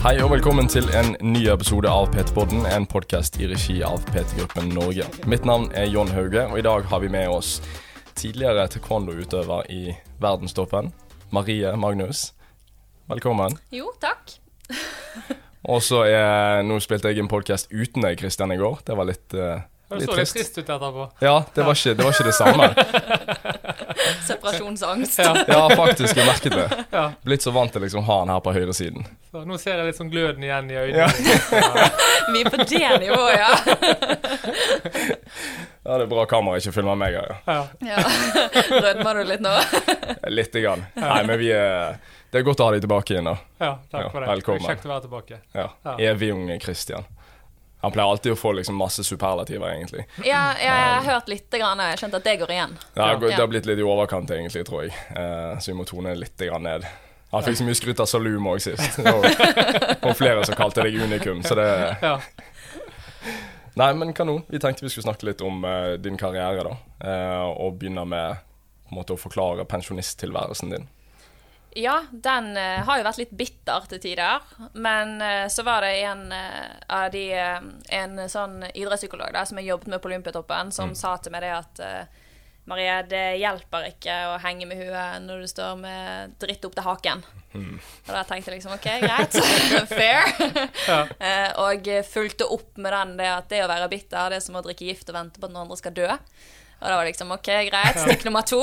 Hei 0.00 0.14
og 0.24 0.30
velkommen 0.32 0.64
til 0.64 0.86
en 0.96 1.10
ny 1.20 1.42
episode 1.52 1.84
av 1.92 2.06
PT-podden, 2.14 2.62
en 2.64 2.86
podkast 2.88 3.34
i 3.36 3.44
regi 3.50 3.74
av 3.84 4.00
PT-gruppen 4.08 4.70
Norge. 4.72 5.04
Mitt 5.28 5.44
navn 5.44 5.66
er 5.76 5.90
John 5.92 6.08
Hauge, 6.16 6.46
og 6.48 6.56
i 6.56 6.64
dag 6.64 6.86
har 6.88 7.02
vi 7.02 7.10
med 7.12 7.28
oss 7.28 7.58
tidligere 8.16 8.64
taekwondo-utøver 8.72 9.68
i 9.68 9.92
verdenstoppen, 10.24 10.88
Marie 11.36 11.74
Magnus. 11.76 12.30
Velkommen. 13.12 13.58
Jo, 13.76 13.92
takk. 14.00 14.38
Og 15.68 15.84
så 15.84 16.06
er 16.08 16.64
Nå 16.64 16.80
spilte 16.80 17.12
jeg 17.12 17.20
en 17.20 17.28
podkast 17.28 17.68
uten 17.68 18.00
deg, 18.00 18.16
Kristian, 18.22 18.56
i 18.56 18.56
går. 18.56 18.80
Det 18.88 18.96
var 18.96 19.10
litt, 19.12 19.36
uh, 19.36 19.60
Det 19.98 20.06
så 20.06 20.14
litt 20.16 20.30
trist. 20.34 20.58
ut 20.58 20.68
etterpå. 20.68 21.06
Ja, 21.24 21.44
det 21.54 21.62
var, 21.66 21.74
ikke, 21.74 21.94
det 21.98 22.04
var 22.04 22.12
ikke 22.14 22.24
det 22.28 22.34
samme. 22.34 22.68
Separasjonsangst. 24.28 25.18
Ja, 25.18 25.44
Ja, 25.48 25.62
faktisk. 25.76 26.16
Jeg 26.16 26.26
merket 26.26 26.52
det. 26.54 26.84
ja. 26.92 27.04
Blitt 27.26 27.42
så 27.42 27.50
vant 27.54 27.72
til 27.74 27.82
liksom 27.82 28.04
ha 28.06 28.18
han 28.22 28.30
her 28.30 28.40
på 28.44 28.52
høyresiden. 28.54 29.06
Så 29.30 29.42
nå 29.46 29.58
ser 29.58 29.78
jeg 29.80 29.86
litt 29.90 29.98
sånn 29.98 30.10
gløden 30.12 30.42
igjen 30.46 30.70
i 30.70 30.76
øynene. 30.78 31.08
Ja. 31.10 31.88
Vi 32.32 32.42
er 32.44 32.50
på 32.52 32.62
det 32.62 32.92
nivået, 33.02 33.38
ja. 33.40 33.50
Ja, 35.80 35.96
det 35.96 36.04
er 36.04 36.08
bra 36.10 36.26
kamera 36.28 36.58
ikke 36.60 36.74
filmer 36.76 36.94
meg. 37.00 37.14
Ja. 37.16 37.22
Ja. 37.48 37.62
ja. 37.80 38.00
Rødmer 38.68 39.16
du 39.16 39.22
litt 39.30 39.40
nå? 39.42 39.52
Lite 40.28 40.60
grann. 40.62 40.82
Nei, 41.00 41.22
men 41.26 41.38
vi 41.40 41.48
er 41.56 41.96
Det 42.30 42.42
er 42.42 42.44
godt 42.46 42.60
å 42.60 42.66
ha 42.68 42.74
deg 42.76 42.84
tilbake 42.84 43.14
igjen, 43.16 43.26
da. 43.26 43.32
ja, 43.58 43.70
takk 43.90 44.04
Ja, 44.04 44.10
for 44.12 44.20
det. 44.22 44.28
velkommen. 44.34 44.66
Kjekt 44.68 44.84
å 44.86 44.92
være 44.92 45.04
tilbake. 45.06 45.38
Ja. 45.56 45.64
Ja. 45.88 45.94
Evig 46.12 46.28
unge 46.36 46.58
Christian. 46.62 47.08
Han 47.80 47.92
pleier 47.94 48.10
alltid 48.12 48.34
å 48.34 48.36
få 48.36 48.52
liksom 48.58 48.76
masse 48.76 49.04
superlativer, 49.04 49.70
egentlig. 49.72 50.04
Ja, 50.24 50.50
jeg 50.60 50.68
har 50.70 51.06
hørt 51.06 51.30
litt, 51.32 51.46
grann, 51.50 51.80
jeg 51.80 51.94
har 51.94 52.02
skjønt 52.02 52.16
at 52.18 52.26
det 52.26 52.34
går 52.42 52.52
igjen. 52.52 52.74
Det 52.94 53.00
har, 53.00 53.14
Ja. 53.14 53.20
det 53.20 53.38
har 53.40 53.48
blitt 53.48 53.68
litt 53.70 53.80
i 53.80 53.86
overkant, 53.86 54.30
egentlig, 54.30 54.66
tror 54.68 54.84
jeg. 54.84 54.92
Eh, 55.16 55.58
så 55.58 55.72
vi 55.72 55.76
må 55.78 55.86
tone 55.88 56.12
litt 56.18 56.36
grann 56.36 56.62
ned. 56.68 56.84
Han 57.30 57.42
fikk 57.46 57.56
så 57.56 57.64
mye 57.64 57.78
skryt 57.78 58.00
av 58.02 58.08
Salum 58.10 58.46
òg 58.50 58.60
sist. 58.60 58.98
Og, 59.00 59.24
og 60.10 60.16
flere 60.18 60.44
som 60.44 60.58
kalte 60.58 60.84
deg 60.84 60.98
unikum, 61.00 61.42
så 61.46 61.56
det 61.56 61.68
Ja. 62.02 62.18
Nei, 63.78 63.92
men 63.94 64.12
kanon. 64.12 64.42
Vi 64.50 64.58
tenkte 64.58 64.84
vi 64.84 64.90
skulle 64.90 65.06
snakke 65.06 65.28
litt 65.28 65.40
om 65.46 65.64
uh, 65.64 65.94
din 65.96 66.18
karriere, 66.18 66.64
da. 66.66 66.76
Uh, 67.00 67.48
og 67.54 67.78
begynne 67.78 68.04
med 68.04 68.40
på 68.88 68.92
en 68.92 68.98
måte 68.98 69.14
å 69.14 69.20
forklare 69.20 69.64
pensjonisttilværelsen 69.70 70.74
din. 70.74 70.88
Ja, 71.72 72.04
den 72.10 72.56
uh, 72.56 72.82
har 72.82 72.98
jo 72.98 73.04
vært 73.06 73.20
litt 73.20 73.34
bitter 73.36 73.84
til 73.90 74.00
tider. 74.02 74.42
Men 74.74 75.20
uh, 75.22 75.46
så 75.52 75.62
var 75.66 75.86
det 75.86 76.00
en 76.02 76.24
uh, 76.32 76.72
av 76.90 77.10
de 77.14 77.28
En 77.30 78.18
sånn 78.30 78.64
idrettspsykolog 78.72 79.30
der, 79.34 79.46
som 79.46 79.60
jeg 79.60 79.70
jobbet 79.70 79.92
med 79.92 80.02
på 80.02 80.10
Olympiatoppen, 80.10 80.72
som 80.74 80.94
sa 80.98 81.16
til 81.22 81.34
meg 81.34 81.44
det 81.46 81.52
at 81.54 81.82
Marie, 82.68 82.92
det 83.08 83.40
hjelper 83.40 83.88
ikke 83.88 84.14
å 84.30 84.34
henge 84.44 84.66
med 84.68 84.78
huet 84.78 85.22
når 85.24 85.42
du 85.42 85.48
står 85.50 85.78
med 85.80 86.34
dritt 86.42 86.64
opp 86.68 86.76
til 86.76 86.86
haken. 86.86 87.22
Og 87.56 88.10
da 88.12 88.20
tenkte 88.28 88.52
jeg 88.52 88.60
liksom 88.60 88.76
OK, 88.76 88.86
greit. 89.02 89.38
Fair. 89.90 90.28
Ja. 90.86 91.00
Og 91.64 91.88
fulgte 92.06 92.46
opp 92.46 92.78
med 92.78 92.94
den 92.94 93.16
det 93.18 93.30
at 93.32 93.50
det 93.50 93.64
å 93.64 93.70
være 93.70 93.90
bitter, 93.90 94.30
det 94.30 94.38
er 94.38 94.44
som 94.44 94.58
å 94.60 94.62
drikke 94.66 94.86
gift 94.86 95.10
og 95.10 95.18
vente 95.18 95.40
på 95.40 95.48
at 95.48 95.54
noen 95.54 95.64
andre 95.64 95.80
skal 95.80 95.96
dø. 95.96 96.10
Og 96.80 96.86
da 96.88 96.96
var 96.96 97.04
det 97.04 97.12
liksom 97.12 97.34
OK, 97.34 97.48
greit. 97.68 97.98
Stikk 98.00 98.24
nummer 98.24 98.46
to. 98.48 98.60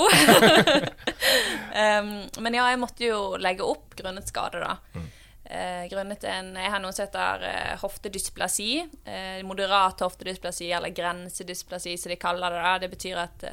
um, 1.84 2.10
men 2.42 2.58
ja, 2.58 2.66
jeg 2.72 2.82
måtte 2.82 3.06
jo 3.06 3.20
legge 3.42 3.66
opp 3.66 3.94
grunnet 4.00 4.30
skade, 4.30 4.64
da. 4.64 5.04
Uh, 5.48 5.84
grunnet 5.88 6.26
en 6.28 6.50
Jeg 6.59 6.72
har 6.74 6.82
noe 6.84 6.92
som 6.96 7.06
heter 7.06 7.46
uh, 7.46 7.76
hoftedysplasi. 7.84 8.72
Uh, 9.06 9.44
moderat 9.48 10.02
hoftedysplasi, 10.02 10.72
eller 10.74 10.96
grensedysplasi, 10.98 11.94
som 12.02 12.14
de 12.14 12.18
kaller 12.22 12.58
det. 12.58 12.64
da. 12.66 12.74
Det 12.82 12.92
betyr 12.96 13.22
at 13.22 13.46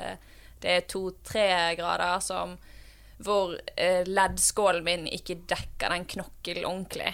det 0.64 0.78
er 0.78 0.88
to-tre 0.88 1.48
grader 1.76 2.22
som 2.24 2.56
hvor 3.24 3.52
leddskålen 4.08 4.82
min 4.84 5.04
ikke 5.06 5.36
dekker 5.48 5.92
den 5.92 6.06
knokkelen 6.08 6.64
ordentlig. 6.66 7.12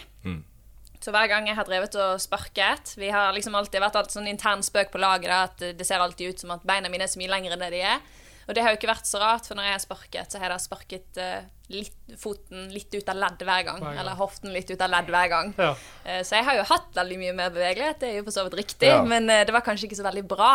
Så 1.00 1.12
hver 1.14 1.30
gang 1.32 1.46
jeg 1.48 1.56
har 1.56 1.64
drevet 1.64 1.94
og 1.96 2.18
sparket 2.20 2.94
Vi 3.00 3.08
har 3.08 3.32
liksom 3.32 3.54
alltid 3.56 3.80
vært 3.80 3.96
alt 3.96 4.12
sånn 4.12 4.28
intern 4.28 4.60
spøk 4.64 4.90
på 4.92 5.00
laget 5.00 5.30
da, 5.32 5.42
at 5.48 5.62
det 5.78 5.86
ser 5.88 6.02
alltid 6.04 6.34
ut 6.34 6.42
som 6.44 6.52
at 6.56 6.66
beina 6.68 6.90
mine 6.92 7.06
er 7.06 7.12
så 7.12 7.20
mye 7.22 7.30
lengre 7.32 7.56
enn 7.56 7.64
det 7.64 7.70
de 7.72 7.80
er. 7.88 8.02
Og 8.48 8.54
det 8.56 8.64
har 8.64 8.72
jo 8.72 8.78
ikke 8.80 8.90
vært 8.90 9.06
så 9.06 9.20
rart, 9.22 9.46
for 9.46 9.54
når 9.54 9.68
jeg 9.68 9.74
har 9.76 9.82
sparket, 9.84 10.32
så 10.32 10.38
har 10.40 10.48
jeg 10.48 10.52
da 10.52 10.58
sparket 10.58 11.18
uh, 11.22 11.44
litt, 11.70 11.94
foten 12.18 12.64
litt 12.74 12.90
ut 12.96 13.12
av 13.12 13.20
ledd 13.20 13.44
hver 13.46 13.62
gang. 13.68 13.78
Hver 13.78 13.92
gang. 13.92 14.00
Eller 14.02 14.18
hoften 14.18 14.50
litt 14.50 14.72
ut 14.72 14.82
av 14.82 14.90
ledd 14.90 15.12
hver 15.14 15.28
gang. 15.30 15.52
Ja. 15.60 15.68
Uh, 16.02 16.18
så 16.26 16.40
jeg 16.40 16.48
har 16.48 16.58
jo 16.58 16.64
hatt 16.72 16.90
veldig 16.98 17.18
mye 17.20 17.36
mer 17.38 17.52
bevegelighet, 17.54 18.00
det 18.02 18.08
er 18.10 18.18
jo 18.18 18.24
for 18.26 18.34
så 18.34 18.44
vidt 18.48 18.58
riktig, 18.64 18.90
Ja. 18.90 19.04
men 19.06 19.30
uh, 19.30 19.44
det 19.46 19.54
var 19.54 19.62
kanskje 19.62 19.86
ikke 19.86 20.00
så 20.00 20.08
veldig 20.08 20.24
bra. 20.32 20.50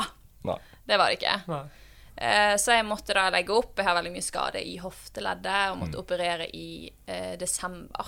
Nei. 0.49 0.57
Det 0.85 0.99
var 0.99 1.07
det 1.13 1.21
ikke. 1.21 1.37
Nei. 1.53 1.63
Eh, 2.17 2.55
Så 2.57 2.71
jeg 2.71 2.85
måtte 2.87 3.13
da 3.13 3.29
legge 3.29 3.51
opp. 3.53 3.73
Jeg 3.77 3.85
har 3.85 3.95
veldig 3.97 4.11
mye 4.15 4.23
skade 4.23 4.61
i 4.63 4.77
hofteleddet 4.79 5.71
og 5.71 5.77
måtte 5.81 5.99
operere 5.99 6.47
i 6.55 6.89
eh, 7.07 7.35
desember. 7.37 8.05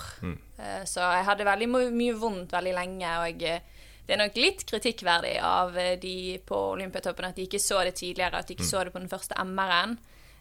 Eh, 0.59 0.84
så 0.88 1.00
jeg 1.03 1.25
hadde 1.28 1.44
veldig 1.45 1.68
mye 1.91 2.13
vondt 2.16 2.51
veldig 2.56 2.73
lenge. 2.73 3.09
Og 3.19 3.41
jeg, 3.44 3.62
det 4.07 4.16
er 4.16 4.22
nok 4.23 4.38
litt 4.40 4.63
kritikkverdig 4.69 5.35
av 5.44 5.75
eh, 5.78 5.97
de 6.00 6.38
på 6.47 6.56
Olympiatoppen 6.78 7.25
at 7.28 7.35
de 7.35 7.44
ikke 7.50 7.59
så 7.59 7.84
det 7.84 7.96
tidligere, 8.00 8.40
at 8.40 8.47
de 8.47 8.56
ikke 8.56 8.69
så 8.69 8.84
det 8.88 8.94
på 8.96 9.00
den 9.03 9.12
første 9.12 9.35
MR-en. 9.44 9.97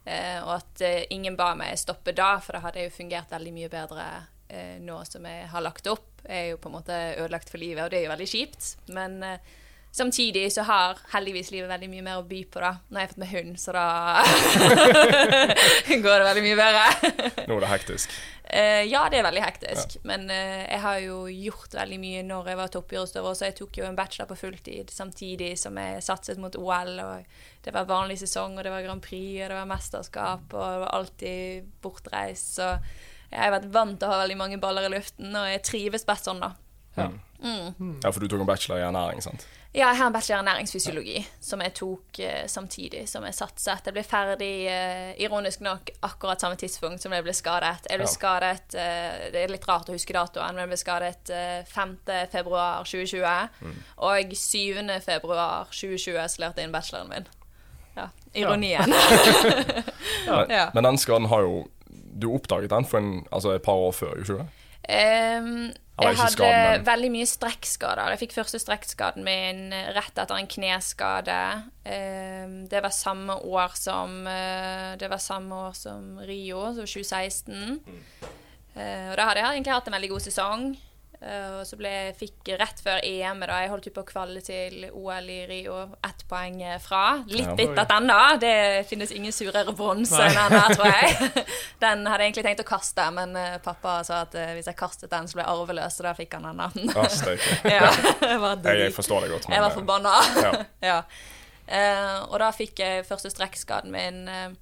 Eh, 0.06 0.38
og 0.44 0.52
at 0.60 0.80
eh, 0.86 1.04
ingen 1.10 1.34
ba 1.36 1.54
meg 1.58 1.74
stoppe 1.78 2.14
da, 2.14 2.36
for 2.38 2.54
da 2.54 2.60
hadde 2.68 2.78
jeg 2.84 2.90
jo 2.92 2.96
fungert 3.02 3.32
veldig 3.34 3.52
mye 3.56 3.68
bedre 3.72 4.04
eh, 4.48 4.76
nå 4.78 5.00
som 5.10 5.26
jeg 5.26 5.48
har 5.50 5.64
lagt 5.66 5.88
opp. 5.90 6.22
Jeg 6.22 6.44
er 6.44 6.50
jo 6.52 6.58
på 6.62 6.70
en 6.70 6.76
måte 6.78 6.94
ødelagt 7.18 7.50
for 7.50 7.58
livet, 7.58 7.82
og 7.82 7.90
det 7.90 7.98
er 7.98 8.04
jo 8.06 8.12
veldig 8.14 8.28
kjipt. 8.30 8.68
Men 8.94 9.18
eh, 9.26 9.38
Samtidig 9.96 10.52
så 10.52 10.60
har 10.68 10.98
heldigvis 11.08 11.48
livet 11.54 11.70
veldig 11.70 11.86
mye 11.88 12.02
mer 12.04 12.18
å 12.20 12.24
by 12.28 12.42
på, 12.52 12.60
da. 12.60 12.74
Nå 12.90 12.98
har 12.98 13.06
jeg 13.06 13.12
fått 13.14 13.20
meg 13.22 13.30
hund, 13.32 13.54
så 13.56 13.72
da 13.72 13.84
går 16.04 16.18
det 16.20 16.26
veldig 16.26 16.42
mye 16.44 16.58
bedre. 16.58 16.82
Nå 17.48 17.56
er 17.56 17.64
det 17.64 17.70
hektisk. 17.70 18.12
Uh, 18.44 18.84
ja, 18.84 19.06
det 19.08 19.22
er 19.22 19.24
veldig 19.24 19.42
hektisk. 19.46 19.96
Men 20.04 20.28
uh, 20.28 20.66
jeg 20.68 20.82
har 20.84 21.00
jo 21.00 21.16
gjort 21.32 21.78
veldig 21.78 22.00
mye 22.02 22.26
når 22.28 22.52
jeg 22.52 22.60
var 22.60 22.74
toppidrettsutøver, 22.76 23.38
så 23.38 23.48
jeg 23.48 23.56
tok 23.62 23.80
jo 23.80 23.88
en 23.88 23.96
bachelor 23.96 24.28
på 24.34 24.38
fulltid 24.42 24.92
samtidig 24.92 25.54
som 25.64 25.80
jeg 25.80 26.04
satset 26.04 26.44
mot 26.44 26.60
OL. 26.60 26.92
Og 27.00 27.64
det 27.64 27.74
var 27.74 27.88
vanlig 27.88 28.20
sesong, 28.20 28.60
og 28.60 28.68
det 28.68 28.76
var 28.76 28.84
Grand 28.84 29.04
Prix, 29.06 29.40
og 29.40 29.48
det 29.48 29.60
var 29.62 29.72
mesterskap, 29.72 30.44
og 30.52 30.66
det 30.76 30.84
var 30.84 30.96
alltid 31.00 31.74
bortreist. 31.80 32.58
Så 32.60 32.74
jeg 33.32 33.40
har 33.40 33.56
vært 33.56 33.72
vant 33.72 33.96
til 33.96 34.12
å 34.12 34.12
ha 34.12 34.22
veldig 34.26 34.40
mange 34.44 34.60
baller 34.60 34.90
i 34.90 34.94
luften, 34.98 35.32
og 35.32 35.48
jeg 35.54 35.64
trives 35.72 36.04
best 36.04 36.28
sånn, 36.28 36.44
da. 36.44 36.52
Ja. 37.00 37.08
Ja, 37.40 38.10
for 38.10 38.20
du 38.20 38.30
tok 38.30 38.44
en 38.44 38.48
bachelor 38.48 38.80
i 38.80 38.84
ernæring, 38.86 39.24
sant? 39.24 39.44
Ja, 39.76 39.90
jeg 39.90 39.98
har 39.98 40.06
en 40.08 40.12
bachelor 40.14 40.40
i 40.40 40.46
næringsfysiologi 40.46 41.18
som 41.44 41.60
jeg 41.60 41.74
tok 41.76 42.20
uh, 42.24 42.46
samtidig 42.48 43.02
som 43.10 43.24
jeg 43.28 43.34
satset. 43.36 43.84
Jeg 43.84 43.92
ble 43.92 44.04
ferdig, 44.08 44.48
uh, 44.72 45.10
ironisk 45.20 45.60
nok, 45.60 45.90
akkurat 46.08 46.40
samme 46.40 46.56
tidspunkt 46.56 47.02
som 47.04 47.12
jeg 47.12 47.26
ble 47.26 47.34
skadet. 47.36 47.84
Jeg 47.90 48.00
ble 48.00 48.06
Ja. 48.08 48.12
skadet 48.14 48.76
uh, 48.78 49.26
Det 49.34 49.42
er 49.42 49.52
litt 49.52 49.68
rart 49.68 49.90
å 49.92 49.96
huske 49.98 50.16
datoen, 50.16 50.54
men 50.56 50.64
jeg 50.64 50.72
ble 50.72 50.80
skadet 50.80 51.32
uh, 51.34 51.60
5. 51.68 51.94
februar 52.32 52.88
2020. 52.88 53.76
Og 54.08 54.32
7. 54.32 54.80
februar 55.04 55.68
2020 55.70 56.24
så 56.32 56.40
lærte 56.46 56.62
jeg 56.64 56.70
inn 56.70 56.76
bacheloren 56.78 57.12
min. 57.12 57.28
Ja, 57.96 58.08
ironien. 58.34 58.88
Men, 58.88 60.50
Ja. 60.56 60.70
men 60.74 60.84
den 60.84 60.98
skaden 60.98 61.28
har 61.32 61.44
jo 61.44 61.66
Du 62.16 62.30
oppdaget 62.32 62.70
den 62.72 62.84
for 62.88 62.98
en, 62.98 63.26
altså 63.32 63.52
et 63.54 63.62
par 63.62 63.76
år 63.76 63.92
før, 63.92 64.14
ikke? 64.24 64.46
Ehm, 64.88 65.66
Eller 65.68 65.74
jeg 65.96 66.16
hadde 66.20 66.84
veldig 66.84 67.08
mye 67.14 67.26
strekkskader. 67.28 68.10
Jeg 68.12 68.20
fikk 68.26 68.34
første 68.36 68.60
strekkskaden 68.60 69.24
min 69.24 69.70
rett 69.96 70.18
etter 70.20 70.36
en 70.36 70.48
kneskade. 70.50 71.38
Ehm, 71.88 72.56
det 72.68 72.82
var 72.84 72.92
samme 72.92 73.38
år 73.48 73.76
som 73.78 74.26
eh, 74.28 74.96
Det 75.00 75.08
var 75.08 75.22
samme 75.22 75.62
år 75.68 75.72
som 75.78 76.18
Rio, 76.20 76.66
så 76.76 76.84
2016. 76.84 77.80
Eh, 78.76 79.08
og 79.08 79.16
da 79.16 79.30
hadde 79.30 79.40
jeg 79.40 79.56
egentlig 79.56 79.72
hatt 79.72 79.88
en 79.88 79.96
veldig 79.96 80.12
god 80.12 80.26
sesong. 80.26 80.68
Eh, 81.22 81.52
og 81.60 81.62
så 81.64 81.78
ble 81.80 81.88
jeg 81.88 82.14
fikk 82.18 82.50
rett 82.60 82.80
før 82.84 82.98
EM 83.06 83.40
da 83.48 83.60
jeg 83.62 83.70
holdt 83.72 83.86
jo 83.88 83.92
på 83.96 84.02
å 84.04 84.08
kvalle 84.10 84.42
til 84.44 84.84
OL 84.92 85.30
i 85.32 85.38
Rio 85.48 85.78
ett 86.04 86.24
poeng 86.28 86.58
fra. 86.84 87.22
Litt 87.26 87.46
Ja. 87.46 87.84
den 87.84 87.94
ennå. 87.96 88.18
Det 88.42 88.84
finnes 88.90 89.12
ingen 89.16 89.32
surere 89.32 89.72
bronse 89.72 90.20
enn 90.26 90.36
den 90.36 90.58
her, 90.60 90.74
tror 90.74 90.92
jeg. 90.92 91.46
Den 91.80 92.06
hadde 92.08 92.22
jeg 92.24 92.30
egentlig 92.32 92.44
tenkt 92.46 92.60
å 92.64 92.68
kaste, 92.68 93.04
men 93.12 93.36
eh, 93.36 93.56
pappa 93.64 93.98
sa 94.04 94.22
at 94.24 94.34
uh, 94.34 94.52
hvis 94.56 94.66
jeg 94.70 94.76
kastet 94.78 95.10
den, 95.12 95.26
så 95.28 95.36
ble 95.36 95.44
jeg 95.44 95.52
arveløs, 95.52 95.96
så 95.98 96.06
da 96.06 96.12
fikk 96.16 96.36
han 96.38 96.46
den. 96.60 96.90
Ja, 96.96 97.08
steike. 97.12 97.58
ja, 97.68 97.90
jeg 98.20 98.78
Jeg, 98.80 98.92
forstår 98.96 99.26
det 99.26 99.32
godt. 99.34 99.48
jeg 99.52 99.60
var 99.64 99.70
eh, 99.70 99.76
forbanna. 99.76 100.14
Ja. 100.42 100.52
ja. 100.84 101.00
Uh, 101.66 102.30
og 102.30 102.38
da 102.44 102.52
fikk 102.54 102.78
jeg 102.78 103.04
første 103.08 103.30
strekkskaden 103.32 103.90
min 103.90 104.28
eh, 104.30 104.52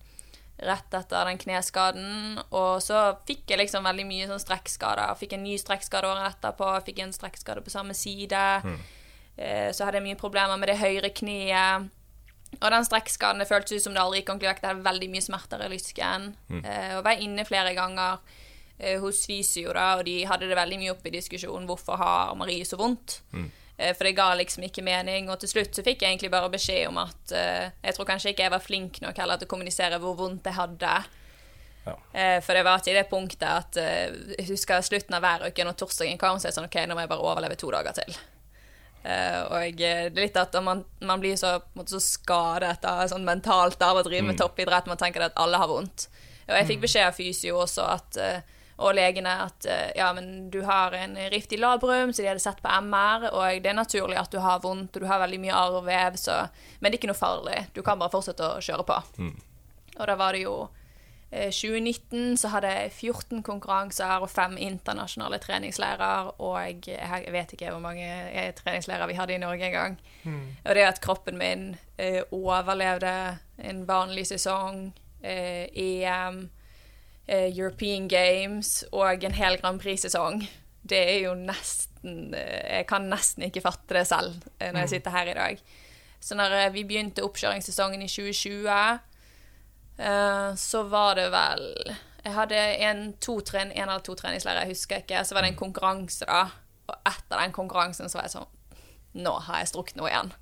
rett 0.59 0.95
etter 0.95 1.27
den 1.29 1.41
kneskaden. 1.41 2.39
Og 2.55 2.83
så 2.83 3.17
fikk 3.27 3.51
jeg 3.51 3.63
liksom 3.65 3.87
veldig 3.87 4.07
mye 4.09 4.29
sånn 4.31 4.43
strekkskader. 4.43 5.17
Fikk 5.19 5.35
en 5.37 5.45
ny 5.47 5.57
strekkskade 5.61 6.11
året 6.11 6.35
etterpå, 6.35 6.71
fikk 6.87 7.03
en 7.05 7.15
strekkskade 7.17 7.65
på 7.65 7.75
samme 7.75 7.97
side. 7.99 8.45
Mm. 8.65 8.79
så 9.75 9.83
hadde 9.83 9.99
jeg 9.99 10.05
mye 10.05 10.19
problemer 10.21 10.55
med 10.61 10.71
det 10.71 10.79
høyre 10.79 11.11
kneet. 11.11 11.91
Og 12.61 12.71
den 12.71 12.87
strekkskaden 12.87 13.43
det 13.43 13.49
føltes 13.51 13.81
ut 13.81 13.87
som 13.89 13.97
det 13.97 14.03
aldri 14.03 14.21
gikk 14.21 14.31
ordentlig 14.31 14.53
vekk. 14.53 14.63
Det 14.63 14.71
hadde 14.71 14.87
veldig 14.87 15.11
mye 15.11 15.27
smerter 15.27 15.65
i 15.65 15.71
lysken. 15.73 16.31
Mm. 16.49 16.65
og 16.99 17.05
var 17.07 17.25
inne 17.27 17.47
flere 17.49 17.75
ganger 17.75 18.23
eh, 18.79 19.01
hos 19.03 19.25
fysio, 19.27 19.73
da, 19.75 19.89
og 19.99 20.07
de 20.07 20.21
hadde 20.29 20.49
det 20.51 20.59
veldig 20.59 20.81
mye 20.81 20.95
oppe 20.95 21.11
i 21.11 21.17
diskusjonen 21.17 21.67
hvorfor 21.69 21.99
har 22.01 22.35
Marie 22.39 22.67
så 22.69 22.79
vondt. 22.81 23.21
Eh, 23.35 23.64
For 23.75 24.07
det 24.07 24.15
ga 24.15 24.29
liksom 24.39 24.69
ikke 24.69 24.85
mening. 24.87 25.27
Og 25.33 25.41
til 25.43 25.51
slutt 25.51 25.75
så 25.75 25.83
fikk 25.83 26.05
jeg 26.05 26.15
egentlig 26.15 26.31
bare 26.31 26.51
beskjed 26.53 26.87
om 26.93 27.01
at 27.03 27.33
eh, 27.35 27.73
Jeg 27.83 27.97
tror 27.97 28.07
kanskje 28.07 28.31
ikke 28.31 28.45
jeg 28.47 28.55
var 28.55 28.63
flink 28.63 29.01
nok 29.03 29.19
heller 29.19 29.41
til 29.41 29.49
å 29.49 29.51
kommunisere 29.51 29.99
hvor 30.03 30.15
vondt 30.19 30.47
jeg 30.47 30.59
hadde. 30.59 30.93
Ja. 31.85 31.97
Eh, 32.13 32.37
for 32.45 32.57
det 32.57 32.63
var 32.65 32.85
til 32.85 32.95
det 32.97 33.09
punktet 33.11 33.49
at 33.49 33.81
eh, 33.81 34.15
jeg 34.39 34.47
husker 34.53 34.85
slutten 34.85 35.19
av 35.19 35.25
hver 35.25 35.49
uke, 35.49 35.67
når 35.67 35.77
torsdagen 35.81 36.21
kom, 36.21 36.39
så 36.39 36.49
er 36.49 36.55
det 36.55 36.59
sånn 36.61 36.71
OK, 36.71 36.79
nå 36.87 36.97
må 36.97 37.05
jeg 37.05 37.13
bare 37.13 37.27
overleve 37.33 37.59
to 37.61 37.73
dager 37.75 37.99
til. 37.99 38.15
Eh, 39.05 39.41
og 39.43 39.83
eh, 39.85 40.07
det 40.09 40.17
er 40.17 40.23
litt 40.23 40.39
at 40.41 40.55
man, 40.65 40.81
man 41.05 41.21
blir 41.21 41.37
så, 41.37 41.59
måte, 41.77 41.93
så 41.93 42.01
skadet 42.01 42.79
da, 42.85 42.97
sånn 43.11 43.27
mentalt 43.27 43.83
av 43.85 44.01
å 44.01 44.05
drive 44.07 44.31
med 44.31 44.41
toppidrett. 44.41 44.89
Man 44.89 45.01
tenker 45.01 45.27
at 45.27 45.37
alle 45.41 45.61
har 45.61 45.69
vondt. 45.69 46.09
Og 46.47 46.57
jeg 46.57 46.69
fikk 46.71 46.85
beskjed 46.87 47.09
av 47.09 47.17
fysio 47.17 47.61
også 47.65 47.85
at, 47.89 48.21
eh, 48.21 48.54
og 48.77 48.95
legene 48.97 49.33
at 49.45 49.67
eh, 49.71 49.91
ja, 49.99 50.11
men 50.17 50.51
du 50.51 50.63
har 50.67 50.95
en 50.99 51.17
rift 51.31 51.53
i 51.55 51.59
labrum, 51.61 52.13
så 52.13 52.23
de 52.23 52.31
hadde 52.33 52.43
sett 52.43 52.63
på 52.63 52.77
MR, 52.83 53.29
og 53.31 53.63
det 53.63 53.71
er 53.71 53.79
naturlig 53.79 54.19
at 54.19 54.33
du 54.35 54.41
har 54.43 54.63
vondt, 54.65 54.97
og 54.97 55.05
du 55.05 55.11
har 55.11 55.23
veldig 55.23 55.41
mye 55.43 55.59
arrvev, 55.59 56.17
så 56.19 56.47
Men 56.81 56.91
det 56.91 56.97
er 56.99 57.03
ikke 57.03 57.13
noe 57.13 57.19
farlig. 57.19 57.59
Du 57.75 57.83
kan 57.83 57.99
bare 57.99 58.13
fortsette 58.13 58.57
å 58.57 58.63
kjøre 58.63 58.87
på. 58.89 59.03
Og 59.95 60.09
da 60.11 60.17
var 60.19 60.35
det 60.35 60.43
jo 60.43 60.57
eh, 61.31 61.53
2019 61.55 62.37
så 62.41 62.51
hadde 62.51 62.73
jeg 62.73 62.91
14 62.93 63.45
konkurranser 63.47 64.27
og 64.27 64.31
fem 64.31 64.57
internasjonale 64.59 65.39
treningsleirer, 65.39 66.35
og 66.43 66.59
jeg, 66.61 67.31
vet 67.33 67.55
ikke 67.55 67.71
hvor 67.71 67.85
mange 67.85 68.09
eh, 68.09 68.51
treningsleirer 68.59 69.07
vi 69.07 69.19
hadde 69.21 69.37
i 69.37 69.43
Norge 69.43 69.71
engang. 69.71 69.97
Og 70.65 70.75
det 70.75 70.89
at 70.89 71.01
kroppen 71.05 71.39
min 71.39 71.77
eh, 71.97 72.23
overlevde 72.35 73.39
en 73.63 73.87
vanlig 73.89 74.27
sesong, 74.35 74.93
eh, 75.23 75.71
EM, 75.71 76.43
eh, 76.43 76.64
European 77.29 78.09
Games 78.09 78.83
og 78.93 79.25
en 79.25 79.37
hel 79.37 79.57
Grand 79.61 79.81
Prix-sesong, 79.81 80.43
det 80.85 81.01
er 81.01 81.19
jo 81.25 81.33
nesten 81.39 82.35
eh, 82.37 82.81
Jeg 82.81 82.87
kan 82.91 83.09
nesten 83.09 83.47
ikke 83.47 83.63
fatte 83.65 83.97
det 83.97 84.05
selv 84.11 84.37
eh, 84.59 84.69
når 84.69 84.85
jeg 84.85 84.97
sitter 84.99 85.15
her 85.15 85.31
i 85.33 85.39
dag. 85.39 85.65
Så 86.21 86.37
når 86.37 86.59
eh, 86.59 86.73
vi 86.75 86.85
begynte 86.85 87.25
oppkjøringssesongen 87.25 88.05
i 88.05 88.11
2020 88.13 88.69
Eh, 89.97 90.55
så 90.55 90.83
var 90.83 91.15
det 91.15 91.29
vel 91.31 91.69
Jeg 92.25 92.33
hadde 92.35 92.57
en, 92.57 93.13
to 93.21 93.37
en 93.55 93.71
eller 93.71 93.99
to 94.01 94.15
treningsleirer, 94.15 94.65
jeg 94.65 94.73
husker 94.73 95.03
ikke. 95.03 95.25
Så 95.25 95.35
var 95.35 95.43
det 95.43 95.53
en 95.53 95.61
konkurranse, 95.61 96.25
da. 96.25 96.49
Og 96.89 96.97
etter 97.07 97.41
den 97.41 97.53
konkurransen 97.53 98.09
så 98.09 98.19
var 98.19 98.29
jeg 98.29 98.39
sånn 98.39 99.21
Nå 99.25 99.35
har 99.47 99.61
jeg 99.61 99.71
strukket 99.71 99.97
noe 100.01 100.09
igjen. 100.11 100.33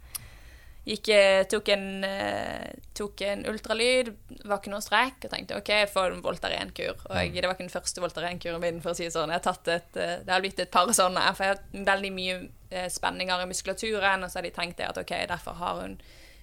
Gikk, 0.83 1.09
eh, 1.15 1.45
tok, 1.47 1.69
en, 1.71 2.05
eh, 2.05 2.73
tok 2.99 3.21
en 3.23 3.45
ultralyd, 3.47 4.09
var 4.43 4.59
ikke 4.59 4.73
noe 4.73 4.83
strekk, 4.83 5.29
og 5.29 5.31
tenkte 5.31 5.61
OK, 5.61 5.69
jeg 5.85 5.91
får 5.93 6.17
en 6.17 6.25
Voltaren-kur. 6.25 7.05
Og 7.07 7.21
jeg, 7.21 7.37
det 7.37 7.47
var 7.47 7.55
ikke 7.55 7.69
den 7.69 7.77
første 7.77 8.03
Voltaren-kuren 8.03 8.65
min, 8.65 8.81
for 8.83 8.91
å 8.91 8.99
si 8.99 9.07
det 9.07 9.15
sånn. 9.15 9.31
Jeg 9.31 9.39
har 9.39 9.47
tatt 9.47 9.71
et, 9.71 10.01
eh, 10.01 10.17
det 10.27 10.35
har 10.35 10.43
blitt 10.43 10.59
et 10.65 10.73
par 10.75 10.91
sånne, 10.91 11.23
for 11.37 11.47
jeg 11.47 11.55
har 11.55 11.61
hatt 11.61 11.87
veldig 11.93 12.13
mye 12.17 12.41
spenninger 12.89 13.45
i 13.45 13.47
muskulaturen, 13.51 14.25
og 14.25 14.33
så 14.33 14.41
har 14.41 14.49
de 14.49 14.55
tenkt 14.57 14.79
det 14.81 14.89
at 14.89 14.99
OK, 14.99 15.13
derfor 15.29 15.59
har 15.61 15.83
hun 15.85 15.99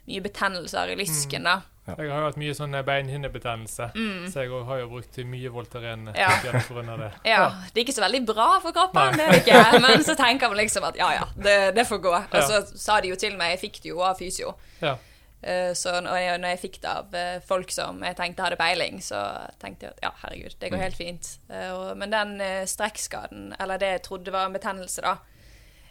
mye 0.09 0.21
betennelser 0.25 0.91
i 0.93 0.97
lysken, 0.99 1.45
da. 1.47 1.59
Jeg 1.89 1.95
har 2.11 2.19
jo 2.21 2.25
hatt 2.27 2.35
mye 2.37 2.53
sånn 2.53 2.75
beinhinnebetennelse, 2.85 3.87
så 4.29 4.43
jeg 4.43 4.51
har 4.67 4.79
jo 4.83 4.87
brukt 4.91 5.15
mye 5.25 5.49
Voltaren 5.49 6.03
Mm. 6.09 6.15
Ja. 6.17 6.29
ja. 6.45 6.61
grunn 6.67 6.89
av 6.93 6.99
det. 7.01 7.07
Ja, 7.31 7.47
det 7.73 7.81
er 7.81 7.85
ikke 7.87 7.95
så 7.97 8.03
veldig 8.05 8.21
bra 8.29 8.59
for 8.61 8.75
kroppen, 8.75 9.17
det 9.17 9.25
er 9.25 9.31
det 9.33 9.39
ikke. 9.41 9.79
Men 9.87 10.03
så 10.05 10.13
tenker 10.19 10.49
man 10.53 10.59
liksom 10.61 10.85
at 10.85 10.97
ja, 10.99 11.07
ja, 11.17 11.25
det, 11.35 11.55
det 11.79 11.87
får 11.89 12.01
gå. 12.03 12.13
Og 12.13 12.43
så 12.45 12.61
sa 12.77 12.99
de 13.01 13.09
jo 13.09 13.17
til 13.17 13.37
meg, 13.39 13.55
jeg 13.55 13.63
fikk 13.63 13.81
det 13.83 13.89
jo 13.93 14.03
av 14.05 14.19
fysio. 14.21 14.53
Ja. 14.83 14.97
Eh, 15.41 15.71
Så 15.73 15.95
når 16.03 16.17
jeg, 16.19 16.37
når 16.43 16.53
jeg 16.53 16.61
fikk 16.67 16.77
det 16.83 16.91
av 16.93 17.13
eh, 17.15 17.39
folk 17.47 17.71
som 17.73 18.03
jeg 18.05 18.17
tenkte 18.21 18.43
hadde 18.45 18.59
peiling, 18.59 19.01
så 19.01 19.23
tenkte 19.61 19.87
jeg 19.87 19.95
at 19.97 20.05
ja, 20.05 20.13
herregud, 20.25 20.55
det 20.61 20.69
går 20.73 20.83
helt 20.85 20.99
fint. 20.99 21.33
Eh, 21.49 21.93
Men 21.97 22.11
den 22.13 22.37
eh, 22.43 22.65
strekkskaden, 22.69 23.53
eller 23.59 23.81
det 23.81 23.93
jeg 23.95 24.05
trodde 24.11 24.35
var 24.35 24.45
en 24.45 24.53
betennelse, 24.59 25.01
da, 25.01 25.15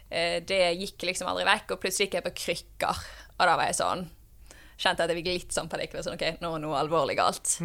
eh, 0.09 0.39
det 0.45 0.61
gikk 0.79 1.09
liksom 1.11 1.27
aldri 1.31 1.43
vekk. 1.49 1.75
Og 1.75 1.81
plutselig 1.83 2.07
gikk 2.07 2.19
jeg 2.21 2.27
på 2.29 2.35
krykker, 2.45 3.03
og 3.39 3.47
da 3.47 3.55
var 3.55 3.71
jeg 3.71 3.79
sånn 3.79 4.07
Kjente 4.79 5.03
at 5.03 5.11
jeg 5.11 5.19
fikk 5.19 5.27
litt 5.27 5.51
sånn 5.51 5.67
panikk. 5.67 5.97
Sånn, 5.99 6.13
ok, 6.15 6.37
nå 6.39 6.53
er 6.55 6.61
noe 6.63 6.77
alvorlig 6.79 7.17
galt. 7.19 7.57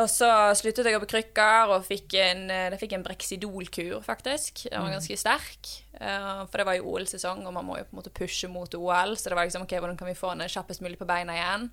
Og 0.00 0.06
så 0.08 0.30
sluttet 0.56 0.86
jeg 0.86 0.94
å 0.94 0.96
gå 0.96 1.02
på 1.04 1.10
krykker 1.10 1.72
og 1.74 1.84
fikk 1.84 2.14
en, 2.22 2.46
eh, 2.48 2.70
jeg 2.70 2.80
fikk 2.80 2.94
en 2.96 3.04
Brexidol-kur, 3.04 3.98
faktisk. 4.06 4.62
Den 4.70 4.80
var 4.80 4.94
ganske 4.94 5.18
sterk. 5.20 5.72
eh, 6.00 6.46
for 6.46 6.56
det 6.56 6.64
var 6.64 6.78
jo 6.78 6.88
OL-sesong, 6.88 7.44
og 7.44 7.52
man 7.52 7.66
må 7.66 7.76
jo 7.76 7.84
på 7.84 7.92
en 7.92 8.00
måte 8.00 8.14
pushe 8.16 8.48
mot 8.48 8.72
OL. 8.74 9.12
Så 9.16 9.28
det 9.28 9.36
var 9.36 9.44
liksom, 9.44 9.66
ok, 9.68 9.76
hvordan 9.76 9.98
kan 9.98 10.08
vi 10.08 10.14
få 10.14 10.30
henne 10.32 10.48
kjappest 10.48 10.80
mulig 10.80 10.96
på 10.96 11.04
beina 11.10 11.36
igjen? 11.36 11.70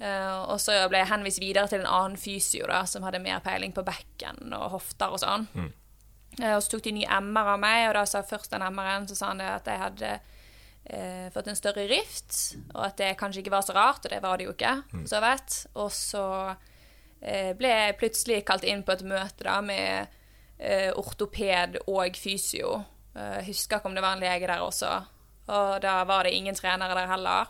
Uh, 0.00 0.48
og 0.48 0.60
så 0.60 0.88
ble 0.88 1.02
jeg 1.02 1.10
henvist 1.10 1.40
videre 1.42 1.68
til 1.68 1.82
en 1.82 1.90
annen 1.90 2.16
fysio 2.16 2.64
da, 2.66 2.84
som 2.88 3.02
hadde 3.04 3.20
mer 3.20 3.40
peiling 3.44 3.72
på 3.76 3.84
bekken 3.84 4.52
og 4.56 4.70
hofter 4.78 5.12
og 5.12 5.20
sånn. 5.20 5.48
Eh, 6.40 6.54
og 6.54 6.62
så 6.62 6.70
tok 6.72 6.84
de 6.86 6.92
ny 6.92 7.02
MR 7.04 7.54
av 7.54 7.58
meg, 7.60 7.88
og 7.88 7.94
da 7.98 8.04
sa 8.08 8.22
først 8.24 8.50
den 8.54 8.62
MR-en 8.64 9.08
så 9.10 9.18
sa 9.18 9.32
han 9.34 9.42
at 9.44 9.66
jeg 9.68 9.82
hadde 9.82 10.20
eh, 10.90 11.28
fått 11.34 11.46
en 11.48 11.56
større 11.58 11.84
rift, 11.90 12.56
og 12.74 12.82
at 12.88 12.96
det 12.98 13.12
kanskje 13.20 13.40
ikke 13.44 13.54
var 13.54 13.62
så 13.66 13.74
rart, 13.76 14.04
og 14.04 14.10
det 14.10 14.18
var 14.24 14.36
det 14.40 14.48
jo 14.48 14.54
ikke, 14.56 14.74
så 15.06 15.20
vet. 15.22 15.58
Og 15.78 15.90
så 15.94 16.24
eh, 17.22 17.52
ble 17.58 17.68
jeg 17.70 17.98
plutselig 18.00 18.42
kalt 18.48 18.64
inn 18.66 18.82
på 18.86 18.92
et 18.96 19.04
møte 19.06 19.46
da 19.46 19.60
med 19.62 20.08
eh, 20.58 20.90
ortoped 20.98 21.78
og 21.86 22.16
fysio. 22.18 22.80
Eh, 23.14 23.38
Jeg 23.40 23.46
husker 23.52 23.78
ikke 23.80 23.90
om 23.90 23.94
det 23.98 24.02
var 24.04 24.16
en 24.18 24.24
lege 24.26 24.46
der 24.50 24.60
også, 24.66 24.92
og 25.50 25.80
da 25.82 26.02
var 26.06 26.24
det 26.24 26.34
ingen 26.36 26.54
trenere 26.54 26.94
der 26.94 27.08
heller. 27.10 27.46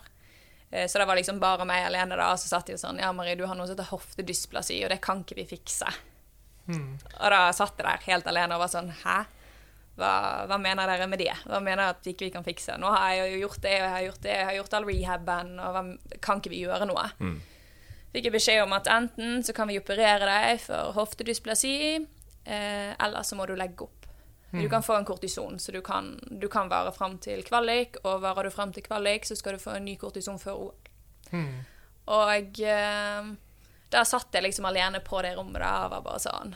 Eh, 0.71 0.87
Så 0.87 0.97
det 0.99 1.05
var 1.07 1.15
liksom 1.19 1.39
bare 1.39 1.65
meg 1.65 1.85
alene 1.85 2.15
da, 2.17 2.31
og 2.31 2.39
så 2.39 2.47
satt 2.47 2.65
de 2.67 2.73
og 2.73 2.79
sånn 2.79 2.99
Ja, 2.99 3.11
Marie, 3.11 3.35
du 3.35 3.45
har 3.45 3.55
noe 3.55 3.67
som 3.67 3.75
heter 3.75 3.91
hoftedysplasi, 3.91 4.83
og 4.85 4.89
det 4.89 5.01
kan 5.01 5.21
ikke 5.25 5.35
vi 5.41 5.45
fikse. 5.57 5.89
Og 6.71 7.29
da 7.33 7.51
satt 7.51 7.77
jeg 7.77 7.85
der 7.85 8.03
helt 8.05 8.27
alene 8.27 8.55
og 8.55 8.61
var 8.63 8.69
sånn 8.71 8.91
Hæ? 9.03 9.25
Hva, 10.01 10.13
hva 10.49 10.57
mener 10.57 10.89
dere 10.89 11.05
med 11.07 11.21
det? 11.21 11.31
Hva 11.45 11.59
mener 11.61 11.83
dere 11.83 11.93
at 11.93 12.07
ikke 12.09 12.25
vi 12.25 12.33
kan 12.33 12.45
fikse? 12.45 12.73
Nå 12.81 12.89
har 12.89 13.13
jeg 13.13 13.35
jo 13.35 13.45
gjort 13.45 13.61
det, 13.61 13.75
og 13.77 13.85
jeg 13.85 13.93
har 13.93 14.05
gjort 14.07 14.21
det, 14.25 14.33
jeg 14.33 14.47
har 14.49 14.57
gjort 14.57 14.73
all 14.79 14.87
rehaben, 14.89 15.51
og 15.61 15.75
hva, 15.75 15.83
kan 16.25 16.41
ikke 16.41 16.53
vi 16.55 16.63
gjøre 16.65 16.87
noe? 16.89 17.07
Fikk 18.11 18.27
jeg 18.27 18.33
beskjed 18.33 18.63
om 18.65 18.73
at 18.75 18.89
enten 18.91 19.43
så 19.45 19.53
kan 19.55 19.69
vi 19.69 19.77
operere 19.79 20.25
deg 20.27 20.59
for 20.65 20.91
hoftedysplasi, 20.97 21.75
eh, 22.43 22.91
eller 22.97 23.23
så 23.23 23.37
må 23.39 23.45
du 23.47 23.53
legge 23.55 23.85
opp. 23.85 24.07
Du 24.51 24.65
kan 24.69 24.83
få 24.83 24.97
en 24.97 25.05
kortison, 25.07 25.59
så 25.63 25.71
du 25.71 25.79
kan, 25.81 26.09
du 26.27 26.49
kan 26.51 26.67
vare 26.67 26.91
fram 26.91 27.13
til 27.23 27.39
kvalik, 27.47 28.01
og 28.03 28.21
varer 28.25 28.49
du 28.49 28.51
fram 28.51 28.73
til 28.75 28.83
kvalik, 28.83 29.23
så 29.29 29.37
skal 29.39 29.55
du 29.55 29.61
få 29.63 29.77
en 29.77 29.85
ny 29.85 29.93
kortison 30.01 30.39
før 30.41 30.65
OL. 30.65 30.73
Og 32.11 32.59
eh, 32.59 33.29
da 33.91 34.03
satt 34.03 34.33
jeg 34.35 34.43
liksom 34.43 34.65
alene 34.67 34.99
på 34.99 35.21
det 35.23 35.37
rommet 35.37 35.61
da, 35.63 35.85
og 35.85 35.93
var 35.95 36.03
bare 36.09 36.19
sånn 36.19 36.51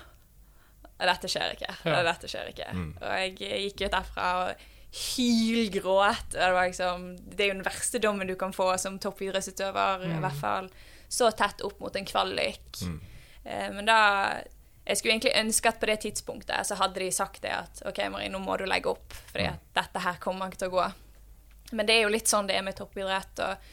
Dette 1.00 1.28
skjer 1.28 1.54
ikke. 1.58 1.74
Ja. 1.86 2.02
Dette 2.08 2.28
skjer 2.32 2.50
ikke. 2.54 2.70
Og 3.02 3.12
jeg 3.20 3.36
gikk 3.70 3.86
ut 3.88 3.92
derfra 3.98 4.28
og 4.46 4.66
hylgråt. 4.96 6.28
og 6.34 6.40
Det, 6.40 6.52
var 6.56 6.68
liksom, 6.70 7.08
det 7.36 7.44
er 7.44 7.50
jo 7.52 7.58
den 7.58 7.66
verste 7.66 8.00
dommen 8.00 8.28
du 8.30 8.36
kan 8.40 8.54
få 8.56 8.70
som 8.80 9.00
toppidrettsutøver, 9.00 10.06
i 10.08 10.20
hvert 10.24 10.40
fall 10.40 10.70
så 11.12 11.30
tett 11.32 11.62
opp 11.68 11.80
mot 11.84 11.96
en 11.96 12.06
kvalik. 12.08 12.80
Eh, 13.44 13.68
men 13.76 13.86
da 13.86 14.42
Jeg 14.86 14.98
skulle 14.98 15.14
egentlig 15.16 15.32
ønske 15.40 15.70
at 15.70 15.80
på 15.82 15.88
det 15.90 15.96
tidspunktet 16.04 16.68
så 16.68 16.76
hadde 16.78 17.00
de 17.02 17.08
sagt 17.12 17.42
det 17.42 17.50
at 17.50 17.80
OK, 17.90 18.04
Marie, 18.14 18.30
nå 18.30 18.38
må 18.40 18.54
du 18.58 18.66
legge 18.70 18.92
opp, 18.92 19.14
fordi 19.32 19.48
at 19.50 19.64
dette 19.74 20.00
her 20.04 20.20
kommer 20.22 20.48
ikke 20.52 20.60
til 20.62 20.70
å 20.70 20.76
gå. 20.76 20.84
Men 21.72 21.88
det 21.88 21.96
er 21.96 22.04
jo 22.04 22.12
litt 22.14 22.30
sånn 22.30 22.46
det 22.46 22.54
er 22.60 22.62
med 22.62 22.76
toppidrett. 22.78 23.42
Og, 23.42 23.64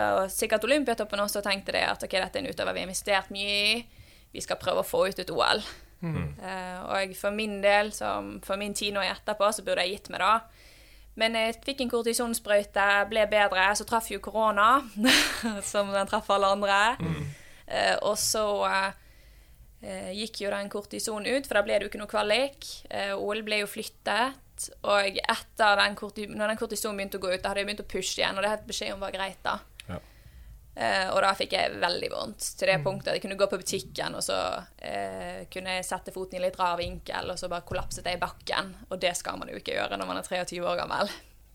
og 0.00 0.30
sikkert 0.32 0.64
Olympiatoppen 0.64 1.20
også 1.20 1.42
tenkte 1.44 1.72
det 1.76 1.82
at 1.84 2.02
ok, 2.02 2.10
dette 2.16 2.38
er 2.40 2.42
en 2.42 2.48
utøver 2.48 2.72
vi 2.72 2.80
har 2.80 2.88
investert 2.88 3.28
mye 3.30 3.58
i. 3.66 3.84
Vi 4.32 4.40
skal 4.40 4.56
prøve 4.56 4.80
å 4.80 4.88
få 4.88 5.02
ut 5.10 5.18
et 5.20 5.30
OL. 5.30 5.60
Eh, 6.04 6.78
og 6.84 7.16
for 7.16 7.34
min 7.34 7.58
del, 7.64 7.92
som 7.96 8.36
for 8.44 8.60
min 8.60 8.74
tid 8.76 8.94
nå 8.94 9.04
etterpå, 9.04 9.48
så 9.52 9.64
burde 9.66 9.86
jeg 9.86 9.96
gitt 9.96 10.12
meg 10.12 10.24
da. 10.24 10.34
Men 11.16 11.36
jeg 11.38 11.56
fikk 11.64 11.80
en 11.80 11.90
kortisonsprøyte, 11.94 12.86
ble 13.08 13.24
bedre. 13.30 13.64
Så 13.78 13.86
traff 13.88 14.10
jo 14.12 14.20
korona, 14.24 14.82
som 15.72 15.92
den 15.94 16.10
traff 16.10 16.28
alle 16.32 16.52
andre. 16.58 16.80
Eh, 17.66 17.96
og 18.04 18.18
så 18.20 18.44
eh, 18.68 20.10
gikk 20.14 20.44
jo 20.44 20.52
den 20.52 20.68
kortisonen 20.72 21.30
ut, 21.32 21.48
for 21.48 21.58
da 21.58 21.64
ble 21.66 21.78
det 21.78 21.86
jo 21.86 21.92
ikke 21.92 22.02
noe 22.02 22.12
kvalik. 22.12 22.68
Eh, 22.90 23.14
OL 23.16 23.40
ble 23.46 23.62
jo 23.62 23.70
flyttet. 23.70 24.42
Og 24.88 25.18
etter 25.20 25.80
den 25.82 25.96
korti 25.98 26.24
når 26.30 26.52
den 26.52 26.60
kortisonen 26.60 27.00
begynte 27.00 27.18
å 27.20 27.24
gå 27.24 27.32
ut, 27.34 27.40
da 27.42 27.50
hadde 27.50 27.64
jeg 27.64 27.68
begynt 27.68 27.82
å 27.84 27.90
pushe 27.92 28.20
igjen, 28.20 28.36
og 28.36 28.44
det 28.44 28.52
hadde 28.54 28.68
beskjed 28.68 28.94
om 28.94 29.02
var 29.04 29.12
greit, 29.16 29.40
da. 29.44 29.58
Eh, 30.76 31.06
og 31.08 31.22
da 31.24 31.30
fikk 31.32 31.54
jeg 31.56 31.78
veldig 31.80 32.08
vondt. 32.12 32.50
Til 32.60 32.68
det 32.68 32.80
punktet 32.84 33.08
at 33.08 33.16
jeg 33.16 33.22
kunne 33.24 33.38
gå 33.40 33.46
på 33.48 33.58
butikken, 33.62 34.16
og 34.18 34.24
så 34.24 34.36
eh, 34.76 35.46
kunne 35.52 35.78
jeg 35.78 35.86
sette 35.88 36.12
foten 36.12 36.36
i 36.36 36.42
litt 36.44 36.58
rar 36.60 36.76
vinkel, 36.80 37.30
og 37.32 37.38
så 37.40 37.48
bare 37.48 37.64
kollapset 37.64 38.04
jeg 38.04 38.18
i 38.18 38.20
bakken. 38.20 38.74
Og 38.90 39.00
det 39.00 39.14
skal 39.16 39.38
man 39.40 39.48
jo 39.48 39.56
ikke 39.56 39.72
gjøre 39.78 39.96
når 39.96 40.10
man 40.10 40.20
er 40.20 40.28
23 40.28 40.60
år 40.60 40.76
gammel. 40.82 41.08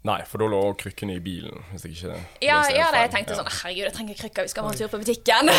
Nei, 0.09 0.17
for 0.25 0.41
da 0.41 0.47
lå 0.49 0.59
krykkene 0.81 1.19
i 1.19 1.21
bilen, 1.21 1.59
hvis 1.69 1.83
jeg 1.85 1.93
ikke 1.93 2.15
Ja, 2.41 2.55
ja 2.73 2.87
det, 2.89 3.03
jeg 3.03 3.11
tenkte 3.13 3.35
Ja. 3.35 3.43
sånn 3.43 3.51
Herregud, 3.53 3.83
jeg 3.85 3.93
trenger 3.93 4.17
krykker, 4.17 4.47
vi 4.47 4.49
skal 4.55 4.65
bare 4.65 4.73
en 4.73 4.79
tur 4.79 4.89
på 4.89 5.01
butikken. 5.03 5.51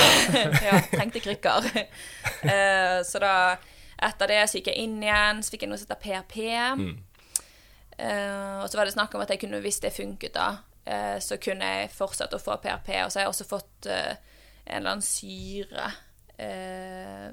ja, 0.66 0.80
trengte 0.96 1.22
krykker. 1.22 1.68
Eh, 2.42 2.98
så 3.06 3.20
da, 3.22 3.34
etter 4.02 4.26
det 4.32 4.40
så 4.50 4.58
gikk 4.58 4.72
jeg 4.72 4.82
inn 4.82 4.98
igjen, 5.04 5.44
så 5.46 5.54
fikk 5.54 5.62
jeg 5.62 5.70
noe 5.70 5.78
som 5.78 5.86
heter 5.86 6.02
PRP. 6.02 6.34
Eh, 8.02 8.58
og 8.62 8.66
så 8.70 8.78
var 8.80 8.88
det 8.88 8.94
snakk 8.96 9.14
om 9.14 9.22
at 9.22 9.30
jeg 9.30 9.38
kunne, 9.44 9.60
hvis 9.62 9.78
det 9.84 9.92
funket, 9.94 10.34
da, 10.34 10.48
så 11.22 11.36
kunne 11.38 11.64
jeg 11.64 11.90
fortsette 11.94 12.36
å 12.36 12.42
få 12.42 12.56
PRP. 12.62 12.88
Og 13.04 13.12
så 13.12 13.20
har 13.20 13.26
jeg 13.28 13.32
også 13.34 13.46
fått 13.48 13.86
eh, 13.86 14.16
en 14.66 14.76
eller 14.80 14.90
annen 14.96 15.02
syre. 15.06 15.90
Eh, 16.42 17.28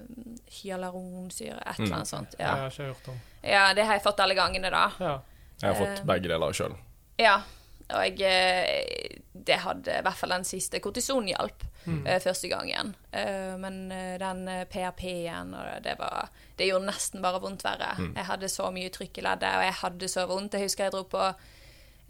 hyaluronsyre, 0.61 1.59
et 1.65 1.79
eller 1.79 1.95
annet 1.99 2.07
sånt. 2.11 2.31
Det 2.37 2.43
Jeg 2.43 2.49
har 2.49 2.69
ikke 2.71 2.89
hørt 2.91 3.07
om. 3.13 3.19
ja, 3.43 3.63
det 3.73 3.85
har 3.87 3.93
jeg 3.97 4.03
fått 4.05 4.19
alle 4.19 4.35
gangene, 4.37 4.69
da. 4.73 4.83
Ja. 4.99 5.15
Jeg 5.61 5.73
har 5.73 5.79
fått 5.79 5.99
Eh. 5.99 6.05
begge 6.05 6.27
deler 6.29 6.53
sjøl. 6.53 6.75
Ja. 7.17 7.41
Og 7.89 8.19
jeg, 8.21 9.21
det 9.33 9.55
hadde 9.63 9.95
i 9.97 10.01
hvert 10.05 10.13
fall 10.19 10.29
den 10.29 10.43
siste 10.45 10.77
kortison 10.79 11.25
hjalp 11.25 11.63
eh, 12.05 12.19
første 12.21 12.47
gangen. 12.51 12.91
Eh, 13.11 13.55
men 13.57 13.91
eh, 13.91 14.17
den 14.21 14.43
eh, 14.47 14.65
PRP-en, 14.69 15.55
og 15.57 15.81
det 15.83 15.95
var 15.97 16.29
Det 16.55 16.67
gjorde 16.67 16.85
nesten 16.91 17.21
bare 17.23 17.39
vondt 17.41 17.63
verre. 17.63 17.95
Jeg 18.15 18.25
hadde 18.27 18.49
så 18.51 18.69
mye 18.71 18.89
trykk 18.93 19.17
i 19.17 19.21
leddet, 19.25 19.55
og 19.57 19.63
jeg 19.63 19.73
hadde 19.81 20.07
så 20.11 20.27
vondt. 20.27 20.53
Jeg 20.53 20.67
husker 20.67 20.83
jeg 20.83 20.91
dro 20.93 21.03
på 21.09 21.33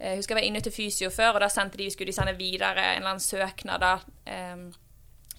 jeg 0.00 0.16
husker 0.16 0.34
jeg 0.34 0.40
var 0.40 0.46
inne 0.48 0.60
til 0.64 0.72
fysio 0.72 1.10
før, 1.12 1.34
og 1.36 1.40
da 1.44 1.48
sendte 1.52 1.76
de, 1.76 1.90
skulle 1.92 2.08
de 2.08 2.16
sende 2.16 2.32
videre 2.38 2.72
en 2.94 3.02
eller 3.02 3.10
annen 3.14 3.20
søknad 3.20 3.82
da, 3.84 3.94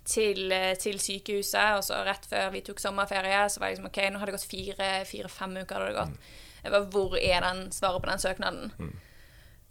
til, 0.06 0.52
eh, 0.52 0.76
til 0.78 1.00
sykehuset. 1.02 1.78
Og 1.78 1.84
så 1.88 2.02
rett 2.06 2.26
før 2.30 2.52
vi 2.54 2.62
tok 2.66 2.80
sommerferie, 2.82 3.44
så 3.50 3.60
var 3.62 3.72
jeg 3.72 3.78
liksom 3.80 3.90
OK, 3.92 4.02
nå 4.12 4.20
har 4.22 4.30
det 4.30 4.36
gått 4.38 4.50
fire- 4.52 5.06
fire-fem 5.06 5.58
uker. 5.64 5.76
hadde 5.76 5.88
det 5.92 6.00
gått. 6.00 6.30
Jeg 6.64 6.72
var, 6.72 6.86
Hvor 6.94 7.16
er 7.18 7.42
den 7.42 7.72
svaret 7.72 8.04
på 8.04 8.10
den 8.10 8.20
søknaden? 8.20 8.94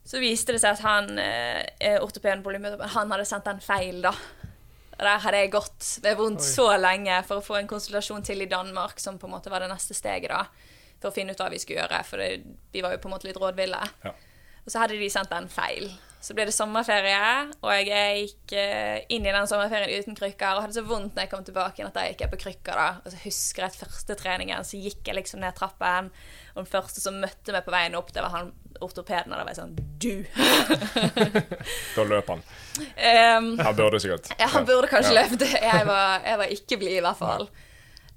Så 0.04 0.18
viste 0.18 0.52
det 0.52 0.61
seg 0.62 0.73
at 0.75 0.80
han 0.82 1.18
eh, 1.18 2.00
ortopeden 2.02 2.42
han 2.80 3.11
hadde 3.12 3.25
sendt 3.28 3.44
den 3.44 3.61
feil, 3.61 4.00
da. 4.02 4.11
Og 4.11 5.04
der 5.06 5.18
hadde 5.23 5.37
jeg 5.38 5.52
gått 5.52 5.99
ved 6.02 6.16
vondt 6.16 6.40
Oi. 6.40 6.47
så 6.47 6.66
lenge 6.80 7.23
for 7.28 7.38
å 7.38 7.44
få 7.44 7.56
en 7.61 7.68
konsultasjon 7.68 8.23
til 8.26 8.42
i 8.42 8.49
Danmark, 8.50 8.99
som 9.00 9.18
på 9.18 9.26
en 9.28 9.32
måte 9.37 9.50
var 9.52 9.61
det 9.61 9.70
neste 9.70 9.94
steget, 9.94 10.28
da. 10.32 10.44
For 11.00 11.09
å 11.11 11.14
finne 11.14 11.32
ut 11.32 11.38
hva 11.40 11.49
vi 11.49 11.59
skulle 11.62 11.80
gjøre, 11.80 12.02
for 12.04 12.18
det, 12.20 12.42
vi 12.73 12.82
var 12.82 12.92
jo 12.92 12.99
på 12.99 13.09
en 13.09 13.14
måte 13.14 13.28
litt 13.28 13.38
rådville. 13.40 13.80
Ja. 14.04 14.12
Og 14.67 14.71
så 14.75 14.79
hadde 14.83 14.99
de 15.00 15.11
sendt 15.11 15.31
den 15.33 15.49
feil. 15.49 15.90
Så 16.21 16.35
ble 16.37 16.45
det 16.45 16.52
sommerferie, 16.52 17.47
og 17.64 17.71
jeg 17.73 18.26
gikk 18.26 18.52
eh, 18.61 18.99
inn 19.09 19.25
i 19.25 19.33
den 19.33 19.47
sommerferien 19.49 20.02
uten 20.02 20.17
krykker. 20.19 20.52
Og 20.59 20.67
hadde 20.67 20.76
så 20.76 20.83
vondt 20.85 21.14
når 21.17 21.25
jeg 21.25 21.31
kom 21.33 21.47
tilbake 21.47 21.81
igjen 21.81 21.88
at 21.88 21.97
da 21.97 22.02
gikk 22.11 22.21
jeg 22.26 22.33
på 22.35 22.40
krykker. 22.43 22.76
da. 22.76 22.88
Og 23.00 23.14
så 23.14 23.21
husker 23.23 23.64
jeg 23.64 23.73
at 23.73 23.79
første 23.87 24.17
treningen, 24.21 24.67
så 24.69 24.76
gikk 24.76 25.00
jeg 25.09 25.17
liksom 25.17 25.40
ned 25.40 25.57
trappen. 25.57 26.11
Og 26.52 26.61
den 26.61 26.69
første 26.69 27.00
som 27.00 27.17
møtte 27.23 27.55
meg 27.57 27.64
på 27.64 27.73
veien 27.73 27.97
opp, 27.97 28.12
det 28.12 28.21
var 28.26 28.35
han 28.37 28.52
ortopeden. 28.85 29.33
Og 29.33 29.40
da 29.40 29.47
var 29.49 29.55
jeg 29.55 29.62
sånn 29.62 29.73
Du! 30.00 30.12
Da 31.97 32.05
løp 32.05 32.29
han. 32.35 32.45
Um, 32.81 33.49
Han 33.64 33.76
burde 33.81 34.00
sikkert. 34.00 34.29
ja, 34.38 34.47
han 34.52 34.69
burde 34.69 34.88
kanskje 34.93 35.14
Ja. 35.17 35.23
løpt. 35.25 35.43
Jeg 35.57 35.87
var, 35.88 36.21
jeg 36.25 36.38
var 36.38 36.52
ikke 36.59 36.79
blid, 36.85 36.99
i 37.00 37.05
hvert 37.05 37.19
fall. 37.19 37.49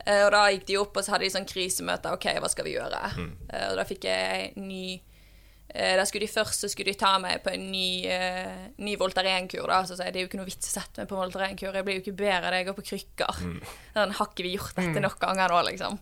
Eh, 0.06 0.26
og 0.26 0.32
da 0.36 0.44
gikk 0.52 0.66
de 0.68 0.78
opp, 0.84 0.98
og 1.00 1.04
så 1.08 1.16
hadde 1.16 1.24
de 1.24 1.32
sånn 1.38 1.48
krisemøte. 1.48 2.12
OK, 2.14 2.28
hva 2.44 2.50
skal 2.52 2.68
vi 2.68 2.76
gjøre? 2.76 3.00
Mm. 3.16 3.32
og 3.72 3.76
da 3.80 3.86
fikk 3.88 4.04
jeg 4.12 4.52
ny 4.60 4.84
eh, 5.00 5.12
Da 5.74 6.03
skulle 6.06 6.27
de 6.27 6.30
først 6.30 6.62
så 6.62 6.68
skulle 6.70 6.94
de 6.94 7.00
ta 7.01 7.15
meg 7.18 7.39
på 7.42 7.50
en 7.50 7.63
ny, 7.74 8.06
uh, 8.06 8.65
ny 8.86 8.92
Voltaren-kur. 9.01 9.65
da, 9.65 9.80
Så 9.89 9.98
sa 9.98 10.06
jeg 10.06 10.13
det 10.13 10.20
er 10.20 10.25
jo 10.27 10.30
ikke 10.30 10.42
noe 10.44 10.50
vits 10.50 10.70
å 10.70 10.74
sette 10.75 11.01
meg 11.01 11.10
på 11.10 11.18
Voltaren-kur. 11.18 11.74
Jeg 11.74 11.88
blir 11.88 11.98
jo 11.98 12.03
ikke 12.03 12.20
bedre 12.20 12.46
av 12.46 12.53
det 12.53 12.60
jeg 12.60 12.68
går 12.68 12.77
på 12.77 12.86
krykker. 12.92 13.39
Sånn, 13.96 14.13
har 14.20 14.30
ikke 14.30 14.46
vi 14.46 14.53
gjort 14.53 14.77
dette 14.77 15.01
nok 15.01 15.18
ganger 15.24 15.56
nå, 15.56 15.63
liksom? 15.72 15.98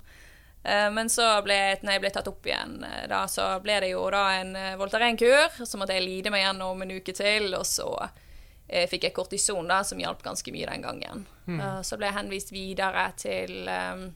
Uh, 0.65 0.89
men 0.91 1.07
så 1.09 1.29
ble, 1.45 1.59
når 1.79 1.95
jeg 1.95 2.03
ble 2.03 2.11
tatt 2.17 2.27
opp 2.29 2.51
igjen, 2.51 2.75
eh, 2.85 3.05
da, 3.09 3.23
så 3.31 3.47
ble 3.63 3.79
det 3.85 3.93
jo 3.93 4.03
da 4.11 4.25
en 4.41 4.51
uh, 4.59 4.75
Voltaren-kur. 4.81 5.63
Så 5.63 5.79
måtte 5.79 5.95
jeg 5.95 6.03
lide 6.03 6.35
meg 6.35 6.43
gjennom 6.43 6.83
en 6.83 6.97
uke 6.99 7.15
til, 7.15 7.53
og 7.55 7.63
så 7.69 7.87
uh, 7.95 8.87
fikk 8.91 9.07
jeg 9.07 9.15
kortison, 9.15 9.71
da, 9.71 9.85
som 9.87 10.03
hjalp 10.03 10.19
ganske 10.27 10.51
mye 10.51 10.67
den 10.67 10.83
gangen. 10.83 11.23
Eh, 11.59 11.81
så 11.81 11.97
ble 11.97 12.09
jeg 12.09 12.17
henvist 12.17 12.51
videre 12.53 13.07
til 13.19 13.67
um, 13.67 14.09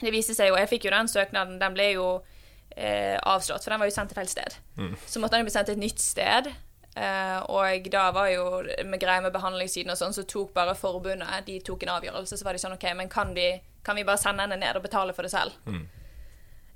Det 0.00 0.10
viste 0.12 0.34
seg 0.36 0.50
jo 0.50 0.56
Jeg 0.58 0.70
fikk 0.72 0.88
jo 0.88 0.94
den 0.94 1.10
søknaden, 1.10 1.60
den 1.60 1.76
ble 1.76 1.90
jo 1.94 2.08
eh, 2.76 3.16
avslått, 3.22 3.64
for 3.64 3.70
den 3.74 3.80
var 3.80 3.86
jo 3.90 3.94
sendt 3.94 4.10
til 4.12 4.18
feil 4.20 4.28
sted. 4.30 4.56
Så 5.06 5.20
måtte 5.22 5.36
den 5.36 5.44
jo 5.44 5.50
bli 5.50 5.54
sendt 5.54 5.66
til 5.70 5.76
et 5.78 5.84
nytt 5.84 5.98
sted. 6.02 6.52
eh, 6.96 7.38
og 7.50 7.88
da 7.90 8.10
var 8.14 8.28
jo 8.30 8.62
med 8.86 9.00
greia 9.00 9.20
med 9.22 9.32
behandlingssiden 9.34 9.90
og 9.90 9.98
sånn, 9.98 10.14
så 10.14 10.22
tok 10.30 10.52
bare 10.54 10.74
forbundet 10.78 11.46
De 11.46 11.60
tok 11.60 11.82
en 11.82 11.94
avgjørelse. 11.96 12.38
Så 12.38 12.44
var 12.44 12.52
de 12.54 12.58
sånn 12.62 12.76
OK, 12.76 12.84
men 12.94 13.08
kan 13.08 13.34
vi, 13.34 13.60
kan 13.82 13.96
vi 13.96 14.04
bare 14.04 14.18
sende 14.18 14.42
henne 14.46 14.56
ned 14.60 14.76
og 14.76 14.82
betale 14.82 15.12
for 15.12 15.22
det 15.26 15.30
selv? 15.34 15.52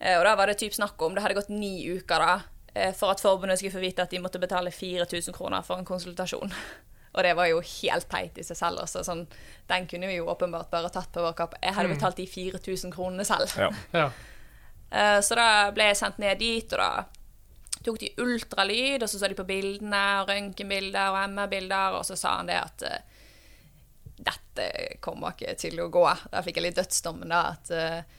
Eh, 0.01 0.19
og 0.19 0.25
da 0.25 0.35
var 0.39 0.47
det 0.47 0.59
typ 0.61 0.75
snakk 0.75 1.01
om 1.03 1.15
Det 1.15 1.23
hadde 1.25 1.35
gått 1.35 1.49
ni 1.51 1.73
uker 1.91 2.23
da 2.23 2.35
eh, 2.75 2.93
for 2.95 3.11
at 3.11 3.21
forbundet 3.23 3.59
skulle 3.59 3.75
få 3.75 3.83
vite 3.83 4.03
at 4.05 4.11
de 4.15 4.21
måtte 4.23 4.39
betale 4.39 4.71
4000 4.71 5.35
kroner 5.35 5.63
for 5.67 5.79
en 5.79 5.85
konsultasjon. 5.89 6.53
Og 7.19 7.25
det 7.25 7.33
var 7.35 7.49
jo 7.51 7.59
helt 7.65 8.07
teit 8.13 8.37
i 8.39 8.45
seg 8.47 8.57
selv. 8.59 8.83
Også. 8.85 9.01
Sånn, 9.03 9.25
den 9.67 9.87
kunne 9.91 10.07
vi 10.07 10.19
jo 10.21 10.27
åpenbart 10.31 10.69
bare 10.71 10.91
tatt 10.93 11.09
på 11.11 11.23
vår 11.25 11.33
kapp. 11.35 11.55
Jeg 11.65 11.75
hadde 11.75 11.89
betalt 11.95 12.17
de 12.21 12.27
4000 12.31 12.93
kronene 12.95 13.25
selv. 13.27 13.51
Ja. 13.59 13.71
Ja. 13.97 14.11
Eh, 14.91 15.21
Så 15.21 15.35
da 15.39 15.71
ble 15.75 15.91
jeg 15.91 16.01
sendt 16.01 16.19
ned 16.23 16.39
dit, 16.41 16.73
og 16.73 16.79
da 16.79 17.05
tok 17.85 17.99
de 18.01 18.13
ultralyd, 18.21 19.03
og 19.03 19.09
så 19.09 19.21
så 19.21 19.29
de 19.29 19.39
på 19.39 19.47
bildene, 19.49 20.05
og 20.23 20.31
røntgenbilder 20.31 21.13
og 21.13 21.21
MR-bilder, 21.31 21.99
og 21.99 22.07
så 22.09 22.17
sa 22.19 22.37
han 22.39 22.49
det 22.51 22.59
at 22.61 22.87
eh, 22.89 23.03
dette 24.19 24.69
kommer 25.05 25.37
ikke 25.37 25.55
til 25.61 25.79
å 25.81 25.91
gå. 25.93 26.07
Da 26.33 26.43
fikk 26.43 26.59
jeg 26.59 26.69
litt 26.69 26.81
dødsdommen, 26.81 27.31
da, 27.31 27.43
at 27.55 27.71
eh, 27.71 28.17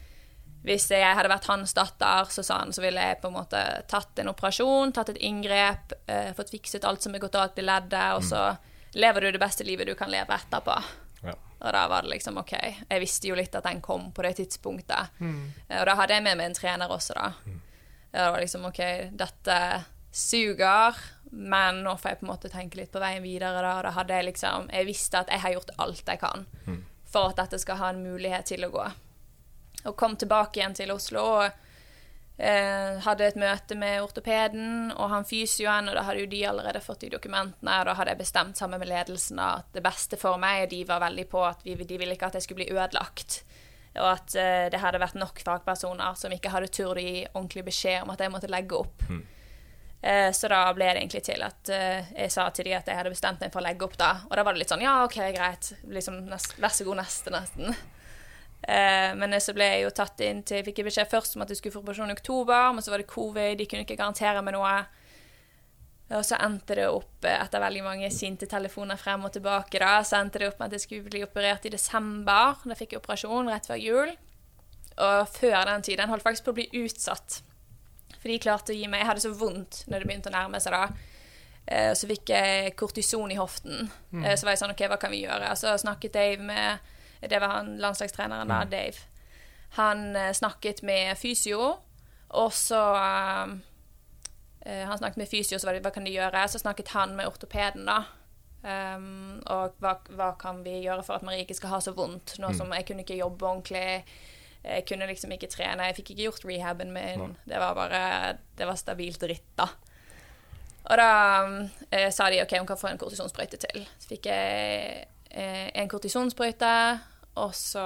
hvis 0.63 0.89
jeg 0.91 1.15
hadde 1.15 1.31
vært 1.31 1.47
hans 1.47 1.73
datter, 1.75 2.31
så 2.31 2.43
sa 2.43 2.61
han, 2.61 2.73
så 2.75 2.83
ville 2.83 3.03
jeg 3.03 3.19
på 3.21 3.29
en 3.29 3.37
måte 3.37 3.59
tatt 3.87 4.19
en 4.19 4.31
operasjon, 4.31 4.91
tatt 4.91 5.13
et 5.13 5.21
inngrep, 5.23 5.93
fått 6.35 6.51
fikset 6.51 6.83
alt 6.83 7.05
som 7.05 7.15
er 7.15 7.21
gått 7.23 7.37
galt 7.37 7.61
i 7.61 7.63
leddet, 7.63 8.17
og 8.17 8.25
så 8.27 8.41
lever 8.99 9.23
du 9.23 9.31
det 9.31 9.39
beste 9.39 9.63
livet 9.63 9.87
du 9.87 9.93
kan 9.95 10.11
leve 10.11 10.35
etterpå. 10.35 10.75
Og 11.59 11.73
da 11.75 11.85
var 11.91 12.05
det 12.05 12.13
liksom 12.13 12.39
OK. 12.39 12.53
Jeg 12.55 13.03
visste 13.03 13.29
jo 13.29 13.35
litt 13.35 13.55
at 13.55 13.67
den 13.67 13.81
kom 13.83 14.09
på 14.15 14.23
det 14.23 14.37
tidspunktet. 14.39 15.15
Mm. 15.19 15.41
Og 15.81 15.87
da 15.89 15.95
hadde 15.99 16.15
jeg 16.15 16.25
med 16.25 16.39
meg 16.39 16.49
en 16.49 16.57
trener 16.57 16.91
også, 16.91 17.17
da. 17.17 17.31
Ja, 18.09 18.25
det 18.25 18.29
var 18.33 18.43
liksom 18.43 18.67
OK, 18.69 18.79
dette 19.19 19.57
suger, 20.11 20.95
men 21.29 21.83
nå 21.85 21.93
får 21.99 22.13
jeg 22.13 22.19
på 22.21 22.25
en 22.25 22.31
måte 22.31 22.49
tenke 22.49 22.79
litt 22.79 22.93
på 22.93 23.01
veien 23.03 23.25
videre, 23.25 23.59
da. 23.61 23.75
Da 23.85 23.91
hadde 23.97 24.15
jeg 24.15 24.31
liksom 24.31 24.71
Jeg 24.73 24.87
visste 24.87 25.19
at 25.19 25.29
jeg 25.29 25.43
har 25.43 25.57
gjort 25.57 25.75
alt 25.77 26.07
jeg 26.07 26.23
kan 26.23 26.47
for 27.09 27.31
at 27.31 27.39
dette 27.41 27.59
skal 27.61 27.79
ha 27.79 27.89
en 27.89 28.03
mulighet 28.03 28.51
til 28.51 28.65
å 28.65 28.71
gå. 28.73 28.85
Og 29.89 29.95
kom 29.97 30.15
tilbake 30.19 30.59
igjen 30.59 30.75
til 30.77 30.91
Oslo 30.93 31.23
og 31.39 31.68
eh, 32.39 32.99
hadde 33.03 33.27
et 33.27 33.39
møte 33.39 33.75
med 33.79 33.99
ortopeden 34.03 34.93
og 34.95 35.11
han 35.11 35.27
fysioen, 35.27 35.91
og 35.91 35.97
da 35.97 36.05
hadde 36.07 36.23
jo 36.23 36.31
de 36.31 36.41
allerede 36.49 36.81
fått 36.83 37.03
de 37.05 37.11
dokumentene, 37.13 37.79
og 37.81 37.89
da 37.89 37.97
hadde 37.99 38.15
jeg 38.15 38.23
bestemt 38.23 38.59
sammen 38.59 38.81
med 38.81 38.91
ledelsen 38.91 39.41
at 39.43 39.69
det 39.75 39.83
beste 39.85 40.19
for 40.19 40.39
meg, 40.41 40.65
og 40.65 40.73
de 40.73 40.83
var 40.89 41.03
veldig 41.05 41.27
på 41.31 41.43
at 41.47 41.65
vi, 41.67 41.75
de 41.75 41.99
ville 41.99 42.15
ikke 42.15 42.31
at 42.31 42.39
jeg 42.39 42.47
skulle 42.47 42.63
bli 42.63 42.71
ødelagt. 42.75 43.43
Og 43.99 44.07
at 44.07 44.35
eh, 44.37 44.69
det 44.71 44.79
hadde 44.79 45.01
vært 45.01 45.17
nok 45.19 45.41
fagpersoner 45.43 46.15
som 46.15 46.31
ikke 46.31 46.53
hadde 46.53 46.71
turt 46.71 46.99
å 46.99 47.03
gi 47.03 47.25
ordentlig 47.33 47.65
beskjed 47.71 48.03
om 48.05 48.13
at 48.13 48.23
jeg 48.23 48.31
måtte 48.31 48.51
legge 48.51 48.77
opp. 48.77 49.03
Eh, 50.01 50.31
så 50.31 50.47
da 50.47 50.61
ble 50.71 50.87
det 50.87 51.01
egentlig 51.01 51.23
til 51.27 51.41
at 51.43 51.71
eh, 51.75 52.11
jeg 52.15 52.31
sa 52.31 52.45
til 52.55 52.69
de 52.69 52.75
at 52.77 52.87
jeg 52.87 52.95
hadde 52.95 53.11
bestemt 53.11 53.41
meg 53.43 53.51
for 53.51 53.59
å 53.59 53.65
legge 53.65 53.87
opp, 53.87 53.97
da. 53.99 54.11
Og 54.29 54.37
da 54.37 54.45
var 54.47 54.55
det 54.55 54.63
litt 54.63 54.71
sånn 54.71 54.85
ja, 54.85 55.01
OK, 55.03 55.17
greit. 55.35 55.73
Liksom, 55.89 56.21
nest, 56.29 56.55
vær 56.61 56.75
så 56.75 56.87
god, 56.87 57.01
neste, 57.01 57.33
nesten. 57.35 57.75
Eh, 58.61 59.11
men 59.15 59.35
så 59.39 59.55
ble 59.55 59.67
jeg 59.71 59.83
jo 59.85 59.91
tatt 59.95 60.19
inn 60.25 60.41
til 60.43 60.65
Fikk 60.67 60.81
jeg 60.81 60.89
beskjed 60.89 61.07
først 61.09 61.37
om 61.37 61.45
at 61.45 61.51
jeg 61.51 61.61
skulle 61.61 61.77
få 61.77 61.83
operasjon 61.83 62.11
i 62.11 62.15
oktober, 62.17 62.73
men 62.75 62.83
så 62.83 62.91
var 62.91 63.01
det 63.01 63.11
covid, 63.11 63.57
de 63.57 63.67
kunne 63.69 63.85
ikke 63.85 63.99
garantere 63.99 64.43
meg 64.45 64.57
noe. 64.57 64.73
Og 66.09 66.25
så 66.25 66.39
endte 66.41 66.75
det 66.79 66.87
opp, 66.89 67.23
eh, 67.23 67.37
etter 67.37 67.61
veldig 67.61 67.83
mange 67.85 68.09
sinte 68.13 68.49
telefoner 68.49 68.97
frem 68.97 69.27
og 69.27 69.33
tilbake, 69.35 69.79
da, 69.81 69.99
så 70.03 70.19
endte 70.19 70.41
det 70.41 70.49
opp 70.49 70.59
med 70.59 70.71
at 70.71 70.79
jeg 70.79 70.87
skulle 70.87 71.11
bli 71.11 71.23
operert 71.25 71.67
i 71.69 71.73
desember. 71.73 72.57
Da 72.65 72.77
fikk 72.77 72.95
jeg 72.95 73.03
operasjon 73.03 73.51
rett 73.51 73.69
før 73.69 73.79
jul. 73.79 74.15
Og 74.99 75.29
før 75.31 75.61
den 75.69 75.85
tid, 75.85 75.99
den 76.01 76.09
holdt 76.11 76.25
faktisk 76.25 76.49
på 76.49 76.55
å 76.55 76.59
bli 76.59 76.67
utsatt. 76.81 77.39
For 78.17 78.27
de 78.27 78.39
klarte 78.41 78.73
å 78.73 78.75
gi 78.75 78.87
meg 78.91 79.03
Jeg 79.03 79.07
hadde 79.13 79.23
så 79.23 79.31
vondt 79.31 79.85
når 79.87 80.01
det 80.01 80.09
begynte 80.09 80.31
å 80.31 80.35
nærme 80.35 80.59
seg, 80.59 80.75
da. 80.75 80.89
Eh, 81.69 81.91
så 81.93 82.09
fikk 82.09 82.33
jeg 82.33 82.73
kortison 82.75 83.31
i 83.31 83.37
hoften. 83.39 83.91
Eh, 84.25 84.35
så 84.35 84.47
var 84.47 84.55
jeg 84.55 84.63
sånn 84.63 84.73
OK, 84.73 84.87
hva 84.89 84.97
kan 84.99 85.13
vi 85.13 85.23
gjøre? 85.23 85.53
Så 85.55 85.77
snakket 85.77 86.17
Dave 86.17 86.43
med 86.43 86.89
Det 87.19 87.39
var 87.39 87.47
han 87.57 87.77
landslagstreneren 87.81 88.47
da, 88.47 88.63
Dave. 88.65 88.97
Han 89.77 90.15
eh, 90.15 90.31
snakket 90.33 90.81
med 90.81 91.17
fysio, 91.17 91.75
og 92.29 92.53
så 92.53 92.83
eh, 92.95 94.85
Han 94.87 94.97
snakket 94.97 95.17
med 95.17 95.29
fysio, 95.29 95.59
så 95.59 95.67
var 95.67 95.77
det 95.77 95.83
hva 95.85 95.91
kan 95.93 96.05
de 96.07 96.13
gjøre? 96.13 96.47
Så 96.47 96.61
snakket 96.61 96.93
han 96.95 97.15
med 97.17 97.27
ortopeden, 97.27 97.85
da. 97.89 98.03
Um, 98.59 99.39
og 99.47 99.77
hva, 99.79 99.93
hva 100.11 100.33
kan 100.39 100.57
vi 100.65 100.81
gjøre 100.83 101.05
for 101.07 101.15
at 101.15 101.23
Marie 101.23 101.45
ikke 101.45 101.55
skal 101.55 101.77
ha 101.77 101.79
så 101.83 101.93
vondt? 101.95 102.35
Nå 102.43 102.51
som 102.57 102.73
jeg 102.75 102.89
kunne 102.89 103.05
ikke 103.05 103.19
jobbe 103.21 103.47
ordentlig. 103.47 104.03
Jeg 104.59 104.83
kunne 104.89 105.07
liksom 105.07 105.31
ikke 105.31 105.47
trene. 105.51 105.87
Jeg 105.87 105.95
fikk 106.01 106.11
ikke 106.11 106.25
gjort 106.25 106.47
rehaben 106.49 106.91
min. 106.91 107.37
Det 107.47 107.61
var 107.61 107.77
bare 107.77 108.01
Det 108.57 108.67
var 108.67 108.75
stabilt 108.75 109.21
dritt, 109.21 109.47
da. 109.55 109.69
Og 110.89 110.97
da 110.97 111.11
eh, 111.91 112.09
sa 112.11 112.29
de 112.31 112.41
OK, 112.43 112.57
hun 112.57 112.67
kan 112.67 112.79
få 112.79 112.89
en 112.89 112.99
kortisonsprøyte 112.99 113.59
til. 113.61 113.85
Så 114.01 114.09
fikk 114.09 114.27
jeg 114.31 115.05
eh, 115.29 115.67
en 115.77 115.89
kortisonsprøyte, 115.91 116.71
og 117.35 117.53
så 117.55 117.83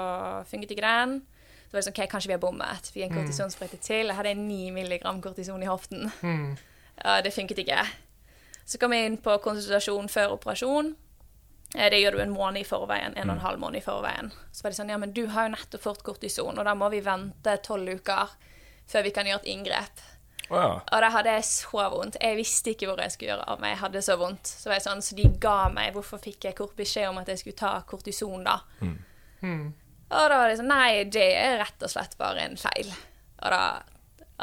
funket 0.49 0.71
ikke 0.71 0.85
den. 0.85 1.19
Så 1.67 1.73
var 1.73 1.81
det 1.81 1.85
sånn, 1.87 1.95
ok, 1.97 2.09
kanskje 2.11 2.29
vi 2.29 2.35
har 2.37 2.41
bommet. 2.43 2.89
Fikk 2.93 3.07
en 3.07 3.15
kortisonsprøyte 3.17 3.79
til. 3.81 4.07
Jeg 4.11 4.15
hadde 4.17 4.35
9 4.37 4.71
milligram 4.75 5.21
kortison 5.21 5.63
i 5.63 5.69
hoften. 5.69 6.11
Mm. 6.21 6.51
Uh, 7.03 7.19
det 7.25 7.33
funket 7.33 7.63
ikke. 7.63 7.79
Så 8.65 8.77
kom 8.79 8.93
jeg 8.93 9.09
inn 9.09 9.17
på 9.17 9.33
konsultasjon 9.43 10.07
før 10.11 10.35
operasjon. 10.37 10.93
Eh, 11.75 11.89
Det 11.89 11.99
gjør 11.99 12.11
du 12.11 12.21
en 12.21 12.33
måned 12.35 12.61
i 12.61 12.67
forveien, 12.67 13.17
en 13.17 13.29
og 13.29 13.35
en 13.35 13.45
halv 13.45 13.59
måned 13.59 13.81
i 13.81 13.85
forveien. 13.85 14.31
Så 14.51 14.63
var 14.63 14.71
de 14.71 14.77
sånn, 14.77 14.89
ja, 14.93 14.97
men 15.01 15.13
du 15.13 15.25
har 15.27 15.47
jo 15.47 15.55
nettopp 15.55 15.81
fått 15.81 16.03
kortison, 16.05 16.57
og 16.57 16.65
da 16.65 16.75
må 16.77 16.89
vi 16.93 17.01
vente 17.01 17.57
tolv 17.65 17.89
uker 17.89 18.35
før 18.87 19.03
vi 19.03 19.11
kan 19.15 19.25
gjøre 19.25 19.41
et 19.41 19.49
inngrep. 19.55 20.03
Oh, 20.49 20.59
ja. 20.59 20.71
Og 20.91 21.01
da 21.01 21.09
hadde 21.09 21.33
jeg 21.37 21.45
så 21.47 21.85
vondt. 21.89 22.17
Jeg 22.21 22.37
visste 22.37 22.73
ikke 22.73 22.89
hvor 22.91 22.99
jeg 23.01 23.13
skulle 23.15 23.31
gjøre 23.31 23.47
av 23.49 23.61
meg. 23.63 23.73
Jeg 23.73 23.81
hadde 23.81 24.01
så 24.05 24.17
vondt. 24.19 24.51
Så 24.51 24.69
var 24.69 24.77
jeg 24.77 24.85
sånn, 24.85 25.01
så 25.01 25.15
de 25.17 25.25
ga 25.41 25.69
meg 25.73 25.93
Hvorfor 25.95 26.21
fikk 26.21 26.45
jeg 26.49 26.57
kort 26.59 26.75
beskjed 26.77 27.07
om 27.09 27.17
at 27.21 27.31
jeg 27.31 27.41
skulle 27.41 27.57
ta 27.57 27.71
kortison, 27.87 28.43
da? 28.45 28.59
Mm. 28.83 28.97
Og 30.13 30.29
da 30.29 30.37
var 30.37 30.49
det 30.49 30.59
sånn 30.59 30.69
Nei, 30.69 31.03
det 31.09 31.29
er 31.39 31.57
rett 31.63 31.85
og 31.85 31.91
slett 31.91 32.17
bare 32.19 32.45
en 32.45 32.59
feil. 32.59 32.91
Og 33.43 33.49
da, 33.53 33.63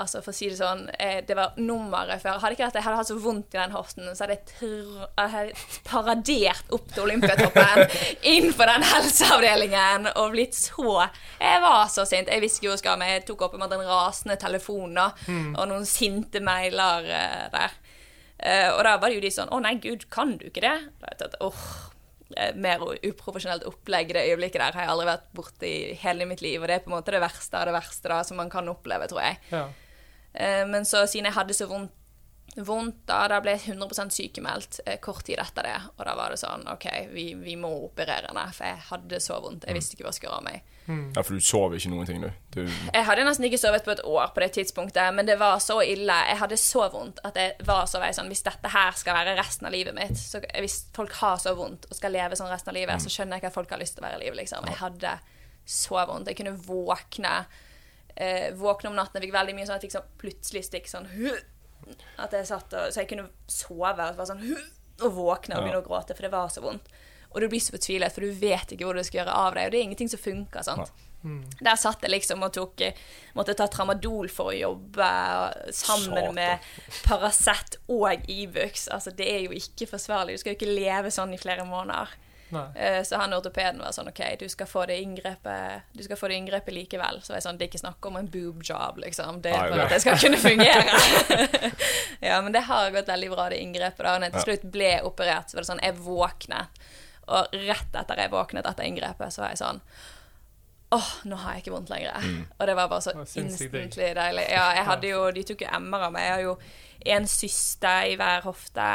Altså, 0.01 0.21
for 0.23 0.31
å 0.31 0.37
si 0.37 0.47
det 0.49 0.57
sånn, 0.57 0.85
eh, 1.03 1.19
det 1.27 1.35
var 1.35 1.57
nummeret 1.59 2.23
før. 2.23 2.39
Hadde 2.41 2.55
ikke 2.55 2.69
vært 2.69 2.79
jeg 2.79 2.85
hadde 2.87 3.01
hatt 3.01 3.09
så 3.11 3.17
vondt 3.21 3.57
i 3.57 3.59
den 3.59 3.75
hoften, 3.75 4.07
så 4.15 4.25
hadde 4.25 4.37
jeg, 4.39 5.09
hadde 5.19 5.57
paradert 5.85 6.71
opp 6.73 6.87
til 6.95 7.05
Olympiatoppen, 7.09 7.83
inn 8.33 8.53
på 8.57 8.69
den 8.71 8.87
helseavdelingen, 8.87 10.09
og 10.15 10.31
blitt 10.37 10.57
så 10.57 10.95
Jeg 11.41 11.61
var 11.67 11.91
så 11.93 12.07
sint. 12.09 12.31
Jeg 12.31 12.45
visste 12.45 12.63
ikke 12.63 12.79
hvor 12.79 13.03
jeg 13.03 13.19
jeg 13.19 13.27
tok 13.29 13.45
opp 13.49 13.59
med 13.59 13.75
en 13.75 13.87
rasende 13.91 14.39
telefon 14.41 14.95
da, 14.97 15.11
og 15.59 15.69
noen 15.69 15.87
sinte 15.89 16.41
mailer 16.45 17.11
eh, 17.11 17.47
der. 17.53 17.79
Uh, 18.41 18.71
og 18.79 18.85
da 18.87 18.95
var 18.97 19.11
det 19.11 19.19
jo 19.19 19.21
de 19.21 19.31
sånn 19.35 19.51
Å 19.53 19.59
nei, 19.61 19.75
gud, 19.85 20.07
kan 20.09 20.31
du 20.41 20.47
ikke 20.49 20.63
det? 20.65 20.77
Da 21.03 21.11
jeg, 21.13 21.35
åh, 21.45 21.59
eh, 21.61 21.90
mer 22.55 22.83
uprofesjonelt 23.07 23.65
opplegg 23.69 24.13
i 24.13 24.17
det 24.17 24.27
øyeblikket 24.31 24.61
der 24.63 24.77
har 24.77 24.87
jeg 24.87 24.93
aldri 24.95 25.07
vært 25.11 25.31
borti 25.37 25.71
i 25.71 25.95
hele 26.03 26.27
mitt 26.31 26.43
liv. 26.45 26.61
Og 26.61 26.69
det 26.71 26.77
er 26.79 26.85
på 26.85 26.93
en 26.93 26.97
måte 26.99 27.15
det 27.15 27.23
verste 27.23 27.59
av 27.59 27.69
det 27.69 27.77
verste 27.77 28.13
da, 28.13 28.21
som 28.27 28.39
man 28.41 28.53
kan 28.53 28.69
oppleve, 28.71 29.09
tror 29.11 29.25
jeg. 29.25 29.41
Ja. 29.51 29.65
Eh, 30.33 30.67
men 30.69 30.87
så 30.87 31.07
siden 31.11 31.31
jeg 31.31 31.39
hadde 31.39 31.57
så 31.57 31.69
vondt, 31.71 31.97
vondt 32.57 33.05
da, 33.07 33.23
da 33.31 33.39
ble 33.43 33.55
jeg 33.55 33.77
100 33.77 34.11
sykemeldt 34.15 34.81
eh, 34.87 34.99
kort 35.03 35.25
tid 35.27 35.43
etter 35.43 35.67
det. 35.67 35.77
Og 35.97 36.05
da 36.07 36.17
var 36.19 36.35
det 36.35 36.41
sånn 36.43 36.67
OK, 36.71 36.87
vi, 37.15 37.33
vi 37.39 37.57
må 37.59 37.73
operere 37.87 38.31
henne, 38.31 38.47
for 38.57 38.71
jeg 38.71 38.87
hadde 38.91 39.23
så 39.23 39.41
vondt. 39.43 39.67
Jeg 39.69 39.79
visste 39.79 39.97
ikke 39.97 40.07
hva 40.07 40.15
jeg 40.15 40.21
skulle 40.21 40.33
gjøre 40.33 40.43
av 40.43 40.49
meg. 40.51 40.77
Ja, 41.17 41.23
for 41.23 41.37
du 41.37 41.45
sover 41.45 41.77
ikke 41.79 41.91
noen 41.93 42.09
ting, 42.09 42.23
du. 42.23 42.29
du 42.55 42.61
Jeg 42.65 43.05
hadde 43.07 43.25
nesten 43.27 43.47
ikke 43.49 43.61
sovet 43.61 43.85
på 43.87 43.93
et 43.95 44.03
år 44.07 44.33
på 44.35 44.43
det 44.45 44.51
tidspunktet, 44.57 45.15
men 45.17 45.29
det 45.29 45.37
var 45.41 45.59
så 45.63 45.81
ille. 45.85 46.17
Jeg 46.31 46.39
hadde 46.43 46.59
så 46.61 46.87
vondt 46.93 47.21
at 47.27 47.39
jeg 47.41 47.67
var 47.69 47.89
så 47.91 48.03
vei 48.03 48.11
sånn 48.17 48.31
Hvis 48.33 48.45
dette 48.47 48.73
her 48.73 48.97
skal 48.99 49.19
være 49.21 49.37
resten 49.39 49.69
av 49.69 49.75
livet 49.75 49.97
mitt, 49.97 50.19
så 50.19 50.43
hvis 50.43 50.83
folk 50.97 51.15
har 51.21 51.41
så 51.43 51.55
vondt 51.59 51.89
og 51.91 51.99
skal 51.99 52.15
leve 52.17 52.39
sånn 52.39 52.51
resten 52.53 52.73
av 52.75 52.79
livet, 52.79 53.03
så 53.03 53.13
skjønner 53.13 53.37
jeg 53.37 53.45
ikke 53.45 53.53
at 53.53 53.59
folk 53.59 53.75
har 53.75 53.83
lyst 53.83 53.99
til 53.99 54.05
å 54.05 54.09
være 54.09 54.21
i 54.21 54.25
livet, 54.25 54.41
liksom. 54.43 54.67
Jeg 54.71 54.81
hadde 54.81 55.15
så 55.71 56.05
vondt. 56.09 56.31
Jeg 56.31 56.41
kunne 56.41 56.57
våkne 56.67 57.35
eh, 58.17 58.51
Våkne 58.59 58.91
om 58.91 58.99
natten. 58.99 59.21
Jeg 59.21 59.29
fikk 59.29 59.39
veldig 59.39 59.57
mye 59.57 59.69
sånn 59.69 59.79
at 59.79 59.85
jeg 59.85 59.91
fikk 59.91 59.99
sånn 59.99 60.13
plutselig 60.21 60.67
stikk 60.67 60.91
sånn 60.91 61.09
At 62.21 62.35
jeg 62.37 62.49
satt 62.49 62.75
og 62.77 62.93
Så 62.93 63.03
jeg 63.03 63.11
kunne 63.13 63.31
sove 63.51 63.91
og 63.95 63.97
bare 64.19 64.29
sånn 64.29 64.45
og 65.01 65.15
våkne 65.17 65.57
og 65.57 65.65
begynne 65.65 65.81
å 65.81 65.85
gråte, 65.87 66.13
for 66.13 66.27
det 66.27 66.33
var 66.33 66.51
så 66.53 66.61
vondt. 66.61 66.91
Og 67.31 67.41
du 67.41 67.49
blir 67.49 67.61
så 67.63 67.73
fortvilet, 67.77 68.13
for 68.13 68.21
du 68.27 68.33
vet 68.33 68.73
ikke 68.75 68.85
hvor 68.89 68.95
du 68.99 69.05
skal 69.07 69.21
gjøre 69.23 69.37
av 69.47 69.55
deg. 69.55 69.67
Og 69.69 69.73
det 69.73 69.79
er 69.81 69.85
ingenting 69.89 70.09
som 70.11 70.19
funker. 70.23 70.63
sant? 70.67 70.91
Der 71.61 71.77
satt 71.77 72.01
jeg 72.01 72.11
liksom 72.15 72.41
og 72.47 72.53
tok 72.57 72.81
Måtte 73.37 73.53
ta 73.55 73.67
tramadol 73.69 74.31
for 74.33 74.55
å 74.55 74.57
jobbe 74.57 75.09
sammen 75.77 76.17
Satan. 76.17 76.35
med 76.35 76.59
Paracet 77.05 77.77
og 77.93 78.25
Ibux. 78.31 78.89
Altså, 78.89 79.13
det 79.15 79.29
er 79.29 79.45
jo 79.45 79.53
ikke 79.53 79.87
forsvarlig. 79.91 80.35
Du 80.39 80.43
skal 80.43 80.55
jo 80.55 80.59
ikke 80.61 80.73
leve 80.75 81.13
sånn 81.13 81.35
i 81.37 81.39
flere 81.39 81.67
måneder. 81.69 82.09
Nei. 82.51 82.65
Eh, 82.75 83.03
Så 83.07 83.15
han 83.21 83.31
ortopeden 83.37 83.79
var 83.79 83.93
sånn 83.95 84.09
OK, 84.11 84.19
du 84.41 84.49
skal 84.51 84.67
få 84.67 84.83
det 84.91 84.97
inngrepet 85.05 85.83
Du 85.95 86.03
skal 86.03 86.17
få 86.19 86.27
det 86.33 86.35
inngrepet 86.41 86.75
likevel. 86.75 87.21
Så 87.23 87.31
var 87.31 87.37
jeg 87.39 87.45
sånn, 87.47 87.59
det 87.61 87.69
er 87.69 87.71
ikke 87.71 87.83
snakk 87.85 88.07
om 88.11 88.17
en 88.19 88.27
boob 88.33 88.65
job, 88.67 88.99
liksom. 89.05 89.39
Det 89.45 89.53
er 89.55 89.69
for 89.71 89.85
at 89.85 89.93
det 89.95 90.01
skal 90.03 90.19
kunne 90.19 90.41
fungere. 90.49 90.97
ja, 92.31 92.41
men 92.43 92.53
det 92.57 92.65
har 92.67 92.91
gått 92.97 93.07
veldig 93.13 93.31
bra, 93.37 93.49
det 93.53 93.61
inngrepet. 93.63 94.03
da 94.03 94.17
når 94.19 94.31
jeg 94.31 94.33
til 94.39 94.47
slutt 94.49 94.67
ble 94.73 94.91
operert, 95.07 95.51
så 95.53 95.57
var 95.61 95.63
det 95.67 95.71
sånn 95.71 95.85
Jeg 95.85 96.01
våknet, 96.03 96.83
og 97.31 97.61
rett 97.69 98.01
etter 98.03 98.25
jeg 98.25 98.33
våknet 98.33 98.67
etter 98.67 98.89
inngrepet, 98.89 99.35
så 99.35 99.45
var 99.45 99.55
jeg 99.55 99.63
sånn 99.63 99.85
Åh, 100.91 101.11
nå 101.31 101.37
har 101.39 101.55
jeg 101.55 101.63
ikke 101.63 101.73
vondt 101.77 101.91
lenger. 101.93 102.25
Og 102.59 102.67
det 102.67 102.75
var 102.75 102.89
bare 102.91 103.05
så 103.05 103.13
instantly 103.15 104.09
deilig. 104.17 104.47
Ja, 104.51 104.65
jeg 104.75 104.87
hadde 104.89 105.11
jo, 105.13 105.21
De 105.31 105.45
tok 105.47 105.61
jo 105.63 105.69
MR 105.79 106.09
av 106.09 106.15
meg. 106.17 106.25
Jeg 106.27 106.33
har 106.33 106.43
jo 106.43 106.55
en 107.15 107.29
syste 107.31 107.93
i 108.11 108.17
hver 108.19 108.43
hofte. 108.43 108.87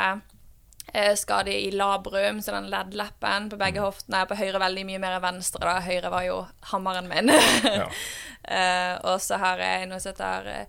Eh, 0.91 1.15
skade 1.15 1.53
i 1.55 1.71
labrum, 1.71 2.41
så 2.41 2.51
den 2.51 2.67
leddleppen 2.73 3.47
på 3.49 3.57
begge 3.63 3.79
hoftene. 3.79 4.25
På 4.27 4.35
høyre 4.35 4.59
veldig 4.61 4.83
mye 4.91 4.99
mer 5.05 5.15
enn 5.17 5.23
venstre. 5.23 5.63
da 5.63 5.79
Høyre 5.87 6.11
var 6.11 6.27
jo 6.27 6.41
hammeren 6.73 7.07
min. 7.07 7.31
Ja. 7.63 7.87
uh, 7.87 8.93
og 9.13 9.23
så 9.23 9.39
har 9.39 9.63
jeg 9.63 9.87
noe 9.87 10.03
som 10.03 10.11
heter 10.11 10.67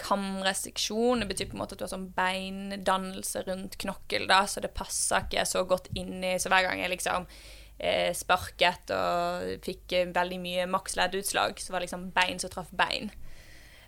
kamrestriksjon. 0.00 1.20
Det 1.20 1.28
betyr 1.30 1.50
på 1.50 1.56
en 1.58 1.62
måte 1.64 1.76
at 1.76 1.82
du 1.82 1.86
har 1.86 1.92
sånn 1.92 2.08
beindannelse 2.16 3.44
rundt 3.46 3.76
knokkel, 3.82 4.26
da, 4.30 4.42
så 4.48 4.62
det 4.64 4.74
passer 4.76 5.26
ikke 5.26 5.44
så 5.48 5.64
godt 5.68 5.90
inni. 5.96 6.36
Så 6.40 6.52
hver 6.52 6.66
gang 6.68 6.80
jeg 6.82 6.92
liksom 6.96 7.26
eh, 7.78 8.10
sparket 8.16 8.90
og 8.96 9.62
fikk 9.66 9.92
eh, 10.00 10.10
veldig 10.16 10.40
mye 10.42 10.66
maksleddutslag, 10.72 11.60
så 11.60 11.72
var 11.72 11.80
det 11.82 11.88
liksom 11.90 12.10
bein 12.16 12.38
som 12.42 12.52
traff 12.52 12.72
bein. 12.76 13.10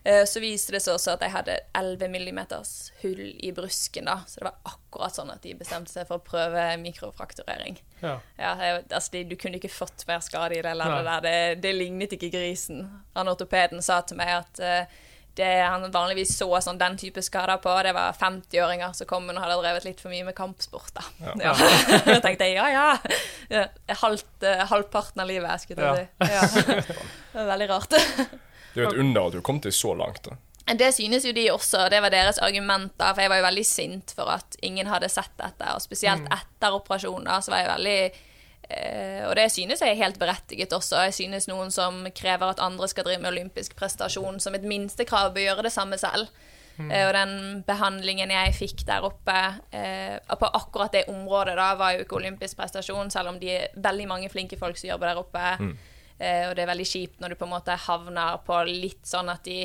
Eh, 0.05 0.23
Så 0.31 0.41
viste 0.41 0.73
det 0.73 0.81
seg 0.85 0.95
også 0.95 1.17
at 1.17 1.25
jeg 1.27 1.35
hadde 1.35 1.57
11 1.77 2.09
millimeters 2.13 2.75
hull 3.03 3.19
i 3.45 3.51
brusken. 3.53 4.07
da, 4.07 4.21
Så 4.31 4.39
det 4.41 4.47
var 4.47 4.61
akkurat 4.71 5.17
sånn 5.19 5.33
at 5.35 5.43
de 5.43 5.57
bestemte 5.59 5.91
seg 5.93 6.07
for 6.09 6.21
å 6.21 6.25
prøve 6.25 6.69
mikrofrakturering. 6.81 7.81
Ja. 8.01 8.15
Ja, 8.39 8.53
altså, 8.93 9.11
de, 9.17 9.25
Du 9.25 9.37
kunne 9.37 9.59
ikke 9.59 9.69
fått 9.75 10.07
mer 10.09 10.21
skade 10.25 10.55
i 10.57 10.63
det 10.63 10.77
leddet 10.79 11.03
Nei. 11.05 11.11
der. 11.11 11.21
Det, 11.27 11.63
det 11.67 11.75
lignet 11.75 12.15
ikke 12.15 12.31
grisen. 12.33 12.87
Han 13.19 13.29
ortopeden 13.35 13.83
sa 13.83 14.01
til 14.07 14.17
meg 14.23 14.31
at 14.39 14.61
eh, 14.63 14.87
det 15.39 15.51
han 15.63 15.87
vanligvis 15.95 16.35
så 16.37 16.49
sånn, 16.65 16.81
den 16.81 16.97
type 16.99 17.23
skader 17.23 17.61
på, 17.63 17.73
det 17.87 17.95
var 17.97 18.17
50-åringer 18.19 18.97
som 18.99 19.09
kom 19.11 19.29
og 19.31 19.39
hadde 19.39 19.61
drevet 19.63 19.87
litt 19.87 20.03
for 20.03 20.13
mye 20.13 20.27
med 20.27 20.37
kampsport. 20.39 20.91
da. 20.97 21.07
Ja. 21.43 21.55
Da 22.09 22.19
tenkte 22.25 22.49
jeg 22.49 22.59
ja, 22.59 22.67
ja. 22.73 22.89
ja 23.53 23.97
halvt, 24.03 24.43
eh, 24.43 24.65
halvparten 24.71 25.23
av 25.23 25.31
livet, 25.31 25.63
skulle 25.63 25.87
jeg 25.87 26.09
ja. 26.11 26.43
si. 26.51 26.67
Ja. 26.67 26.77
Det 27.33 27.39
var 27.39 27.51
veldig 27.55 27.71
rart. 27.71 27.97
Det 28.75 28.83
er 28.83 28.85
jo 28.85 28.91
et 28.93 29.01
under 29.01 29.31
at 29.31 29.35
du 29.35 29.41
kom 29.43 29.59
til 29.65 29.73
så 29.75 29.95
langt. 29.97 30.29
da. 30.29 30.37
Det 30.79 30.91
synes 30.93 31.25
jo 31.25 31.33
de 31.33 31.47
også, 31.51 31.87
det 31.91 32.03
var 32.05 32.13
deres 32.13 32.39
argumenter, 32.45 33.15
for 33.15 33.25
jeg 33.25 33.33
var 33.33 33.41
jo 33.41 33.47
veldig 33.47 33.65
sint 33.67 34.13
for 34.15 34.31
at 34.31 34.59
ingen 34.63 34.91
hadde 34.91 35.09
sett 35.11 35.33
dette, 35.41 35.71
og 35.73 35.81
spesielt 35.83 36.29
etter 36.35 36.77
operasjonen 36.77 37.27
da, 37.31 37.39
så 37.43 37.55
var 37.55 37.63
jeg 37.63 37.71
veldig 37.73 38.01
Og 38.69 39.33
det 39.39 39.47
synes 39.49 39.81
jeg 39.81 39.95
er 39.95 40.03
helt 40.03 40.19
berettiget 40.21 40.75
også. 40.77 40.99
Jeg 41.07 41.15
synes 41.17 41.47
noen 41.49 41.71
som 41.73 42.03
krever 42.13 42.51
at 42.53 42.61
andre 42.61 42.89
skal 42.91 43.07
drive 43.07 43.23
med 43.23 43.31
olympisk 43.31 43.73
prestasjon, 43.79 44.37
som 44.45 44.57
et 44.59 44.67
minstekrav 44.69 45.31
bør 45.33 45.47
gjøre 45.47 45.65
det 45.65 45.73
samme 45.73 45.97
selv. 46.01 46.29
Eh, 46.79 47.05
og 47.09 47.13
den 47.17 47.63
behandlingen 47.67 48.31
jeg 48.31 48.55
fikk 48.55 48.85
der 48.87 49.07
oppe 49.07 49.35
eh, 49.75 50.15
på 50.31 50.51
akkurat 50.61 50.95
det 50.95 51.09
området, 51.11 51.57
da, 51.59 51.73
var 51.79 51.97
jo 51.97 52.05
ikke 52.05 52.19
olympisk 52.21 52.59
prestasjon, 52.61 53.11
selv 53.11 53.33
om 53.33 53.41
de 53.43 53.51
er 53.57 53.73
veldig 53.75 54.07
mange 54.11 54.31
flinke 54.31 54.59
folk 54.61 54.79
som 54.79 54.93
jobber 54.93 55.11
der 55.11 55.23
oppe. 55.25 55.47
Eh, 56.19 56.45
og 56.49 56.55
det 56.55 56.65
er 56.65 56.71
veldig 56.71 56.87
kjipt 56.87 57.21
når 57.23 57.35
du 57.35 57.41
på 57.41 57.49
en 57.49 57.55
måte 57.57 57.79
havner 57.89 58.39
på 58.47 58.61
litt 58.71 59.03
sånn 59.07 59.31
at 59.33 59.43
de 59.47 59.65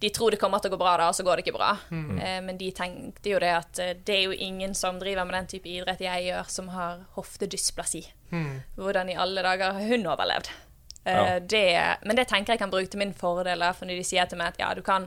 de 0.00 0.08
tror 0.16 0.30
det 0.32 0.38
kommer 0.40 0.58
til 0.64 0.70
å 0.70 0.74
gå 0.74 0.80
bra, 0.80 0.94
da, 0.96 1.08
og 1.12 1.14
så 1.18 1.22
går 1.26 1.36
det 1.36 1.44
ikke 1.44 1.56
bra. 1.58 1.74
Mm. 1.92 2.16
men 2.46 2.56
de 2.58 2.70
tenkte 2.72 3.30
jo 3.34 3.38
det 3.42 3.50
at 3.52 3.78
eh, 3.84 3.90
det 4.04 4.14
er 4.16 4.22
jo 4.30 4.32
ingen 4.32 4.72
som 4.74 4.98
driver 4.98 5.26
med 5.28 5.34
den 5.36 5.46
type 5.52 5.68
idrett 5.68 6.00
jeg 6.00 6.24
gjør, 6.30 6.48
som 6.48 6.68
har 6.72 7.02
hoftedysplasi. 7.18 8.06
Hvordan 8.78 9.10
i 9.12 9.16
alle 9.20 9.42
dager 9.44 9.72
har 9.76 9.88
hun 9.92 10.06
overlevd? 10.08 10.48
Eh, 11.04 11.16
Ja. 11.16 11.38
det, 11.40 11.96
men 12.04 12.16
det 12.16 12.28
tenker 12.28 12.52
jeg 12.54 12.60
kan 12.60 12.70
bruke 12.72 12.88
til 12.92 12.98
min 13.00 13.12
fordel, 13.16 13.60
for 13.74 13.84
når 13.88 13.96
de 14.00 14.04
sier 14.04 14.26
til 14.28 14.38
meg 14.38 14.54
at 14.54 14.58
ja, 14.60 14.74
du 14.74 14.82
kan, 14.82 15.06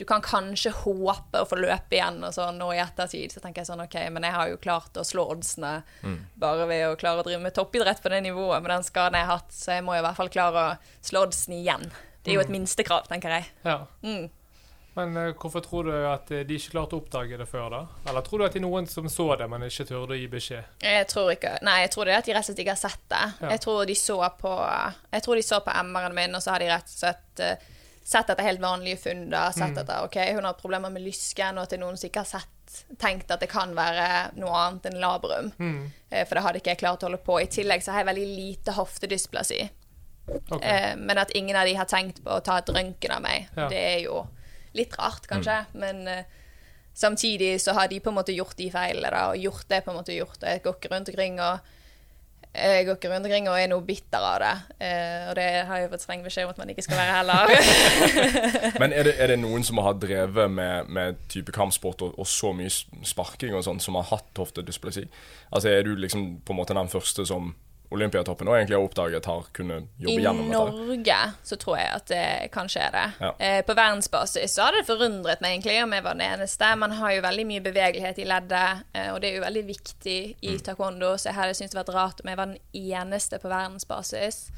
du 0.00 0.04
kan 0.08 0.20
kanskje 0.24 0.72
håpe 0.72 1.40
å 1.42 1.48
få 1.48 1.56
løpe 1.60 1.92
igjen 1.96 2.22
og 2.24 2.32
sånn 2.32 2.56
nå 2.60 2.70
i 2.72 2.80
ettertid, 2.80 3.32
så 3.32 3.40
tenker 3.40 3.60
jeg 3.60 3.68
sånn 3.68 3.82
OK, 3.84 3.96
men 4.10 4.24
jeg 4.24 4.32
har 4.36 4.48
jo 4.48 4.56
klart 4.60 4.96
å 4.96 5.04
slå 5.04 5.26
oddsene 5.32 5.82
bare 6.40 6.66
ved 6.66 6.86
å 6.88 6.96
klare 6.96 7.20
å 7.20 7.26
drive 7.26 7.40
med 7.44 7.54
toppidrett 7.56 8.00
på 8.02 8.08
det 8.12 8.20
nivået 8.24 8.62
med 8.64 8.70
den 8.72 8.82
skaden 8.84 9.16
jeg 9.20 9.28
har 9.28 9.36
hatt, 9.40 9.52
så 9.52 9.76
jeg 9.76 9.84
må 9.84 9.96
jo 9.96 10.00
i 10.00 10.06
hvert 10.08 10.16
fall 10.16 10.32
klare 10.32 10.64
å 10.70 10.78
slå 11.04 11.26
oddsen 11.28 11.56
igjen. 11.60 11.90
Det 12.24 12.32
er 12.32 12.36
jo 12.36 12.44
et 12.44 12.52
minstekrav, 12.52 13.06
tenker 13.08 13.38
jeg. 13.38 13.50
ja. 13.64 13.80
Mm. 14.02 14.28
Men 14.98 15.12
uh, 15.16 15.28
hvorfor 15.38 15.62
tror 15.62 15.86
du 15.86 15.92
at 15.94 16.30
eh, 16.34 16.40
de 16.44 16.56
ikke 16.58 16.72
klarte 16.74 16.96
å 16.96 17.00
oppdage 17.00 17.36
det 17.38 17.46
før, 17.46 17.68
da? 17.70 17.78
Eller 18.10 18.24
tror 18.26 18.40
du 18.40 18.44
at 18.44 18.56
det 18.56 18.58
er 18.58 18.64
noen 18.64 18.88
som 18.90 19.06
så 19.08 19.28
det, 19.38 19.46
men 19.48 19.62
ikke 19.62 19.86
turde 19.86 20.16
å 20.16 20.18
gi 20.18 20.26
beskjed? 20.32 20.66
Jeg 20.82 21.06
tror 21.08 21.30
ikke 21.30 21.52
Nei, 21.62 21.76
jeg 21.84 21.92
tror 21.94 22.08
det 22.10 22.16
er 22.16 22.18
at 22.18 22.26
de 22.26 22.34
rett 22.34 22.42
og 22.42 22.48
slett 22.50 22.62
ikke 22.64 22.74
har 22.74 22.80
sett 22.82 23.04
det. 23.12 23.20
Ja. 23.38 23.52
Jeg 23.54 23.62
tror 23.62 23.84
de 23.86 23.94
så 23.94 24.16
på 24.40 24.54
Jeg 25.14 25.22
tror 25.22 25.38
de 25.38 25.44
så 25.46 25.60
på 25.62 25.76
MR-en 25.86 26.16
min, 26.18 26.34
og 26.34 26.42
så 26.42 26.50
har 26.56 26.64
de 26.64 26.72
rett 26.72 26.90
og 26.90 26.98
slett 27.04 27.44
uh, 27.46 27.68
sett 28.10 28.34
etter 28.34 28.48
helt 28.50 28.60
vanlige 28.60 28.98
funn. 29.06 29.28
da, 29.30 29.44
Sett 29.54 29.78
etter 29.78 30.02
OK, 30.08 30.18
hun 30.34 30.48
har 30.50 30.58
problemer 30.58 30.90
med 30.90 31.06
lysken, 31.06 31.54
og 31.60 31.68
at 31.68 31.70
det 31.70 31.78
er 31.78 31.84
noen 31.84 32.00
som 32.00 32.10
ikke 32.10 32.24
har 32.26 32.32
sett 32.42 32.96
tenkt 32.98 33.30
at 33.30 33.42
det 33.42 33.48
kan 33.50 33.72
være 33.78 34.08
noe 34.42 34.58
annet 34.58 34.90
enn 34.90 34.98
labrum. 35.02 35.52
Eh, 36.10 36.24
For 36.26 36.34
det 36.34 36.42
hadde 36.42 36.60
ikke 36.62 36.74
jeg 36.74 36.82
klart 36.82 37.02
å 37.02 37.08
holde 37.08 37.22
på. 37.22 37.38
I 37.42 37.46
tillegg 37.50 37.82
så 37.86 37.94
har 37.94 38.02
jeg 38.02 38.10
veldig 38.10 38.26
lite 38.34 38.74
hoftedysplasi. 38.74 39.60
Ok. 40.50 40.60
Eh, 40.62 40.92
men 40.96 41.18
at 41.18 41.32
ingen 41.34 41.56
av 41.56 41.66
de 41.66 41.74
har 41.78 41.88
tenkt 41.90 42.22
på 42.24 42.36
å 42.36 42.42
ta 42.44 42.58
et 42.62 42.70
røntgen 42.74 43.10
av 43.16 43.22
meg, 43.24 43.48
Ja. 43.56 43.68
det 43.72 43.80
er 43.94 43.98
jo 44.04 44.26
litt 44.74 44.94
rart, 44.98 45.26
kanskje. 45.30 45.64
Men 45.74 46.06
eh, 46.08 46.24
samtidig 46.94 47.56
så 47.60 47.72
har 47.74 47.88
de 47.88 48.00
på 48.00 48.10
en 48.12 48.18
måte 48.20 48.34
gjort 48.36 48.56
de 48.58 48.70
feilene, 48.70 49.10
da, 49.10 49.28
og 49.32 49.36
gjort 49.42 49.68
det 49.68 49.84
på 49.84 49.90
en 49.92 50.00
måte 50.02 50.14
gjort. 50.16 50.38
Og 50.42 50.48
jeg 50.48 50.62
går 50.62 50.78
ikke 50.80 50.94
rundt 50.94 51.08
omkring 51.12 51.40
og 51.40 51.58
jeg 52.50 52.86
går 52.88 52.96
ikke 52.98 53.10
rundt 53.12 53.26
omkring 53.28 53.46
og 53.46 53.60
er 53.60 53.68
noe 53.70 53.84
bitter 53.86 54.24
av 54.26 54.38
det. 54.42 54.54
Eh, 54.82 55.28
og 55.30 55.36
det 55.38 55.44
har 55.68 55.76
jeg 55.78 55.84
jo 55.86 55.90
fått 55.92 56.02
streng 56.02 56.24
beskjed 56.24 56.48
om 56.48 56.50
at 56.50 56.58
man 56.58 56.72
ikke 56.72 56.82
skal 56.82 56.98
være 56.98 57.18
heller. 57.20 57.52
Men 58.82 58.92
er 58.92 59.06
det, 59.06 59.14
er 59.22 59.30
det 59.30 59.36
noen 59.38 59.62
som 59.66 59.78
har 59.84 59.94
drevet 60.02 60.50
med, 60.50 60.90
med 60.90 61.20
type 61.30 61.54
kampsport 61.54 62.02
og, 62.02 62.16
og 62.18 62.26
så 62.26 62.50
mye 62.56 62.72
sparking 63.06 63.54
og 63.54 63.62
sånn, 63.68 63.78
som 63.82 63.94
har 64.00 64.08
hatt 64.10 64.42
hoftedysplasi? 64.42 65.06
Altså 65.54 65.70
Er 65.76 65.86
du 65.86 65.94
liksom 65.94 66.40
på 66.42 66.54
en 66.56 66.58
måte 66.58 66.74
den 66.74 66.90
første 66.90 67.26
som 67.30 67.52
Olympiatoppen 67.90 68.48
og 68.48 68.54
egentlig 68.54 68.76
har 68.78 68.84
oppdaget 68.86 69.26
har 69.26 69.46
kunnet 69.56 69.88
I 69.98 70.04
jobbe 70.06 70.22
gjennom 70.22 70.44
dette? 70.46 70.60
I 70.60 70.86
Norge 70.86 71.18
så 71.42 71.56
tror 71.58 71.76
jeg 71.80 71.88
at 71.96 72.06
det 72.12 72.50
kanskje 72.54 72.80
er 72.86 72.92
det. 72.94 73.06
Ja. 73.20 73.30
Eh, 73.38 73.60
på 73.66 73.74
verdensbasis 73.74 74.54
så 74.54 74.62
har 74.68 74.72
det 74.78 74.84
forundret 74.86 75.42
meg 75.42 75.56
egentlig 75.56 75.78
om 75.82 75.92
jeg 75.96 76.04
var 76.06 76.14
den 76.14 76.26
eneste. 76.28 76.70
Man 76.78 76.94
har 77.00 77.12
jo 77.16 77.22
veldig 77.26 77.46
mye 77.50 77.64
bevegelighet 77.66 78.18
i 78.22 78.28
leddet, 78.30 78.84
eh, 78.94 79.08
og 79.12 79.20
det 79.20 79.30
er 79.32 79.38
jo 79.40 79.44
veldig 79.46 79.64
viktig 79.66 80.18
i 80.40 80.54
Mm. 80.54 80.60
taekwondo, 80.70 81.14
så 81.18 81.30
jeg 81.30 81.34
hadde 81.34 81.54
syntes 81.58 81.74
det 81.74 81.80
vært 81.82 81.94
rart 81.94 82.20
om 82.22 82.28
jeg 82.28 82.36
var 82.36 82.46
den 82.46 82.58
eneste 82.74 83.38
på 83.42 83.48
verdensbasis. 83.50 84.50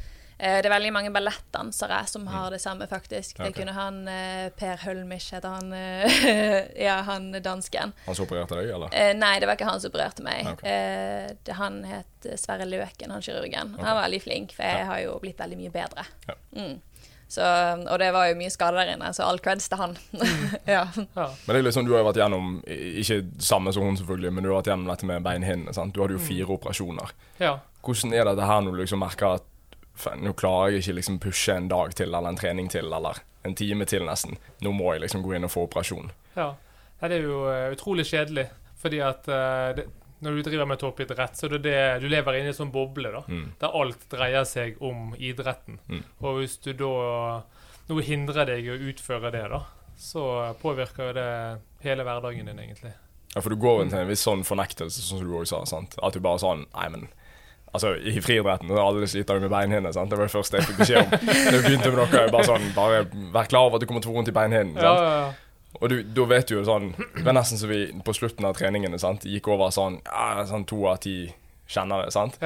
Eh, 0.42 0.56
Det 0.58 0.66
er 0.66 0.74
veldig 0.74 0.90
mange 0.92 1.10
ballettdansere 1.14 2.00
som 2.10 2.26
har 2.26 2.48
Mm. 2.48 2.52
det 2.56 2.60
samme, 2.60 2.86
faktisk. 2.90 3.36
Det 3.38 3.54
kunne 3.54 3.72
han 3.76 4.08
eh, 4.08 4.48
Per 4.58 4.76
Hølmisch, 4.82 5.30
heter 5.32 5.48
han. 5.48 5.72
eh, 5.72 6.66
ja, 6.88 6.96
han 7.06 7.30
dansken. 7.32 7.92
Han 8.06 8.14
som 8.18 8.26
opererte 8.26 8.58
deg, 8.58 8.70
eller? 8.74 8.88
Eh, 8.92 9.12
nei, 9.14 9.38
det 9.38 9.46
var 9.46 9.54
ikke 9.56 9.70
han 9.70 9.80
som 9.80 9.92
opererte 9.92 10.22
meg. 10.26 10.46
Ok. 10.50 10.64
Eh, 10.66 11.54
han 11.54 11.84
het 11.84 12.26
Sverre 12.38 12.66
Løken, 12.66 13.10
han 13.14 13.22
kirurgen. 13.22 13.76
Han 13.78 13.94
var 13.96 14.02
veldig 14.08 14.22
flink, 14.22 14.52
for 14.56 14.62
jeg 14.66 14.78
Ja. 14.82 14.84
har 14.90 14.98
jo 15.04 15.18
blitt 15.22 15.38
veldig 15.38 15.56
mye 15.58 15.70
bedre. 15.70 16.04
Ja. 16.28 16.34
Mm. 16.56 16.80
Så, 17.32 17.40
og 17.88 17.98
det 17.98 18.10
var 18.12 18.26
jo 18.28 18.34
mye 18.36 18.50
skade 18.50 18.76
der 18.76 18.90
inne, 18.92 19.08
så 19.16 19.24
all 19.24 19.38
creds 19.38 19.68
til 19.68 19.78
han. 19.78 19.96
ja. 20.66 20.82
Ja. 21.16 21.28
Men 21.46 21.54
det 21.54 21.56
er 21.56 21.62
liksom, 21.70 21.86
du 21.86 21.92
har 21.94 22.02
jo 22.02 22.10
vært 22.10 22.18
gjennom, 22.20 22.50
ikke 22.66 23.22
samme 23.40 23.72
som 23.72 23.82
hun 23.86 23.96
selvfølgelig, 23.96 24.32
men 24.34 24.44
du 24.44 24.50
har 24.50 24.58
vært 24.60 24.68
gjennom 24.74 24.90
dette 24.90 25.06
med 25.08 25.22
beinhinnene. 25.24 25.72
Du 25.94 26.02
hadde 26.02 26.18
jo 26.18 26.18
fire 26.18 26.50
operasjoner. 26.58 27.14
ja. 27.40 27.58
Hvordan 27.82 28.12
er 28.14 28.24
dette 28.28 28.44
her 28.46 28.60
når 28.60 28.70
du 28.76 28.78
liksom 28.84 29.00
merker 29.00 29.26
at 29.34 29.42
"Faen, 29.42 29.51
nå 30.20 30.32
klarer 30.38 30.74
jeg 30.74 30.84
ikke 30.84 30.98
liksom 31.00 31.20
pushe 31.22 31.54
en 31.56 31.70
dag 31.70 31.94
til, 31.98 32.10
eller 32.12 32.32
en 32.32 32.40
trening 32.40 32.68
til, 32.72 32.90
eller 32.92 33.22
en 33.46 33.56
time 33.58 33.86
til 33.88 34.04
nesten. 34.06 34.38
Nå 34.62 34.72
må 34.76 34.92
jeg 34.94 35.04
liksom 35.06 35.24
gå 35.24 35.34
inn 35.36 35.48
og 35.48 35.52
få 35.54 35.66
operasjon. 35.68 36.12
Ja. 36.36 36.52
Det 37.02 37.16
er 37.18 37.26
jo 37.26 37.42
eh, 37.50 37.72
utrolig 37.74 38.06
kjedelig. 38.06 38.46
Fordi 38.82 39.00
at 39.02 39.28
eh, 39.30 39.68
det, 39.78 39.86
når 40.22 40.36
du 40.38 40.42
driver 40.46 40.68
med 40.70 40.78
toppidrett, 40.78 41.38
så 41.38 41.48
er 41.48 41.58
det 41.58 41.78
du 42.02 42.08
lever 42.10 42.38
inne 42.38 42.50
i 42.50 42.52
en 42.52 42.58
sånn 42.58 42.72
boble, 42.74 43.10
da. 43.14 43.22
Mm. 43.26 43.46
Der 43.58 43.78
alt 43.78 44.06
dreier 44.10 44.46
seg 44.46 44.78
om 44.82 45.12
idretten. 45.18 45.80
Mm. 45.90 46.02
Og 46.22 46.38
hvis 46.38 46.58
du 46.62 46.72
da 46.78 46.92
noe 47.90 48.04
hindrer 48.06 48.46
deg 48.46 48.66
i 48.66 48.70
å 48.70 48.80
utføre 48.90 49.32
det, 49.34 49.42
da, 49.50 49.64
så 49.98 50.26
påvirker 50.62 51.10
jo 51.10 51.16
det 51.18 51.30
hele 51.82 52.06
hverdagen 52.06 52.46
din, 52.50 52.62
egentlig. 52.62 52.94
Ja, 53.32 53.40
For 53.40 53.50
du 53.50 53.58
går 53.58 53.82
inn 53.82 53.90
til 53.90 54.02
en 54.02 54.10
viss 54.12 54.22
sånn 54.22 54.46
fornektelse, 54.46 55.02
sånn 55.02 55.22
som 55.22 55.28
du 55.28 55.34
også 55.40 55.62
sa. 55.62 55.76
sant? 55.76 55.98
At 56.04 56.14
du 56.14 56.22
bare 56.22 56.42
sånn 56.42 56.66
Nei, 56.74 56.88
men 56.92 57.08
Altså, 57.72 57.94
I 57.96 58.20
friidretten 58.20 58.70
alle 58.76 59.06
sliter 59.08 59.38
med 59.40 59.48
beinhinnene. 59.52 59.92
Det 59.92 60.18
var 60.18 60.26
det 60.28 60.32
første 60.34 60.58
jeg 60.58 60.68
fikk 60.68 60.82
beskjed 60.82 60.98
om. 61.00 61.12
Det 61.24 61.54
jeg 61.56 61.62
begynte 61.64 61.92
med 61.92 62.02
noe, 62.02 62.24
bare 62.34 62.48
sånn, 62.48 62.66
bare 62.76 62.98
Vær 63.32 63.48
klar 63.48 63.68
over 63.68 63.78
at 63.78 63.84
du 63.84 63.88
kommer 63.88 64.04
til 64.04 64.10
å 64.10 64.12
få 64.12 64.18
vondt 64.18 64.28
i 64.32 64.36
beinhinnen. 64.36 64.76
Ja, 64.76 64.92
ja, 64.92 65.14
ja. 65.22 65.30
Og 65.80 65.88
du, 65.88 65.94
da 66.04 66.26
vet 66.28 66.50
du 66.50 66.58
jo 66.58 66.62
sånn 66.68 66.90
Det 66.92 67.22
var 67.24 67.32
nesten 67.32 67.56
så 67.56 67.64
vi 67.70 67.78
på 68.04 68.12
slutten 68.12 68.44
av 68.44 68.58
treningene 68.58 68.98
sant, 69.00 69.24
gikk 69.24 69.48
over 69.54 69.72
sånn 69.72 70.02
ja, 70.04 70.44
sånn 70.50 70.66
to 70.68 70.82
av 70.90 70.98
ti 71.00 71.14
kjenner 71.72 72.04
det. 72.04 72.12
sant? 72.12 72.36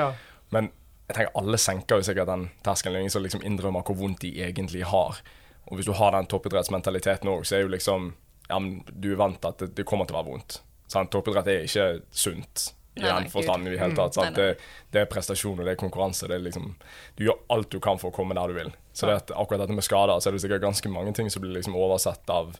Men 0.54 0.70
jeg 1.08 1.16
tenker 1.16 1.40
alle 1.42 1.58
senker 1.58 1.98
jo 1.98 2.06
sikkert 2.06 2.30
den 2.30 2.46
terskelen. 2.66 3.02
Ingen 3.02 3.14
som 3.14 3.26
liksom 3.26 3.42
innrømmer 3.46 3.82
hvor 3.86 3.98
vondt 3.98 4.22
de 4.22 4.30
egentlig 4.46 4.84
har. 4.86 5.18
Og 5.66 5.78
hvis 5.78 5.90
du 5.90 5.94
har 5.98 6.14
den 6.14 6.30
toppidrettsmentaliteten 6.30 7.30
òg, 7.30 7.42
så 7.46 7.58
er 7.58 7.66
jo 7.66 7.74
liksom 7.74 8.12
Ja, 8.46 8.60
men 8.62 8.84
du 8.94 9.10
er 9.10 9.18
vant 9.18 9.40
til 9.42 9.50
at 9.50 9.58
det, 9.58 9.72
det 9.74 9.86
kommer 9.90 10.06
til 10.06 10.14
å 10.14 10.20
være 10.20 10.30
vondt. 10.30 10.60
Sant? 10.86 11.10
Toppidrett 11.10 11.50
er 11.50 11.64
ikke 11.66 11.86
sunt 12.14 12.68
i 12.96 13.00
Nei, 13.04 13.12
den 13.22 13.30
forstand 13.30 13.66
i 13.68 13.70
det 13.74 13.78
hele 13.80 13.94
tatt. 13.96 14.16
Mm, 14.16 14.18
Sant? 14.22 14.36
nei, 14.36 14.46
nei. 14.46 14.54
Det, 14.54 14.90
det 14.92 15.00
er 15.02 15.08
prestasjon, 15.12 15.58
og 15.60 15.64
det 15.68 15.74
er 15.74 15.80
konkurranse. 15.82 16.26
Det 16.30 16.34
er 16.38 16.44
liksom 16.46 16.74
Du 17.16 17.24
gjør 17.26 17.38
alt 17.52 17.70
du 17.70 17.78
kan 17.84 17.98
for 18.00 18.08
å 18.10 18.16
komme 18.16 18.34
der 18.34 18.48
du 18.48 18.54
vil. 18.56 18.72
Så 18.96 19.06
det 19.10 19.16
at 19.20 19.30
akkurat 19.36 19.60
dette 19.66 19.76
med 19.76 19.84
skader, 19.84 20.16
så 20.20 20.30
er 20.30 20.32
det 20.38 20.40
sikkert 20.46 20.64
ganske 20.64 20.88
mange 20.88 21.12
ting 21.14 21.28
som 21.30 21.42
blir 21.44 21.52
liksom 21.58 21.76
oversett 21.76 22.30
av 22.32 22.56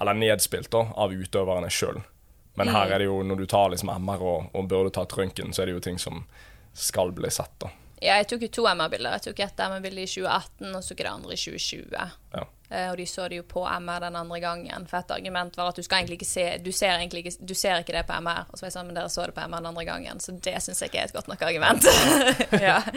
Eller 0.00 0.14
nedspilt 0.16 0.70
da, 0.72 0.86
av 0.96 1.12
utøverne 1.12 1.68
sjøl. 1.72 2.02
Men 2.54 2.68
Mm. 2.68 2.74
her 2.74 2.90
er 2.92 2.98
det 2.98 3.04
jo, 3.06 3.22
når 3.22 3.36
du 3.38 3.46
tar 3.46 3.70
liksom 3.72 3.88
MR 3.96 4.20
og, 4.22 4.50
og 4.54 4.68
burde 4.68 4.90
tatt 4.92 5.12
røntgen, 5.16 5.52
så 5.52 5.62
er 5.62 5.66
det 5.66 5.72
jo 5.74 5.80
ting 5.80 5.98
som 5.98 6.26
skal 6.74 7.12
bli 7.12 7.30
sett, 7.30 7.52
da. 7.60 7.68
Ja, 8.02 8.16
jeg 8.18 8.26
tok 8.28 8.42
jo 8.42 8.48
to 8.48 8.62
MR-bilder. 8.66 9.12
Jeg 9.16 9.22
tok 9.28 9.40
et 9.40 9.60
MR-bilde 9.62 10.02
i 10.02 10.06
2018, 10.10 10.74
og 10.74 10.82
så 10.82 10.88
tok 10.92 10.98
jeg 10.98 11.06
det 11.06 11.12
andre 11.12 11.32
i 11.32 11.36
2020. 11.36 11.92
Ja. 12.34 12.44
Eh, 12.72 12.88
og 12.90 12.96
de 12.96 13.04
så 13.06 13.28
det 13.28 13.36
jo 13.36 13.42
på 13.44 13.66
MR 13.68 14.00
den 14.06 14.16
andre 14.16 14.38
gangen. 14.40 14.86
For 14.88 14.96
et 15.02 15.10
argument 15.12 15.56
var 15.60 15.68
at 15.68 15.76
du 15.76 15.82
skal 15.84 15.98
egentlig 16.00 16.16
ikke 16.22 16.28
se 16.30 16.46
Du 16.64 16.70
ser 16.72 16.94
egentlig 16.96 17.26
ikke, 17.26 17.34
du 17.44 17.54
ser 17.54 17.82
ikke 17.84 17.92
det 17.92 18.06
på 18.08 18.16
MR. 18.24 18.46
Og 18.48 18.56
så 18.56 18.64
var 18.64 18.70
jeg 18.70 18.76
sånn, 18.78 18.86
men 18.88 18.96
dere 18.96 19.10
så 19.12 19.26
det 19.28 19.34
på 19.36 19.44
MR 19.44 19.60
den 19.60 19.70
andre 19.72 19.84
gangen. 19.84 20.20
Så 20.24 20.32
det 20.40 20.56
syns 20.64 20.80
jeg 20.80 20.88
ikke 20.92 21.02
er 21.02 21.10
et 21.10 21.16
godt 21.18 21.28
nok 21.28 21.42
argument. 21.42 21.84
ja. 22.68 22.80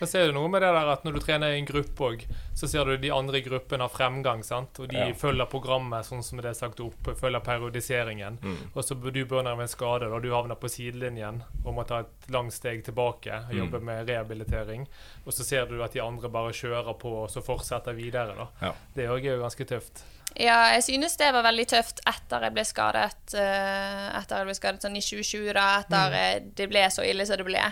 Da 0.00 0.06
ser 0.08 0.30
du 0.30 0.32
noe 0.32 0.48
med 0.48 0.62
det 0.64 0.70
der 0.72 0.88
at 0.94 1.02
når 1.04 1.12
du 1.12 1.20
trener 1.20 1.52
i 1.52 1.58
en 1.60 1.66
gruppe 1.68 2.06
òg, 2.06 2.22
så 2.56 2.64
ser 2.66 2.88
du 2.88 2.94
de 2.96 3.10
andre 3.12 3.36
i 3.36 3.42
gruppen 3.44 3.82
har 3.84 3.90
fremgang, 3.92 4.40
sant. 4.42 4.78
Og 4.80 4.88
de 4.88 4.96
Ja. 4.96 5.10
følger 5.12 5.44
programmet 5.52 6.06
sånn 6.08 6.22
som 6.24 6.40
det 6.40 6.48
er 6.48 6.56
sagt 6.56 6.80
opp, 6.80 7.10
følger 7.20 7.40
periodiseringen. 7.44 8.38
Mm. 8.40 8.56
Og 8.74 8.80
så 8.84 8.94
du 8.96 9.10
begynner 9.24 9.56
med 9.56 9.66
en 9.68 9.68
skade, 9.68 10.08
og 10.08 10.22
du 10.24 10.30
havner 10.32 10.56
på 10.56 10.70
sidelinjen 10.72 11.42
og 11.66 11.74
må 11.76 11.84
ta 11.86 12.00
et 12.06 12.30
langt 12.32 12.52
steg 12.56 12.82
tilbake 12.84 13.42
og 13.50 13.52
jobbe 13.54 13.78
Mm. 13.80 13.84
med 13.84 14.08
rehabilitering. 14.08 14.86
Og 15.26 15.32
så 15.32 15.44
ser 15.44 15.66
du 15.66 15.82
at 15.84 15.92
de 15.92 16.00
andre 16.00 16.28
bare 16.32 16.52
kjører 16.52 16.96
på 16.98 17.12
og 17.22 17.28
så 17.30 17.42
fortsetter 17.44 17.92
videre, 17.92 18.34
da. 18.36 18.46
Ja. 18.62 18.72
Det 18.94 19.06
òg 19.20 19.28
er 19.28 19.36
jo 19.36 19.44
ganske 19.44 19.68
tøft. 19.68 20.02
Ja, 20.38 20.70
jeg 20.76 20.84
synes 20.86 21.16
det 21.18 21.30
var 21.34 21.44
veldig 21.44 21.66
tøft 21.72 22.02
etter 22.08 22.46
jeg 22.46 22.54
ble 22.54 22.64
skadet. 22.64 23.34
eh, 23.34 24.06
etter 24.18 24.40
jeg 24.40 24.48
ble 24.48 24.56
skadet 24.56 24.84
sånn 24.86 24.96
i 24.96 25.02
2020, 25.04 25.52
da. 25.56 25.66
Etter 25.82 26.14
mm. 26.14 26.52
det 26.56 26.68
ble 26.70 26.84
så 26.94 27.06
ille 27.06 27.26
som 27.26 27.40
det 27.40 27.48
ble. 27.48 27.64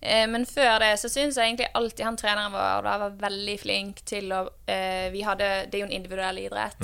Eh, 0.00 0.26
men 0.26 0.46
før 0.48 0.80
det 0.82 0.94
så 1.00 1.10
syns 1.12 1.38
jeg 1.38 1.52
egentlig 1.52 1.70
alltid 1.76 2.06
han 2.06 2.18
treneren 2.18 2.54
vår 2.54 2.86
da 2.88 2.98
var 3.04 3.16
veldig 3.20 3.56
flink 3.60 4.00
til 4.08 4.30
å 4.32 4.46
eh, 4.64 5.10
Vi 5.12 5.20
hadde 5.26 5.48
Det 5.68 5.76
er 5.76 5.82
jo 5.82 5.88
en 5.90 5.98
individuell 5.98 6.40
idrett. 6.40 6.80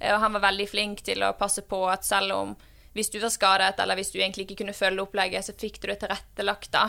Eh, 0.00 0.14
og 0.14 0.20
han 0.20 0.36
var 0.38 0.48
veldig 0.48 0.68
flink 0.68 1.04
til 1.06 1.22
å 1.22 1.34
passe 1.38 1.66
på 1.68 1.84
at 1.90 2.06
selv 2.06 2.38
om 2.38 2.56
hvis 2.94 3.10
du 3.10 3.18
var 3.18 3.32
skadet, 3.34 3.80
eller 3.82 3.98
hvis 3.98 4.12
du 4.14 4.20
egentlig 4.20 4.44
ikke 4.46 4.60
kunne 4.62 4.76
følge 4.76 5.02
opplegget, 5.02 5.42
så 5.42 5.52
fikk 5.58 5.80
du 5.82 5.88
det 5.90 5.96
tilrettelagt, 6.04 6.68
da. 6.70 6.84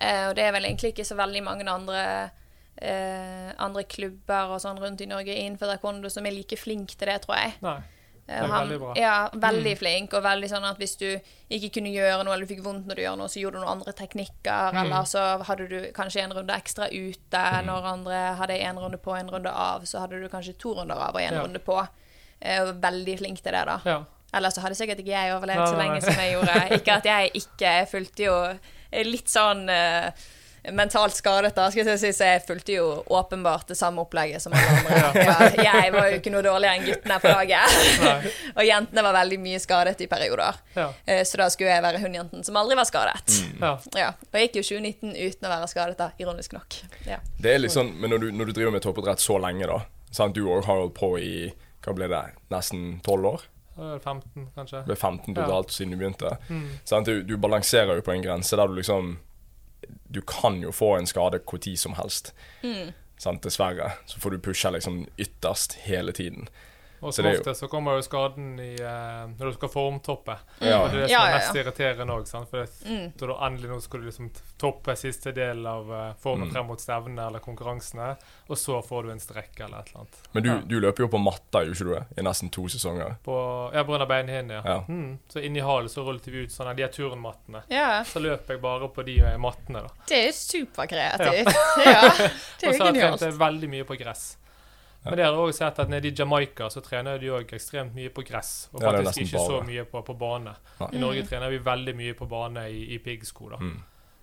Eh, 0.00 0.22
og 0.30 0.36
det 0.38 0.46
er 0.46 0.54
vel 0.56 0.64
egentlig 0.64 0.94
ikke 0.94 1.04
så 1.04 1.18
veldig 1.18 1.42
mange 1.44 1.66
andre 1.68 2.04
eh, 2.80 3.52
andre 3.58 3.84
klubber 3.84 4.54
og 4.54 4.60
sånn 4.62 4.78
rundt 4.80 5.00
i 5.00 5.06
Norge 5.10 5.34
innenfor 5.34 5.66
taekwondo 5.72 6.10
som 6.10 6.26
er 6.26 6.32
like 6.36 6.56
flink 6.56 6.94
til 6.96 7.08
det, 7.10 7.22
tror 7.26 7.36
jeg. 7.36 7.54
Nei. 7.62 7.78
Eh, 8.28 8.36
Det 8.40 8.44
er 8.44 8.46
han- 8.52 8.68
veldig 8.68 8.78
bra. 8.80 8.92
Ja, 8.96 9.28
veldig 9.32 9.78
flink, 9.78 10.12
og 10.14 10.22
veldig 10.22 10.48
sånn 10.50 10.64
at 10.70 10.76
hvis 10.78 10.96
du 10.98 11.20
ikke 11.50 11.70
kunne 11.78 11.92
gjøre 11.94 12.24
noe, 12.24 12.34
eller 12.34 12.44
du 12.46 12.54
fikk 12.54 12.62
vondt 12.62 12.86
når 12.86 12.94
du 12.96 13.02
gjør 13.02 13.16
noe, 13.16 13.26
så 13.28 13.40
gjorde 13.40 13.54
du 13.54 13.60
noen 13.64 13.78
andre 13.80 13.92
teknikker, 13.92 14.74
eller 14.84 15.02
så 15.08 15.42
hadde 15.44 15.68
du 15.68 15.92
kanskje 15.92 16.22
en 16.22 16.32
runde 16.36 16.52
ekstra 16.54 16.88
ute 16.92 17.64
når 17.64 17.84
andre 17.94 18.36
hadde 18.36 18.60
en 18.60 18.76
runde 18.78 18.98
på, 18.98 19.16
en 19.18 19.30
runde 19.30 19.48
av, 19.50 19.82
så 19.82 20.00
hadde 20.00 20.20
du 20.20 20.28
kanskje 20.28 20.58
to 20.58 20.74
runder 20.74 20.94
av 20.94 21.14
og 21.14 21.20
en 21.22 21.34
Ja. 21.34 21.40
runde 21.42 21.58
på. 21.58 21.88
Eh, 22.42 22.60
veldig 22.72 23.18
flink 23.18 23.42
til 23.42 23.52
det, 23.52 23.64
da. 23.66 23.80
Ja. 23.84 24.04
Ellers 24.34 24.54
så 24.54 24.60
hadde 24.60 24.76
sikkert 24.76 24.98
ikke 25.00 25.16
jeg 25.16 25.32
overlevd 25.32 25.56
Nei, 25.56 25.66
så 25.66 25.76
nei, 25.76 25.86
lenge 25.88 25.92
nei. 25.92 26.00
som 26.00 26.14
jeg 26.20 26.32
gjorde. 26.34 26.70
Ikke 26.78 26.92
at 26.98 27.04
jeg 27.04 27.30
ikke 27.32 27.58
Jeg 27.60 27.88
fulgte 27.88 28.24
jo 28.24 28.58
litt 29.10 29.26
sånn 29.26 29.68
eh, 29.70 30.10
mentalt 30.72 31.14
skadet, 31.16 31.54
da, 31.56 31.68
skal 31.70 31.86
jeg 31.86 31.98
si, 32.02 32.10
så 32.12 32.24
jeg 32.28 32.42
fulgte 32.46 32.72
jo 32.76 32.86
åpenbart 33.14 33.68
det 33.70 33.76
samme 33.78 34.02
opplegget 34.02 34.42
som 34.42 34.52
alle 34.52 34.74
andre. 34.78 35.18
Ja, 35.62 35.72
jeg 35.82 35.92
var 35.94 36.08
jo 36.10 36.18
ikke 36.20 36.32
noe 36.34 36.42
dårligere 36.46 36.78
enn 36.78 36.86
guttene 36.88 37.18
på 37.22 37.32
laget. 37.32 37.76
Og 38.58 38.62
jentene 38.66 39.04
var 39.06 39.16
veldig 39.20 39.38
mye 39.44 39.60
skadet 39.62 40.00
i 40.04 40.08
perioder. 40.10 40.58
Ja. 40.76 40.88
Eh, 41.06 41.22
Så 41.28 41.40
da 41.40 41.48
skulle 41.52 41.70
jeg 41.76 41.82
være 41.84 42.00
hun 42.02 42.14
jenten 42.18 42.44
som 42.44 42.56
aldri 42.60 42.76
var 42.78 42.88
skadet. 42.88 43.38
ja. 43.60 43.74
Ja, 43.96 44.08
Og 44.28 44.38
jeg 44.40 44.48
gikk 44.48 44.60
jo 44.62 44.66
2019 44.78 45.14
uten 45.16 45.48
å 45.48 45.52
være 45.54 45.68
skadet, 45.70 45.98
da, 45.98 46.10
ironisk 46.18 46.52
nok. 46.58 46.80
Ja. 47.06 47.18
Det 47.38 47.54
er 47.54 47.58
litt 47.62 47.72
sånn, 47.74 47.94
Men 48.00 48.10
når 48.10 48.18
du, 48.26 48.32
når 48.32 48.50
du 48.50 48.52
driver 48.58 48.74
med 48.74 48.82
toppidrett 48.84 49.20
så 49.22 49.38
lenge, 49.42 49.66
da 49.70 49.80
sant? 50.10 50.34
Du 50.34 50.46
òg 50.48 50.64
har 50.64 50.78
holdt 50.80 50.94
på 50.96 51.14
i 51.20 51.52
hva 51.84 51.92
ble 51.94 52.08
det, 52.10 52.24
nesten 52.50 52.98
12 53.04 53.26
år? 53.28 53.42
Da 53.78 53.84
er 53.92 53.98
det 54.00 54.02
15, 54.02 54.46
kanskje. 54.56 54.78
Det 54.82 54.88
ble 54.90 54.96
15 54.98 55.34
Ja. 55.36 55.42
totalt 55.44 55.70
siden 55.70 55.92
du 55.94 55.96
begynte. 56.00 56.32
Mm. 56.48 56.64
Sant? 56.88 57.06
Du, 57.06 57.22
du 57.22 57.36
balanserer 57.38 58.00
jo 58.00 58.02
på 58.02 58.10
en 58.16 58.24
grense 58.24 58.56
der 58.58 58.66
du 58.66 58.74
liksom 58.80 59.12
Du 60.08 60.20
kan 60.20 60.60
jo 60.62 60.72
få 60.72 60.96
en 60.96 61.06
skade 61.06 61.40
hvor 61.44 61.58
tid 61.58 61.76
som 61.76 61.94
helst. 61.98 62.34
Mm. 62.62 62.92
Sant? 63.18 63.42
Dessverre. 63.44 63.92
Så 64.06 64.20
får 64.20 64.30
du 64.30 64.38
pushe 64.38 64.70
liksom 64.70 65.06
ytterst 65.18 65.78
hele 65.88 66.12
tiden. 66.12 66.48
Og 67.02 67.12
Så 67.14 67.22
som 67.22 67.26
ofte 67.30 67.54
så 67.54 67.68
kommer 67.70 67.94
jo 67.98 68.02
skaden 68.02 68.58
i, 68.60 68.74
uh, 68.82 69.28
når 69.38 69.52
du 69.52 69.52
skal 69.58 69.68
formtoppe. 69.68 70.34
Ja. 70.60 70.80
Og 70.82 70.90
det 70.90 70.98
er 70.98 71.06
det 71.06 71.10
som 71.10 71.22
er 71.22 71.34
mest 71.38 71.54
irriterende 71.60 72.16
òg. 72.16 72.26
For 72.50 72.58
det, 72.64 72.70
Mm. 72.88 73.12
da 73.18 73.26
du 73.26 73.32
endelig 73.34 73.68
nå 73.70 73.80
skulle 73.82 74.06
liksom 74.10 74.30
toppe 74.58 74.96
siste 74.96 75.32
del 75.32 75.66
av 75.66 75.90
uh, 75.90 76.12
formen 76.22 76.48
Mm. 76.48 76.52
frem 76.52 76.66
mot 76.66 76.78
stevnene 76.80 77.26
eller 77.26 77.38
konkurransene, 77.40 78.16
og 78.48 78.56
så 78.56 78.82
får 78.82 79.02
du 79.04 79.10
en 79.10 79.20
strekk 79.20 79.60
eller 79.60 79.78
et 79.78 79.88
eller 79.92 80.00
annet. 80.00 80.18
Men 80.34 80.42
du, 80.42 80.48
Ja. 80.50 80.58
du 80.66 80.80
løper 80.80 80.98
jo 81.00 81.08
på 81.08 81.18
matta, 81.22 81.62
gjør 81.64 81.74
ikke 81.74 81.84
du 81.84 81.94
det? 81.94 82.04
I 82.18 82.22
nesten 82.22 82.50
to 82.50 82.62
sesonger. 82.68 83.16
På, 83.24 83.70
ja, 83.74 83.84
pga. 83.84 83.98
grunn 83.98 84.08
beinhinnen, 84.08 84.50
ja. 84.50 84.62
Ja. 84.64 84.80
Mm. 84.88 85.18
Så 85.28 85.40
inni 85.44 85.60
halen 85.60 85.88
så 85.88 86.04
rullet 86.04 86.24
vi 86.26 86.42
ut 86.44 86.50
sånne, 86.50 86.74
de 86.76 86.82
er 86.82 86.88
turnmattene. 86.88 87.62
ja. 87.70 88.02
Så 88.04 88.20
løp 88.20 88.46
jeg 88.48 88.60
bare 88.60 88.88
på 88.88 89.04
de 89.04 89.18
eh, 89.20 89.36
mattene, 89.36 89.82
da. 89.82 89.88
Det 90.08 90.28
er 90.28 90.32
superkreativt. 90.32 91.54
Ja. 91.84 92.08
Det 92.58 92.66
er 92.66 92.68
Og 92.68 92.74
så 92.74 92.82
har 92.84 92.92
jeg 92.92 92.94
genialt. 92.94 93.20
trent 93.20 93.38
veldig 93.38 93.68
mye 93.70 93.84
på 93.84 93.96
gress. 93.98 94.36
Men 95.08 95.18
det 95.18 95.24
har 95.24 95.32
jeg 95.32 95.44
også 95.48 95.58
sett 95.58 95.78
at 95.84 95.92
nede 95.92 96.08
i 96.08 96.14
Jamaica 96.18 96.70
så 96.70 96.82
trener 96.84 97.18
de 97.18 97.30
òg 97.32 97.52
ekstremt 97.56 97.94
mye 97.96 98.12
på 98.14 98.24
gress. 98.28 98.68
Og 98.72 98.82
Ja, 98.82 98.92
faktisk 98.92 99.22
ikke 99.24 99.30
ikke 99.36 99.44
så 99.50 99.60
mye 99.66 99.84
på, 99.88 100.02
på 100.06 100.16
bane. 100.18 100.54
Nei. 100.80 100.90
I 100.92 101.02
Norge 101.02 101.26
trener 101.28 101.52
vi 101.54 101.60
veldig 101.64 101.94
mye 101.96 102.16
på 102.18 102.28
bane 102.30 102.66
i, 102.70 102.84
i 102.94 102.98
piggsko. 103.02 103.50
Mm. 103.58 103.78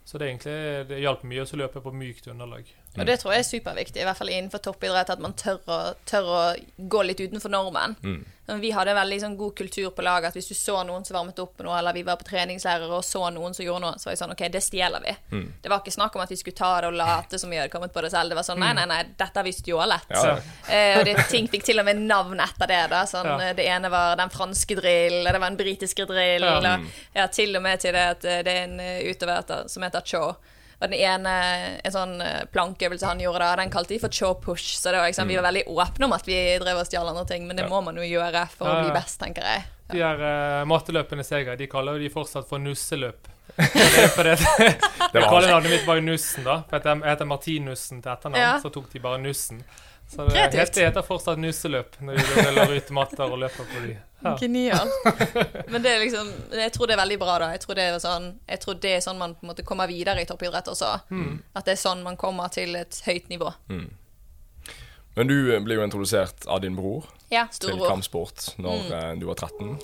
Så 0.05 0.21
det, 0.21 0.29
egentlig, 0.29 0.57
det 0.89 1.01
hjalp 1.01 1.23
mye 1.25 1.45
å 1.45 1.61
løpe 1.61 1.81
på 1.81 1.93
mykt 1.95 2.27
underlag. 2.29 2.69
Og 2.97 3.05
det 3.05 3.19
tror 3.19 3.33
jeg 3.33 3.39
er 3.39 3.49
superviktig, 3.49 4.01
i 4.01 4.05
hvert 4.07 4.17
fall 4.17 4.29
innenfor 4.29 4.61
toppidrett, 4.63 5.09
at 5.09 5.19
man 5.19 5.33
tør 5.33 5.59
å, 5.67 5.79
tør 6.05 6.23
å 6.31 6.55
gå 6.77 7.03
litt 7.03 7.19
utenfor 7.19 7.49
normen. 7.51 7.95
Mm. 8.03 8.23
Vi 8.61 8.69
hadde 8.71 8.91
en 8.93 8.97
veldig 8.99 9.17
sånn, 9.23 9.35
god 9.39 9.55
kultur 9.57 9.89
på 9.89 10.03
laget, 10.05 10.27
at 10.29 10.35
hvis 10.37 10.47
du 10.47 10.53
så 10.53 10.83
noen 10.85 11.03
som 11.03 11.15
varmet 11.17 11.39
opp 11.41 11.55
med 11.57 11.65
noe, 11.65 11.79
eller 11.79 11.93
vi 11.97 12.03
var 12.05 12.15
på 12.21 12.27
treningsleirer 12.27 12.91
og 12.93 13.01
så 13.03 13.31
noen 13.33 13.55
som 13.57 13.65
gjorde 13.65 13.81
noe, 13.81 13.97
så 13.97 14.05
var 14.05 14.13
jeg 14.13 14.19
sånn 14.21 14.31
OK, 14.35 14.43
det 14.53 14.61
stjeler 14.61 15.01
vi. 15.01 15.15
Mm. 15.31 15.47
Det 15.63 15.71
var 15.73 15.81
ikke 15.81 15.95
snakk 15.95 16.15
om 16.15 16.21
at 16.21 16.29
vi 16.29 16.37
skulle 16.37 16.55
ta 16.59 16.69
det 16.81 16.91
og 16.91 16.93
late 16.99 17.39
som 17.41 17.49
vi 17.49 17.57
hadde 17.57 17.73
kommet 17.73 17.91
på 17.95 18.03
det 18.05 18.11
selv. 18.13 18.29
Det 18.29 18.37
var 18.37 18.45
sånn 18.45 18.61
nei, 18.61 18.69
nei, 18.77 18.85
nei, 18.91 19.01
dette 19.17 19.41
har 19.41 19.47
vi 19.49 19.55
stjålet. 19.57 20.05
Ja. 20.13 20.35
Eh, 20.69 20.99
og 20.99 21.05
det, 21.09 21.15
ting 21.33 21.49
fikk 21.49 21.65
til 21.65 21.81
og 21.81 21.89
med 21.89 22.03
navn 22.05 22.39
etter 22.45 22.69
det. 22.69 22.83
da 22.93 23.01
sånn, 23.09 23.25
Ja. 23.33 23.39
eh, 23.49 23.53
Det 23.57 23.65
ene 23.65 23.89
var 23.89 24.15
den 24.21 24.29
franske 24.29 24.75
drill, 24.77 25.23
det 25.25 25.33
var 25.39 25.49
den 25.49 25.57
britiske 25.57 26.05
drill. 26.05 26.45
Ja. 26.45 26.75
og- 26.77 26.85
ja, 27.15 27.27
til 27.27 27.55
og 27.55 27.63
med 27.65 27.79
til 27.81 27.93
det 27.97 28.05
at 28.13 28.25
eh, 28.25 28.43
det 28.43 28.53
er 28.53 28.63
en 28.69 28.79
eh, 28.79 29.01
utøver 29.09 29.67
som 29.69 29.81
heter 29.83 30.01
Cho. 30.05 30.35
Og 30.85 30.91
den 30.93 30.99
ene 31.01 31.35
en 31.83 31.93
sånn 31.93 32.15
eh, 32.21 32.43
plankeøvelse 32.53 33.07
han 33.09 33.21
gjorde 33.23 33.41
da, 33.41 33.55
den 33.59 33.71
kalte 33.73 33.95
de 33.95 33.99
for 34.03 34.13
chow 34.13 34.35
push. 34.37 34.75
Så 34.77 34.91
det 34.93 34.99
var 35.01 35.09
liksom, 35.09 35.27
vi 35.27 35.37
var 35.39 35.47
veldig 35.49 35.65
åpne 35.73 36.05
om 36.05 36.13
at 36.13 36.27
vi 36.29 36.37
drev 36.61 36.81
og 36.83 36.85
stjal 36.89 37.09
andre 37.09 37.25
ting, 37.29 37.47
men 37.49 37.57
det 37.57 37.65
Ja. 37.65 37.69
må 37.73 37.81
man 37.83 37.97
jo 37.97 38.05
gjøre 38.05 38.45
for 38.53 38.69
å 38.69 38.75
Ja, 38.77 38.83
bli 38.85 38.93
best, 38.95 39.17
tenker 39.19 39.41
jeg. 39.43 39.65
De 39.91 40.01
her 40.01 40.17
uh, 40.21 40.65
matteløpene 40.65 41.23
Seger, 41.25 41.57
de 41.57 41.67
kaller 41.69 41.97
jo 41.97 42.05
de 42.05 42.09
fortsatt 42.13 42.47
for 42.49 42.57
nusseløp. 42.61 43.31
For 44.15 44.25
det 44.25 44.39
fordi 44.41 44.65
Det 44.67 45.13
Jeg 45.13 45.21
var 45.21 45.29
kaller 45.29 45.51
navnet 45.53 45.69
mitt 45.71 45.85
bare 45.87 46.01
Nussen, 46.01 46.43
da. 46.43 46.55
For 46.69 46.81
jeg 46.81 47.03
heter 47.05 47.27
Martinussen 47.29 48.01
til 48.01 48.11
etternavn, 48.11 48.41
Ja. 48.41 48.55
så 48.59 48.71
tok 48.73 48.89
de 48.91 48.99
bare 48.99 49.19
Nussen. 49.21 49.61
Så 50.07 50.25
det 50.25 50.35
Kreativt. 50.35 50.59
heter, 50.61 50.85
heter 50.85 51.05
fortsatt 51.05 51.39
nuseløp 51.41 51.95
når 52.05 52.19
de 52.19 52.43
ruller 52.45 52.75
ut 52.77 52.91
matter 52.93 53.25
og 53.25 53.39
løper 53.41 53.67
på 53.71 53.81
de. 53.87 53.95
Ja. 54.21 54.35
Genialt. 54.39 54.93
Men 55.71 55.83
det 55.83 55.91
er 55.91 55.99
liksom 56.01 56.29
Jeg 56.51 56.71
tror 56.73 56.89
det 56.89 56.95
er 56.95 57.01
veldig 57.01 57.17
bra, 57.21 57.35
da. 57.41 57.49
Jeg 57.53 57.61
tror 57.65 57.77
det 57.77 57.87
er 57.89 57.97
sånn, 58.01 58.29
jeg 58.47 58.61
tror 58.63 58.79
det 58.85 58.93
er 58.95 59.03
sånn 59.05 59.19
man 59.21 59.35
på 59.35 59.45
en 59.45 59.51
måte 59.51 59.65
kommer 59.67 59.89
videre 59.91 60.23
i 60.23 60.29
toppidrett 60.29 60.69
også. 60.71 60.93
Mm. 61.09 61.41
At 61.53 61.67
det 61.67 61.75
er 61.75 61.81
sånn 61.81 62.05
man 62.05 62.17
kommer 62.21 62.53
til 62.53 62.77
et 62.79 63.01
høyt 63.05 63.29
nivå. 63.33 63.51
Men 65.15 65.31
du 65.31 65.35
eh, 65.53 65.61
ble 65.63 65.79
jo 65.79 65.83
introdusert 65.85 66.47
av 66.51 66.61
din 66.63 66.77
bror 66.77 67.05
Ja, 67.31 67.47
til 67.51 67.79
kampsport 67.81 68.53
når 68.61 68.89
mm. 68.89 69.21
du 69.21 69.29
var 69.29 69.41
13. 69.41 69.75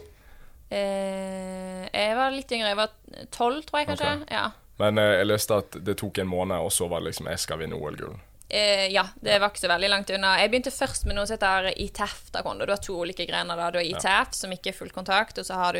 Eh, 0.71 1.85
jeg 1.91 2.17
var 2.17 2.31
litt 2.31 2.51
yngre. 2.55 2.71
Jeg 2.71 2.79
var 2.79 2.91
tolv, 3.35 3.63
tror 3.67 3.81
jeg 3.81 3.91
kanskje. 3.91 4.11
Okay. 4.21 4.35
Ja. 4.37 4.45
Men 4.81 5.01
eh, 5.01 5.17
jeg 5.19 5.29
leste 5.29 5.61
at 5.63 5.79
det 5.85 5.97
tok 5.99 6.21
en 6.23 6.29
måned, 6.31 6.57
og 6.63 6.71
så 6.73 6.87
var 6.91 7.01
det 7.01 7.11
liksom 7.11 7.27
'jeg 7.27 7.39
skal 7.39 7.59
vinne 7.59 7.75
OL-gull'. 7.75 8.19
Eh, 8.51 8.87
ja, 8.91 9.05
det 9.23 9.37
var 9.39 9.47
ikke 9.53 9.61
så 9.63 9.69
veldig 9.71 9.89
langt 9.93 10.09
unna. 10.11 10.33
Jeg 10.41 10.49
begynte 10.51 10.73
først 10.75 11.05
med 11.07 11.15
noe 11.15 11.23
som 11.29 11.37
heter 11.37 11.69
ITAF 11.79 12.31
taekwondo. 12.35 12.65
Du 12.67 12.73
har 12.73 12.81
to 12.83 12.97
ulike 12.99 13.23
grener. 13.29 13.55
da. 13.55 13.69
Du 13.71 13.77
har 13.79 13.85
ITAF, 13.87 14.33
som 14.35 14.51
ikke 14.51 14.73
er 14.73 14.75
full 14.75 14.89
kontakt, 14.91 15.37
og 15.39 15.45
så 15.47 15.55
har 15.55 15.77
du 15.77 15.79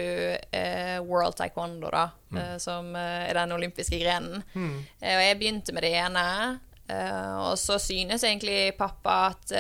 eh, 0.55 0.99
World 1.03 1.35
Taekwondo, 1.35 1.89
da, 1.91 2.05
eh, 2.39 2.57
som 2.63 2.93
eh, 2.95 3.27
er 3.29 3.33
den 3.41 3.51
olympiske 3.57 3.99
grenen. 3.99 4.39
Eh, 5.01 5.15
og 5.17 5.23
jeg 5.25 5.39
begynte 5.41 5.73
med 5.75 5.83
det 5.83 5.91
ene, 5.99 6.25
eh, 6.87 7.35
og 7.43 7.57
så 7.59 7.75
synes 7.81 8.23
egentlig 8.23 8.77
pappa 8.79 9.17
at 9.33 9.51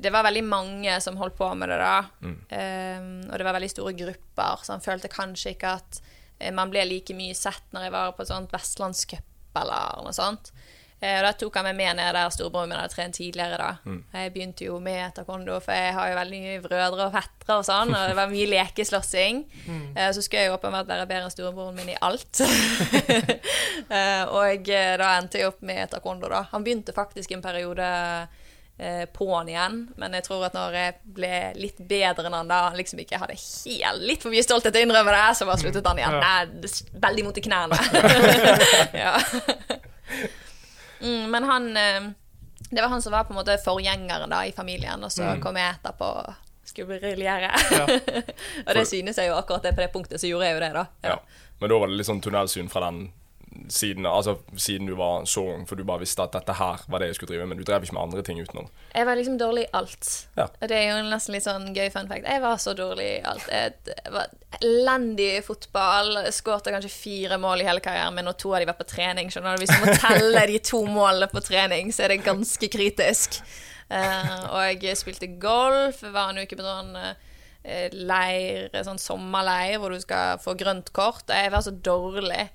det 0.00 0.10
var 0.10 0.24
veldig 0.24 0.44
mange 0.48 0.94
som 1.04 1.18
holdt 1.20 1.36
på 1.36 1.50
med 1.60 1.68
det 1.68 1.76
da, 1.76 1.98
eh, 2.48 3.00
og 3.28 3.36
det 3.36 3.44
var 3.44 3.52
veldig 3.58 3.68
store 3.74 3.92
grupper, 3.98 4.64
så 4.64 4.72
han 4.78 4.80
følte 4.80 5.12
kanskje 5.12 5.52
ikke 5.58 5.74
at 5.76 6.00
man 6.56 6.70
ble 6.72 6.82
like 6.88 7.12
mye 7.14 7.34
sett 7.36 7.62
når 7.76 7.84
jeg 7.84 7.92
var 7.92 8.12
på 8.16 8.22
et 8.24 8.28
sånt 8.32 8.50
vestlandscup 8.52 9.60
eller 9.60 10.00
noe 10.02 10.12
sånt. 10.16 10.50
Eh, 11.04 11.18
og 11.18 11.26
da 11.26 11.32
tok 11.36 11.58
han 11.58 11.66
meg 11.68 11.76
med 11.76 11.98
ned 11.98 12.16
der 12.16 12.32
storebroren 12.32 12.70
min 12.70 12.78
hadde 12.78 12.94
trent 12.94 13.18
tidligere. 13.18 13.58
da. 13.60 13.96
Jeg 14.14 14.32
begynte 14.32 14.68
jo 14.68 14.78
med 14.80 15.14
taekwondo, 15.16 15.58
for 15.64 15.76
jeg 15.76 15.92
har 15.96 16.10
jo 16.10 16.18
veldig 16.20 16.40
mye 16.44 16.62
brødre 16.64 17.08
og 17.08 17.16
fettere 17.16 17.58
og 17.58 17.66
sånn, 17.68 17.92
og 17.92 18.08
det 18.08 18.16
var 18.18 18.32
mye 18.32 18.52
lekeslåssing. 18.54 19.44
Eh, 19.94 20.08
så 20.10 20.22
skulle 20.22 20.42
jeg 20.42 20.48
jo 20.48 20.56
åpenbart 20.56 20.88
være 20.88 21.04
bedre 21.06 21.26
enn 21.28 21.32
storebroren 21.32 21.76
min 21.76 21.92
i 21.92 21.96
alt. 22.02 22.40
eh, 23.98 24.24
og 24.26 24.66
da 24.66 25.10
endte 25.20 25.38
jeg 25.38 25.50
opp 25.50 25.60
med 25.66 25.92
taekwondo, 25.92 26.26
da. 26.32 26.40
Han 26.50 26.64
begynte 26.66 26.94
faktisk 26.96 27.34
en 27.34 27.44
periode 27.44 27.86
på'n 29.14 29.50
igjen, 29.52 29.76
men 30.02 30.16
jeg 30.18 30.24
tror 30.26 30.48
at 30.48 30.56
når 30.56 30.74
jeg 30.74 30.94
ble 31.14 31.30
litt 31.60 31.78
bedre 31.78 32.26
enn 32.26 32.34
han 32.34 32.50
da, 32.50 32.64
han 32.72 32.78
liksom 32.80 33.04
ikke 33.04 33.20
hadde 33.22 33.36
helt 33.38 34.02
litt 34.02 34.24
for 34.24 34.34
mye 34.34 34.42
stolthet 34.42 34.74
til 34.74 34.82
å 34.82 34.88
innrømme 34.88 35.14
det, 35.14 35.26
så 35.38 35.46
bare 35.46 35.62
sluttet 35.62 35.86
han 35.86 36.00
igjen. 36.02 36.16
Ja. 36.18 36.32
Nei, 36.42 36.72
veldig 37.06 37.26
vondt 37.28 37.38
i 37.38 37.44
knærne. 37.46 37.78
ja. 39.04 39.14
Mm, 41.04 41.24
men 41.30 41.46
han 41.48 41.68
eh, 41.76 42.06
Det 42.70 42.80
var 42.80 42.88
han 42.88 43.02
som 43.04 43.12
var 43.12 43.28
på 43.28 43.34
en 43.34 43.38
måte 43.38 43.58
forgjengeren 43.62 44.32
da 44.32 44.42
i 44.48 44.54
familien, 44.56 45.04
og 45.04 45.12
så 45.12 45.36
kom 45.42 45.60
jeg 45.60 45.76
etterpå 45.76 46.10
skulle 46.64 46.98
briljere. 46.98 47.50
Ja. 47.70 47.84
og 48.66 48.74
det 48.74 48.86
synes 48.88 49.18
jeg 49.20 49.28
jo 49.28 49.36
akkurat 49.36 49.62
det 49.62 49.74
på 49.76 49.84
det 49.84 49.92
punktet, 49.92 50.20
så 50.20 50.26
gjorde 50.26 50.48
jeg 50.48 50.56
jo 50.56 50.62
det, 50.64 50.72
da. 50.74 50.86
Ja. 51.04 51.18
Men 51.60 51.70
da 51.70 51.78
var 51.78 51.92
det 51.92 51.98
litt 52.00 52.08
sånn 52.08 52.22
tunnelsyn 52.24 52.70
fra 52.72 52.88
den 52.88 53.04
siden, 53.68 54.06
altså 54.06 54.36
siden 54.56 54.86
du 54.86 54.94
var 54.98 55.24
så 55.30 55.42
ung, 55.54 55.64
for 55.68 55.78
du 55.78 55.84
bare 55.86 56.02
visste 56.02 56.22
at 56.22 56.34
dette 56.34 56.56
her 56.58 56.82
var 56.90 57.00
det 57.00 57.10
jeg 57.10 57.18
skulle 57.18 57.32
drive 57.32 57.46
med, 57.46 57.54
men 57.54 57.62
du 57.62 57.66
drev 57.68 57.84
ikke 57.84 57.96
med 57.96 58.02
andre 58.02 58.22
ting 58.26 58.40
utenom. 58.42 58.68
Jeg 58.94 59.06
var 59.06 59.18
liksom 59.18 59.38
dårlig 59.38 59.64
i 59.64 59.70
alt. 59.78 60.10
Ja. 60.36 60.46
Og 60.60 60.68
Det 60.68 60.78
er 60.78 60.88
jo 60.90 61.10
nesten 61.10 61.36
litt 61.36 61.46
sånn 61.46 61.68
gøy 61.76 61.90
fun 61.94 62.08
fact. 62.10 62.28
Jeg 62.28 62.42
var 62.44 62.56
så 62.62 62.74
dårlig 62.78 63.08
i 63.16 63.20
alt. 63.30 63.46
Jeg 63.50 64.14
var 64.14 64.32
elendig 64.60 65.28
i 65.38 65.44
fotball. 65.44 66.18
Skåret 66.34 66.72
kanskje 66.74 66.92
fire 66.92 67.38
mål 67.42 67.62
i 67.62 67.68
hele 67.68 67.84
karrieren 67.84 68.16
min, 68.16 68.30
og 68.30 68.38
to 68.40 68.54
av 68.54 68.64
de 68.64 68.70
var 68.70 68.78
på 68.80 68.88
trening. 68.88 69.30
skjønner 69.32 69.56
du? 69.56 69.64
Hvis 69.64 69.74
du 69.74 69.84
må 69.86 69.98
telle 69.98 70.46
de 70.50 70.58
to 70.72 70.82
målene 70.88 71.30
på 71.32 71.44
trening, 71.44 71.92
så 71.94 72.06
er 72.06 72.14
det 72.14 72.24
ganske 72.26 72.70
kritisk. 72.72 73.40
Eh, 73.88 74.34
og 74.50 74.82
jeg 74.84 74.98
spilte 74.98 75.30
golf. 75.40 76.02
Var 76.02 76.32
en 76.32 76.42
uke 76.44 76.58
på 76.58 76.66
sånn 76.66 76.96
eh, 76.98 77.88
leir, 77.92 78.68
sånn 78.86 79.00
sommerleir 79.00 79.80
hvor 79.80 79.94
du 79.94 80.00
skal 80.02 80.40
få 80.42 80.56
grønt 80.58 80.92
kort. 80.96 81.28
Jeg 81.28 81.52
var 81.54 81.64
så 81.64 81.74
dårlig 81.74 82.48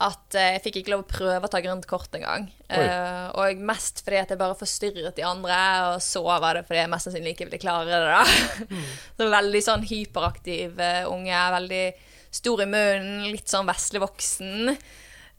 at 0.00 0.36
eh, 0.38 0.54
jeg 0.54 0.62
fikk 0.64 0.78
ikke 0.80 0.92
lov 0.94 1.02
å 1.04 1.10
prøve 1.10 1.46
å 1.46 1.50
ta 1.52 1.60
grønt 1.62 1.84
kort 1.90 2.14
engang. 2.16 2.46
Uh, 2.72 3.28
og 3.36 3.60
mest 3.68 4.00
fordi 4.00 4.22
at 4.22 4.30
jeg 4.32 4.40
bare 4.40 4.56
forstyrret 4.56 5.18
de 5.18 5.26
andre, 5.28 5.58
og 5.90 5.98
så 6.04 6.22
var 6.24 6.56
det 6.56 6.64
fordi 6.68 6.80
jeg 6.80 6.92
mest 6.94 7.08
sannsynlig 7.08 7.34
ikke 7.34 7.48
ville 7.50 7.60
klare 7.60 7.90
det. 7.90 8.00
da. 8.08 8.78
så 9.18 9.28
veldig 9.34 9.62
sånn 9.66 9.86
hyperaktiv 9.90 10.80
eh, 10.80 11.04
unge, 11.10 11.44
veldig 11.58 11.84
stor 12.32 12.64
i 12.64 12.68
munnen, 12.70 13.28
litt 13.28 13.52
sånn 13.52 13.68
vesle 13.68 14.00
voksen. 14.02 14.72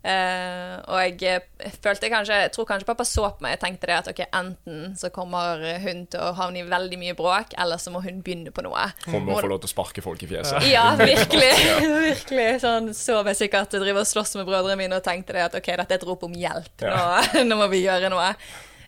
Eh, 0.03 0.73
og 0.91 0.97
jeg 0.99 1.45
eh, 1.63 1.75
følte 1.79 2.09
kanskje 2.11 2.35
Jeg 2.41 2.49
tror 2.51 2.65
kanskje 2.67 2.87
pappa 2.89 3.05
så 3.07 3.29
på 3.37 3.45
meg 3.45 3.53
og 3.55 3.61
tenkte 3.61 3.87
det 3.87 3.93
at 3.95 4.09
ok, 4.11 4.17
enten 4.35 4.97
så 4.99 5.07
kommer 5.15 5.61
hun 5.79 6.01
til 6.11 6.19
å 6.19 6.33
havne 6.35 6.59
i 6.59 6.65
veldig 6.67 6.99
mye 6.99 7.15
bråk, 7.15 7.55
eller 7.55 7.79
så 7.79 7.93
må 7.93 8.01
hun 8.03 8.19
begynne 8.25 8.51
på 8.51 8.65
noe. 8.65 8.89
Hun 9.05 9.23
må 9.23 9.37
få 9.39 9.47
lov 9.47 9.61
til 9.63 9.71
å 9.71 9.71
sparke 9.71 10.03
folk 10.03 10.25
i 10.25 10.27
fjeset. 10.27 10.67
Ja, 10.67 10.89
virkelig. 10.99 11.53
virkelig 12.09 12.49
sånn, 12.65 12.91
Så 12.97 13.21
meg 13.23 13.39
sikkert 13.39 13.71
drive 13.77 14.03
og 14.03 14.09
slåss 14.09 14.35
med 14.41 14.49
brødrene 14.49 14.75
mine 14.81 14.99
og 14.99 15.07
tenkte 15.07 15.37
det 15.37 15.47
at 15.47 15.55
ok, 15.61 15.71
dette 15.71 15.95
er 15.95 16.01
et 16.01 16.07
rop 16.09 16.27
om 16.27 16.35
hjelp. 16.35 16.83
Nå, 16.83 17.43
nå 17.47 17.59
må 17.63 17.71
vi 17.71 17.85
gjøre 17.85 18.11
noe. 18.11 18.33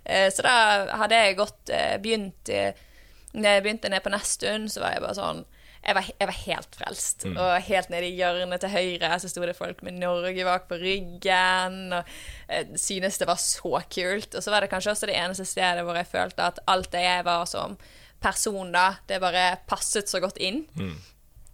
Uh, 0.04 0.28
Så 0.36 0.44
da 0.44 0.58
hadde 1.00 1.18
jeg 1.18 1.40
godt 1.40 1.72
uh, 1.74 1.96
begynt 1.98 2.52
Når 3.34 3.48
jeg 3.56 3.64
begynte 3.64 3.90
ned 3.90 4.04
på 4.04 4.12
Nesttun, 4.12 4.68
så 4.70 4.84
var 4.84 4.98
jeg 4.98 5.06
bare 5.08 5.18
sånn 5.18 5.46
jeg 5.86 5.96
var, 5.96 6.08
jeg 6.20 6.28
var 6.28 6.38
helt 6.46 6.76
frelst. 6.80 7.26
Og 7.38 7.62
helt 7.68 7.90
nede 7.94 8.08
i 8.10 8.16
hjørnet 8.18 8.60
til 8.64 8.70
høyre 8.74 9.20
så 9.22 9.30
sto 9.30 9.42
det 9.46 9.56
folk 9.58 9.84
med 9.86 10.00
Norge 10.02 10.46
bak 10.48 10.66
på 10.70 10.80
ryggen. 10.82 11.94
Og 11.94 12.04
jeg 12.50 12.80
synes 12.82 13.18
det 13.22 13.28
var 13.30 13.38
så 13.42 13.82
kult. 13.94 14.34
Og 14.36 14.42
så 14.44 14.52
var 14.52 14.66
det 14.66 14.72
kanskje 14.72 14.92
også 14.96 15.06
det 15.12 15.18
eneste 15.20 15.46
stedet 15.46 15.86
hvor 15.86 15.96
jeg 16.00 16.10
følte 16.10 16.48
at 16.50 16.60
alt 16.68 16.92
det 16.92 17.04
jeg 17.06 17.26
var 17.26 17.46
som 17.46 17.78
person, 18.22 18.72
da, 18.74 18.96
det 19.08 19.22
bare 19.22 19.58
passet 19.70 20.10
så 20.10 20.20
godt 20.24 20.38
inn. 20.42 20.64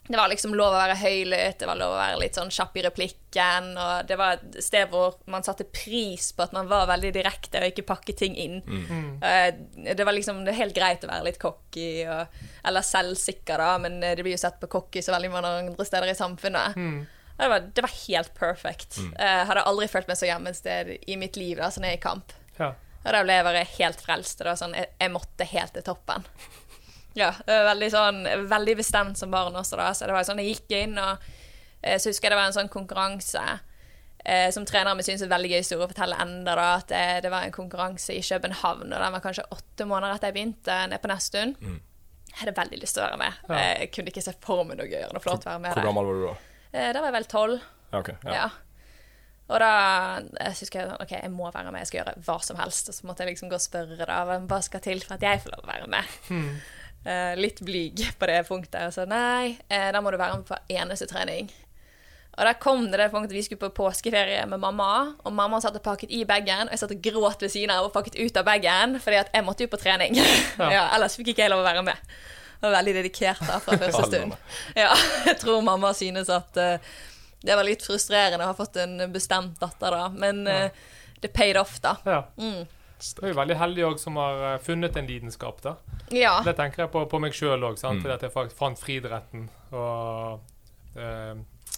Det 0.07 0.17
var 0.17 0.31
liksom 0.31 0.55
lov 0.57 0.73
å 0.73 0.79
være 0.79 0.95
høylytt, 0.97 1.59
det 1.61 1.67
var 1.69 1.77
lov 1.77 1.93
å 1.93 1.99
være 1.99 2.17
litt 2.23 2.35
sånn 2.35 2.49
kjapp 2.51 2.77
i 2.79 2.83
replikken. 2.87 3.69
Og 3.77 4.07
det 4.09 4.17
var 4.19 4.39
et 4.39 4.57
sted 4.65 4.89
hvor 4.91 5.19
man 5.31 5.45
satte 5.45 5.67
pris 5.69 6.31
på 6.35 6.43
at 6.43 6.55
man 6.55 6.67
var 6.71 6.89
veldig 6.89 7.13
direkte 7.15 7.61
og 7.61 7.69
ikke 7.69 7.85
pakket 7.87 8.19
ting 8.23 8.35
inn. 8.35 8.59
Mm. 8.65 9.21
det 9.85 10.05
var 10.07 10.17
liksom 10.17 10.41
det 10.43 10.55
er 10.55 10.61
helt 10.63 10.75
greit 10.75 11.05
å 11.05 11.11
være 11.11 11.29
litt 11.29 11.39
cocky 11.41 12.03
og, 12.09 12.43
eller 12.67 12.85
selvsikker, 12.85 13.61
da, 13.61 13.77
men 13.83 14.01
eh, 14.03 14.15
det 14.17 14.25
blir 14.25 14.35
jo 14.35 14.41
sett 14.41 14.59
på 14.59 14.69
cocky 14.71 15.03
så 15.05 15.13
veldig 15.15 15.31
mange 15.31 15.53
andre 15.61 15.87
steder 15.87 16.11
i 16.11 16.17
samfunnet. 16.17 16.75
Mm. 16.75 17.01
Det 17.37 17.49
var, 17.49 17.67
det 17.73 17.81
var 17.85 17.93
helt 18.07 18.33
perfect. 18.37 18.99
Jeg 19.01 19.45
hadde 19.49 19.65
aldri 19.69 19.87
følt 19.89 20.09
meg 20.09 20.19
så 20.19 20.27
hjemme 20.27 20.51
et 20.51 20.59
sted 20.59 20.91
i 21.09 21.17
mitt 21.17 21.39
liv 21.39 21.61
da, 21.61 21.71
sånn 21.73 21.87
jeg 21.87 21.97
er 21.97 22.01
i 22.01 22.03
kamp. 22.03 22.35
Ja. 22.59 22.73
Og 23.01 23.15
da 23.15 23.21
ble 23.25 23.37
jeg 23.37 23.45
bare 23.47 23.63
helt 23.77 24.03
frelst. 24.03 24.41
Det 24.41 24.45
var 24.45 24.59
sånn, 24.59 24.75
jeg, 24.77 24.91
jeg 25.01 25.13
måtte 25.13 25.47
helt 25.49 25.73
til 25.77 25.85
toppen. 25.87 26.27
Ja, 27.17 27.31
det 27.45 27.51
var 27.57 27.65
veldig 27.73 27.89
sånn 27.91 28.19
Veldig 28.47 28.77
bestemt 28.79 29.17
som 29.19 29.31
barn 29.33 29.55
også, 29.59 29.75
da. 29.79 29.89
Så 29.93 30.07
det 30.07 30.13
var 30.15 30.23
sånn 30.27 30.39
jeg 30.39 30.53
gikk 30.55 30.75
inn, 30.77 30.97
og 31.01 31.19
eh, 31.83 31.97
så 31.99 32.09
husker 32.11 32.29
jeg 32.29 32.31
det 32.35 32.39
var 32.39 32.47
en 32.51 32.55
sånn 32.55 32.69
konkurranse 32.71 33.41
eh, 34.23 34.47
som 34.55 34.63
treneren 34.69 34.95
min 34.99 35.03
syntes 35.07 35.25
er 35.25 35.31
veldig 35.33 35.51
gøy 35.51 35.59
historie 35.59 35.83
å 35.87 35.91
fortelle 35.91 36.19
enda, 36.23 36.55
da. 36.55 36.67
At 36.79 36.87
det, 36.93 37.03
det 37.25 37.31
var 37.33 37.43
en 37.47 37.55
konkurranse 37.55 38.15
i 38.15 38.21
København, 38.23 38.87
og 38.93 38.97
den 39.03 39.15
var 39.17 39.23
kanskje 39.25 39.47
åtte 39.51 39.87
måneder 39.89 40.15
etter 40.15 40.31
jeg 40.31 40.37
begynte 40.39 40.79
nede 40.87 41.01
på 41.03 41.11
Nesttun. 41.11 41.55
Jeg 42.31 42.39
hadde 42.45 42.55
veldig 42.61 42.77
lyst 42.79 42.95
til 42.95 43.03
å 43.03 43.09
være 43.09 43.19
med. 43.19 43.39
Ja. 43.51 43.61
Jeg 43.81 43.91
kunne 43.91 44.11
ikke 44.13 44.23
se 44.23 44.31
for 44.39 44.63
meg 44.63 44.77
noe 44.79 44.87
gøyere 44.87 45.09
enn 45.11 45.19
å 45.19 45.23
være 45.27 45.57
med 45.59 45.73
Hvor 45.73 45.81
der. 45.81 45.87
gammel 45.89 46.07
var 46.07 46.19
du 46.21 46.27
da? 46.29 46.35
Eh, 46.71 46.91
Da 46.95 47.01
var 47.03 47.09
jeg 47.11 47.17
vel 47.19 47.27
tolv. 47.33 47.65
Ja, 47.91 47.99
ok. 47.99 48.11
Ja. 48.23 48.35
Ja. 48.37 48.49
Og 49.51 49.59
da 49.59 49.71
jeg 50.21 50.53
husker 50.61 50.79
jeg 50.79 50.87
sånn, 50.93 51.01
ok, 51.03 51.09
jeg 51.17 51.31
må 51.35 51.49
være 51.51 51.73
med, 51.75 51.81
jeg 51.83 51.89
skal 51.89 51.99
gjøre 52.05 52.13
hva 52.23 52.37
som 52.47 52.55
helst. 52.61 52.87
Og 52.87 52.95
så 52.95 53.09
måtte 53.09 53.25
jeg 53.25 53.33
liksom 53.33 53.49
gå 53.51 53.57
og 53.59 53.63
spørre 53.65 54.07
da, 54.07 54.21
hva 54.47 54.61
skal 54.63 54.79
til 54.85 55.03
for 55.03 55.17
at 55.17 55.25
jeg 55.27 55.41
får 55.43 55.57
lov 55.57 55.65
å 55.65 55.71
være 55.73 55.89
med. 55.91 56.21
Eh, 57.01 57.33
litt 57.39 57.61
blyg 57.65 58.03
på 58.19 58.29
det 58.29 58.43
punktet. 58.47 58.87
Og 58.87 58.93
sa 58.93 59.07
nei, 59.09 59.57
eh, 59.69 59.89
da 59.93 60.01
må 60.01 60.11
du 60.13 60.19
være 60.21 60.37
med 60.37 60.45
på 60.45 60.57
eneste 60.69 61.07
trening. 61.09 61.49
Og 62.37 62.45
da 62.47 62.53
kom 62.53 62.85
det 62.91 62.99
det 63.01 63.09
punktet 63.11 63.35
vi 63.35 63.41
skulle 63.43 63.59
på 63.59 63.73
påskeferie 63.81 64.43
med 64.47 64.61
mamma, 64.61 65.15
og 65.25 65.33
mamma 65.35 65.59
satt 65.59 65.75
og 65.75 65.83
pakket 65.83 66.13
i 66.15 66.21
bagen, 66.23 66.69
og 66.69 66.71
jeg 66.71 66.79
satt 66.79 66.93
og 66.95 67.01
gråt 67.03 67.41
ved 67.43 67.51
siden 67.51 67.73
av 67.73 67.89
og 67.89 67.93
pakket 67.93 68.15
ut 68.21 68.37
av 68.39 68.45
bagen, 68.47 68.99
fordi 69.03 69.19
at 69.19 69.33
jeg 69.33 69.43
måtte 69.43 69.65
jo 69.65 69.71
på 69.71 69.81
trening. 69.81 70.15
Ja. 70.71 70.85
ellers 70.95 71.17
fikk 71.17 71.33
ikke 71.33 71.43
jeg 71.43 71.51
lov 71.51 71.65
å 71.65 71.67
være 71.67 71.83
med. 71.83 72.13
Jeg 72.61 72.69
var 72.69 72.75
veldig 72.77 72.93
dedikert 72.99 73.41
da 73.43 73.57
fra 73.59 73.77
første 73.81 74.03
stund. 74.07 74.35
Ja, 74.77 74.93
jeg 75.27 75.39
tror 75.41 75.63
mamma 75.65 75.91
synes 75.97 76.29
at 76.31 76.57
uh, 76.61 76.93
det 77.41 77.57
var 77.57 77.65
litt 77.67 77.83
frustrerende 77.83 78.45
å 78.45 78.51
ha 78.53 78.55
fått 78.55 78.77
en 78.79 79.09
bestemt 79.11 79.57
datter 79.59 79.97
da, 79.97 80.05
men 80.13 80.45
uh, 80.47 80.69
det 81.21 81.33
paid 81.33 81.57
off 81.59 81.79
da. 81.81 81.97
ja. 82.05 82.21
Mm. 82.37 82.61
Du 83.17 83.23
er 83.25 83.31
jo 83.33 83.37
veldig 83.39 83.57
heldig 83.57 83.85
òg 83.87 83.99
som 83.99 84.15
har 84.21 84.43
eh, 84.53 84.57
funnet 84.63 84.95
en 84.97 85.07
lidenskap, 85.09 85.61
da. 85.65 85.75
Ja. 86.13 86.37
Det 86.45 86.55
tenker 86.59 86.83
jeg 86.85 86.91
på, 86.93 87.05
på 87.09 87.19
meg 87.23 87.33
sjøl 87.33 87.63
òg, 87.63 87.77
Mm. 87.81 88.05
at 88.13 88.21
jeg 88.21 88.31
faktisk 88.31 88.57
fant 88.57 88.79
friidretten. 88.79 89.47
Og 89.73 90.39
eh, 90.95 91.35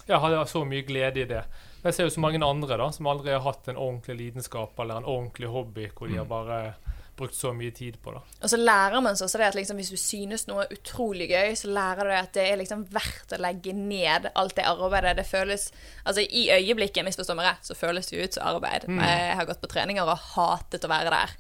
jeg 0.08 0.20
hadde 0.20 0.46
så 0.50 0.66
mye 0.68 0.84
glede 0.88 1.22
i 1.22 1.30
det. 1.30 1.44
Jeg 1.84 1.94
ser 1.94 2.04
jo 2.08 2.14
så 2.16 2.20
mange 2.24 2.40
andre 2.44 2.78
da, 2.78 2.90
som 2.92 3.08
aldri 3.08 3.32
har 3.32 3.42
hatt 3.44 3.68
en 3.68 3.76
ordentlig 3.78 4.18
lidenskap 4.18 4.78
eller 4.80 4.98
en 5.02 5.06
ordentlig 5.06 5.48
hobby 5.52 5.90
hvor 5.96 6.08
de 6.08 6.18
har 6.18 6.26
bare 6.30 6.76
brukt 7.18 7.36
så 7.38 7.52
mye 7.54 7.72
tid 7.76 8.00
på 8.02 8.12
det. 8.16 8.22
Og 8.42 8.50
så 8.50 8.58
lærer 8.58 9.02
man 9.06 9.18
seg 9.18 9.28
også 9.28 9.40
det 9.42 9.48
at 9.52 9.58
liksom, 9.58 9.78
hvis 9.78 9.92
du 9.94 10.00
synes 10.02 10.48
noe 10.50 10.64
er 10.66 10.74
utrolig 10.74 11.28
gøy, 11.30 11.54
så 11.60 11.70
lærer 11.74 12.10
du 12.10 12.14
at 12.18 12.34
det 12.34 12.46
er 12.50 12.60
liksom 12.62 12.86
verdt 12.94 13.36
å 13.36 13.42
legge 13.44 13.76
ned 13.78 14.30
alt 14.34 14.56
det 14.58 14.66
arbeidet. 14.70 15.16
Det 15.20 15.28
føles 15.30 15.68
Altså 16.04 16.24
i 16.26 16.48
øyeblikket, 16.52 17.06
misforstå 17.06 17.36
meg 17.38 17.48
rett, 17.48 17.68
så 17.68 17.78
føles 17.78 18.10
det 18.10 18.20
ut 18.24 18.38
som 18.38 18.48
arbeid. 18.50 18.90
Jeg 18.90 19.38
har 19.40 19.48
gått 19.48 19.62
på 19.62 19.70
treninger 19.72 20.10
og 20.10 20.26
hatet 20.34 20.84
å 20.84 20.92
være 20.92 21.14
der. 21.14 21.36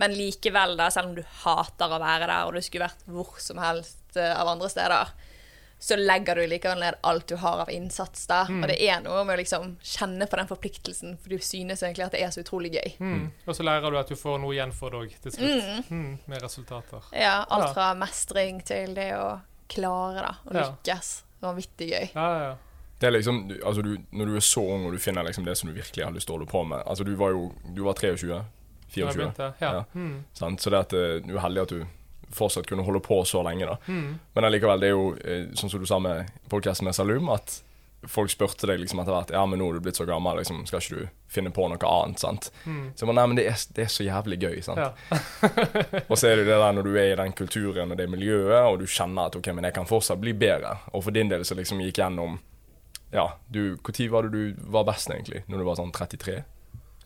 Men 0.00 0.14
likevel, 0.14 0.76
da, 0.78 0.90
selv 0.94 1.10
om 1.10 1.16
du 1.18 1.22
hater 1.44 1.96
å 1.96 2.00
være 2.02 2.28
der, 2.28 2.44
og 2.46 2.54
du 2.54 2.60
skulle 2.62 2.86
vært 2.86 3.06
hvor 3.10 3.34
som 3.42 3.58
helst 3.62 4.16
eh, 4.20 4.34
av 4.34 4.48
andre 4.52 4.70
steder, 4.70 5.10
så 5.84 5.96
legger 6.00 6.38
du 6.40 6.46
likevel 6.48 6.80
ned 6.80 6.94
alt 7.04 7.26
du 7.28 7.34
har 7.42 7.60
av 7.66 7.68
innsats 7.70 8.22
da. 8.30 8.42
Og 8.48 8.62
det 8.70 8.78
er 8.80 9.02
noe 9.04 9.20
med 9.28 9.36
å 9.36 9.40
liksom 9.42 9.74
kjenne 9.84 10.24
på 10.30 10.38
den 10.40 10.48
forpliktelsen, 10.48 11.18
for 11.20 11.28
du 11.34 11.38
synes 11.44 11.82
egentlig 11.84 12.06
at 12.06 12.14
det 12.16 12.22
er 12.24 12.30
så 12.32 12.40
utrolig 12.40 12.70
gøy. 12.78 12.94
Mm. 13.04 13.26
Og 13.44 13.56
så 13.58 13.66
lærer 13.68 13.92
du 13.92 13.98
at 14.00 14.08
du 14.08 14.16
får 14.16 14.38
noe 14.40 14.54
igjen 14.56 14.72
for 14.72 14.94
det 14.94 15.02
òg, 15.02 15.16
til 15.26 15.34
slutt. 15.36 15.90
Mm, 15.92 16.14
med 16.32 16.42
resultater. 16.46 17.04
Ja, 17.12 17.34
alt 17.52 17.74
fra 17.76 17.90
mestring 18.00 18.62
til 18.64 18.94
det 18.96 19.10
å 19.18 19.26
klare 19.68 20.22
da, 20.24 20.32
å 20.48 20.54
Ja. 20.56 20.64
lykkes. 20.70 21.12
Vanvittig 21.44 21.90
gøy. 21.92 22.08
Ja, 22.14 22.28
ja. 22.46 22.54
Det 23.00 23.08
er 23.08 23.10
liksom, 23.18 23.48
du- 23.48 23.60
altså 23.66 23.82
du, 23.82 23.98
Når 24.12 24.26
du 24.26 24.36
er 24.36 24.40
så 24.40 24.62
ung 24.62 24.86
og 24.86 24.92
du 24.92 24.98
finner 24.98 25.24
liksom 25.24 25.44
det 25.44 25.56
som 25.58 25.68
du 25.68 25.74
virkelig 25.74 26.04
har 26.04 26.12
lyst 26.12 26.26
til 26.28 26.36
å 26.36 26.38
holde 26.38 26.50
på 26.50 26.64
med 26.66 26.82
Altså 26.86 27.04
Du 27.04 27.14
var 27.16 27.30
jo 27.34 27.52
du 27.74 27.82
var 27.82 27.92
23? 27.94 28.28
Da 28.28 28.44
jeg 28.94 29.08
24? 29.10 29.16
begynte. 29.18 29.54
Ja. 29.60 29.72
Ja. 29.72 29.84
Mm. 29.94 30.24
Så 30.32 30.70
det 30.70 30.78
at 30.78 30.92
eh, 30.94 31.18
du 31.26 31.34
er 31.36 31.40
heldig 31.42 31.62
at 31.62 31.68
du 31.68 31.86
fortsatt 32.34 32.66
kunne 32.70 32.84
holde 32.86 33.00
på 33.04 33.20
så 33.26 33.42
lenge. 33.46 33.66
da 33.66 33.76
Mm. 33.86 34.18
Men 34.34 34.44
allikevel, 34.44 34.80
det 34.80 34.88
er 34.90 34.96
jo 34.96 35.14
sånn 35.54 35.70
som 35.70 35.80
du 35.80 35.86
sa 35.86 35.98
med 36.02 36.30
podkasten 36.50 36.84
med 36.84 36.94
Salum, 36.94 37.28
at 37.34 37.60
folk 38.06 38.28
spurte 38.28 38.66
deg 38.68 38.82
liksom 38.82 39.00
etter 39.00 39.14
hvert 39.14 39.30
Ja, 39.32 39.46
men 39.48 39.58
nå 39.58 39.70
er 39.70 39.78
du 39.78 39.80
blitt 39.80 39.96
så 39.96 40.04
gammel, 40.04 40.36
liksom, 40.36 40.66
skal 40.68 40.82
ikke 40.82 40.98
du 40.98 41.08
finne 41.32 41.48
på 41.56 41.64
noe 41.72 41.78
annet? 41.88 42.18
sant? 42.20 42.50
Mm. 42.66 42.90
Så 42.94 43.06
bare, 43.06 43.14
nei, 43.16 43.26
men 43.30 43.36
det 43.38 43.46
er, 43.48 43.62
det 43.74 43.86
er 43.86 43.92
så 43.94 44.04
jævlig 44.04 44.38
gøy. 44.42 44.58
sant? 44.62 44.78
Ja. 44.78 44.90
Og 46.10 46.18
så 46.20 46.28
er 46.28 46.36
det 46.36 46.44
det 46.50 46.58
der 46.60 46.72
når 46.76 46.84
du 46.84 46.92
er 47.00 47.12
i 47.14 47.16
den 47.22 47.32
kulturen 47.32 47.90
og 47.90 47.96
det 47.96 48.10
miljøet, 48.12 48.60
og 48.68 48.78
du 48.82 48.84
kjenner 48.86 49.30
at 49.30 49.36
ok, 49.40 49.48
men 49.56 49.64
jeg 49.64 49.74
kan 49.78 49.88
fortsatt 49.88 50.20
bli 50.20 50.34
bedre. 50.36 50.76
Og 50.92 51.04
for 51.06 51.16
din 51.16 51.32
del 51.32 51.46
så 51.48 51.56
liksom 51.56 51.80
gikk 51.80 52.02
gjennom 52.02 52.38
Ja, 53.14 53.28
du 53.48 53.76
Når 53.78 54.10
var 54.10 54.22
det 54.28 54.32
du 54.34 54.62
var 54.68 54.84
best, 54.84 55.08
egentlig? 55.08 55.44
Når 55.48 55.58
du 55.58 55.64
var 55.64 55.76
sånn 55.80 55.92
33? 55.94 56.42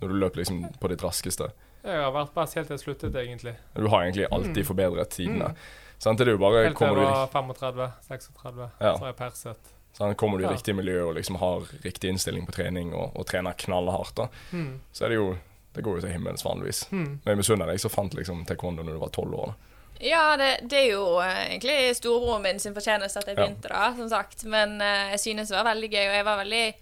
Når 0.00 0.08
du 0.08 0.14
løper 0.14 0.36
liksom 0.42 0.62
på 0.80 0.88
ditt 0.88 1.02
raskeste? 1.02 1.50
Jeg 1.84 2.02
har 2.02 2.12
vært 2.12 2.34
best 2.34 2.54
helt 2.54 2.66
til 2.68 2.76
jeg 2.76 2.84
sluttet, 2.84 3.14
egentlig. 3.16 3.54
Du 3.74 3.86
har 3.88 4.02
egentlig 4.04 4.26
alltid 4.30 4.66
forbedret 4.66 5.10
tidene. 5.10 5.54
Sant? 5.98 6.18
Det 6.18 6.28
er 6.28 6.32
jo 6.32 6.38
bare 6.38 6.64
Mm. 6.64 6.64
Helt 6.68 6.78
til 6.78 6.86
jeg 6.86 7.74
var 7.74 7.92
35-36, 8.06 8.70
Ja. 8.80 8.92
så 8.94 8.98
har 8.98 9.06
jeg 9.12 9.16
perset. 9.16 9.56
Sånn, 9.98 10.14
kommer 10.14 10.38
du 10.38 10.44
i 10.44 10.48
Ja. 10.48 10.52
riktig 10.54 10.74
miljø 10.76 11.08
og 11.08 11.14
liksom 11.16 11.36
har 11.38 11.60
riktig 11.82 12.10
innstilling 12.10 12.46
på 12.46 12.52
trening 12.52 12.92
og, 12.94 13.16
og 13.16 13.26
trener 13.26 13.52
knallhardt, 13.56 14.14
da, 14.14 14.28
Mm. 14.52 14.80
så 14.92 15.04
er 15.04 15.08
det 15.08 15.14
jo 15.16 15.38
Det 15.74 15.84
går 15.84 15.94
jo 15.96 16.00
til 16.00 16.10
himmels 16.10 16.42
vanligvis. 16.42 16.88
Mm. 16.90 17.20
Men 17.24 17.26
jeg 17.26 17.36
misunner 17.36 17.66
deg 17.66 17.78
som 17.78 17.90
fant 17.90 18.14
liksom 18.14 18.44
taekwondo 18.46 18.82
når 18.82 18.92
du 18.94 18.98
var 18.98 19.08
tolv 19.10 19.34
år. 19.34 19.46
da. 19.46 19.54
Ja, 20.00 20.36
det, 20.36 20.68
det 20.68 20.78
er 20.78 20.90
jo 20.92 21.18
eh, 21.20 21.56
egentlig 21.58 21.94
storebroren 21.94 22.42
min 22.42 22.58
sin 22.58 22.74
fortjeneste 22.74 23.18
at 23.18 23.26
jeg 23.26 23.36
Ja. 23.36 23.44
begynte, 23.46 23.68
da, 23.68 23.94
som 23.94 24.08
sagt. 24.08 24.44
Men 24.44 24.80
uh, 24.80 25.10
jeg 25.12 25.18
synes 25.20 25.48
det 25.48 25.56
var 25.56 25.74
veldig 25.74 25.90
gøy, 25.92 26.06
og 26.08 26.14
jeg 26.14 26.24
var 26.24 26.38
veldig, 26.44 26.74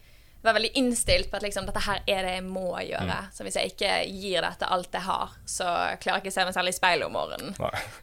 var 0.46 0.56
veldig 0.56 0.70
innstilt 0.80 1.30
på 1.30 1.37
at 1.40 1.44
liksom, 1.44 1.66
dette 1.68 1.82
her 1.85 2.00
er 2.06 2.22
det 2.26 2.32
jeg 2.38 2.44
må 2.46 2.70
gjøre. 2.87 3.18
Så 3.35 3.44
hvis 3.46 3.59
jeg 3.61 3.74
ikke 3.74 3.92
gir 4.09 4.42
dette 4.46 4.70
alt 4.72 4.94
jeg 4.94 5.04
har, 5.06 5.37
så 5.44 5.64
klarer 6.00 6.20
jeg 6.20 6.26
ikke 6.26 6.35
å 6.35 6.38
se 6.38 6.46
meg 6.48 6.56
selv 6.56 6.72
i 6.72 6.76
speilet 6.76 7.06
om 7.09 7.14
morgenen. 7.18 7.54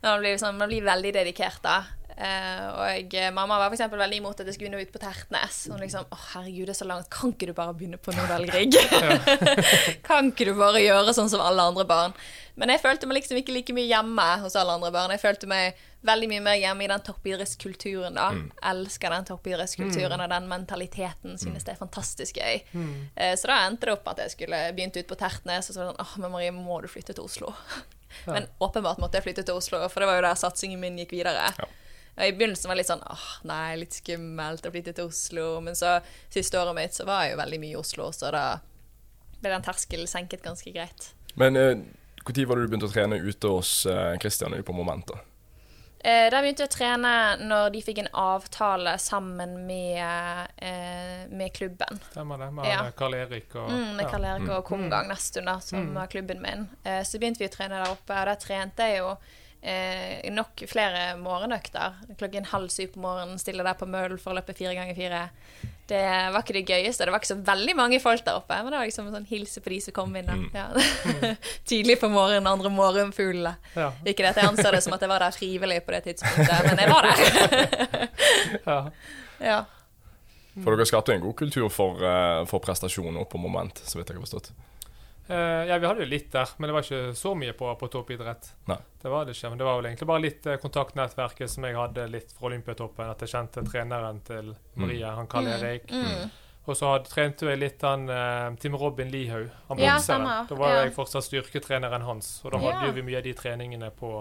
Man 0.03 0.19
blir, 0.21 0.33
liksom, 0.35 0.57
man 0.61 0.71
blir 0.71 0.85
veldig 0.85 1.13
dedikert 1.21 1.63
da. 1.65 1.77
Eh, 2.17 2.65
og 2.69 3.15
eh, 3.17 3.31
mamma 3.33 3.57
var 3.57 3.71
for 3.71 3.77
eksempel 3.77 4.01
veldig 4.01 4.19
imot 4.21 4.41
at 4.41 4.49
jeg 4.49 4.57
skulle 4.57 4.69
begynne 4.69 4.85
ut 4.85 4.93
på 4.93 5.01
Tertnes. 5.01 5.63
Hun 5.71 5.81
liksom, 5.81 6.05
å 6.05 6.19
herregud, 6.33 6.67
det 6.69 6.75
er 6.75 6.79
så 6.79 6.87
langt. 6.89 7.09
Kan 7.13 7.33
ikke 7.33 7.49
du 7.49 7.55
bare 7.57 7.73
begynne 7.77 7.99
på 8.01 8.13
Nordahl 8.15 8.45
Grieg? 8.49 8.77
kan 10.07 10.29
ikke 10.31 10.51
du 10.51 10.53
bare 10.59 10.83
gjøre 10.83 11.15
sånn 11.17 11.31
som 11.31 11.43
alle 11.43 11.65
andre 11.71 11.87
barn? 11.89 12.13
Men 12.59 12.69
jeg 12.69 12.83
følte 12.83 13.09
meg 13.09 13.17
liksom 13.17 13.39
ikke 13.39 13.55
like 13.55 13.73
mye 13.73 13.89
hjemme 13.89 14.27
hos 14.43 14.57
alle 14.59 14.75
andre 14.77 14.91
barn. 14.93 15.13
Jeg 15.15 15.23
følte 15.23 15.49
meg 15.49 15.79
veldig 16.05 16.27
mye 16.29 16.43
mer 16.45 16.59
hjemme 16.59 16.85
i 16.85 16.89
den 16.91 17.01
toppidrettskulturen 17.07 18.19
da. 18.19 18.27
Elsker 18.69 19.15
den 19.15 19.25
toppidrettskulturen 19.31 20.21
og 20.21 20.29
den 20.35 20.49
mentaliteten. 20.51 21.39
Synes 21.41 21.65
det 21.65 21.73
er 21.73 21.81
fantastisk 21.81 22.37
gøy. 22.37 22.59
Mm. 22.75 22.93
så 23.39 23.49
da 23.49 23.57
endte 23.63 23.89
det 23.89 23.95
opp 23.95 24.11
at 24.11 24.21
jeg 24.21 24.35
skulle 24.35 24.59
begynt 24.75 24.99
ut 24.99 25.09
på 25.09 25.17
Tertnes, 25.17 25.71
og 25.71 25.73
så 25.73 25.81
var 25.81 25.89
det 25.89 25.95
sånn, 25.95 26.03
åh, 26.05 26.13
men 26.21 26.35
Marie, 26.35 26.53
må 26.53 26.77
du 26.83 26.91
flytte 26.91 27.15
til 27.17 27.25
Oslo? 27.25 27.55
Men 28.29 28.45
åpenbart 28.61 28.99
måtte 29.01 29.17
jeg 29.17 29.25
flytte 29.25 29.43
til 29.47 29.57
Oslo, 29.57 29.79
for 29.89 30.03
det 30.03 30.09
var 30.09 30.19
jo 30.19 30.25
der 30.27 30.37
satsingen 30.37 30.77
min 30.77 30.99
gikk 31.01 31.15
videre. 31.15 31.47
Ja. 31.57 31.65
Og 32.17 32.23
I 32.27 32.33
begynnelsen 32.37 32.69
var 32.69 32.75
det 32.77 32.83
litt 32.83 32.91
sånn 32.91 33.05
åh, 33.09 33.25
nei, 33.49 33.75
litt 33.81 33.95
skummelt 33.97 34.65
å 34.69 34.71
flytte 34.73 34.93
til 34.93 35.09
Oslo. 35.09 35.47
Men 35.65 35.75
så 35.75 35.95
siste 36.29 36.59
året 36.61 36.77
mitt 36.77 36.93
så 36.93 37.07
var 37.09 37.23
jeg 37.25 37.33
jo 37.33 37.41
veldig 37.41 37.59
mye 37.63 37.73
i 37.73 37.79
Oslo, 37.81 38.11
så 38.13 38.29
da 38.35 38.45
ble 39.41 39.49
den 39.51 39.65
terskelen 39.65 40.07
senket 40.07 40.45
ganske 40.45 40.71
greit. 40.75 41.09
Men 41.35 41.57
når 42.23 42.45
var 42.47 42.55
det 42.59 42.67
du 42.67 42.71
begynte 42.71 42.87
å 42.87 42.93
trene 42.93 43.17
ute 43.19 43.49
hos 43.51 43.85
eh, 43.89 44.13
Christian 44.21 44.53
på 44.63 44.75
Momentet? 44.77 45.15
da? 45.17 45.25
Eh, 46.03 46.27
da 46.29 46.41
begynte 46.43 46.65
jeg 46.65 46.69
å 46.69 46.75
trene 46.75 47.11
når 47.47 47.69
de 47.73 47.81
fikk 47.81 48.01
en 48.03 48.09
avtale 48.19 48.97
sammen 48.99 49.53
med, 49.67 50.49
eh, 50.57 51.21
med 51.31 51.53
klubben. 51.55 51.99
Stemmer 52.11 52.37
det. 52.43 52.49
Med 52.51 52.65
Ja. 52.67 52.81
Karl 52.91 53.13
Erik 53.15 53.55
og 53.55 53.69
Mm, 53.71 53.95
med. 53.95 54.09
Karl 54.11 54.25
Erik 54.25 54.49
og 54.49 54.65
Komgang 54.67 55.07
nesten, 55.07 55.45
da, 55.45 55.59
som 55.59 55.93
var 55.95 56.07
klubben 56.07 56.41
min. 56.41 56.69
Eh, 56.83 57.01
så 57.03 57.19
begynte 57.19 57.39
vi 57.39 57.47
å 57.47 57.55
trene 57.55 57.79
der 57.83 57.91
oppe, 57.91 58.13
og 58.19 58.25
der 58.27 58.35
trente 58.35 58.83
jeg 58.83 58.97
jo 58.99 59.17
eh, 59.63 60.31
nok 60.33 60.65
flere 60.69 61.13
morgenøkter. 61.21 61.99
Klokken 62.19 62.49
halv 62.51 62.71
syv 62.73 62.93
på 62.95 63.03
morgenen, 63.03 63.39
stille 63.41 63.65
der 63.65 63.77
på 63.79 63.87
møll 63.89 64.17
for 64.19 64.33
å 64.33 64.37
løpe 64.39 64.55
fire 64.57 64.75
ganger 64.77 64.97
fire. 64.97 65.23
Det 65.87 66.01
var 66.31 66.39
ikke 66.39 66.55
det 66.55 66.63
gøyeste. 66.69 67.03
Det 67.03 67.11
var 67.11 67.19
ikke 67.19 67.33
så 67.33 67.39
veldig 67.43 67.75
mange 67.75 67.99
folk 67.99 68.23
der 68.23 68.39
oppe, 68.39 68.55
men 68.55 68.71
det 68.71 68.79
var 68.79 68.87
liksom 68.87 69.09
en 69.09 69.17
sånn 69.17 69.27
hilse 69.29 69.63
på 69.63 69.73
de 69.73 69.79
som 69.83 69.95
kom 69.95 70.15
inn. 70.19 70.29
Da. 70.29 70.37
Ja. 70.55 71.35
Tidlig 71.69 71.99
på 72.01 72.09
morgenen, 72.11 72.47
andre 72.47 72.71
morgenfuglene. 72.71 73.55
Ja. 73.75 73.91
Ikke 74.05 74.23
det 74.23 74.31
at 74.31 74.41
jeg 74.41 74.51
anser 74.53 74.75
det 74.77 74.83
som 74.85 74.95
at 74.95 75.03
jeg 75.03 75.11
var 75.11 75.25
der 75.25 75.35
frivillig 75.35 75.81
på 75.83 75.95
det 75.95 76.03
tidspunktet, 76.07 76.69
men 76.69 76.83
jeg 76.83 76.93
var 76.93 77.09
der. 77.09 78.09
Ja. 78.63 78.77
ja. 79.51 79.63
For 80.53 80.75
dere 80.75 80.85
skapte 80.85 81.15
en 81.15 81.23
god 81.23 81.35
kultur 81.35 81.69
for, 81.73 81.97
eh, 82.05 82.43
for 82.49 82.61
prestasjon 82.63 83.17
opp 83.17 83.31
på 83.33 83.41
Moment, 83.41 83.81
så 83.83 83.97
vidt 83.97 84.11
jeg 84.11 84.19
har 84.19 84.25
forstått. 84.25 84.51
Eh, 85.27 85.35
ja, 85.69 85.77
vi 85.77 85.87
hadde 85.87 86.03
jo 86.03 86.09
litt 86.09 86.31
der, 86.33 86.49
men 86.57 86.67
det 86.67 86.73
var 86.75 86.83
ikke 86.83 87.15
så 87.15 87.31
mye 87.35 87.53
på, 87.55 87.69
på 87.79 87.87
toppidrett. 87.87 88.49
Nei. 88.67 88.77
Det 89.01 89.11
var 89.11 89.25
det 89.25 89.35
ikke, 89.37 89.49
men 89.53 89.61
det 89.61 89.67
var 89.67 89.77
vel 89.79 89.87
egentlig 89.89 90.07
bare 90.09 90.23
litt 90.23 90.47
uh, 90.47 90.55
kontaktnettverket 90.59 91.51
som 91.51 91.67
jeg 91.67 91.77
hadde 91.79 92.07
litt 92.11 92.31
fra 92.35 92.49
Olympiatoppen. 92.49 93.11
At 93.11 93.23
jeg 93.23 93.31
kjente 93.31 93.63
treneren 93.67 94.19
til 94.27 94.53
Maria, 94.79 95.13
han 95.15 95.27
Karl 95.31 95.47
Erik. 95.53 95.91
Mm. 95.91 96.31
Og 96.63 96.77
så 96.79 96.93
hadde, 96.93 97.09
trente 97.11 97.47
jeg 97.47 97.59
litt 97.59 97.83
han 97.83 98.05
uh, 98.07 98.51
Tim 98.59 98.75
Robin 98.79 99.09
Lihaug, 99.11 99.49
han 99.69 99.79
bokseren. 99.79 100.27
Ja, 100.27 100.37
Da 100.47 100.55
var 100.59 100.75
Ja. 100.75 100.83
jeg 100.85 100.95
fortsatt 100.95 101.27
styrketreneren 101.27 102.05
hans, 102.07 102.37
og 102.43 102.55
da 102.55 102.61
hadde 102.63 102.87
ja. 102.87 102.95
vi 102.95 103.03
mye 103.03 103.19
av 103.19 103.27
de 103.27 103.33
treningene 103.35 103.89
på, 103.95 104.11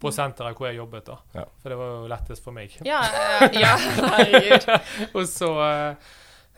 på 0.00 0.12
senteret 0.12 0.56
hvor 0.56 0.68
jeg 0.68 0.76
jobbet. 0.80 1.06
da. 1.08 1.18
Ja. 1.36 1.46
For 1.62 1.72
det 1.72 1.78
var 1.80 1.94
jo 1.94 2.10
lettest 2.12 2.44
for 2.44 2.56
meg. 2.56 2.76
Ja, 2.84 3.00
ja, 3.04 3.48
ja, 3.60 3.76
herregud. 4.16 4.68
Og 5.14 5.24
så 5.28 5.52
eh, 5.68 6.10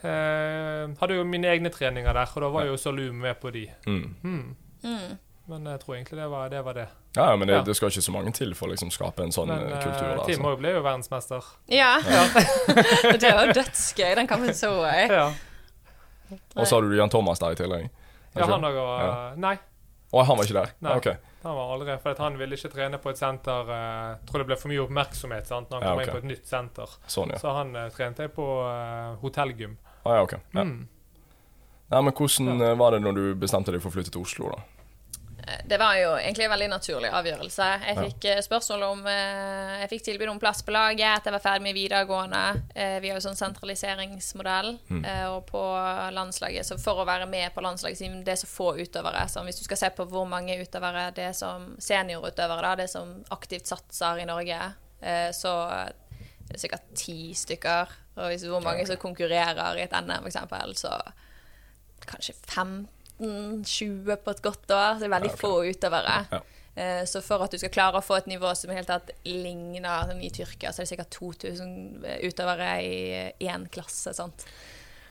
eh, 0.05 0.93
hadde 0.99 1.15
jo 1.17 1.23
mine 1.27 1.47
egne 1.51 1.69
treninger 1.73 2.13
der, 2.13 2.31
og 2.35 2.41
da 2.45 2.49
var 2.49 2.65
jo 2.69 2.77
Salum 2.77 3.15
med 3.23 3.39
på 3.41 3.51
de. 3.55 3.67
Mm. 3.87 4.15
Hmm. 4.21 4.55
Mm. 4.83 5.17
Men 5.47 5.65
jeg 5.67 5.79
tror 5.81 5.95
egentlig 5.97 6.17
det 6.21 6.27
var 6.31 6.49
det. 6.49 6.61
Var 6.63 6.73
det. 6.77 6.85
Ja, 7.15 7.29
ja, 7.29 7.35
men 7.35 7.47
det, 7.47 7.55
Ja. 7.55 7.61
det 7.61 7.75
skal 7.75 7.89
ikke 7.91 8.01
så 8.01 8.11
mange 8.15 8.31
til 8.31 8.53
for 8.55 8.67
å 8.67 8.71
liksom 8.71 8.91
skape 8.91 9.23
en 9.23 9.31
sånn 9.31 9.47
Men 9.51 9.65
eh, 9.67 9.73
eh, 9.77 9.83
kultur. 9.83 10.07
Men 10.07 10.25
Tim 10.25 10.39
altså. 10.39 10.53
òg 10.53 10.61
ble 10.61 10.71
jo 10.71 10.81
verdensmester. 10.85 11.49
Ja. 11.67 11.89
det 13.23 13.33
var 13.35 13.51
dødsgøy. 13.53 14.15
Den 14.15 14.27
kampen 14.27 14.53
så 14.55 14.71
jeg. 14.87 15.11
Ja, 15.11 15.27
Og 16.55 16.65
så 16.67 16.75
har 16.75 16.81
du 16.87 16.95
Jan 16.95 17.09
Thomas 17.11 17.39
der 17.39 17.51
i 17.51 17.59
tillegg. 17.59 17.89
ja 18.35 18.45
han 18.45 18.63
òg 18.63 18.73
Ja. 18.73 18.85
var 18.87 19.35
Nei, 19.37 19.57
Å, 20.13 20.23
han 20.25 20.37
var 20.37 20.43
ikke 20.45 20.53
der? 20.61 20.71
Nei. 20.79 20.95
Ok. 20.97 21.07
han 21.43 21.55
var 21.55 21.73
aldri 21.73 21.97
For 22.01 22.11
at 22.11 22.17
han 22.19 22.37
ville 22.37 22.55
ikke 22.55 22.71
trene 22.71 22.97
på 22.97 23.09
et 23.09 23.17
senter 23.17 23.65
Jeg 23.67 24.25
Tror 24.29 24.37
det 24.39 24.47
ble 24.47 24.55
for 24.57 24.69
mye 24.69 24.81
oppmerksomhet 24.87 25.47
sant, 25.47 25.69
når 25.69 25.81
han 25.81 25.83
Ja, 25.83 25.89
kom 25.89 25.99
okay. 25.99 26.05
inn 26.07 26.11
på 26.13 26.17
et 26.17 26.29
nytt 26.31 26.47
senter. 26.47 26.89
Sånn, 27.07 27.29
ja. 27.35 27.37
Så 27.37 27.51
han 27.53 27.75
trente 27.91 28.29
på 28.29 28.47
uh, 28.63 29.19
hotellgym. 29.21 29.77
Ah, 30.03 30.15
ja, 30.19 30.21
ok. 30.25 30.35
Ja. 30.53 30.63
Mm. 30.67 30.87
Nei, 31.93 32.01
men 32.01 32.13
hvordan 32.13 32.61
eh, 32.61 32.77
var 32.79 32.95
det 32.95 33.03
når 33.05 33.17
du 33.19 33.25
bestemte 33.39 33.71
deg 33.71 33.83
for 33.83 33.91
å 33.91 33.97
flytte 33.97 34.11
til 34.13 34.23
Oslo, 34.25 34.53
da? 34.53 34.61
Det 35.67 35.75
var 35.77 35.97
jo 35.99 36.13
egentlig 36.15 36.45
en 36.45 36.53
veldig 36.53 36.69
naturlig 36.71 37.09
avgjørelse. 37.11 37.65
Jeg 37.83 37.97
fikk 37.99 38.25
eh, 38.31 38.37
spørsmål 38.45 38.83
om 38.87 39.01
eh, 39.11 39.73
Jeg 39.81 39.89
fikk 39.91 40.05
tilbud 40.07 40.29
om 40.31 40.39
plass 40.39 40.61
på 40.63 40.71
laget 40.71 41.03
etter 41.03 41.29
jeg 41.31 41.35
var 41.35 41.43
ferdig 41.43 41.65
med 41.65 41.75
videregående. 41.75 42.43
Eh, 42.71 42.95
Vi 43.03 43.11
har 43.11 43.19
jo 43.19 43.25
sånn 43.25 43.35
sentraliseringsmodell. 43.39 44.77
Mm. 44.87 45.01
eh, 45.03 45.25
Og 45.33 45.43
på 45.49 45.63
landslaget, 46.15 46.65
så 46.67 46.77
for 46.79 47.03
å 47.03 47.07
være 47.09 47.27
med 47.29 47.51
på 47.55 47.63
landslaget, 47.65 47.99
siden 47.99 48.21
det 48.23 48.37
er 48.37 48.39
så 48.39 48.47
få 48.49 48.69
utøvere 48.79 49.25
så 49.27 49.43
Hvis 49.43 49.59
du 49.59 49.65
skal 49.67 49.81
se 49.83 49.91
på 49.97 50.07
hvor 50.13 50.29
mange 50.31 50.55
utøvere 50.63 51.09
det 51.17 51.27
er 51.33 51.35
som 51.37 51.73
seniorutøvere, 51.75 52.61
da, 52.63 52.75
det 52.79 52.89
som 52.93 53.11
aktivt 53.35 53.67
satser 53.67 54.23
i 54.23 54.29
Norge, 54.29 54.61
eh, 55.03 55.27
så 55.35 55.57
er 55.75 55.91
det 56.53 56.61
sikkert 56.63 56.87
ti 56.95 57.33
stykker. 57.35 57.91
Og 58.15 58.27
hvis 58.29 58.43
hvor 58.45 58.61
mange 58.61 58.85
som 58.87 58.97
konkurrerer 59.01 59.77
i 59.79 59.85
et 59.87 59.95
NM, 60.05 60.27
f.eks., 60.27 60.81
så 60.81 60.91
kanskje 62.05 62.35
15-20 63.19 64.15
på 64.23 64.33
et 64.35 64.41
godt 64.41 64.71
år. 64.75 64.93
Så 64.95 64.99
det 65.03 65.07
er 65.09 65.15
veldig 65.15 65.31
Ja, 65.31 65.37
okay. 65.37 65.41
få 65.47 65.53
utøvere. 65.69 66.17
Ja. 66.31 66.39
Eh, 66.75 67.05
Så 67.05 67.21
for 67.21 67.43
at 67.43 67.51
du 67.51 67.57
skal 67.57 67.69
klare 67.73 67.99
å 67.99 68.05
få 68.05 68.17
et 68.17 68.27
nivå 68.27 68.53
som 68.57 68.71
helt 68.73 68.87
tatt 68.89 69.11
ligner 69.25 70.07
sånn 70.09 70.21
i 70.25 70.29
Tyrkia, 70.33 70.71
så 70.73 70.81
er 70.81 70.85
det 70.85 70.91
sikkert 70.93 71.11
2000 71.19 72.05
utøvere 72.29 72.69
i 72.81 73.47
én 73.47 73.67
klasse. 73.69 74.13
sant? 74.13 74.45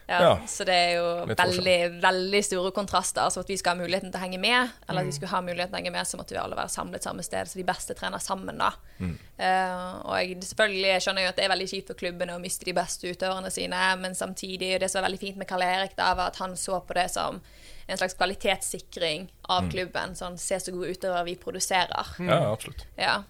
Ja. 0.07 0.33
Så 0.47 0.65
det 0.67 0.73
er 0.75 0.89
jo 0.97 1.05
veldig, 1.31 1.75
veldig 2.03 2.41
store 2.43 2.71
kontraster. 2.75 3.29
Så 3.31 3.39
at 3.39 3.47
vi 3.49 3.55
skal 3.57 3.77
ha 3.77 3.83
muligheten 3.83 4.11
til 4.11 4.19
å 4.19 4.23
henge 4.23 4.39
med, 4.39 4.69
eller 4.89 5.01
Mm. 5.01 5.07
at 5.07 5.11
vi 5.11 5.15
skulle 5.15 5.31
ha 5.31 5.41
muligheten 5.41 5.71
til 5.71 5.77
å 5.77 5.81
henge 5.83 5.93
med, 5.95 6.07
så 6.07 6.17
måtte 6.19 6.35
vi 6.35 6.41
alle 6.41 6.55
være 6.59 6.69
samlet 6.69 7.03
samme 7.03 7.23
sted, 7.23 7.47
så 7.47 7.55
de 7.55 7.63
beste 7.63 7.93
trener 7.95 8.19
sammen, 8.19 8.57
da. 8.57 8.71
Mm. 8.99 9.13
Uh, 9.39 10.01
og 10.05 10.15
jeg 10.19 10.37
selvfølgelig 10.43 11.01
skjønner 11.01 11.23
jo 11.23 11.29
at 11.29 11.35
det 11.39 11.45
er 11.45 11.53
veldig 11.55 11.69
kjipt 11.71 11.87
for 11.87 11.95
klubbene 12.03 12.35
å 12.35 12.41
miste 12.43 12.65
de 12.65 12.73
beste 12.73 13.07
utøverne 13.13 13.51
sine, 13.51 13.83
men 13.97 14.13
samtidig, 14.15 14.79
det 14.79 14.91
som 14.91 15.01
var 15.01 15.07
veldig 15.09 15.19
fint 15.23 15.37
med 15.37 15.47
Karl 15.47 15.61
Erik, 15.63 15.95
da, 15.95 16.13
var 16.13 16.27
at 16.33 16.37
han 16.43 16.55
så 16.59 16.81
på 16.85 16.93
det 16.93 17.09
som 17.11 17.39
en 17.87 17.97
slags 17.97 18.13
kvalitetssikring 18.15 19.29
av 19.49 19.69
klubben. 19.71 20.15
Sånn, 20.15 20.37
se 20.39 20.59
så 20.59 20.71
gode 20.71 20.93
utøvere 20.95 21.25
vi 21.25 21.35
produserer. 21.35 22.13
Ja, 22.19 22.51
absolutt. 22.53 22.85
Ja. 22.97 23.23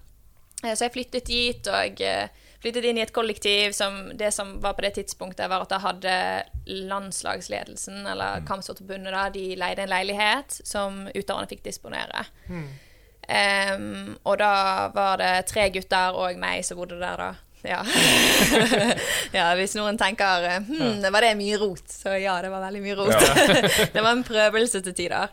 Eh, 0.62 0.74
Så 0.74 0.84
jeg 0.86 0.92
flyttet 0.94 1.26
dit, 1.26 1.66
og 1.66 1.74
jeg 1.74 2.00
eh, 2.00 2.28
flyttet 2.64 2.88
inn 2.88 2.98
i 2.98 3.04
et 3.04 3.12
kollektiv 3.12 3.74
som 3.76 4.08
Det 4.16 4.30
som 4.32 4.56
var 4.64 4.72
på 4.78 4.86
det 4.86 4.94
tidspunktet, 4.96 5.48
var 5.52 5.66
at 5.66 5.72
da 5.74 5.80
hadde 5.84 6.16
landslagsledelsen, 6.64 8.06
eller 8.08 8.44
Kampsportforbundet, 8.48 9.12
da, 9.12 9.28
de 9.34 9.52
leide 9.60 9.84
en 9.84 9.92
leilighet 9.92 10.60
som 10.64 11.04
utøverne 11.12 11.50
fikk 11.50 11.64
disponere. 11.66 12.24
Em, 13.28 14.14
og 14.24 14.38
da 14.40 14.52
var 14.94 15.20
det 15.20 15.32
tre 15.48 15.68
gutter 15.72 16.16
og 16.16 16.40
meg 16.40 16.64
som 16.64 16.80
bodde 16.80 17.00
der, 17.00 17.20
da. 17.20 17.32
Ja. 17.64 17.80
ja, 19.38 19.46
hvis 19.56 19.72
noen 19.78 19.96
tenker 19.96 20.44
hm, 20.66 21.00
var 21.08 21.24
det 21.24 21.32
mye 21.38 21.56
rot, 21.60 21.86
så 21.88 22.12
ja, 22.20 22.36
det 22.44 22.52
var 22.52 22.64
veldig 22.66 22.82
mye 22.84 22.96
rot. 22.98 23.14
det 23.94 24.02
var 24.04 24.10
en 24.12 24.24
prøvelse 24.26 24.82
til 24.84 24.96
tider. 24.96 25.32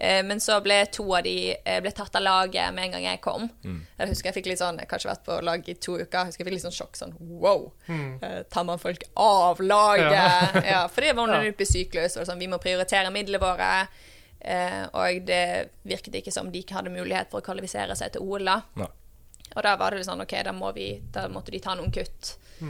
Eh, 0.00 0.22
Men 0.24 0.40
så 0.40 0.56
ble 0.64 0.78
to 0.88 1.04
av 1.14 1.22
de 1.26 1.34
eh, 1.64 1.80
ble 1.84 1.90
tatt 1.92 2.14
av 2.16 2.22
laget 2.24 2.72
med 2.72 2.84
en 2.86 2.94
gang 2.96 3.02
jeg 3.04 3.20
kom. 3.20 3.50
Jeg 3.62 4.08
husker 4.08 4.30
jeg 4.30 4.36
fikk 4.38 4.46
litt 4.48 4.58
sånn, 4.62 4.78
jeg 4.80 4.86
har 4.88 4.92
kanskje 4.94 5.10
vært 5.10 5.24
på 5.26 5.36
lag 5.44 5.68
i 5.68 5.74
to 5.76 5.98
uker, 5.98 6.18
jeg 6.22 6.30
husker 6.30 6.40
jeg 6.44 6.48
fikk 6.48 6.54
litt 6.56 6.64
sånn 6.64 6.76
sjokk. 6.78 6.96
Sånn 6.96 7.12
wow! 7.40 7.66
Mm. 7.88 8.14
Tar 8.50 8.64
man 8.64 8.80
folk 8.80 9.04
av 9.20 9.60
laget? 9.60 10.64
Ja, 10.64 10.86
For 10.92 11.00
det 11.04 11.12
var 11.18 11.28
under 11.28 11.44
Ja. 11.44 11.66
syklus. 11.68 12.16
Og 12.16 12.24
sånn, 12.26 12.40
vi 12.40 12.48
må 12.48 12.58
prioritere 12.62 13.10
midlene 13.12 13.42
våre. 13.44 13.72
Eh, 14.40 14.86
og 14.96 15.26
det 15.28 15.68
virket 15.84 16.14
ikke 16.22 16.32
som 16.32 16.48
de 16.50 16.62
ikke 16.64 16.78
hadde 16.78 16.88
mulighet 16.94 17.28
for 17.30 17.42
å 17.42 17.44
kvalifisere 17.44 17.92
seg 17.98 18.12
til 18.16 18.22
OL. 18.24 18.44
da. 18.48 18.62
Ja. 18.80 18.88
Og 19.56 19.62
da 19.66 19.74
var 19.76 19.90
det 19.90 20.06
sånn, 20.06 20.20
ok, 20.22 20.32
da, 20.46 20.52
må 20.56 20.72
vi, 20.72 20.94
da 21.12 21.26
måtte 21.28 21.50
de 21.52 21.58
ta 21.60 21.74
noen 21.76 21.90
kutt. 21.92 22.36
Eh, 22.62 22.66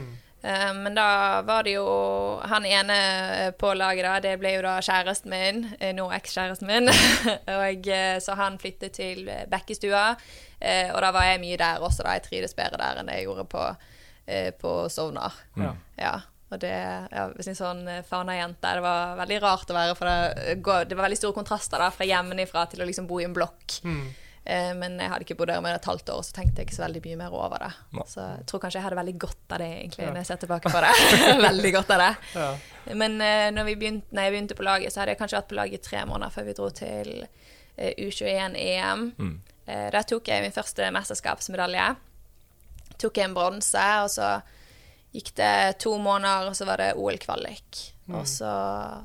men 0.73 0.95
da 0.97 1.41
var 1.45 1.63
det 1.67 1.75
jo 1.75 1.85
Han 2.49 2.65
ene 2.65 2.95
eh, 2.97 3.51
på 3.53 3.73
laget, 3.77 4.05
da, 4.07 4.15
det 4.23 4.39
ble 4.41 4.55
jo 4.55 4.63
da 4.65 4.79
kjæresten 4.81 5.29
min, 5.29 5.59
eh, 5.79 5.91
nå 5.93 6.07
ekskjæresten 6.17 6.65
min. 6.69 6.89
og 7.59 7.87
eh, 7.93 8.17
Så 8.23 8.33
han 8.39 8.57
flyttet 8.61 8.95
til 8.97 9.27
eh, 9.29 9.45
Bekkestua, 9.51 10.15
eh, 10.59 10.89
og 10.95 11.01
da 11.05 11.11
var 11.13 11.29
jeg 11.29 11.43
mye 11.43 11.59
der 11.61 11.85
også, 11.85 12.03
da. 12.07 12.15
Jeg 12.17 12.25
trivdes 12.29 12.57
bedre 12.57 12.81
der 12.81 13.01
enn 13.03 13.11
det 13.11 13.19
jeg 13.19 13.29
gjorde 13.29 13.45
på, 13.53 13.67
eh, 14.25 14.49
på 14.57 14.75
Sovnar. 14.89 15.37
Ja. 15.61 15.75
Ja. 16.01 16.15
Og 16.51 16.59
det, 16.59 16.73
ja, 16.73 17.27
hvis 17.37 17.47
en 17.47 17.55
sånn 17.55 17.85
eh, 17.87 18.01
Fana-jente, 18.03 18.73
det 18.75 18.83
var 18.83 19.13
veldig 19.21 19.37
rart 19.45 19.69
å 19.71 19.77
være, 19.77 19.93
for 19.95 20.09
det, 20.09 20.57
det 20.89 20.97
var 20.97 21.05
veldig 21.05 21.19
store 21.21 21.37
kontraster 21.37 21.79
da, 21.79 21.87
fra 21.95 22.09
hjemmefra 22.09 22.65
til 22.73 22.81
å 22.83 22.89
liksom 22.89 23.07
bo 23.07 23.21
i 23.21 23.27
en 23.29 23.37
blokk. 23.37 23.77
Eh, 24.45 24.73
Men 24.73 24.97
jeg 24.99 25.09
hadde 25.11 25.21
ikke 25.25 25.35
bodd 25.37 25.51
der 25.51 25.61
mer 25.61 25.75
enn 25.75 25.79
et 25.79 25.85
halvt 25.85 26.09
år, 26.09 26.21
så 26.25 26.33
tenkte 26.33 26.61
jeg 26.63 26.67
ikke 26.67 26.75
så 26.79 26.83
veldig 26.87 27.01
mye 27.05 27.17
mer 27.19 27.33
over 27.37 27.61
det. 27.61 27.71
Så 28.09 28.23
jeg 28.25 28.45
tror 28.49 28.59
kanskje 28.63 28.79
jeg 28.79 28.83
hadde 28.87 28.97
veldig 28.97 29.17
godt 29.21 29.51
av 29.53 29.59
det, 29.61 29.67
egentlig, 29.83 30.05
Ja. 30.05 30.09
når 30.11 30.17
jeg 30.23 30.25
ser 30.31 30.41
tilbake 30.41 30.71
på 30.73 30.81
det. 30.81 30.93
veldig 31.49 31.73
godt 31.75 31.91
av 31.91 31.99
det. 32.01 32.11
Ja. 32.35 32.47
Men 33.03 33.21
eh, 33.21 33.51
når, 33.53 33.69
begynte, 33.75 34.07
når 34.11 34.23
jeg 34.23 34.31
begynte 34.35 34.55
på 34.57 34.63
laget, 34.65 34.93
så 34.93 34.99
hadde 35.03 35.13
jeg 35.13 35.19
kanskje 35.21 35.37
vært 35.41 35.51
på 35.53 35.59
laget 35.61 35.73
i 35.79 35.83
tre 35.89 36.05
måneder 36.09 36.33
før 36.33 36.47
vi 36.49 36.53
dro 36.57 36.69
til 36.81 37.11
eh, 37.77 37.93
U21-EM. 38.01 39.05
Mm. 39.19 39.35
Eh, 39.67 39.87
Der 39.93 40.01
tok 40.09 40.27
jeg 40.33 40.41
min 40.41 40.51
første 40.57 40.89
mesterskapsmedalje. 40.97 41.91
Tok 42.97 43.17
jeg 43.17 43.29
en 43.29 43.33
bronse, 43.37 43.85
og 44.03 44.09
så 44.09 44.31
gikk 45.13 45.33
det 45.37 45.77
to 45.85 45.97
måneder, 46.01 46.49
og 46.49 46.55
så 46.57 46.65
var 46.65 46.77
det 46.81 46.93
OL-kvalik. 46.97 47.90
Mm. 48.09 48.15
Og 48.17 48.25
så 48.27 48.47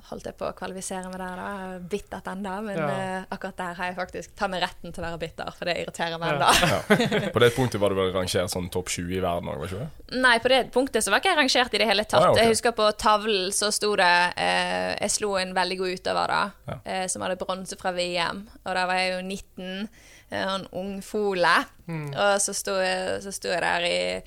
holdt 0.09 0.25
jeg 0.25 0.35
på 0.41 0.47
å 0.49 0.55
kvalifisere 0.57 1.11
meg 1.13 1.19
der, 1.21 1.37
da. 1.39 1.49
Bittert 1.93 2.27
ennå, 2.33 2.55
men 2.65 2.79
Ja. 2.81 2.87
uh, 3.21 3.27
akkurat 3.31 3.57
der 3.61 3.75
har 3.79 3.91
jeg 3.91 3.97
faktisk 3.99 4.31
tatt 4.35 4.51
meg 4.51 4.63
retten 4.65 4.91
til 4.97 5.05
å 5.05 5.07
være 5.07 5.19
bitter, 5.21 5.51
for 5.55 5.69
det 5.69 5.75
irriterer 5.83 6.19
meg 6.19 6.33
Ja. 6.33 6.49
ennå. 6.49 6.71
Ja. 6.73 7.29
På 7.35 7.39
det 7.45 7.51
punktet 7.55 7.79
var 7.83 7.93
du 7.93 7.95
vel 7.99 8.11
rangert 8.15 8.51
sånn 8.51 8.71
topp 8.73 8.89
20 8.89 9.19
i 9.19 9.21
verden 9.21 9.51
òg, 9.53 9.59
var 9.61 9.67
ikke 9.69 9.83
det? 9.85 10.17
Nei, 10.25 10.39
på 10.41 10.49
det 10.49 10.61
punktet 10.73 11.05
så 11.05 11.11
var 11.13 11.21
ikke 11.21 11.29
jeg 11.35 11.39
rangert 11.43 11.75
i 11.77 11.79
det 11.83 11.87
hele 11.91 12.05
tatt. 12.09 12.23
Ah, 12.25 12.31
okay. 12.33 12.43
Jeg 12.47 12.55
husker 12.55 12.73
på 12.73 12.89
tavlen 12.97 13.53
så 13.53 13.69
sto 13.75 13.93
det 14.01 14.11
uh, 14.39 14.97
Jeg 15.01 15.11
slo 15.11 15.35
en 15.37 15.53
veldig 15.55 15.79
god 15.79 15.95
utøver 16.01 16.27
da, 16.33 16.41
Ja. 16.73 16.79
eh, 16.85 17.07
som 17.13 17.23
hadde 17.23 17.37
bronse 17.37 17.77
fra 17.79 17.93
VM. 17.93 18.47
Og 18.65 18.75
da 18.75 18.87
var 18.89 18.95
jeg 19.03 19.13
jo 19.13 19.21
19, 19.29 19.89
eh, 20.31 20.43
en 20.57 20.67
ung 20.73 20.97
fole. 21.03 21.55
Og 21.87 22.41
så 22.43 22.55
sto, 22.57 22.81
jeg, 22.81 23.21
så 23.23 23.31
sto 23.35 23.49
jeg 23.53 23.61
der 23.63 23.87
i 23.87 24.23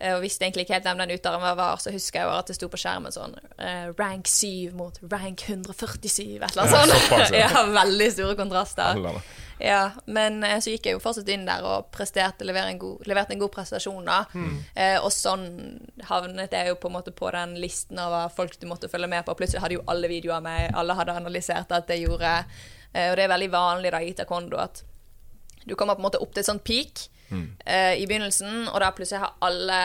og 0.00 0.22
visste 0.24 0.46
egentlig 0.46 0.64
ikke 0.64 0.78
helt 0.78 0.86
hvem 0.88 1.02
den 1.02 1.12
utøveren 1.18 1.58
var, 1.58 1.80
så 1.82 1.92
husker 1.92 2.22
jeg 2.22 2.28
jo 2.28 2.36
at 2.38 2.48
det 2.48 2.56
sto 2.56 2.70
på 2.72 2.80
skjermen 2.80 3.12
sånn 3.12 3.36
eh, 3.60 3.90
Rank 3.98 4.30
7 4.30 4.72
mot 4.76 4.96
rank 5.12 5.44
147, 5.44 6.38
et 6.40 6.46
eller 6.54 6.64
annet 6.64 7.04
sånt. 7.04 7.36
ja. 7.42 7.50
veldig 7.68 8.10
store 8.14 8.38
kontraster. 8.38 9.04
Ja, 9.60 9.90
men 10.04 10.40
eh, 10.44 10.56
så 10.60 10.72
gikk 10.72 10.88
jeg 10.88 10.96
jo 10.96 11.02
fortsatt 11.04 11.28
inn 11.28 11.44
der 11.44 11.64
og 11.68 11.90
presterte, 11.92 12.46
leverte 12.48 12.72
en 12.72 12.80
god, 12.80 13.06
leverte 13.08 13.36
en 13.36 13.42
god 13.42 13.52
prestasjon. 13.52 14.08
da. 14.08 14.22
Eh, 14.74 14.96
og 14.96 15.12
sånn 15.12 15.46
havnet 16.08 16.56
jeg 16.56 16.72
jo 16.72 16.78
på 16.80 16.88
en 16.88 16.96
måte 16.96 17.12
på 17.12 17.28
den 17.36 17.58
listen 17.60 18.00
av 18.00 18.32
folk 18.36 18.56
du 18.60 18.66
måtte 18.70 18.88
følge 18.88 19.10
med 19.12 19.26
på. 19.26 19.36
Plutselig 19.36 19.60
hadde 19.64 19.76
jo 19.76 19.86
alle 19.92 20.08
videoer 20.08 20.38
av 20.38 20.46
meg, 20.48 20.70
alle 20.72 20.96
hadde 20.96 21.18
analysert 21.20 21.76
at 21.76 21.92
jeg 21.92 22.06
gjorde 22.06 22.38
eh, 22.40 23.10
Og 23.10 23.18
det 23.18 23.26
er 23.26 23.34
veldig 23.34 23.52
vanlig 23.52 23.92
da 23.92 24.00
i 24.00 24.14
taekwondo 24.16 24.60
at 24.64 24.84
du 25.64 25.74
kommer 25.74 25.94
på 25.94 26.00
en 26.00 26.08
måte 26.08 26.20
opp 26.22 26.32
til 26.34 26.42
et 26.42 26.48
sånt 26.48 26.64
peak 26.64 27.08
eh, 27.64 28.00
i 28.00 28.06
begynnelsen, 28.08 28.68
og 28.70 28.80
da 28.82 28.90
plutselig 28.96 29.22
har 29.22 29.36
alle 29.44 29.80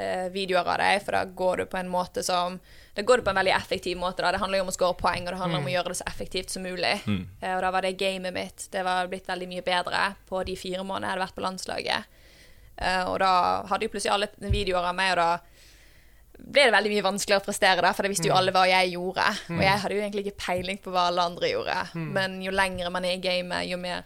uh, 0.00 0.26
videoer 0.34 0.66
av 0.66 0.80
deg, 0.80 1.02
for 1.04 1.16
da 1.16 1.22
går 1.24 1.62
du 1.62 1.64
på 1.70 1.78
en 1.78 1.92
måte 1.92 2.24
som 2.26 2.58
Da 2.94 3.02
går 3.02 3.18
du 3.18 3.24
på 3.26 3.30
en 3.30 3.40
veldig 3.40 3.52
effektiv 3.56 3.98
måte. 3.98 4.22
da 4.22 4.30
Det 4.32 4.38
handler 4.38 4.58
jo 4.58 4.64
om 4.64 4.68
å 4.70 4.74
score 4.74 4.94
poeng, 4.94 5.24
og 5.26 5.32
det 5.34 5.40
handler 5.40 5.58
om 5.58 5.66
å 5.66 5.72
gjøre 5.72 5.88
det 5.90 5.96
så 5.98 6.04
effektivt 6.06 6.50
som 6.50 6.62
mulig. 6.62 6.92
Eh, 7.42 7.54
og 7.56 7.62
da 7.62 7.70
var 7.74 7.82
det 7.82 7.96
gamet 7.98 8.32
mitt. 8.32 8.68
Det 8.70 8.84
var 8.86 9.08
blitt 9.10 9.26
veldig 9.26 9.48
mye 9.50 9.64
bedre 9.66 10.14
på 10.28 10.44
de 10.46 10.54
fire 10.56 10.84
månedene 10.84 11.08
jeg 11.08 11.16
hadde 11.16 11.24
vært 11.24 11.34
på 11.34 11.42
landslaget. 11.42 12.04
Og 13.10 13.18
da 13.18 13.32
hadde 13.66 13.86
jo 13.86 13.90
plutselig 13.90 14.12
alle 14.14 14.28
videoer 14.50 14.86
av 14.90 14.94
meg, 14.94 15.10
og 15.10 15.16
da 15.18 15.40
ble 16.38 16.64
det 16.66 16.74
veldig 16.74 16.90
mye 16.90 17.04
vanskeligere 17.06 17.42
å 17.42 17.46
prestere 17.46 17.82
der, 17.82 17.92
for 17.94 18.02
da 18.06 18.10
visste 18.10 18.28
jo 18.28 18.34
alle 18.34 18.54
hva 18.54 18.64
jeg 18.66 18.94
gjorde. 18.94 19.26
Og 19.58 19.62
jeg 19.62 19.82
hadde 19.82 19.94
jo 19.94 20.02
egentlig 20.02 20.24
ikke 20.26 20.42
peiling 20.46 20.78
på 20.82 20.90
hva 20.94 21.08
alle 21.10 21.22
andre 21.22 21.50
gjorde. 21.50 21.76
Men 22.14 22.38
jo 22.42 22.54
lengre 22.54 22.90
man 22.94 23.04
er 23.04 23.18
i 23.18 23.22
gamet, 23.22 23.66
jo 23.70 23.78
mer 23.78 24.02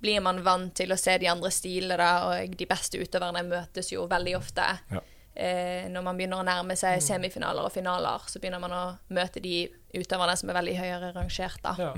blir 0.00 0.20
man 0.24 0.42
vant 0.44 0.74
til 0.76 0.92
å 0.92 0.98
se 1.00 1.16
de 1.18 1.28
andre 1.32 1.50
stilene, 1.54 1.96
da, 1.96 2.10
og 2.28 2.56
de 2.56 2.66
beste 2.68 2.98
utøverne 3.00 3.42
møtes 3.48 3.92
jo 3.94 4.06
veldig 4.10 4.36
ofte. 4.38 4.66
Ja. 4.92 5.00
Eh, 5.36 5.84
når 5.92 6.00
man 6.04 6.16
begynner 6.16 6.40
å 6.40 6.44
nærme 6.48 6.72
seg 6.80 7.02
semifinaler 7.04 7.66
og 7.68 7.72
finaler, 7.74 8.22
så 8.24 8.40
begynner 8.40 8.60
man 8.62 8.72
å 8.72 8.84
møte 9.12 9.40
de 9.44 9.66
utøverne 9.96 10.32
som 10.40 10.48
er 10.48 10.56
veldig 10.56 10.76
høyere 10.78 11.10
rangert. 11.12 11.58
da. 11.64 11.74
Ja. 11.76 11.90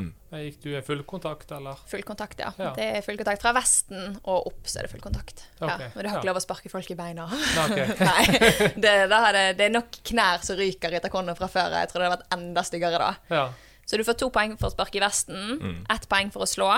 Gikk 0.43 0.59
du 0.65 0.73
i 0.75 0.81
fullkontakt, 0.83 1.53
eller? 1.55 1.79
Full 1.91 2.03
kontakt, 2.07 2.43
ja. 2.43 2.51
Ja. 2.59 2.73
Det 2.75 2.89
er 2.97 3.07
full 3.07 3.17
kontakt 3.21 3.43
fra 3.43 3.53
vesten 3.55 4.19
og 4.25 4.51
opp, 4.51 4.67
så 4.67 4.81
er 4.81 4.89
det 4.89 4.93
full 4.97 5.05
kontakt. 5.07 5.45
Ja. 5.61 5.71
Ok, 5.77 5.85
Men 5.95 6.03
du 6.03 6.09
har 6.09 6.11
ja. 6.17 6.19
ikke 6.19 6.31
lov 6.33 6.41
å 6.41 6.45
sparke 6.49 6.73
folk 6.73 6.91
i 6.91 6.99
beina. 6.99 7.29
Okay. 7.69 7.87
Nei. 8.11 8.27
Det, 8.75 8.93
det, 9.15 9.47
det 9.59 9.67
er 9.69 9.75
nok 9.75 10.01
knær 10.11 10.43
som 10.47 10.59
ryker 10.59 10.99
i 10.99 11.03
taekwondo 11.07 11.35
fra 11.39 11.47
før. 11.51 11.79
Jeg 11.79 11.91
tror 11.93 12.03
det 12.03 12.11
hadde 12.11 12.19
vært 12.19 12.39
enda 12.41 12.67
styggere 12.67 12.99
da. 13.07 13.13
Ja. 13.31 13.47
Så 13.87 13.97
du 13.97 14.03
får 14.05 14.19
to 14.21 14.29
poeng 14.35 14.59
for 14.61 14.69
å 14.69 14.75
sparke 14.75 14.99
i 14.99 15.05
vesten, 15.07 15.39
Mm. 15.63 15.79
ett 15.95 16.11
poeng 16.11 16.29
for 16.35 16.43
å 16.45 16.51
slå, 16.51 16.73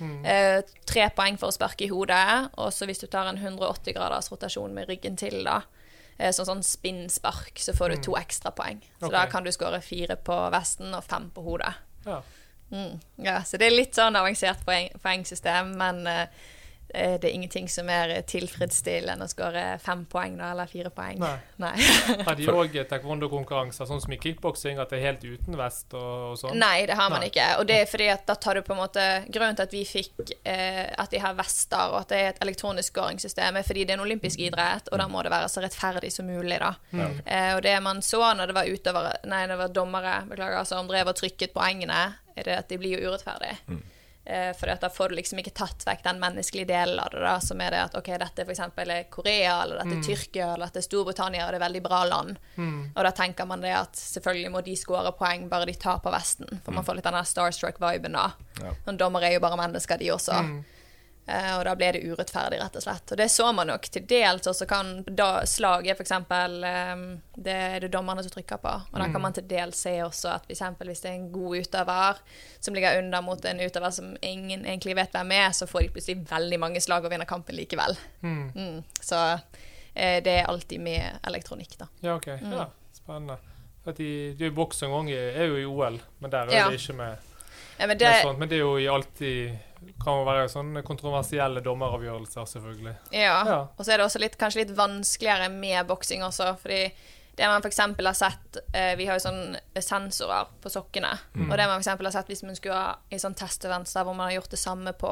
eh, 0.00 0.60
tre 0.88 1.08
poeng 1.16 1.38
for 1.40 1.52
å 1.52 1.56
sparke 1.56 1.86
i 1.86 1.90
hodet, 1.90 2.50
og 2.56 2.72
så 2.74 2.88
hvis 2.88 3.02
du 3.02 3.06
tar 3.10 3.30
en 3.30 3.40
180 3.40 3.96
graders 3.96 4.30
rotasjon 4.32 4.74
med 4.76 4.90
ryggen 4.90 5.16
til, 5.20 5.42
da, 5.46 5.62
eh, 6.18 6.32
sånn 6.32 6.48
sånn 6.50 6.64
spinnspark, 6.66 7.58
så 7.62 7.74
får 7.76 7.94
du 7.94 8.02
to 8.08 8.16
ekstra 8.18 8.52
poeng. 8.56 8.82
Så 8.98 9.08
okay. 9.08 9.16
da 9.18 9.26
kan 9.32 9.46
du 9.46 9.52
skåre 9.54 9.80
fire 9.84 10.16
på 10.16 10.38
vesten 10.54 10.94
og 10.94 11.04
fem 11.04 11.30
på 11.34 11.46
hodet. 11.46 11.74
ja. 12.06 12.22
Mm. 12.66 12.98
Ja, 13.22 13.44
så 13.46 13.60
det 13.62 13.68
er 13.68 13.76
litt 13.76 13.94
sånn 13.94 14.16
avansert 14.18 14.64
poeng, 14.66 14.88
poengsystem, 14.98 15.68
men 15.78 16.00
eh, 16.10 16.26
det 16.88 17.28
er 17.28 17.34
ingenting 17.34 17.68
som 17.68 17.88
er 17.92 18.12
tilfredsstillende 18.28 19.16
enn 19.16 19.24
å 19.24 19.28
skåre 19.30 19.64
fem 19.82 20.04
poeng 20.10 20.36
da, 20.38 20.52
eller 20.52 20.70
fire 20.70 20.90
poeng. 20.94 21.18
Nei. 21.20 21.34
Nei. 21.62 21.74
Har 22.26 22.38
de 22.38 22.48
òg 22.60 22.76
taekwondo-konkurranser, 22.90 23.88
sånn 23.88 24.02
som 24.02 24.14
i 24.14 24.18
kickboksing, 24.20 24.80
at 24.82 24.92
det 24.92 25.00
er 25.00 25.06
helt 25.10 25.24
uten 25.26 25.58
vest 25.58 25.94
og, 25.96 26.32
og 26.32 26.38
sånn? 26.40 26.56
Nei, 26.60 26.86
det 26.88 26.96
har 26.98 27.10
man 27.12 27.24
Nei. 27.24 27.30
ikke. 27.32 27.48
Og 27.60 27.66
det 27.68 27.80
er 27.82 27.90
fordi 27.90 28.08
at 28.12 28.26
da 28.28 28.36
tar 28.40 28.58
du 28.58 28.64
på 28.66 28.74
en 28.76 28.82
måte 28.82 29.06
Grunnen 29.32 29.56
til 29.58 29.66
at 29.66 29.74
vi 29.74 29.82
fikk 29.88 30.32
eh, 30.46 30.84
at 30.96 31.12
de 31.12 31.20
har 31.22 31.36
vester, 31.38 31.92
og 31.92 32.00
at 32.04 32.12
det 32.12 32.20
er 32.20 32.30
et 32.30 32.42
elektronisk 32.44 32.94
skåringssystem, 32.94 33.58
er 33.58 33.66
fordi 33.66 33.84
det 33.86 33.94
er 33.94 34.00
en 34.00 34.06
olympisk 34.06 34.40
idrett, 34.42 34.90
og 34.92 35.00
da 35.02 35.08
må 35.10 35.24
det 35.26 35.32
være 35.34 35.50
så 35.52 35.64
rettferdig 35.64 36.12
som 36.14 36.28
mulig, 36.28 36.60
da. 36.62 36.72
Eh, 37.24 37.52
og 37.56 37.62
det 37.66 37.74
man 37.84 38.02
så 38.04 38.22
når 38.36 38.50
det 38.50 38.56
var 38.56 38.70
utøvere 38.70 39.12
Nei, 39.26 39.42
det 39.50 39.58
var 39.58 39.74
dommere, 39.74 40.14
beklager, 40.30 40.64
som 40.68 40.88
drev 40.88 41.10
og 41.10 41.18
trykket 41.18 41.54
poengene, 41.56 42.00
er 42.36 42.46
det 42.46 42.56
at 42.60 42.70
de 42.70 42.78
blir 42.80 42.96
jo 42.96 43.10
urettferdige. 43.10 43.58
Eh, 43.72 43.95
for 44.58 44.72
da 44.82 44.88
får 44.90 45.08
du 45.08 45.14
liksom 45.20 45.38
ikke 45.38 45.52
tatt 45.54 45.84
vekk 45.86 46.00
den 46.02 46.18
menneskelige 46.22 46.66
delen 46.66 46.98
av 46.98 47.12
det, 47.12 47.20
da, 47.22 47.36
som 47.40 47.60
er 47.62 47.70
det 47.70 47.82
at 47.84 47.98
ok, 48.00 48.08
dette 48.18 48.44
for 48.44 48.54
eksempel 48.54 48.90
er 48.90 49.04
Korea, 49.12 49.62
eller 49.62 49.78
dette 49.78 49.98
er 50.00 50.06
Tyrkia, 50.08 50.48
eller 50.54 50.66
dette 50.66 50.82
er 50.82 50.86
Storbritannia, 50.88 51.44
og 51.46 51.54
det 51.54 51.60
er 51.60 51.64
veldig 51.66 51.82
bra 51.84 52.00
land. 52.10 52.38
Og 52.96 53.02
da 53.06 53.12
tenker 53.14 53.46
man 53.46 53.62
det 53.62 53.74
at 53.78 53.94
selvfølgelig 54.00 54.50
må 54.56 54.64
de 54.66 54.74
score 54.76 55.12
poeng 55.18 55.46
bare 55.52 55.68
de 55.70 55.76
tar 55.78 56.00
på 56.02 56.10
vesten, 56.14 56.58
for 56.64 56.74
man 56.74 56.86
får 56.86 56.98
litt 56.98 57.06
den 57.06 57.18
der 57.20 57.28
starstruck-viben 57.30 58.18
da. 58.18 58.30
Ja. 58.62 58.72
Noen 58.88 58.98
dommere 58.98 59.30
er 59.30 59.38
jo 59.38 59.44
bare 59.46 59.60
mennesker, 59.62 60.02
de 60.02 60.10
også. 60.14 60.40
Eh, 60.42 60.75
og 61.58 61.64
da 61.66 61.72
ble 61.74 61.88
det 61.96 62.04
urettferdig, 62.06 62.60
rett 62.62 62.76
og 62.78 62.82
slett. 62.84 63.10
Og 63.10 63.18
det 63.18 63.26
så 63.34 63.48
man 63.52 63.66
nok 63.66 63.88
til 63.90 64.04
dels. 64.06 64.46
Og 64.46 64.54
så 64.54 64.66
kan 64.70 64.92
da 65.08 65.40
slaget 65.48 65.98
f.eks. 65.98 66.12
Um, 66.30 67.02
det 67.34 67.56
er 67.56 67.80
det 67.82 67.90
dommerne 67.90 68.22
som 68.22 68.30
trykker 68.30 68.60
på. 68.62 68.74
Og 68.92 69.00
da 69.02 69.08
kan 69.10 69.24
man 69.24 69.34
til 69.34 69.48
dels 69.50 69.80
se 69.88 69.96
også 70.04 70.36
at 70.36 70.46
for 70.78 70.86
hvis 70.86 71.02
det 71.02 71.10
er 71.10 71.18
en 71.18 71.32
god 71.32 71.56
utøver 71.64 72.20
som 72.60 72.74
ligger 72.78 72.98
under 73.02 73.20
mot 73.26 73.44
en 73.44 73.60
utøver 73.60 73.90
som 73.90 74.14
ingen 74.22 74.64
egentlig 74.64 74.94
vet 74.96 75.10
hvem 75.18 75.34
er, 75.34 75.50
så 75.50 75.66
får 75.66 75.80
de 75.80 75.92
plutselig 75.96 76.30
veldig 76.30 76.60
mange 76.62 76.80
slag 76.80 77.04
og 77.04 77.10
vinner 77.10 77.26
kampen 77.26 77.58
likevel. 77.58 77.98
Mm. 78.22 78.50
Mm. 78.54 78.80
Så 79.02 79.18
eh, 79.94 80.22
det 80.22 80.38
er 80.40 80.46
alltid 80.46 80.80
med 80.80 81.18
elektronikk, 81.26 81.78
da. 81.78 81.90
Ja, 82.06 82.14
OK. 82.16 82.26
Mm. 82.40 82.52
Ja, 82.52 82.68
spennende. 82.94 83.38
For 83.84 83.94
de, 83.98 84.34
de 84.38 84.50
boks 84.50 84.82
en 84.82 85.08
er 85.10 85.44
jo 85.46 85.58
i 85.58 85.64
OL, 85.66 85.98
men 86.18 86.30
der 86.30 86.46
er 86.46 86.54
Ja. 86.54 86.68
det 86.70 86.80
ikke 86.80 86.96
med, 87.02 87.16
Ja, 87.78 87.86
men 87.86 87.98
med 87.98 88.22
sånt. 88.22 88.38
Men 88.38 88.48
det 88.48 88.56
er 88.56 88.62
jo 88.64 88.78
alltid 88.94 89.58
kan 90.02 90.24
være 90.26 90.48
sånne 90.52 90.82
kontroversielle 90.86 91.60
dommeravgjørelser, 91.64 92.46
selvfølgelig. 92.46 92.94
Ja. 93.12 93.36
Ja. 93.46 93.58
Og 93.76 93.84
så 93.84 93.92
er 93.92 93.98
det 94.00 94.06
også 94.06 94.20
litt, 94.22 94.36
kanskje 94.40 94.64
litt 94.64 94.74
vanskeligere 94.76 95.48
med 95.52 95.86
boksing 95.86 96.22
også, 96.26 96.52
fordi 96.62 96.80
det 97.36 97.48
man 97.50 97.60
f.eks. 97.60 97.78
har 97.78 98.14
sett 98.16 98.56
eh, 98.72 98.94
Vi 98.96 99.04
har 99.06 99.18
jo 99.18 99.24
sånn 99.26 99.56
sensorer 99.84 100.46
på 100.62 100.70
sokkene. 100.72 101.10
Og 101.50 101.52
det 101.58 101.66
man 101.68 101.82
f.eks. 101.82 101.90
har 101.92 102.10
sett 102.14 102.30
hvis 102.32 102.42
man 102.48 102.56
skulle 102.56 102.78
ha 102.80 102.94
i 103.12 103.18
sånn 103.20 103.36
testevents 103.36 103.92
hvor 103.98 104.14
man 104.16 104.30
har 104.30 104.38
gjort 104.38 104.50
det 104.54 104.60
samme 104.62 104.92
på, 104.96 105.10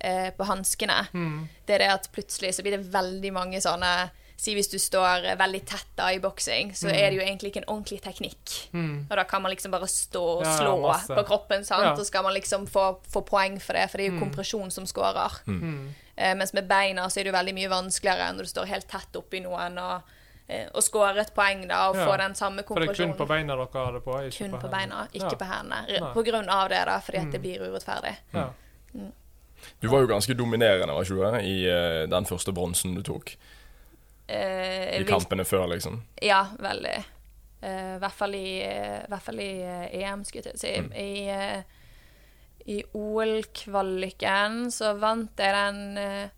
eh, 0.00 0.30
på 0.36 0.44
hanskene, 0.48 1.06
Mm. 1.12 1.48
det 1.66 1.74
er 1.74 1.78
det 1.84 1.90
at 1.92 2.08
plutselig 2.12 2.54
så 2.56 2.62
blir 2.64 2.78
det 2.78 2.88
veldig 2.92 3.32
mange 3.36 3.60
sånne 3.60 4.10
Si 4.42 4.54
hvis 4.58 4.66
du 4.72 4.74
står 4.82 5.24
eh, 5.30 5.36
veldig 5.38 5.60
tett 5.70 5.90
da 5.98 6.08
i 6.10 6.18
boksing, 6.18 6.72
så 6.74 6.88
er 6.90 7.10
det 7.12 7.18
jo 7.20 7.22
egentlig 7.22 7.52
ikke 7.52 7.60
en 7.62 7.68
ordentlig 7.70 8.00
teknikk. 8.02 8.54
Mm. 8.74 9.06
Og 9.08 9.12
da 9.20 9.22
kan 9.30 9.42
man 9.44 9.52
liksom 9.54 9.70
bare 9.70 9.86
stå 9.86 10.22
og 10.22 10.42
Ja, 10.42 10.50
ja, 10.50 10.56
slå 10.58 11.14
på 11.20 11.22
kroppen, 11.28 11.62
sant? 11.68 11.84
Ja. 11.86 11.92
og 11.94 12.06
skal 12.08 12.24
man 12.26 12.34
liksom 12.34 12.66
få, 12.66 12.88
få 13.06 13.22
poeng 13.28 13.60
for 13.62 13.78
det, 13.78 13.84
for 13.92 13.98
det 14.02 14.08
er 14.08 14.16
jo 14.16 14.18
kompresjon 14.24 14.72
som 14.74 14.88
scorer. 14.90 15.36
Mm. 15.46 15.94
Eh, 16.16 16.34
mens 16.34 16.52
med 16.58 16.66
beina 16.68 17.06
så 17.08 17.20
er 17.20 17.24
det 17.28 17.30
jo 17.32 17.36
veldig 17.38 17.54
mye 17.54 17.70
vanskeligere 17.70 18.32
når 18.34 18.48
du 18.48 18.50
står 18.50 18.66
helt 18.72 18.88
tett 18.90 19.14
oppi 19.16 19.40
noen 19.46 19.78
og, 19.78 20.10
eh, 20.48 20.66
og 20.74 20.82
scorer 20.82 21.22
et 21.22 21.30
poeng 21.38 21.62
da, 21.70 21.84
og 21.92 21.96
Ja. 21.96 22.04
får 22.10 22.18
den 22.24 22.34
samme 22.34 22.66
For 22.66 22.80
det 22.82 22.90
er 22.90 22.98
kun 22.98 23.14
på 23.14 23.28
beina 23.30 23.54
dere 23.54 23.68
har 23.86 23.92
det 23.92 24.02
på? 24.04 24.18
Ikke 24.26 24.38
Kun 24.42 24.50
på 24.58 24.60
på 24.66 24.70
beina, 24.74 25.06
ikke 25.14 25.30
Ja. 25.30 25.38
på 25.38 25.50
hendene. 25.54 26.12
På 26.18 26.22
grunn 26.26 26.48
av 26.50 26.68
det, 26.68 26.82
da, 26.90 26.98
fordi 26.98 27.18
at 27.18 27.24
Mm. 27.26 27.32
det 27.32 27.40
blir 27.46 27.60
urettferdig. 27.70 28.16
Ja. 28.34 28.48
Du 29.80 29.88
var 29.88 30.00
jo 30.02 30.06
ganske 30.10 30.34
dominerende 30.34 30.92
var 30.94 31.04
ikke 31.06 31.14
du, 31.14 31.22
det, 31.30 31.44
i 31.46 31.56
uh, 31.70 32.06
den 32.10 32.24
første 32.26 32.52
bronsen 32.52 32.94
du 32.98 33.02
tok. 33.06 33.36
Eh, 34.26 35.00
I 35.00 35.04
kampene 35.08 35.44
før, 35.44 35.66
liksom. 35.72 36.00
Ja, 36.22 36.44
veldig. 36.62 36.96
Eh, 37.62 37.94
I 37.96 38.02
hvert 38.02 38.18
fall 38.18 38.36
i, 38.38 38.48
eh, 38.66 39.02
hvert 39.10 39.26
fall 39.26 39.40
i 39.42 39.50
eh, 39.62 39.88
EM, 40.02 40.24
skulle 40.26 40.52
jeg 40.52 40.62
si. 40.62 40.74
Mm. 40.82 40.92
I, 40.98 41.12
eh, 41.30 42.70
i 42.72 42.78
OL-kvaliken 42.94 44.70
så 44.70 44.94
vant 44.98 45.42
jeg 45.42 45.56
den 45.56 46.30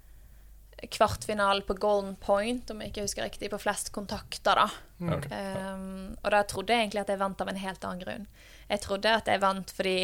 kvartfinalen 0.90 1.64
på 1.64 1.76
Golden 1.80 2.16
Point, 2.20 2.70
om 2.70 2.80
jeg 2.80 2.92
ikke 2.92 3.04
husker 3.06 3.24
riktig, 3.24 3.50
på 3.52 3.60
flest 3.60 3.90
kontakter, 3.94 4.58
da. 4.58 4.66
Mm. 4.98 5.12
Um, 5.14 6.16
og 6.22 6.30
da 6.32 6.42
trodde 6.48 6.74
jeg 6.74 6.86
egentlig 6.86 7.02
at 7.04 7.12
jeg 7.12 7.20
vant 7.20 7.40
av 7.40 7.50
en 7.50 7.60
helt 7.60 7.84
annen 7.84 8.02
grunn. 8.02 8.26
Jeg 8.68 8.82
trodde 8.84 9.12
at 9.12 9.28
jeg 9.28 9.42
vant 9.42 9.72
fordi 9.76 9.96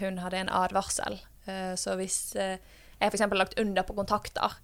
hun 0.00 0.20
hadde 0.22 0.42
en 0.42 0.52
advarsel. 0.60 1.18
Uh, 1.48 1.74
så 1.78 1.96
hvis 1.98 2.18
uh, 2.38 2.56
jeg 2.98 3.10
f.eks. 3.10 3.24
hadde 3.24 3.40
lagt 3.40 3.58
under 3.60 3.86
på 3.86 3.96
kontakter, 3.98 4.58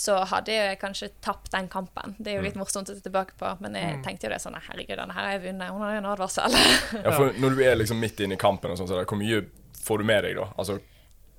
så 0.00 0.14
hadde 0.30 0.54
jeg 0.54 0.78
kanskje 0.80 1.10
tapt 1.20 1.50
den 1.52 1.66
kampen. 1.68 2.14
Det 2.18 2.32
er 2.32 2.38
jo 2.38 2.44
litt 2.46 2.54
morsomt 2.56 2.88
å 2.88 2.94
se 2.96 3.02
tilbake 3.04 3.34
på, 3.36 3.50
men 3.60 3.74
jeg 3.76 3.98
Mm. 3.98 4.04
tenkte 4.06 4.24
jo 4.24 4.30
det 4.32 4.38
sånn 4.40 4.56
Herregud, 4.56 4.96
denne 4.96 5.12
her 5.12 5.26
har 5.26 5.32
jeg 5.36 5.42
vunnet. 5.44 5.68
Hun 5.74 5.82
har 5.84 5.92
jo 5.92 5.98
en 6.00 6.08
advarsel. 6.14 6.56
Ja, 7.04 7.10
for 7.12 7.32
når 7.36 7.56
du 7.56 7.60
er 7.66 7.76
liksom 7.76 8.00
midt 8.00 8.20
inne 8.24 8.38
i 8.38 8.40
kampen, 8.40 8.70
og 8.72 8.78
sånn, 8.80 8.88
så 8.88 8.96
der, 8.96 9.04
hvor 9.10 9.20
mye 9.20 9.42
får 9.84 9.98
du 10.00 10.04
med 10.08 10.24
deg 10.24 10.36
da? 10.40 10.46
Altså, 10.56 10.78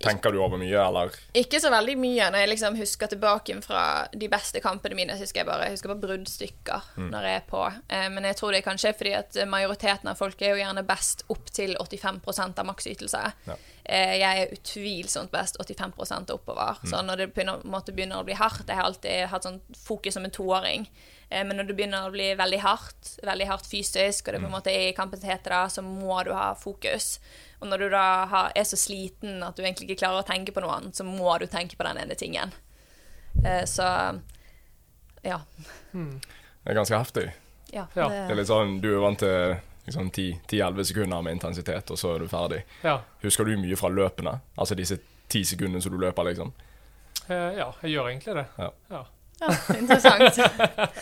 Tenker 0.06 0.34
du 0.34 0.39
over 0.41 0.60
mye, 0.62 0.78
eller? 0.82 1.16
Ikke 1.38 1.62
så 1.64 1.72
veldig 1.74 1.97
mye 2.02 2.30
når 2.34 2.43
jeg 2.43 2.52
liksom 2.54 2.80
husker 2.80 3.12
tilbake 3.12 3.58
fra 3.66 3.84
de 4.14 4.30
beste 4.32 4.62
kampene 4.64 4.97
mine. 4.97 5.18
Så 5.18 5.28
husker 5.28 5.43
jeg 5.43 5.49
bare, 5.49 5.68
jeg 5.70 5.78
husker 5.78 5.93
bare 5.93 6.04
bruddstykker 6.06 6.89
når 7.02 7.28
jeg 7.28 7.41
er 7.41 7.45
på. 7.49 7.66
Eh, 7.88 8.08
men 8.14 8.28
jeg 8.30 8.39
tror 8.39 8.54
det 8.54 8.62
er 8.62 8.68
kanskje 8.70 8.95
fordi 8.97 9.14
at 9.18 9.41
majoriteten 9.49 10.12
av 10.12 10.20
folk 10.20 10.41
er 10.41 10.56
jo 10.56 10.64
gjerne 10.64 10.86
best 10.88 11.26
opp 11.34 11.54
til 11.54 11.76
85% 11.80 12.62
av 12.62 12.70
maksytelse. 12.72 13.24
Ja. 13.49 13.60
Eh, 13.84 14.18
jeg 14.22 14.43
er 14.43 14.54
utvilsomt 14.56 15.32
best 15.34 15.58
85% 15.62 16.34
og 16.34 16.41
oppover. 16.41 16.82
Så 16.88 17.02
når 17.06 17.24
det 17.24 17.32
begynner, 17.36 17.64
måte 17.68 17.95
begynner 17.95 18.22
å 18.22 18.28
bli 18.28 18.38
hardt 18.38 18.68
Jeg 18.68 18.78
har 18.78 18.88
alltid 18.88 19.28
hatt 19.32 19.47
sånn 19.47 19.62
fokus 19.86 20.16
som 20.18 20.26
en 20.28 20.34
toåring. 20.34 20.88
Eh, 21.32 21.45
men 21.47 21.55
når 21.57 21.69
det 21.69 21.75
begynner 21.77 22.07
å 22.09 22.11
bli 22.11 22.34
veldig 22.36 22.59
hardt, 22.59 23.13
veldig 23.23 23.47
hardt 23.47 23.69
fysisk, 23.71 24.27
og 24.27 24.36
det 24.36 24.41
på 24.43 24.49
en 24.49 24.55
måte 24.57 24.73
er 24.73 24.89
i 24.89 24.95
kampens 24.97 25.23
hete, 25.23 25.47
da, 25.53 25.63
så 25.71 25.84
må 25.86 26.17
du 26.27 26.34
ha 26.36 26.49
fokus. 26.59 27.13
Og 27.61 27.69
når 27.71 27.86
du 27.86 27.89
da 27.93 28.03
har, 28.27 28.51
er 28.57 28.67
så 28.67 28.75
sliten 28.79 29.43
at 29.45 29.55
du 29.55 29.63
egentlig 29.63 29.88
ikke 29.89 30.01
klarer 30.03 30.23
å 30.23 30.27
tenke 30.27 30.51
på 30.51 30.63
noe 30.63 30.75
annet, 30.75 30.97
så 30.97 31.05
må 31.07 31.32
du 31.39 31.47
tenke 31.47 31.77
på 31.79 31.88
den 31.88 32.01
ene 32.03 32.17
tingen. 32.19 32.51
Eh, 33.45 33.63
så 33.69 33.88
ja. 35.23 35.39
Det 35.93 36.71
er 36.71 36.75
ganske 36.75 36.97
heftig. 36.97 37.32
ja, 37.71 37.86
Ja. 37.95 38.09
Det 38.09 38.32
er 38.32 38.36
litt 38.36 38.49
sånn, 38.49 38.82
Du 38.82 38.89
er 38.95 38.99
vant 38.99 39.19
til 39.19 39.55
liksom 39.86 40.11
10-11 40.11 40.84
sekunder 40.86 41.21
med 41.21 41.34
intensitet, 41.38 41.91
og 41.91 41.97
så 41.97 42.15
er 42.15 42.19
du 42.19 42.27
ferdig. 42.27 42.63
Ja. 42.84 42.99
Husker 43.23 43.45
du 43.45 43.55
mye 43.57 43.77
fra 43.79 43.89
løpene? 43.89 44.39
Altså 44.57 44.75
disse 44.75 44.99
ti 45.32 45.43
sekundene 45.47 45.82
som 45.82 45.93
du 45.93 45.97
løper, 46.01 46.27
liksom? 46.27 46.51
Eh, 47.29 47.55
ja, 47.57 47.71
jeg 47.82 47.91
gjør 47.95 48.09
egentlig 48.11 48.36
det. 48.36 48.45
Ja. 48.57 48.69
Ja. 48.89 49.05
Ja, 49.41 49.51
interessant. 49.77 50.41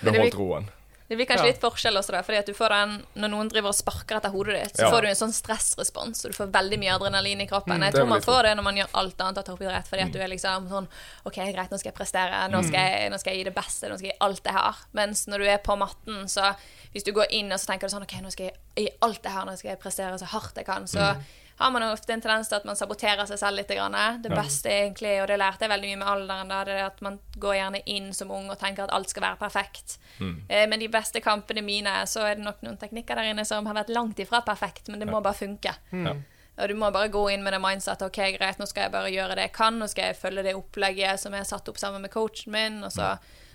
Behold 0.04 0.32
troen. 0.34 0.70
det 1.10 1.16
blir 1.18 1.26
kanskje 1.26 1.46
Ja. 1.48 1.50
litt 1.50 1.60
forskjell 1.62 1.96
også, 1.98 2.12
da, 2.14 2.20
fordi 2.22 2.38
at 2.38 2.46
du 2.46 2.52
får 2.54 2.70
den 2.70 2.90
Når 3.18 3.30
noen 3.32 3.48
driver 3.50 3.72
og 3.72 3.74
sparker 3.74 4.20
etter 4.20 4.30
hodet 4.30 4.54
ditt, 4.60 4.76
så 4.78 4.84
Ja. 4.86 4.90
får 4.94 5.02
du 5.02 5.08
en 5.08 5.18
sånn 5.18 5.32
stressrespons, 5.34 6.20
og 6.24 6.30
du 6.30 6.36
får 6.38 6.52
veldig 6.54 6.78
mye 6.78 6.92
adrenalin 6.94 7.40
i 7.42 7.46
kroppen. 7.50 7.76
Mm, 7.80 7.82
jeg 7.88 7.94
tror 7.96 8.06
man 8.12 8.22
får 8.22 8.42
det 8.46 8.52
når 8.56 8.62
man 8.68 8.76
gjør 8.78 8.92
alt 8.94 9.20
annet 9.26 9.38
av 9.38 9.44
toppidrett, 9.48 9.88
fordi 9.90 10.02
at 10.06 10.12
du 10.14 10.20
er 10.22 10.28
liksom 10.30 10.68
sånn 10.70 10.86
OK, 11.26 11.34
greit, 11.52 11.70
nå 11.70 11.78
skal 11.82 11.90
jeg 11.90 11.98
prestere, 11.98 12.44
nå 12.52 12.62
skal 12.62 12.78
jeg, 12.86 13.10
nå 13.10 13.18
skal 13.18 13.32
jeg 13.34 13.38
gi 13.42 13.48
det 13.50 13.54
beste, 13.58 13.88
nå 13.90 13.98
skal 13.98 14.06
jeg 14.12 14.14
gi 14.14 14.24
alt 14.28 14.44
jeg 14.44 14.54
har. 14.54 14.76
Mens 14.92 15.26
når 15.26 15.38
du 15.38 15.46
er 15.50 15.58
på 15.58 15.76
matten, 15.76 16.28
så 16.30 16.54
hvis 16.94 17.04
du 17.04 17.12
går 17.12 17.26
inn 17.30 17.50
og 17.52 17.58
så 17.58 17.66
tenker 17.72 17.88
du 17.90 17.94
sånn 17.96 18.06
OK, 18.06 18.14
nå 18.22 18.30
skal 18.30 18.46
jeg 18.46 18.54
gi 18.76 18.88
alt 19.02 19.22
jeg 19.24 19.32
har, 19.32 19.44
nå 19.50 19.56
skal 19.58 19.70
jeg 19.74 19.80
prestere 19.82 20.18
så 20.18 20.30
hardt 20.30 20.54
jeg 20.62 20.66
kan, 20.66 20.86
så 20.86 21.16
har 21.60 21.70
man 21.74 21.84
ofte 21.90 22.14
en 22.14 22.22
tendens 22.24 22.48
til 22.48 22.56
at 22.56 22.64
man 22.64 22.78
saboterer 22.78 23.26
seg 23.28 23.36
selv 23.36 23.60
litt. 23.60 23.68
Det 23.68 24.32
beste 24.32 24.70
egentlig, 24.72 25.18
og 25.20 25.28
det 25.28 25.36
lærte 25.36 25.66
jeg 25.66 25.72
veldig 25.74 25.90
mye 25.90 26.00
med 26.00 26.08
alderen, 26.08 26.48
da, 26.48 26.60
det 26.64 26.76
er 26.78 26.86
at 26.86 27.02
man 27.04 27.18
går 27.36 27.56
gjerne 27.58 27.82
inn 27.92 28.10
som 28.16 28.32
ung 28.32 28.48
og 28.48 28.56
tenker 28.60 28.86
at 28.86 28.94
alt 28.96 29.12
skal 29.12 29.26
være 29.26 29.40
perfekt. 29.42 29.98
Mm. 30.18 30.34
Men 30.48 30.80
de 30.80 30.88
beste 30.92 31.20
kampene 31.20 31.60
mine, 31.66 31.92
så 32.08 32.24
er 32.24 32.38
det 32.38 32.46
nok 32.46 32.62
noen 32.64 32.78
teknikker 32.80 33.20
der 33.20 33.34
inne 33.34 33.44
som 33.44 33.68
har 33.68 33.76
vært 33.76 33.92
langt 33.92 34.22
ifra 34.24 34.40
perfekt, 34.46 34.88
men 34.88 35.04
det 35.04 35.10
må 35.10 35.20
bare 35.20 35.36
funke. 35.36 35.74
Mm. 35.92 36.22
Og 36.60 36.68
du 36.68 36.76
må 36.80 36.90
bare 36.92 37.12
gå 37.12 37.22
inn 37.32 37.44
med 37.44 37.54
det 37.54 37.60
mindsetet 37.62 38.06
OK, 38.08 38.20
greit, 38.36 38.60
nå 38.60 38.68
skal 38.68 38.86
jeg 38.86 38.94
bare 38.94 39.12
gjøre 39.12 39.36
det 39.36 39.48
jeg 39.48 39.54
kan, 39.56 39.76
nå 39.80 39.88
skal 39.90 40.10
jeg 40.10 40.18
følge 40.20 40.44
det 40.46 40.56
opplegget 40.58 41.20
som 41.20 41.36
jeg 41.36 41.44
har 41.44 41.48
satt 41.48 41.68
opp 41.72 41.80
sammen 41.80 42.04
med 42.04 42.12
coachen 42.12 42.52
min, 42.56 42.80
og 42.84 42.92
så, 42.94 43.14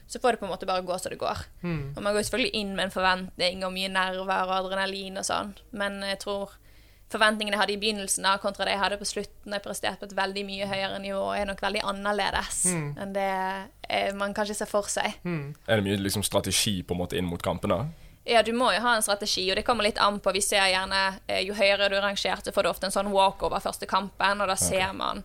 så 0.10 0.22
får 0.22 0.36
det 0.36 0.42
på 0.42 0.48
en 0.48 0.54
måte 0.54 0.70
bare 0.70 0.86
gå 0.86 0.98
som 1.02 1.14
det 1.14 1.22
går. 1.22 1.42
Mm. 1.62 1.96
Og 1.96 2.02
man 2.02 2.14
går 2.14 2.26
selvfølgelig 2.26 2.62
inn 2.62 2.76
med 2.78 2.88
en 2.88 2.96
forventning 2.96 3.66
og 3.66 3.74
mye 3.76 3.92
nerver 3.94 4.46
og 4.46 4.56
adrenalin 4.62 5.22
og 5.22 5.28
sånn, 5.28 5.54
men 5.78 6.00
jeg 6.06 6.22
tror 6.26 6.56
forventningene 7.12 7.54
jeg 7.56 7.62
hadde 7.62 7.74
i 7.76 7.82
begynnelsen 7.82 8.26
av, 8.26 8.40
kontra 8.42 8.66
det 8.66 8.74
jeg 8.74 8.82
hadde 8.82 8.98
på 8.98 9.06
slutten, 9.06 9.54
jeg 9.54 9.62
presterte 9.64 10.00
på 10.02 10.08
et 10.10 10.16
veldig 10.18 10.46
mye 10.48 10.66
høyere 10.68 11.00
nivå, 11.04 11.20
og 11.30 11.38
er 11.38 11.46
nok 11.46 11.62
veldig 11.62 11.84
annerledes 11.86 12.64
Mm. 12.72 12.98
enn 12.98 13.14
det 13.14 13.28
eh, 13.90 14.14
man 14.14 14.34
kanskje 14.34 14.56
ser 14.56 14.66
for 14.72 14.90
seg. 14.90 15.14
Mm. 15.24 15.56
Er 15.68 15.76
det 15.76 15.84
mye 15.86 16.02
liksom, 16.02 16.24
strategi 16.26 16.82
på 16.84 16.94
en 16.96 17.00
måte 17.04 17.18
inn 17.18 17.26
mot 17.30 17.42
kampene? 17.42 17.92
Ja, 18.26 18.42
du 18.42 18.54
må 18.58 18.72
jo 18.74 18.82
ha 18.82 18.96
en 18.96 19.04
strategi, 19.06 19.44
og 19.52 19.56
det 19.60 19.64
kommer 19.68 19.84
litt 19.86 20.00
an 20.02 20.20
på. 20.20 20.32
Vi 20.34 20.42
ser 20.42 20.66
gjerne 20.72 21.20
eh, 21.28 21.44
Jo 21.46 21.54
høyere 21.54 21.90
du 21.90 21.96
er 21.96 22.02
rangert, 22.02 22.42
så 22.44 22.52
får 22.52 22.64
du 22.64 22.70
ofte 22.70 22.88
en 22.90 22.92
sånn 22.96 23.12
walkover 23.14 23.62
første 23.62 23.86
kampen, 23.86 24.42
og 24.42 24.48
da 24.50 24.56
ser 24.58 24.94
man 24.98 25.22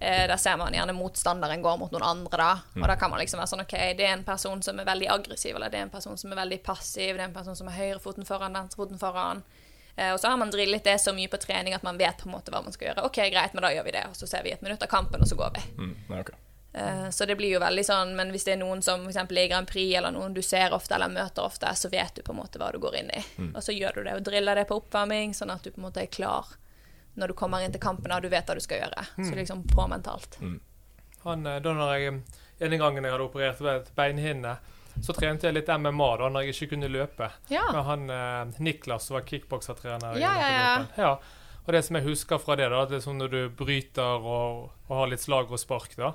eh, 0.00 0.28
Da 0.30 0.36
ser 0.38 0.56
man 0.56 0.72
gjerne 0.72 0.94
motstanderen 0.94 1.62
går 1.62 1.78
mot 1.80 1.90
noen 1.90 2.06
andre, 2.06 2.38
da. 2.38 2.52
Og 2.78 2.86
da 2.86 2.94
kan 2.94 3.10
man 3.10 3.18
liksom 3.18 3.40
være 3.42 3.50
sånn 3.50 3.64
OK, 3.66 3.74
det 3.98 4.06
er 4.06 4.12
en 4.14 4.22
person 4.22 4.62
som 4.62 4.78
er 4.78 4.86
veldig 4.86 5.08
aggressiv, 5.10 5.56
eller 5.56 5.68
det 5.68 5.80
er 5.80 5.88
en 5.88 5.90
person 5.90 6.16
som 6.16 6.30
er 6.30 6.36
veldig 6.44 6.62
passiv, 6.62 7.16
det 7.16 7.24
er 7.24 7.26
en 7.26 7.34
person 7.34 7.56
som 7.58 7.66
har 7.66 7.74
høyrefoten 7.82 8.24
foran, 8.28 8.54
venstrefoten 8.54 9.02
foran. 9.02 9.42
Eh, 9.98 10.12
og 10.14 10.20
så 10.22 10.30
har 10.30 10.38
man 10.38 10.50
drillet 10.54 10.84
det 10.86 10.94
så 11.02 11.10
mye 11.16 11.28
på 11.32 11.40
trening 11.42 11.74
at 11.74 11.82
man 11.82 11.98
vet 11.98 12.20
på 12.22 12.28
en 12.28 12.36
måte 12.36 12.52
hva 12.54 12.60
man 12.62 12.74
skal 12.74 12.92
gjøre. 12.92 13.06
OK, 13.08 13.18
greit, 13.34 13.54
men 13.56 13.64
da 13.66 13.72
gjør 13.74 13.88
vi 13.88 13.96
det, 13.96 14.04
og 14.10 14.14
så 14.18 14.28
ser 14.30 14.44
vi 14.46 14.52
et 14.54 14.62
minutt 14.62 14.84
av 14.86 14.92
kampen, 14.92 15.24
og 15.24 15.26
så 15.30 15.38
går 15.40 15.56
vi. 15.56 15.64
Mm. 15.80 15.96
okay. 16.20 16.38
Eh, 16.78 17.08
Så 17.10 17.26
det 17.26 17.34
blir 17.40 17.50
jo 17.56 17.60
veldig 17.64 17.84
sånn, 17.88 18.14
men 18.14 18.30
hvis 18.30 18.44
det 18.46 18.54
er 18.54 18.60
noen 18.62 18.82
som 18.84 19.02
eksempel 19.08 19.40
i 19.42 19.48
Grand 19.50 19.66
Prix, 19.66 19.96
eller 19.98 20.14
noen 20.14 20.36
du 20.36 20.42
ser 20.46 20.76
ofte 20.76 20.94
eller 20.94 21.10
møter 21.10 21.42
ofte, 21.42 21.74
så 21.74 21.90
vet 21.90 22.14
du 22.14 22.22
på 22.22 22.32
en 22.36 22.38
måte 22.44 22.60
hva 22.62 22.70
du 22.72 22.78
går 22.78 23.00
inn 23.00 23.10
i. 23.10 23.24
Og 23.54 23.58
så 23.64 23.74
gjør 23.74 23.98
du 23.98 24.02
det 24.06 24.14
og 24.20 24.24
driller 24.30 24.54
det 24.62 24.68
på 24.70 24.78
oppvarming, 24.78 25.34
sånn 25.34 25.50
at 25.50 25.64
du 25.66 25.72
på 25.72 25.80
en 25.82 25.88
måte 25.88 26.04
er 26.04 26.12
klar 26.12 26.46
når 27.18 27.32
du 27.32 27.34
kommer 27.34 27.64
inn 27.66 27.72
til 27.74 27.82
kampen 27.82 28.12
og 28.14 28.22
du 28.22 28.28
vet 28.30 28.46
hva 28.46 28.54
du 28.54 28.62
skal 28.62 28.84
gjøre. 28.84 29.02
Så 29.16 29.34
liksom 29.34 29.64
på 29.66 29.88
mentalt. 29.90 30.38
Han, 31.24 31.46
eh, 31.50 31.58
da 31.64 31.72
når 31.74 31.96
jeg, 31.98 32.20
En 32.60 32.78
gang 32.78 32.94
jeg 32.98 33.10
hadde 33.12 33.22
operert 33.26 33.60
ved 33.60 33.74
et 33.80 33.90
beinhinne, 33.94 34.56
så 35.04 35.14
trente 35.16 35.46
jeg 35.48 35.54
litt 35.56 35.68
MMA 35.68 36.08
da 36.20 36.28
når 36.32 36.46
jeg 36.46 36.54
ikke 36.56 36.70
kunne 36.74 36.88
løpe. 36.92 37.30
Ja. 37.52 37.64
Med 37.72 37.84
han 37.88 38.08
eh, 38.10 38.56
Niklas 38.64 39.06
som 39.08 39.18
var 39.18 39.26
kickboksertrener. 39.28 40.18
Ja, 40.20 40.32
ja, 40.40 40.48
ja. 40.52 40.72
ja. 40.96 41.12
Og 41.68 41.72
det 41.76 41.82
som 41.84 41.98
jeg 41.98 42.06
husker 42.08 42.40
fra 42.40 42.56
det, 42.56 42.70
da, 42.72 42.84
det 42.88 42.96
er 42.98 43.04
sånn 43.04 43.18
når 43.20 43.32
du 43.34 43.40
bryter 43.58 44.24
og, 44.24 44.68
og 44.88 44.94
har 45.02 45.10
litt 45.12 45.20
slag 45.24 45.50
og 45.52 45.60
spark, 45.60 45.92
da. 46.00 46.14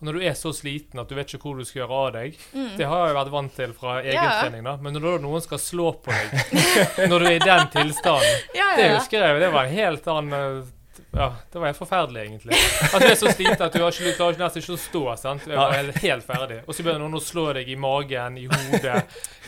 Og 0.00 0.06
når 0.08 0.16
du 0.16 0.22
er 0.24 0.34
så 0.36 0.48
sliten 0.56 1.00
at 1.00 1.08
du 1.08 1.14
vet 1.16 1.28
ikke 1.32 1.44
hvor 1.44 1.58
du 1.60 1.64
skal 1.68 1.82
gjøre 1.82 1.96
av 2.06 2.10
deg, 2.14 2.36
det 2.78 2.86
har 2.88 3.06
jeg 3.10 3.16
vært 3.18 3.32
vant 3.34 3.52
til 3.56 3.72
fra 3.76 3.98
egen 4.00 4.20
Mm. 4.20 4.36
Trening, 4.40 4.64
da. 4.64 4.76
Men 4.80 4.96
når 4.96 5.18
noen 5.24 5.42
skal 5.44 5.60
slå 5.60 5.90
på 6.04 6.12
deg 6.12 6.62
når 7.10 7.16
du 7.20 7.26
er 7.28 7.36
i 7.36 7.42
den 7.44 7.66
tilstanden, 7.72 8.44
det 8.78 8.86
husker 8.94 9.24
jeg, 9.26 9.40
det 9.42 9.50
var 9.52 9.68
en 9.68 9.74
helt 9.76 10.08
annen 10.08 10.36
eh, 10.38 10.70
ja, 11.12 11.34
det 11.52 11.58
var 11.58 11.66
helt 11.66 11.80
forferdelig, 11.80 12.20
egentlig. 12.22 12.54
Altså, 12.54 12.98
du 13.02 13.08
er 13.10 13.18
så 13.18 13.32
sliten 13.34 13.64
at 13.66 13.74
du 13.74 13.82
har 13.82 13.90
ikke, 13.90 14.14
klarer 14.14 14.38
nesten 14.38 14.62
ikke 14.62 14.76
å 14.76 14.80
stå. 14.84 15.02
sant? 15.18 15.44
Du 15.44 15.50
er 15.50 15.58
bare 15.58 15.80
helt, 15.80 15.98
helt 16.04 16.26
ferdig. 16.26 16.60
Og 16.66 16.76
så 16.76 16.86
begynner 16.86 17.02
noen 17.02 17.18
å 17.18 17.24
slå 17.24 17.48
deg 17.56 17.68
i 17.72 17.76
magen, 17.80 18.38
i 18.38 18.46
hodet, 18.46 19.02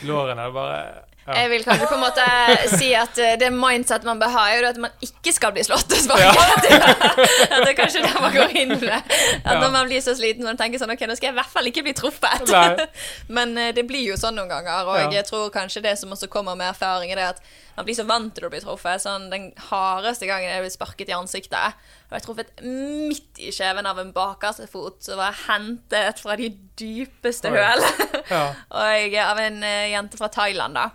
lårene. 0.08 0.48
Det 0.48 0.56
bare 0.56 0.82
ja. 1.26 1.34
Jeg 1.38 1.50
vil 1.52 1.62
kanskje 1.62 1.86
på 1.86 1.94
en 1.94 2.02
måte 2.02 2.24
si 2.72 2.88
at 2.98 3.18
eh, 3.22 3.36
det 3.38 3.52
mindset 3.54 4.02
man 4.06 4.18
bør 4.18 4.32
ha, 4.34 4.46
er 4.50 4.64
jo 4.64 4.70
at 4.72 4.80
man 4.82 5.04
ikke 5.06 5.30
skal 5.34 5.52
bli 5.54 5.62
slått 5.62 5.94
og 5.94 6.00
sparket. 6.02 6.66
Ja. 6.66 6.80
at 7.52 7.58
det 7.62 7.68
er 7.70 7.76
kanskje 7.78 8.02
der 8.02 8.16
man 8.18 8.34
går 8.34 8.54
inn 8.58 8.74
med. 8.74 9.12
At 9.44 9.60
når 9.62 9.70
man 9.70 9.86
blir 9.86 10.02
så 10.02 10.16
sliten, 10.18 10.48
og 10.50 10.58
tenker 10.58 10.82
sånn 10.82 10.90
Ok, 10.92 11.04
nå 11.06 11.14
skal 11.14 11.30
jeg 11.30 11.36
i 11.36 11.38
hvert 11.38 11.52
fall 11.52 11.70
ikke 11.70 11.84
bli 11.86 11.94
truffet. 11.94 12.50
Men 13.38 13.54
eh, 13.54 13.70
det 13.76 13.86
blir 13.86 14.02
jo 14.10 14.16
sånn 14.18 14.34
noen 14.38 14.50
ganger, 14.50 14.88
og 14.90 15.14
jeg 15.14 15.28
tror 15.28 15.52
kanskje 15.54 15.84
det 15.84 15.94
som 16.00 16.10
også 16.14 16.26
kommer 16.32 16.58
med 16.58 16.72
erfaring, 16.72 17.14
er 17.14 17.28
at 17.30 17.44
man 17.76 17.86
blir 17.86 17.96
så 17.96 18.04
vant 18.08 18.34
til 18.34 18.48
å 18.48 18.50
bli 18.52 18.60
truffet. 18.64 19.04
Sånn, 19.04 19.28
den 19.32 19.52
hardeste 19.70 20.26
gangen 20.28 20.50
jeg 20.50 20.64
ble 20.64 20.72
sparket 20.74 21.12
i 21.12 21.16
ansiktet, 21.16 21.78
og 22.10 22.16
jeg 22.18 22.26
truffet 22.26 22.64
midt 22.66 23.38
i 23.40 23.52
kjeven 23.54 23.86
av 23.88 24.00
en 24.02 24.10
bakerste 24.12 24.66
fot 24.70 24.98
som 25.06 25.22
var 25.22 25.38
hentet 25.46 26.18
fra 26.20 26.36
de 26.40 26.50
dypeste 26.82 27.52
høl. 27.54 27.86
Ja. 28.26 28.42
og 28.82 29.16
av 29.22 29.40
en 29.40 29.62
uh, 29.62 29.86
jente 29.92 30.18
fra 30.20 30.28
Thailand, 30.32 30.76
da. 30.76 30.90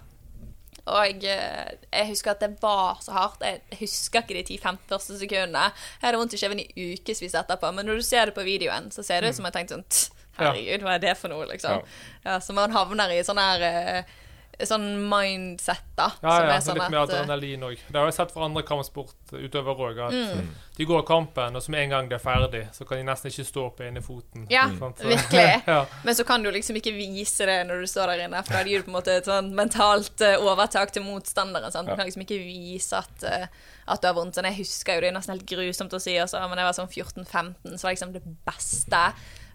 Og 0.87 1.23
jeg, 1.23 1.77
jeg, 1.91 2.07
husker 2.11 2.33
at 2.33 2.43
det 2.43 2.53
var 2.61 3.01
så 3.03 3.15
hardt. 3.15 3.43
Jeg 3.43 3.79
husker 3.81 4.23
ikke 4.23 4.37
de 4.37 4.57
10-15 4.57 4.77
første 4.91 5.17
sekundene. 5.19 5.65
Jeg 5.97 6.05
hadde 6.07 6.21
vondt 6.21 6.35
i 6.37 6.39
kjeven 6.41 6.61
i 6.63 6.67
ukevis 6.93 7.35
etterpå, 7.35 7.71
men 7.75 7.89
når 7.89 7.99
du 7.99 8.07
ser 8.07 8.29
det 8.29 8.37
på 8.37 8.45
videoen, 8.47 8.91
så 8.93 9.03
ser 9.05 9.21
det 9.21 9.33
ut 9.33 9.39
som 9.39 9.49
jeg 9.49 9.57
tenkte 9.57 9.77
sånn 9.79 10.15
Herregud, 10.37 10.83
hva 10.85 10.93
er 10.93 11.01
det 11.01 11.15
for 11.17 11.33
noe, 11.33 11.47
liksom? 11.49 11.79
Ja. 11.81 12.01
Ja, 12.27 12.33
så 12.45 12.53
man 12.53 12.73
havner 12.75 13.09
i 13.09 13.23
sånn 13.25 13.39
her 13.41 13.63
uh, 13.65 14.17
sånn 14.65 14.85
mindset, 15.05 15.83
da. 15.97 16.07
Ja, 16.23 16.31
ja, 16.41 16.55
er 16.55 16.63
sånn 16.65 16.79
litt 16.79 16.89
mer 16.89 17.03
eh, 17.03 17.05
adrenalin 17.05 17.65
òg. 17.67 17.81
Det 17.85 17.99
har 17.99 18.07
jeg 18.09 18.15
sett 18.15 18.31
fra 18.33 18.47
andre 18.47 18.63
kampsportutøvere 18.65 19.89
òg. 19.91 19.99
At 20.07 20.15
mm. 20.15 20.47
de 20.79 20.87
går 20.89 21.03
kampen, 21.05 21.59
og 21.59 21.61
så 21.61 21.73
med 21.73 21.83
en 21.83 21.93
gang 21.93 22.09
det 22.09 22.17
er 22.17 22.23
ferdig, 22.23 22.63
så 22.73 22.87
kan 22.89 22.97
de 22.97 23.05
nesten 23.05 23.29
ikke 23.29 23.45
stå 23.45 23.67
på 23.77 23.85
ene 23.85 24.01
foten. 24.01 24.47
Ja, 24.49 24.65
virkelig. 24.73 25.45
ja. 25.69 25.79
Men 26.07 26.17
så 26.17 26.25
kan 26.25 26.41
du 26.41 26.49
liksom 26.53 26.81
ikke 26.81 26.95
vise 26.97 27.45
det 27.49 27.59
når 27.69 27.85
du 27.85 27.91
står 27.93 28.15
der 28.15 28.25
inne, 28.25 28.41
for 28.47 28.57
da 28.57 28.65
gir 28.65 28.81
du 28.81 28.89
på 28.89 28.93
en 28.95 28.97
måte 28.97 29.19
et 29.21 29.29
sånn 29.29 29.53
mentalt 29.57 30.25
uh, 30.25 30.35
overtak 30.41 30.95
til 30.95 31.05
motstanderen. 31.05 31.69
Sant? 31.73 31.91
Du 31.91 31.93
kan 31.93 32.09
liksom 32.09 32.25
ikke 32.25 32.41
vise 32.41 32.97
at, 32.97 33.27
uh, 33.29 33.73
at 33.93 34.01
du 34.01 34.09
har 34.09 34.17
vondt. 34.17 34.39
Sånn, 34.39 34.49
jeg 34.49 34.63
husker 34.63 34.97
jo 34.97 35.05
det 35.05 35.11
er 35.11 35.19
nesten 35.19 35.37
helt 35.37 35.49
grusomt 35.53 35.93
å 35.93 36.01
si, 36.01 36.17
også, 36.23 36.41
men 36.49 36.63
jeg 36.63 36.71
var 36.71 36.79
sånn 36.81 36.89
14-15, 36.89 37.75
så 37.77 37.83
var 37.85 37.93
liksom 37.93 38.17
det 38.17 38.25
beste 38.47 39.05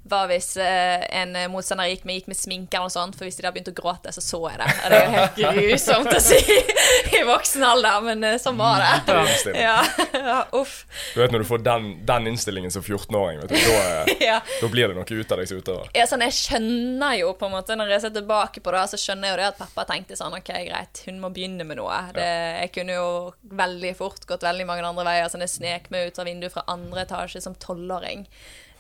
var 0.03 0.27
hvis 0.31 0.57
eh, 0.59 1.05
en 1.21 1.37
motstander 1.53 1.87
gikk 1.93 2.05
med, 2.09 2.19
gikk 2.19 2.31
med 2.33 2.39
sminke 2.39 2.77
eller 2.77 2.91
noe 2.91 2.95
sånt, 2.95 3.17
for 3.19 3.29
hvis 3.29 3.39
de 3.39 3.45
da 3.47 3.53
begynte 3.55 3.71
å 3.75 3.77
gråte, 3.77 4.13
så 4.15 4.23
så 4.25 4.41
jeg 4.51 4.59
det. 4.59 4.71
Og 4.73 4.91
det 4.91 4.99
er 4.99 5.05
jo 5.05 5.13
helt 5.15 5.37
grusomt 5.39 6.11
å 6.11 6.21
si 6.23 6.41
i 7.19 7.23
voksen 7.29 7.67
alder, 7.67 8.01
men 8.09 8.27
eh, 8.27 8.39
sånn 8.43 8.59
var 8.59 8.83
det. 8.83 9.55
Ja. 9.61 9.77
ja, 10.17 10.39
uff. 10.59 10.83
Du 11.15 11.21
vet 11.23 11.35
når 11.35 11.45
du 11.45 11.49
får 11.49 11.63
den, 11.67 11.89
den 12.09 12.31
innstillingen 12.33 12.75
som 12.75 12.83
14-åring, 12.83 13.45
da, 13.47 13.61
ja. 14.31 14.41
da, 14.43 14.73
blir 14.73 14.91
det 14.91 14.99
noe 14.99 15.07
ut 15.07 15.35
av 15.35 15.43
deg 15.43 15.51
som 15.51 15.63
utøver. 15.63 15.93
Ja, 15.97 16.09
sånn, 16.11 16.25
jeg 16.27 16.37
skjønner 16.39 17.19
jo 17.21 17.31
på 17.39 17.47
en 17.47 17.55
måte, 17.55 17.79
når 17.79 17.95
jeg 17.97 18.07
ser 18.07 18.17
tilbake 18.17 18.65
på 18.65 18.75
det, 18.75 18.83
så 18.91 19.01
skjønner 19.01 19.31
jeg 19.31 19.37
jo 19.37 19.41
det 19.43 19.49
at 19.53 19.63
pappa 19.63 19.87
tenkte 19.93 20.19
sånn 20.19 20.35
OK, 20.39 20.51
greit, 20.67 21.05
hun 21.07 21.23
må 21.23 21.31
begynne 21.35 21.67
med 21.69 21.79
noe. 21.79 22.01
Det, 22.17 22.27
jeg 22.65 22.75
kunne 22.75 22.99
jo 22.99 23.09
veldig 23.63 23.95
fort 23.99 24.27
gått 24.29 24.47
veldig 24.47 24.67
mange 24.69 24.87
andre 24.89 25.07
veier. 25.07 25.31
Sånn, 25.31 25.47
jeg 25.47 25.55
snek 25.55 25.89
meg 25.95 26.11
ut 26.11 26.19
av 26.19 26.29
vinduet 26.29 26.55
fra 26.55 26.67
andre 26.73 27.07
etasje 27.07 27.45
som 27.45 27.57
tolvåring 27.63 28.27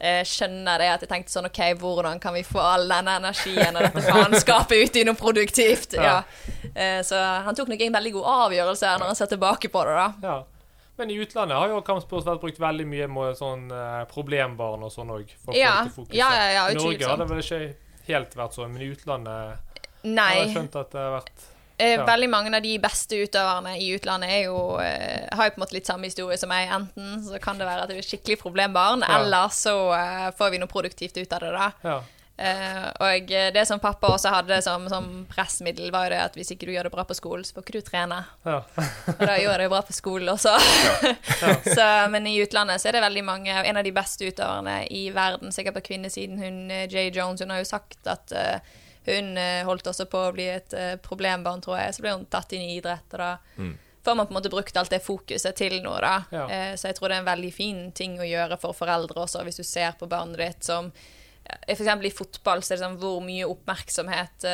eh, 0.03 0.23
skjønner 0.27 0.83
det 0.83 0.89
at 0.93 1.05
jeg 1.05 1.11
tenkte 1.13 1.33
sånn 1.35 1.49
OK, 1.49 1.61
hvordan 1.81 2.21
kan 2.23 2.35
vi 2.37 2.43
få 2.47 2.61
all 2.63 2.89
denne 2.91 3.15
energien 3.23 3.77
og 3.79 3.87
dette 3.87 4.03
faenskapet 4.09 4.83
ut 4.83 4.99
i 4.99 5.05
noe 5.09 5.19
produktivt? 5.19 5.97
Ja. 5.99 6.21
Eh, 6.75 7.01
så 7.07 7.19
han 7.47 7.57
tok 7.59 7.71
nok 7.73 7.85
en 7.87 7.99
veldig 7.99 8.15
god 8.19 8.31
avgjørelse 8.49 8.97
når 8.99 9.13
han 9.13 9.19
ser 9.19 9.31
tilbake 9.33 9.71
på 9.73 9.85
det, 9.89 9.95
da. 10.01 10.09
Ja. 10.23 10.41
Men 11.01 11.11
i 11.11 11.17
utlandet 11.25 11.57
har 11.57 11.71
jo 11.73 11.81
kampsport 11.87 12.27
vært 12.29 12.43
brukt 12.43 12.61
veldig 12.61 12.85
mye 12.87 13.07
med 13.11 13.39
sånn 13.39 13.65
eh, 13.73 14.03
problembarn 14.11 14.85
og 14.85 14.93
sånn 14.93 15.15
òg. 15.15 15.31
Ja. 15.57 15.87
Ja, 16.13 16.29
ja, 16.37 16.51
ja, 16.59 16.67
Norge 16.77 17.09
har 17.09 17.23
det 17.23 17.31
vel 17.31 17.41
ikke 17.41 17.63
helt 18.11 18.37
vært 18.37 18.59
sånn, 18.59 18.75
men 18.75 18.85
i 18.85 18.91
utlandet 18.93 19.81
Nei. 20.03 20.29
har 20.29 20.43
jeg 20.43 20.55
skjønt 20.57 20.79
at 20.83 20.93
det 20.93 21.01
har 21.01 21.17
vært 21.17 21.49
ja. 21.83 22.07
Veldig 22.07 22.31
mange 22.31 22.55
av 22.57 22.63
de 22.65 22.73
beste 22.83 23.19
utøverne 23.25 23.75
i 23.81 23.91
utlandet 23.97 24.45
jo, 24.45 24.57
eh, 24.83 25.29
har 25.33 25.49
jo 25.49 25.55
på 25.55 25.61
en 25.61 25.65
måte 25.65 25.77
litt 25.77 25.89
samme 25.89 26.09
historie 26.09 26.39
som 26.41 26.53
meg. 26.53 26.71
Enten 26.73 27.21
så 27.27 27.41
kan 27.43 27.61
det 27.61 27.69
være 27.69 27.85
at 27.85 27.93
det 27.93 28.01
er 28.01 28.09
skikkelig 28.09 28.41
problembarn, 28.43 29.05
ja. 29.07 29.21
eller 29.21 29.53
så 29.55 29.77
uh, 29.93 30.33
får 30.37 30.53
vi 30.55 30.61
noe 30.63 30.71
produktivt 30.71 31.17
ut 31.19 31.33
av 31.33 31.47
det. 31.47 31.55
da. 31.57 31.71
Ja. 31.87 32.03
Uh, 32.43 32.87
og 33.05 33.29
det 33.55 33.63
som 33.69 33.79
pappa 33.79 34.09
også 34.11 34.33
hadde 34.33 34.57
som, 34.65 34.89
som, 34.91 35.09
pressmiddel, 35.31 35.93
var 35.95 36.09
jo 36.09 36.15
det 36.15 36.21
at 36.25 36.39
hvis 36.39 36.55
ikke 36.55 36.67
du 36.67 36.73
gjør 36.75 36.89
det 36.89 36.95
bra 36.95 37.05
på 37.07 37.17
skolen, 37.17 37.45
så 37.47 37.57
får 37.57 37.67
ikke 37.67 37.79
du 37.79 37.89
trene. 37.91 38.21
Ja. 38.49 38.61
og 39.15 39.23
da 39.23 39.37
gjør 39.39 39.63
det 39.63 39.71
bra 39.71 39.83
på 39.87 39.97
skolen 39.97 40.33
også. 40.33 40.55
så, 41.77 41.89
men 42.11 42.27
i 42.31 42.39
utlandet 42.43 42.83
så 42.83 42.91
er 42.91 42.99
det 42.99 43.07
veldig 43.07 43.25
mange 43.27 43.59
En 43.63 43.79
av 43.79 43.85
de 43.87 43.95
beste 43.95 44.27
utøverne 44.27 44.81
i 44.91 45.05
verden, 45.15 45.53
sikkert 45.55 45.79
på 45.79 45.87
kvinnesiden, 45.93 46.41
hun 46.43 46.63
Jay 46.91 47.13
Jones, 47.15 47.45
hun 47.45 47.53
har 47.55 47.63
jo 47.63 47.69
sagt 47.69 48.11
at 48.11 48.35
uh, 48.35 48.81
hun 49.07 49.39
eh, 49.41 49.63
holdt 49.67 49.89
også 49.91 50.07
på 50.11 50.27
å 50.29 50.35
bli 50.35 50.49
et 50.53 50.75
eh, 50.77 50.93
problembarn, 51.03 51.63
tror 51.65 51.79
jeg. 51.81 51.97
Så 51.97 52.05
ble 52.05 52.15
hun 52.15 52.29
tatt 52.31 52.53
inn 52.57 52.67
i 52.67 52.77
idrett, 52.77 53.09
og 53.15 53.23
da 53.23 53.31
mm. 53.57 53.73
får 54.05 54.19
man 54.19 54.29
på 54.29 54.35
en 54.35 54.39
måte 54.41 54.53
brukt 54.53 54.79
alt 54.79 54.93
det 54.93 55.03
fokuset 55.05 55.59
til 55.59 55.81
noe, 55.85 55.99
da. 56.05 56.15
Ja. 56.35 56.45
Eh, 56.47 56.75
så 56.77 56.91
jeg 56.91 56.99
tror 56.99 57.09
det 57.11 57.19
er 57.19 57.25
en 57.25 57.33
veldig 57.33 57.53
fin 57.57 57.83
ting 57.97 58.21
å 58.21 58.29
gjøre 58.29 58.61
for 58.63 58.77
foreldre 58.77 59.25
også, 59.25 59.43
hvis 59.47 59.61
du 59.63 59.67
ser 59.67 59.99
på 59.99 60.11
barnet 60.11 60.41
ditt 60.43 60.71
som 60.71 60.93
eksempel 61.43 62.07
i 62.07 62.15
fotball 62.15 62.61
så 62.63 62.71
er 62.71 62.79
det 62.79 62.85
sånn 62.85 63.01
hvor 63.03 63.17
mye 63.25 63.49
oppmerksomhet 63.51 64.45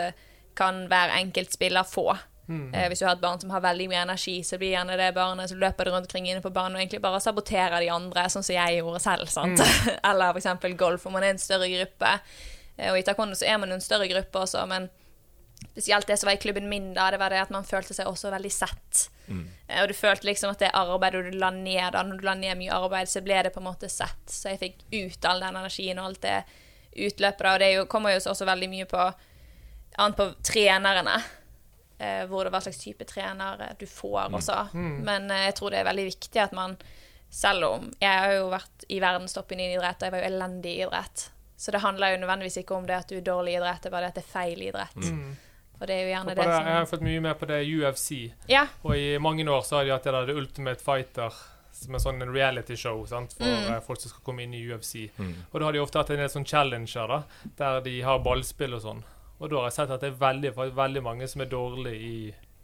kan 0.57 0.86
hver 0.88 1.12
enkelt 1.18 1.53
spiller 1.53 1.84
få. 1.86 2.09
Mm. 2.49 2.74
Eh, 2.74 2.86
hvis 2.88 3.03
du 3.03 3.05
har 3.05 3.16
et 3.16 3.22
barn 3.22 3.40
som 3.40 3.51
har 3.53 3.61
veldig 3.61 3.90
mye 3.90 4.03
energi, 4.07 4.38
så 4.44 4.57
blir 4.59 4.72
gjerne 4.72 4.96
det 4.96 5.11
barnet 5.16 5.51
som 5.51 5.61
løper 5.61 5.84
det 5.84 5.92
rundt 5.92 6.09
omkring 6.09 6.30
inne 6.30 6.44
på 6.44 6.53
banen 6.53 6.78
og 6.78 6.82
egentlig 6.82 7.03
bare 7.05 7.20
saboterer 7.20 7.82
de 7.84 7.90
andre, 7.92 8.24
sånn 8.32 8.46
som 8.46 8.57
jeg 8.57 8.78
gjorde 8.78 9.03
selv. 9.05 9.32
sant? 9.32 9.61
Mm. 9.61 9.90
Eller 10.11 10.40
eksempel 10.40 10.76
golf, 10.80 11.05
om 11.07 11.16
man 11.18 11.26
er 11.26 11.34
en 11.36 11.42
større 11.42 11.68
gruppe. 11.70 12.14
Eh, 12.79 12.93
og 12.93 12.99
i 12.99 13.05
taekwondo 13.07 13.37
så 13.39 13.49
er 13.51 13.61
man 13.61 13.72
jo 13.72 13.79
en 13.79 13.85
større 13.85 14.09
gruppe 14.11 14.47
også, 14.47 14.64
men 14.70 14.89
spesielt 15.66 16.07
det 16.07 16.16
som 16.16 16.29
var 16.29 16.39
i 16.39 16.43
klubben 16.43 16.68
min, 16.70 16.93
da, 16.95 17.11
det 17.11 17.18
var 17.18 17.35
det 17.35 17.41
at 17.43 17.51
man 17.55 17.66
følte 17.66 17.95
seg 17.95 18.07
også 18.07 18.31
veldig 18.31 18.53
sett. 18.55 19.09
Mm. 19.26 19.45
Eh, 19.66 19.81
og 19.83 19.91
du 19.91 19.97
følte 19.99 20.29
liksom 20.29 20.55
at 20.55 20.62
det 20.62 20.74
arbeidet 20.76 21.24
du 21.26 21.39
la 21.39 21.51
ned, 21.55 21.91
da, 21.95 22.05
når 22.07 22.20
du 22.20 22.29
la 22.29 22.37
ned 22.39 22.61
mye 22.61 22.76
arbeid, 22.76 23.11
så 23.11 23.22
ble 23.24 23.41
det 23.47 23.55
på 23.55 23.62
en 23.62 23.68
måte 23.68 23.91
sett. 23.93 24.22
Så 24.31 24.53
jeg 24.53 24.62
fikk 24.62 24.85
ut 24.95 25.29
all 25.29 25.43
den 25.45 25.59
energien 25.59 25.99
og 25.99 26.12
alt 26.12 26.22
det 26.24 26.39
utløpet. 26.99 27.51
Og 27.51 27.59
det 27.62 27.72
jo, 27.74 27.89
kommer 27.91 28.14
jo 28.14 28.22
også 28.22 28.47
veldig 28.49 28.70
mye 28.70 28.87
på 28.91 29.03
annet 29.99 30.18
på 30.18 30.31
trenerne. 30.47 31.18
Eh, 31.99 32.22
hvor 32.31 32.47
det 32.47 32.55
hva 32.55 32.62
slags 32.62 32.79
type 32.79 33.03
trener 33.11 33.64
du 33.79 33.87
får 33.91 34.29
mm. 34.31 34.39
også. 34.39 34.61
Mm. 34.72 34.97
Men 35.07 35.33
jeg 35.35 35.59
tror 35.59 35.74
det 35.74 35.83
er 35.83 35.91
veldig 35.91 36.07
viktig 36.12 36.43
at 36.45 36.55
man 36.55 36.79
selv 37.29 37.66
om 37.66 37.91
Jeg 38.01 38.20
har 38.22 38.31
jo 38.39 38.47
vært 38.49 38.87
i 38.89 39.03
verdenstoppen 39.05 39.61
i 39.61 39.66
idrett, 39.74 39.99
og 40.01 40.07
jeg 40.07 40.14
var 40.14 40.22
jo 40.22 40.29
elendig 40.31 40.70
i 40.70 40.85
idrett. 40.87 41.24
Så 41.59 41.74
det 41.74 41.82
handler 41.82 42.14
jo 42.14 42.22
nødvendigvis 42.22 42.61
ikke 42.61 42.76
om 42.76 42.86
det 42.86 42.94
at 42.94 43.11
du 43.11 43.16
er 43.18 43.26
dårlig 43.26 43.56
i 43.56 43.59
idrett, 43.59 43.82
det 43.82 43.90
er 43.90 43.94
bare 43.96 44.06
det 44.06 44.14
at 44.14 44.18
det 44.20 44.24
er 44.24 44.30
feil 44.30 44.61
idrett. 44.62 44.98
Mm. 45.02 45.36
Og 45.78 45.86
det 45.86 45.94
er 45.94 46.04
jo 46.04 46.11
gjerne 46.12 46.34
det, 46.34 46.36
det, 46.38 46.54
som 46.54 46.68
Jeg 46.70 46.76
har 46.76 46.88
fått 46.90 47.04
mye 47.06 47.22
med 47.22 47.38
på 47.38 47.48
det 47.50 47.59
UFC, 47.66 48.11
ja. 48.50 48.64
og 48.82 48.92
i 48.98 49.09
mange 49.22 49.46
år 49.50 49.62
så 49.66 49.78
har 49.78 49.86
de 49.86 49.94
hatt 49.94 50.06
det 50.06 50.14
der 50.14 50.30
The 50.30 50.36
Ultimate 50.38 50.84
Fighter 50.84 51.40
som 51.78 51.94
en 51.94 52.02
sånn 52.02 52.22
reality-show 52.26 53.04
for 53.06 53.26
mm. 53.38 53.68
Eh, 53.74 53.76
folk 53.86 54.00
som 54.02 54.11
skal 54.11 54.24
komme 54.26 54.46
inn 54.46 54.54
i 54.54 54.62
UFC. 54.66 55.09
Mm. 55.18 55.34
Og 55.50 55.61
da 55.61 55.68
har 55.68 55.76
de 55.76 55.82
ofte 55.82 56.00
hatt 56.00 56.11
en 56.14 56.22
del 56.22 56.30
sånn 56.32 56.46
challenger 56.46 57.11
da, 57.11 57.20
der 57.61 57.82
de 57.84 57.94
har 58.06 58.22
ballspill 58.24 58.74
og 58.78 58.82
sånn. 58.82 59.04
Og 59.38 59.50
da 59.50 59.61
har 59.61 59.68
jeg 59.70 59.76
sett 59.76 59.92
at 59.94 60.02
det 60.02 60.11
er 60.11 60.18
veldig, 60.18 60.54
veldig 60.78 61.04
mange 61.06 61.28
som 61.30 61.44
er 61.44 61.50
dårlige 61.52 61.98
i, 61.98 62.16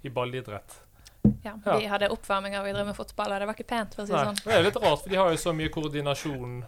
i 0.02 0.10
ballidrett. 0.14 0.80
Ja, 1.44 1.54
ja, 1.64 1.76
de 1.78 1.86
hadde 1.88 2.10
oppvarming 2.12 2.56
av 2.58 2.66
å 2.66 2.68
drive 2.68 2.88
med 2.90 2.96
fotball, 2.96 3.32
og 3.32 3.40
det 3.40 3.46
var 3.48 3.56
ikke 3.56 3.70
pent. 3.70 3.94
for 3.94 4.04
å 4.04 4.08
si 4.08 4.12
det 4.12 4.24
sånn. 4.26 4.40
Det 4.44 4.56
er 4.58 4.66
litt 4.66 4.80
rart, 4.82 5.04
for 5.04 5.12
de 5.12 5.20
har 5.20 5.30
jo 5.32 5.40
så 5.40 5.54
mye 5.56 5.70
koordinasjon 5.72 6.58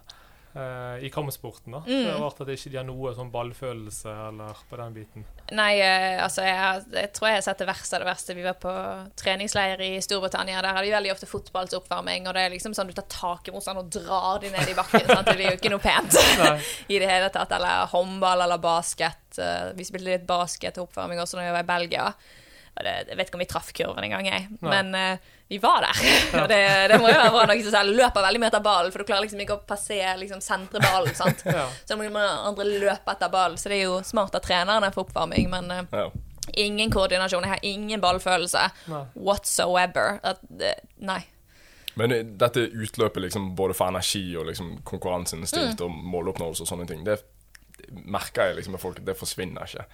uh, 0.57 1.05
i 1.05 1.11
kampsporten. 1.11 1.73
da. 1.73 1.79
Mm. 1.87 2.05
Det 2.05 2.13
er 2.13 2.21
rart 2.21 2.41
at 2.41 2.49
de 2.49 2.57
ikke 2.57 2.79
har 2.79 2.87
noe 2.89 3.13
sånn 3.17 3.31
ballfølelse 3.33 4.13
eller 4.29 4.63
på 4.71 4.79
den 4.81 4.95
biten. 4.97 5.27
Nei, 5.57 5.73
eh, 5.85 6.17
altså 6.23 6.47
jeg, 6.47 6.87
jeg, 6.97 7.11
tror 7.15 7.29
jeg 7.29 7.39
har 7.39 7.45
sett 7.47 7.63
det 7.63 7.69
verste 7.69 7.99
av 7.99 8.03
det 8.03 8.09
verste. 8.09 8.37
Vi 8.39 8.47
var 8.47 8.57
på 8.63 8.73
treningsleir 9.21 9.83
i 9.85 9.91
Storbritannia. 10.05 10.63
Der 10.65 10.79
har 10.79 10.87
de 10.87 10.95
veldig 10.97 11.13
ofte 11.15 11.29
fotballsoppvarming, 11.31 12.27
og 12.27 12.37
det 12.37 12.47
er 12.47 12.55
liksom 12.57 12.75
sånn 12.77 12.91
du 12.91 12.97
tar 12.97 13.09
tak 13.13 13.51
i 13.51 13.55
motstanderen 13.55 13.87
og 13.87 13.95
drar 13.99 14.43
de 14.43 14.53
ned 14.55 14.73
i 14.73 14.79
bakken. 14.79 15.07
sant? 15.11 15.29
Det 15.29 15.37
blir 15.39 15.53
jo 15.53 15.61
ikke 15.61 15.75
noe 15.75 15.85
pent 15.85 16.19
i 16.95 16.99
det 17.03 17.11
hele 17.11 17.31
tatt. 17.35 17.55
Eller 17.59 17.87
håndball 17.93 18.47
eller 18.47 18.63
basket. 18.63 19.23
Uh, 19.39 19.71
vi 19.77 19.87
spilte 19.87 20.11
litt 20.11 20.29
basket 20.29 20.77
til 20.77 20.87
oppvarming 20.87 21.21
også 21.23 21.39
når 21.39 21.51
vi 21.51 21.57
var 21.59 21.67
i 21.67 21.73
Belgia. 21.75 22.11
Det, 22.77 22.93
jeg 23.09 23.17
vet 23.17 23.29
ikke 23.31 23.39
om 23.39 23.45
vi 23.45 23.49
traff 23.49 23.73
kurven 23.77 24.05
engang, 24.05 24.29
jeg. 24.29 24.49
Nei. 24.61 24.73
Men 24.73 24.97
uh, 24.97 25.35
vi 25.49 25.59
var 25.59 25.81
der. 25.81 25.97
Ja. 26.33 26.47
det, 26.47 26.89
det, 26.89 26.99
må 26.99 27.09
jo 27.09 27.17
være 27.17 27.31
bra 27.33 27.57
som 27.63 27.91
Løper 27.95 28.25
veldig 28.25 28.41
mye 28.43 28.51
etter 28.51 28.63
ballen, 28.65 28.93
for 28.93 29.03
du 29.03 29.09
klarer 29.09 29.27
liksom 29.27 29.43
ikke 29.45 29.59
å 29.59 29.63
passere 29.69 30.17
liksom, 30.21 30.43
sentre 30.43 30.83
ballen. 30.83 31.15
sant? 31.15 31.45
ja. 31.47 31.69
Så 31.85 31.95
da 31.95 31.99
må 32.01 32.23
andre 32.23 32.67
løpe 32.67 33.15
etter 33.15 33.31
ballen. 33.33 33.59
Så 33.61 33.71
det 33.71 33.79
er 33.81 33.87
jo 33.87 34.01
smart 34.07 34.35
av 34.35 34.43
trenerne 34.45 34.91
for 34.95 35.07
oppvarming, 35.07 35.49
men 35.53 35.71
uh, 35.71 35.85
ja. 35.95 36.09
ingen 36.67 36.91
koordinasjon. 36.93 37.47
Jeg 37.47 37.55
har 37.55 37.65
ingen 37.69 38.03
ballfølelse 38.03 38.67
nei. 38.91 39.05
whatsoever. 39.15 40.19
At, 40.27 40.43
uh, 40.43 40.75
nei. 41.07 41.23
Men 41.97 42.13
dette 42.37 42.67
utløpet 42.67 43.23
liksom, 43.29 43.55
både 43.57 43.79
for 43.79 43.89
energi 43.89 44.27
og 44.37 44.51
liksom, 44.51 44.83
konkurranseinstinkt 44.85 45.81
mm. 45.81 45.87
og 45.87 46.13
måloppnåelse 46.17 46.67
og 46.67 46.75
sånne 46.75 46.91
ting, 46.91 47.07
det 47.07 47.23
merker 48.05 48.51
jeg 48.51 48.59
liksom 48.59 48.75
med 48.77 48.83
folk 48.83 49.01
det 49.07 49.15
forsvinner 49.17 49.71
ikke. 49.71 49.87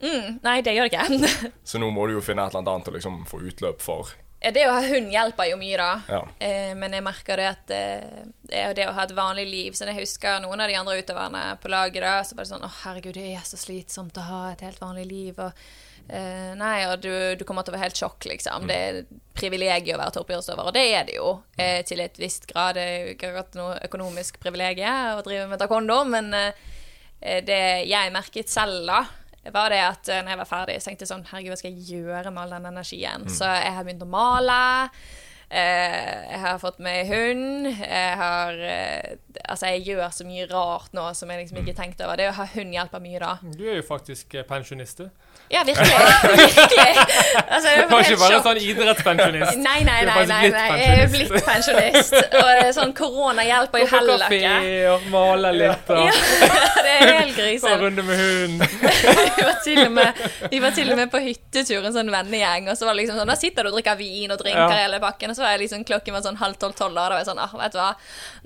Mm, 0.00 0.38
nei, 0.46 0.60
det 0.64 0.72
gjør 0.78 0.88
det 0.88 1.02
ikke. 1.02 1.52
så 1.68 1.82
nå 1.82 1.90
må 1.92 2.06
du 2.08 2.14
jo 2.14 2.24
finne 2.24 2.46
et 2.46 2.54
eller 2.54 2.64
annet 2.64 2.88
å 2.88 2.94
liksom 2.94 3.24
få 3.28 3.42
utløp 3.50 3.82
for 3.84 4.14
Det 4.40 4.62
å 4.64 4.72
ha 4.72 4.80
hund 4.88 5.12
hjelper 5.12 5.50
jo 5.50 5.58
mye, 5.60 5.76
da. 5.76 5.90
Ja. 6.08 6.20
Eh, 6.40 6.70
men 6.78 6.94
jeg 6.96 7.04
merker 7.04 7.36
det 7.36 7.48
at 7.50 7.72
eh, 7.76 8.22
det 8.48 8.62
er 8.62 8.72
det 8.78 8.86
å 8.88 8.94
ha 8.96 9.04
et 9.04 9.12
vanlig 9.16 9.44
liv. 9.50 9.76
Så 9.76 9.84
jeg 9.84 10.00
husker 10.00 10.40
noen 10.40 10.64
av 10.64 10.70
de 10.70 10.78
andre 10.80 10.96
utøverne 11.02 11.42
på 11.60 11.68
laget 11.72 12.00
da, 12.06 12.14
så 12.24 12.38
var 12.38 12.46
det 12.46 12.52
sånn 12.54 12.64
Å, 12.64 12.72
herregud, 12.86 13.18
det 13.18 13.26
er 13.34 13.44
så 13.44 13.60
slitsomt 13.60 14.16
å 14.16 14.24
ha 14.30 14.40
et 14.54 14.64
helt 14.64 14.80
vanlig 14.80 15.04
liv. 15.10 15.36
Og 15.44 15.52
eh, 16.08 16.56
nei, 16.56 16.78
og 16.88 17.04
du, 17.04 17.12
du 17.36 17.44
kommer 17.44 17.68
til 17.68 17.74
å 17.74 17.76
være 17.76 17.90
helt 17.90 18.00
sjokk, 18.00 18.30
liksom. 18.32 18.64
Det 18.70 18.80
er 18.80 19.02
et 19.02 19.14
privilegium 19.36 20.00
å 20.00 20.02
være 20.06 20.16
toppidrettsutøver, 20.16 20.72
og 20.72 20.76
det 20.76 20.88
er 20.88 21.06
det 21.08 21.20
jo 21.20 21.30
eh, 21.60 21.84
til 21.84 22.00
et 22.00 22.16
visst 22.20 22.48
grad. 22.48 22.80
Det 22.80 22.88
er 22.88 23.12
ikke 23.12 23.34
akkurat 23.34 23.60
noe 23.60 23.78
økonomisk 23.90 24.40
privilegium 24.40 25.20
å 25.20 25.24
drive 25.26 25.46
med 25.52 25.60
taekwondo, 25.60 26.00
men 26.16 26.32
eh, 26.40 27.40
det 27.44 27.62
jeg 27.92 28.16
merket 28.16 28.48
selv 28.48 28.88
da, 28.88 29.04
var 29.48 29.72
det 29.72 29.80
at 29.80 30.08
eh, 30.12 30.20
når 30.20 30.34
jeg 30.34 30.40
var 30.42 30.48
ferdig, 30.50 30.76
så 30.80 30.90
tenkte 30.90 31.06
jeg 31.06 31.12
sånn 31.14 31.26
Herregud, 31.30 31.54
hva 31.54 31.60
skal 31.62 31.72
jeg 31.72 32.00
gjøre 32.00 32.30
med 32.34 32.42
all 32.42 32.54
den 32.58 32.70
energien? 32.74 33.24
Så 33.32 33.48
jeg 33.48 33.72
har 33.72 33.86
begynt 33.86 34.04
å 34.04 34.10
male. 34.12 34.60
Eh, 35.50 36.30
jeg 36.30 36.38
har 36.44 36.58
fått 36.62 36.78
meg 36.78 37.08
hund. 37.10 37.66
Jeg 37.66 38.12
har 38.20 38.54
eh, 38.54 39.16
Altså, 39.50 39.66
jeg 39.66 39.82
gjør 39.88 40.10
så 40.14 40.24
mye 40.26 40.44
rart 40.50 40.92
nå 40.94 41.08
som 41.16 41.30
jeg 41.32 41.40
liksom 41.42 41.58
ikke 41.62 41.74
tenkte 41.74 42.06
over. 42.06 42.20
Det 42.20 42.28
å 42.30 42.36
ha 42.36 42.46
hund 42.52 42.74
hjelper 42.74 43.02
mye, 43.02 43.18
da. 43.18 43.32
Du 43.58 43.64
er 43.66 43.80
jo 43.80 43.86
faktisk 43.86 44.36
eh, 44.38 44.44
pensjonist, 44.46 45.02
du. 45.02 45.08
Ja, 45.50 45.64
virkelig. 45.66 45.90
virkelig. 45.90 46.94
Altså, 47.50 47.72
jeg 47.72 47.82
Du 47.90 47.94
var 47.94 48.04
ikke 48.04 48.20
bare 48.20 48.36
sjokk. 48.36 48.44
sånn 48.46 48.60
idrettspensjonist. 48.62 49.58
Nei, 49.64 49.80
nei, 49.88 49.98
nei, 50.06 50.26
nei, 50.30 50.40
nei. 50.54 50.66
jeg 50.78 51.00
er 51.00 51.10
blitt 51.10 51.34
pensjonist. 51.48 52.14
Og 52.38 52.70
sånn 52.76 52.94
korona 52.94 53.46
hjelper 53.48 53.82
jo 53.82 53.88
heller 53.90 54.22
Gå 54.22 54.28
på 54.30 54.40
kafé 54.44 54.76
og 54.92 55.08
male 55.10 55.52
litt 55.56 55.90
og 55.90 56.04
Ja, 56.06 56.14
det 56.86 56.94
er 56.94 57.12
helt 57.16 57.40
ta 57.64 57.72
en 57.74 57.82
runde 57.82 58.06
med 58.06 58.22
hund. 58.22 58.64
Vi 59.40 59.46
var, 59.46 59.58
til 59.64 59.80
og 59.82 59.92
med, 59.96 60.22
vi 60.50 60.58
var 60.62 60.72
til 60.76 60.90
og 60.92 60.98
med 60.98 61.10
på 61.12 61.20
hyttetur, 61.24 61.84
en 61.86 61.94
sånn 61.94 62.10
vennegjeng. 62.12 62.68
Og 62.70 62.78
så 62.78 62.86
var 62.86 62.94
det 62.94 63.02
liksom 63.02 63.18
sånn, 63.20 63.30
da 63.30 63.36
sitter 63.38 63.66
du 63.66 63.70
og 63.70 63.78
drikker 63.78 63.98
vin 63.98 64.34
og 64.34 64.38
drinker 64.42 64.74
Ja. 64.74 64.84
hele 64.84 65.00
pakken. 65.02 65.32
Og 65.32 65.38
så 65.38 65.39
var 65.42 65.54
jeg 65.54 65.62
liksom, 65.64 65.84
klokken 65.88 66.14
var 66.16 66.22
sånn 66.24 66.38
halv 66.40 66.56
tolv-tolv, 66.62 66.92
og 66.92 66.98
da 66.98 67.06
var 67.12 67.18
jeg 67.22 67.28
sånn 67.30 67.40
ah, 67.42 67.54
vet 67.60 67.74
du 67.74 67.78
hva, 67.80 67.88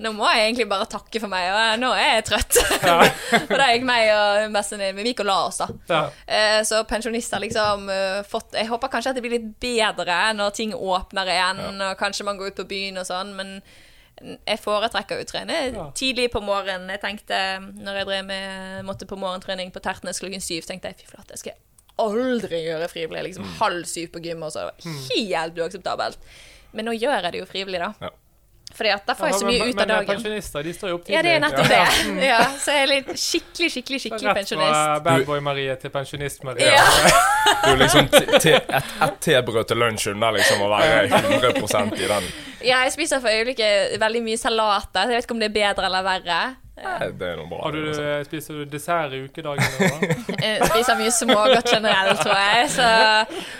nå 0.05 0.11
må 0.17 0.27
jeg 0.33 0.45
egentlig 0.47 0.67
bare 0.71 0.87
takke 0.91 1.21
for 1.23 1.31
meg. 1.31 1.47
Og 1.53 1.79
nå 1.83 1.91
er 1.95 2.09
jeg 2.17 2.25
trøtt. 2.31 2.59
og 3.51 3.55
da 3.59 3.69
gikk 3.71 3.87
meg 3.87 4.09
og 4.15 4.55
bestevenninnen 4.55 4.95
min 4.99 5.05
vi 5.05 5.13
gikk 5.13 5.23
og 5.25 5.29
la 5.29 5.37
oss, 5.47 5.61
da. 5.63 5.67
Ja. 5.91 6.01
Eh, 6.25 6.59
Så 6.67 6.81
pensjonister 6.89 7.41
liksom 7.43 7.89
uh, 7.91 8.21
fått 8.27 8.55
Jeg 8.57 8.69
håper 8.71 8.91
kanskje 8.93 9.11
at 9.13 9.19
det 9.19 9.23
blir 9.25 9.35
litt 9.37 9.51
bedre 9.61 10.19
når 10.37 10.55
ting 10.57 10.73
åpner 10.75 11.29
igjen, 11.35 11.61
og 11.89 11.97
kanskje 11.99 12.25
man 12.27 12.39
går 12.39 12.53
ut 12.53 12.61
på 12.63 12.67
byen 12.71 12.97
og 13.03 13.07
sånn, 13.07 13.35
men 13.37 13.59
jeg 14.47 14.61
foretrekker 14.63 15.19
å 15.19 15.27
trene 15.27 15.55
Ja. 15.75 15.89
tidlig 15.91 16.29
på 16.31 16.39
morgenen. 16.39 16.87
Jeg 16.93 17.01
tenkte, 17.03 17.37
når 17.83 17.97
jeg 17.99 18.07
drev 18.07 18.25
med, 18.29 18.85
måtte 18.87 19.07
på 19.09 19.17
morgentrening 19.19 19.73
på 19.75 19.81
Tertnes 19.83 20.21
klokken 20.23 20.39
syv, 20.43 20.63
tenkte 20.69 20.87
jeg 20.93 21.01
fy 21.01 21.09
flate, 21.11 21.35
jeg 21.35 21.41
skal 21.43 21.57
aldri 21.99 22.61
gjøre 22.65 22.87
frivillig. 22.91 23.23
Liksom 23.29 23.45
halv 23.59 23.83
syv 23.87 24.09
på 24.15 24.21
gym, 24.23 24.43
og 24.47 24.51
så 24.55 24.63
det 24.63 24.71
var 24.71 24.95
helt 25.11 25.59
uakseptabelt. 25.63 26.17
Men 26.75 26.89
nå 26.89 26.93
gjør 26.97 27.17
jeg 27.23 27.35
det 27.35 27.41
jo 27.43 27.49
frivillig, 27.49 27.81
da. 27.81 27.91
Ja. 28.05 28.13
Fordi 28.75 28.89
at 28.91 29.05
da 29.07 29.13
får 29.15 29.29
jeg 29.29 29.35
så 29.39 29.45
men- 29.45 29.53
mye 29.53 29.67
ut 29.69 29.75
av 29.75 29.75
Men 29.79 29.87
dagen. 29.87 30.07
pensjonister 30.09 30.63
de 30.63 30.71
står 30.73 30.89
jo 30.89 30.95
opp 30.97 31.03
tidlig. 31.05 31.15
Ja, 31.15 31.21
det 31.21 31.31
er 31.31 31.39
nettopp 31.39 31.69
det. 31.69 32.25
Ja, 32.31 32.39
så 32.59 32.73
jeg 32.75 32.81
er 32.81 32.89
litt 32.91 33.11
skikkelig, 33.21 33.69
skikkelig, 33.75 33.99
skikkelig 34.03 34.33
pensjonist. 34.39 34.73
Rett 34.73 34.89
fra 34.89 34.99
Badboy-Marie 35.05 35.75
til 35.79 35.93
Pensjonist-Marie. 35.93 36.73
Ja. 36.73 36.83
Du 37.65 37.69
er 37.71 37.77
liksom 37.79 38.09
et, 38.09 38.45
et 38.45 39.15
tebrød 39.21 39.67
til 39.69 39.77
lunsj 39.79 40.09
unna 40.11 40.31
liksom 40.35 40.61
å 40.65 40.67
være 40.69 41.05
100 41.07 41.93
i 42.01 42.07
den. 42.09 42.27
Ja, 42.65 42.81
jeg 42.83 42.93
spiser 42.93 43.21
for 43.21 43.29
øyeblikket 43.29 43.95
veldig 44.01 44.21
mye 44.25 44.37
salater. 44.41 45.09
Jeg 45.13 45.21
vet 45.21 45.27
ikke 45.29 45.37
om 45.37 45.41
det 45.43 45.49
er 45.51 45.55
bedre 45.55 45.85
eller 45.89 46.05
verre. 46.05 46.39
Nei, 46.75 47.07
Det 47.15 47.27
er 47.29 47.37
noe 47.39 47.47
bra. 47.47 47.59
Har 47.63 47.71
du, 47.71 47.79
altså. 47.87 48.01
eh, 48.03 48.23
spiser 48.27 48.57
du 48.59 48.65
dessert 48.73 49.13
i 49.15 49.21
ukedagene? 49.23 49.67
da? 49.79 50.15
Jeg 50.45 50.65
spiser 50.73 50.97
mye 50.99 51.13
smågodt 51.15 51.69
generelt, 51.71 52.19
tror 52.19 52.35
jeg. 52.41 52.65
Så 52.73 52.87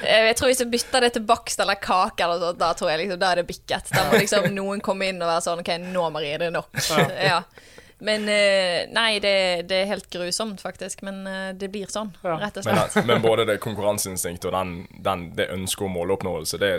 eh, 0.03 0.25
jeg 0.27 0.35
tror 0.39 0.51
hvis 0.51 0.63
jeg 0.65 0.71
bytter 0.73 1.05
det 1.05 1.11
til 1.15 1.23
bakst 1.29 1.63
eller 1.63 1.79
kake, 1.79 2.25
eller 2.25 2.43
sånt, 2.43 2.59
da 2.59 2.73
tror 2.75 2.91
jeg 2.91 3.05
liksom, 3.05 3.21
da 3.21 3.29
er 3.31 3.41
det 3.41 3.45
bikket. 3.49 3.87
Da 3.95 4.03
må 4.09 4.19
liksom 4.19 4.49
noen 4.57 4.83
komme 4.83 5.07
inn 5.13 5.21
og 5.23 5.31
være 5.31 5.45
sånn 5.47 5.63
OK, 5.63 5.71
nå 5.87 6.03
Marie, 6.13 6.35
det 6.43 6.49
er 6.51 6.55
nok. 6.57 6.75
Ja. 7.23 7.39
Men 8.05 8.27
eh, 8.27 8.81
nei, 8.91 9.21
det, 9.23 9.33
det 9.71 9.77
er 9.85 9.87
helt 9.93 10.09
grusomt, 10.11 10.59
faktisk. 10.61 11.05
Men 11.07 11.23
det 11.55 11.71
blir 11.71 11.87
sånn, 11.89 12.11
Ja. 12.27 12.35
rett 12.43 12.59
og 12.59 12.67
slett. 12.67 12.99
Men, 12.99 13.13
men 13.15 13.23
både 13.23 13.47
det 13.47 13.55
konkurranseinstinktet 13.63 14.51
og 14.51 14.57
den, 14.59 14.75
den, 15.07 15.29
det 15.39 15.47
ønsket 15.55 15.87
om 15.87 15.95
måloppnåelse, 15.95 16.59
det, 16.59 16.73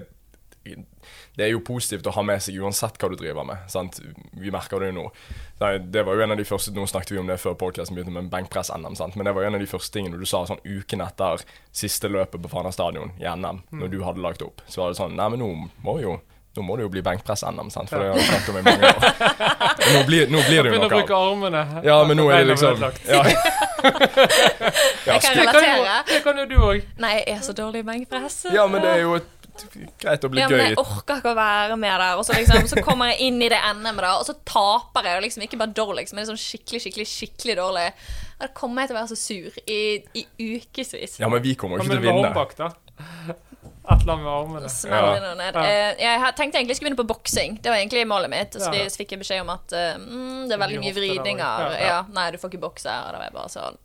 det 1.37 1.45
er 1.45 1.53
jo 1.53 1.61
positivt 1.65 2.07
å 2.09 2.15
ha 2.17 2.23
med 2.25 2.41
seg 2.43 2.57
uansett 2.65 2.97
hva 2.97 3.11
du 3.13 3.17
driver 3.21 3.45
med. 3.45 3.67
Sant? 3.69 3.99
Vi 4.33 4.53
merker 4.53 4.81
det 4.81 4.89
jo 4.91 4.97
nå. 4.97 5.07
Det, 5.61 5.73
det 5.93 6.05
var 6.09 6.17
jo 6.17 6.25
en 6.25 6.33
av 6.33 6.41
de 6.41 6.47
første, 6.49 6.73
Nå 6.77 6.87
snakket 6.89 7.13
vi 7.13 7.21
om 7.21 7.29
det 7.29 7.37
før 7.41 7.57
podkasten 7.61 7.97
begynte 7.97 8.15
med 8.15 8.31
benkpress-NM, 8.33 8.97
sant? 8.97 9.17
men 9.17 9.29
det 9.29 9.35
var 9.37 9.45
jo 9.45 9.51
en 9.51 9.59
av 9.59 9.65
de 9.65 9.69
første 9.69 9.93
tingene 9.93 10.21
du 10.21 10.25
sa 10.29 10.45
sånn 10.49 10.63
uken 10.65 11.05
etter 11.05 11.45
siste 11.77 12.09
løpet 12.13 12.41
på 12.41 12.53
Fana 12.53 12.73
stadion 12.73 13.13
i 13.21 13.29
NM, 13.29 13.63
når 13.77 13.93
du 13.93 14.01
hadde 14.05 14.25
lagt 14.25 14.45
opp. 14.45 14.65
Så 14.69 14.83
var 14.83 14.93
det 14.93 15.01
sånn 15.01 15.17
Nei, 15.17 15.29
men 15.33 15.45
nå 15.45 15.53
må 15.85 16.01
jo 16.01 16.17
nå 16.57 16.63
må 16.65 16.77
det 16.79 16.87
jo 16.87 16.91
bli 16.93 17.03
benkpress-NM, 17.05 17.69
sant? 17.73 17.91
for 17.93 18.01
det 18.01 18.09
har 18.09 18.17
vi 18.17 18.25
snakket 18.25 18.49
om 18.49 18.57
i 18.57 18.63
mange 18.65 18.89
år. 18.89 18.97
Nå 19.95 20.01
blir, 20.09 20.31
nå 20.33 20.41
blir 20.49 20.65
det 20.65 20.71
jo 20.71 20.73
Begynner 20.73 20.87
å 20.87 20.97
bruke 20.97 21.19
armene. 21.21 21.61
Ja, 21.85 21.97
men 22.09 22.19
nå 22.19 22.25
er 22.33 22.43
det 22.43 22.55
liksom 22.55 22.81
ja. 22.81 22.89
ja, 23.13 23.21
Jeg 25.07 25.21
kan 25.23 25.37
relatere. 25.37 25.99
det 26.09 26.21
kan 26.25 26.41
jo 26.41 26.47
du 26.51 26.57
òg. 26.57 26.89
Nei, 27.03 27.13
jeg 27.21 27.37
er 27.37 27.45
så 27.47 27.55
dårlig 27.57 27.85
i 27.85 27.87
benkpress. 27.87 28.39
ja, 28.55 28.65
men 28.73 28.83
det 28.83 28.95
er 28.97 29.05
jo 29.05 29.15
et, 29.21 29.29
greit 30.03 30.27
å 30.27 30.31
bli 30.33 30.43
Ja, 30.43 30.49
men 30.53 30.63
jeg 30.63 30.79
orker 30.81 31.21
ikke 31.21 31.33
å 31.33 31.39
være 31.39 31.79
med 31.81 31.95
der. 31.95 32.21
Og 32.21 32.27
så, 32.29 32.37
liksom, 32.39 32.69
så 32.71 32.83
kommer 32.85 33.13
jeg 33.13 33.31
inn 33.31 33.41
i 33.43 33.51
det 33.53 33.59
NM-et, 33.73 34.03
da, 34.05 34.13
og 34.21 34.27
så 34.29 34.37
taper 34.49 35.11
jeg. 35.11 35.21
Og 35.21 35.27
liksom 35.27 35.47
ikke 35.47 35.61
bare 35.63 35.77
dårligst, 35.77 36.17
men 36.17 36.29
sånn 36.29 36.41
skikkelig, 36.41 36.83
skikkelig 36.87 37.09
skikkelig 37.11 37.59
dårlig. 37.63 37.89
Og 38.37 38.45
Da 38.45 38.53
kommer 38.57 38.85
jeg 38.85 38.93
til 38.93 38.97
å 38.97 39.01
være 39.01 39.13
så 39.15 39.19
sur 39.21 39.59
i, 39.65 39.81
i 40.21 40.27
ukevis. 40.57 41.19
Ja, 41.23 41.31
men 41.33 41.45
vi 41.45 41.57
kommer 41.59 41.79
jo 41.81 41.87
ikke 41.87 41.97
til 41.99 42.05
å 42.05 42.09
vinne. 42.11 42.33
Bak, 42.37 42.57
da. 42.59 42.73
Et 43.87 44.01
eller 44.03 44.13
annet 44.13 44.25
med 44.25 44.95
armene. 44.99 45.47
Ja. 45.47 45.63
Eh, 45.63 46.01
jeg 46.03 46.31
tenkte 46.35 46.59
egentlig 46.59 46.75
jeg 46.75 46.81
skulle 46.81 46.91
begynne 46.91 47.03
på 47.05 47.11
boksing. 47.13 47.59
Det 47.63 47.71
var 47.71 47.79
egentlig 47.79 48.07
målet 48.11 48.33
mitt. 48.33 48.57
Så, 48.59 48.73
fikk 48.99 49.15
jeg 49.15 49.23
beskjed 49.23 49.45
om 49.45 49.53
at 49.55 49.75
eh, 49.79 49.93
mm, 50.01 50.49
det 50.49 50.57
er 50.57 50.63
veldig 50.65 50.81
Mye 50.83 50.97
vridninger. 50.97 51.67
Ja, 51.77 51.85
Ja, 51.87 52.01
nei, 52.11 52.31
du 52.35 52.41
får 52.43 52.51
ikke 52.51 52.65
bokse. 52.67 52.91
Og 52.91 53.15
da 53.15 53.21
var 53.21 53.29
jeg 53.29 53.37
bare 53.37 53.53
sånn 53.55 53.79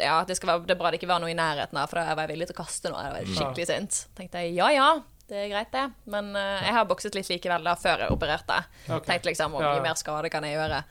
ja, 0.00 0.20
det, 0.28 0.36
skal 0.38 0.52
være, 0.52 0.66
det 0.68 0.74
er 0.76 0.80
bra 0.80 0.92
det 0.92 1.00
ikke 1.00 1.10
var 1.10 1.22
noe 1.22 1.32
i 1.32 1.38
nærheten 1.38 1.78
her, 1.80 1.90
for 1.90 2.00
da 2.00 2.14
var 2.14 2.26
jeg 2.26 2.34
villig 2.34 2.48
til 2.50 2.56
å 2.56 2.60
kaste 2.62 2.92
noe. 2.92 3.02
Jeg 3.04 3.14
var 3.14 3.34
skikkelig 3.38 3.68
sint. 3.70 4.00
tenkte 4.18 4.44
jeg 4.44 4.56
ja 4.58 4.70
ja, 4.74 4.88
det 5.30 5.38
er 5.40 5.48
greit, 5.52 5.70
det. 5.72 5.84
Men 6.12 6.34
uh, 6.36 6.60
jeg 6.60 6.74
har 6.76 6.88
bokset 6.88 7.16
litt 7.16 7.30
likevel 7.32 7.64
da, 7.64 7.76
før 7.80 8.04
jeg 8.04 8.12
opererte. 8.12 8.58
Okay. 8.84 9.06
Tenkte 9.08 9.30
liksom 9.30 9.56
hvor 9.56 9.64
mye 9.64 9.78
ja. 9.78 9.86
mer 9.86 9.96
skade 10.00 10.30
kan 10.32 10.44
jeg 10.44 10.58
gjøre? 10.58 10.82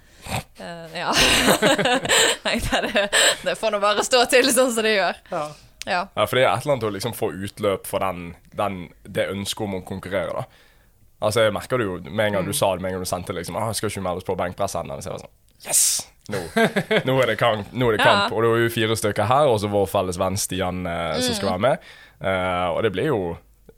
Uh, 0.58 0.98
ja. 0.98 1.12
tenkte 2.46 2.80
jeg, 2.80 2.90
det, 2.90 3.06
det 3.46 3.56
får 3.60 3.76
nå 3.76 3.84
bare 3.84 4.06
stå 4.08 4.24
til 4.32 4.50
sånn 4.56 4.74
som 4.74 4.88
det 4.88 4.96
gjør. 4.98 5.22
Ja. 5.30 5.46
Ja. 5.84 6.02
Ja, 6.16 6.26
for 6.26 6.40
det 6.40 6.46
er 6.46 6.54
et 6.54 6.64
eller 6.64 6.78
annet 6.78 6.88
å 6.88 6.94
liksom 6.96 7.14
få 7.18 7.34
utløp 7.36 7.88
for 7.90 8.04
den, 8.04 8.34
den, 8.56 8.86
det 9.04 9.28
ønsket 9.34 9.66
om 9.66 9.78
å 9.82 9.86
konkurrere, 9.86 10.44
da. 10.44 10.70
Altså, 11.24 11.46
jeg 11.46 11.54
merker 11.56 11.80
det 11.80 11.86
jo 11.88 11.98
med 12.10 12.26
en 12.26 12.38
gang 12.38 12.48
du 12.48 12.56
sa 12.56 12.74
det, 12.76 12.84
med 12.84 12.92
en 12.92 12.98
gang 12.98 13.06
du 13.06 13.08
sendte 13.08 13.36
liksom 13.36 13.56
ah, 13.56 13.70
'Skal 13.72 13.92
ikke 13.92 14.04
meldes 14.04 14.26
på 14.28 14.36
benkpress 14.36 14.76
ennå.' 14.76 14.98
Så 15.00 15.08
jeg 15.08 15.14
var 15.14 15.22
sånn 15.24 15.38
Yes! 15.68 15.84
Nå, 16.32 16.40
nå 17.04 17.16
er 17.20 17.34
det 17.34 17.38
kamp. 17.40 17.68
Nå 17.76 17.90
er 17.92 17.98
det 17.98 18.04
kamp. 18.04 18.30
Ja. 18.30 18.36
Og 18.36 18.44
det 18.46 18.52
er 18.54 18.62
jo 18.64 18.70
fire 18.72 18.96
stykker 19.00 19.28
her, 19.28 19.50
og 19.52 19.58
så 19.60 19.68
vår 19.72 19.90
felles 19.92 20.20
venn 20.22 20.38
Stian 20.40 20.86
eh, 20.88 21.18
som 21.24 21.36
skal 21.36 21.56
være 21.58 21.66
med. 21.70 21.90
Eh, 22.24 22.68
og 22.72 22.80
det 22.86 22.94
blir 22.96 23.10
jo 23.12 23.24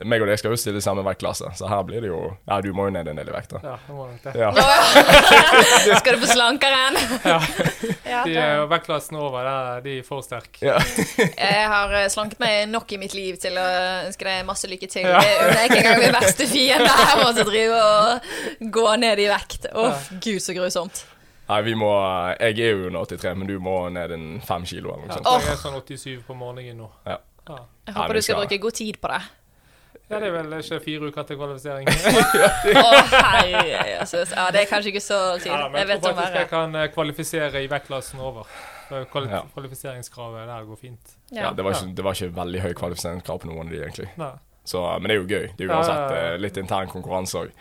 meg 0.04 0.20
og 0.20 0.28
deg 0.28 0.36
skal 0.42 0.52
jo 0.52 0.58
stille 0.60 0.82
i 0.82 0.84
samme 0.84 1.06
vektklasse, 1.08 1.48
så 1.56 1.70
her 1.72 1.86
blir 1.88 2.02
det 2.04 2.10
jo 2.10 2.18
Ja, 2.50 2.58
du 2.60 2.68
må 2.76 2.90
jo 2.90 2.92
ned 2.92 3.08
en 3.08 3.16
del 3.16 3.30
i 3.32 3.32
vekt, 3.32 3.54
da. 3.56 3.62
ja, 3.64 3.76
det 3.86 3.94
må 3.96 4.10
nok 4.10 4.26
det. 4.26 4.34
Ja. 4.42 4.50
Skal 6.02 6.18
du 6.18 6.26
få 6.26 6.34
slankeren? 6.34 6.98
Ja. 7.24 7.38
Ja, 8.06 8.20
De 8.26 8.34
det- 8.34 8.42
er 8.44 8.60
jo 8.60 8.68
vektklassen 8.70 9.18
over, 9.18 9.44
der, 9.48 9.80
de 9.86 9.94
er 10.00 10.04
for 10.06 10.22
sterke. 10.24 10.60
Ja. 10.68 10.76
Jeg 11.18 11.64
har 11.72 11.96
eh, 11.98 12.06
slanket 12.14 12.40
meg 12.44 12.68
nok 12.70 12.92
i 12.96 13.00
mitt 13.02 13.16
liv 13.18 13.40
til 13.42 13.56
å 13.60 13.66
ønske 14.06 14.28
deg 14.28 14.44
masse 14.48 14.70
lykke 14.70 14.88
til. 14.92 15.08
Ja. 15.08 15.24
Det 15.24 15.58
er 15.58 15.66
ikke 15.70 15.80
engang 15.82 16.04
min 16.04 16.16
verste 16.20 16.48
fiende 16.52 16.92
her 16.92 17.24
å 17.26 17.32
drive 17.40 17.82
og 17.82 18.70
gå 18.78 18.86
ned 19.02 19.24
i 19.26 19.28
vekt. 19.32 19.68
Uff, 19.74 20.12
gud, 20.22 20.44
så 20.44 20.56
grusomt. 20.60 21.06
Nei, 21.50 21.62
vi 21.62 21.74
må 21.78 21.90
Jeg 22.40 22.60
er 22.60 22.72
jo 22.74 22.88
under 22.90 23.06
83, 23.06 23.36
men 23.38 23.48
du 23.48 23.60
må 23.62 23.76
ned 23.94 24.12
en 24.16 24.28
fem 24.42 24.64
kilo 24.66 24.94
eller 24.96 25.06
noe 25.08 25.18
sånt. 25.20 25.26
Ja, 25.30 25.40
jeg 25.46 25.54
er 25.54 25.62
sånn 25.62 25.76
87 25.82 26.24
på 26.28 26.34
morgenen 26.38 26.78
nå. 26.82 26.90
Ja. 27.06 27.18
Ja. 27.48 27.60
Jeg 27.86 27.94
håper 27.96 28.08
Nei, 28.14 28.18
du 28.18 28.22
skal 28.22 28.24
skal- 28.36 28.48
bruke 28.48 28.62
god 28.64 28.74
tid 28.80 28.98
på 29.02 29.08
det. 29.14 29.22
ja, 30.10 30.20
det 30.20 30.28
er 30.28 30.32
vel 30.36 30.54
ikke 30.60 30.80
fire 30.84 31.10
uker 31.12 31.24
til 31.30 31.38
kvalifisering. 31.38 31.88
Å, 32.82 32.90
hei! 33.12 33.52
Jesus. 34.00 34.32
Ja, 34.34 34.48
det 34.54 34.64
er 34.64 34.70
kanskje 34.70 34.92
ikke 34.94 35.04
så 35.06 35.20
tid. 35.42 35.52
Ja, 35.52 35.68
men 35.70 35.80
Jeg 35.80 35.88
jeg 35.88 35.92
vet 35.94 36.10
om 36.10 36.16
faktisk 36.18 36.40
jeg 36.40 36.50
kan 36.50 36.76
eh, 36.82 36.88
kvalifisere 36.94 37.62
i 37.64 37.70
vektklassen 37.72 38.20
over. 38.22 38.50
Kvali 39.12 39.30
Ja. 39.34 39.44
Kvalifiseringskravet 39.54 40.48
der 40.50 40.66
går 40.66 40.78
fint. 40.82 41.16
Ja, 41.34 41.52
det, 41.54 41.64
var 41.66 41.74
ikke, 41.78 41.94
det 41.98 42.04
var 42.06 42.14
ikke 42.18 42.36
veldig 42.36 42.62
høy 42.68 42.74
kvalifiseringskrav 42.78 43.40
på 43.42 43.50
noen 43.50 43.66
av 43.68 43.74
de, 43.74 43.80
egentlig. 43.86 44.10
Nei. 44.22 44.34
Så, 44.66 44.82
men 45.00 45.10
det 45.10 45.16
er 45.16 45.20
jo 45.22 45.26
gøy. 45.30 45.48
Det 45.58 45.62
er 45.62 45.68
jo 45.68 45.72
Ja, 45.72 45.78
uansett 45.78 45.98
ja, 45.98 46.18
ja. 46.18 46.30
eh, 46.34 46.38
litt 46.42 46.58
intern 46.58 46.88
konkurranse 46.90 47.42
òg. 47.44 47.52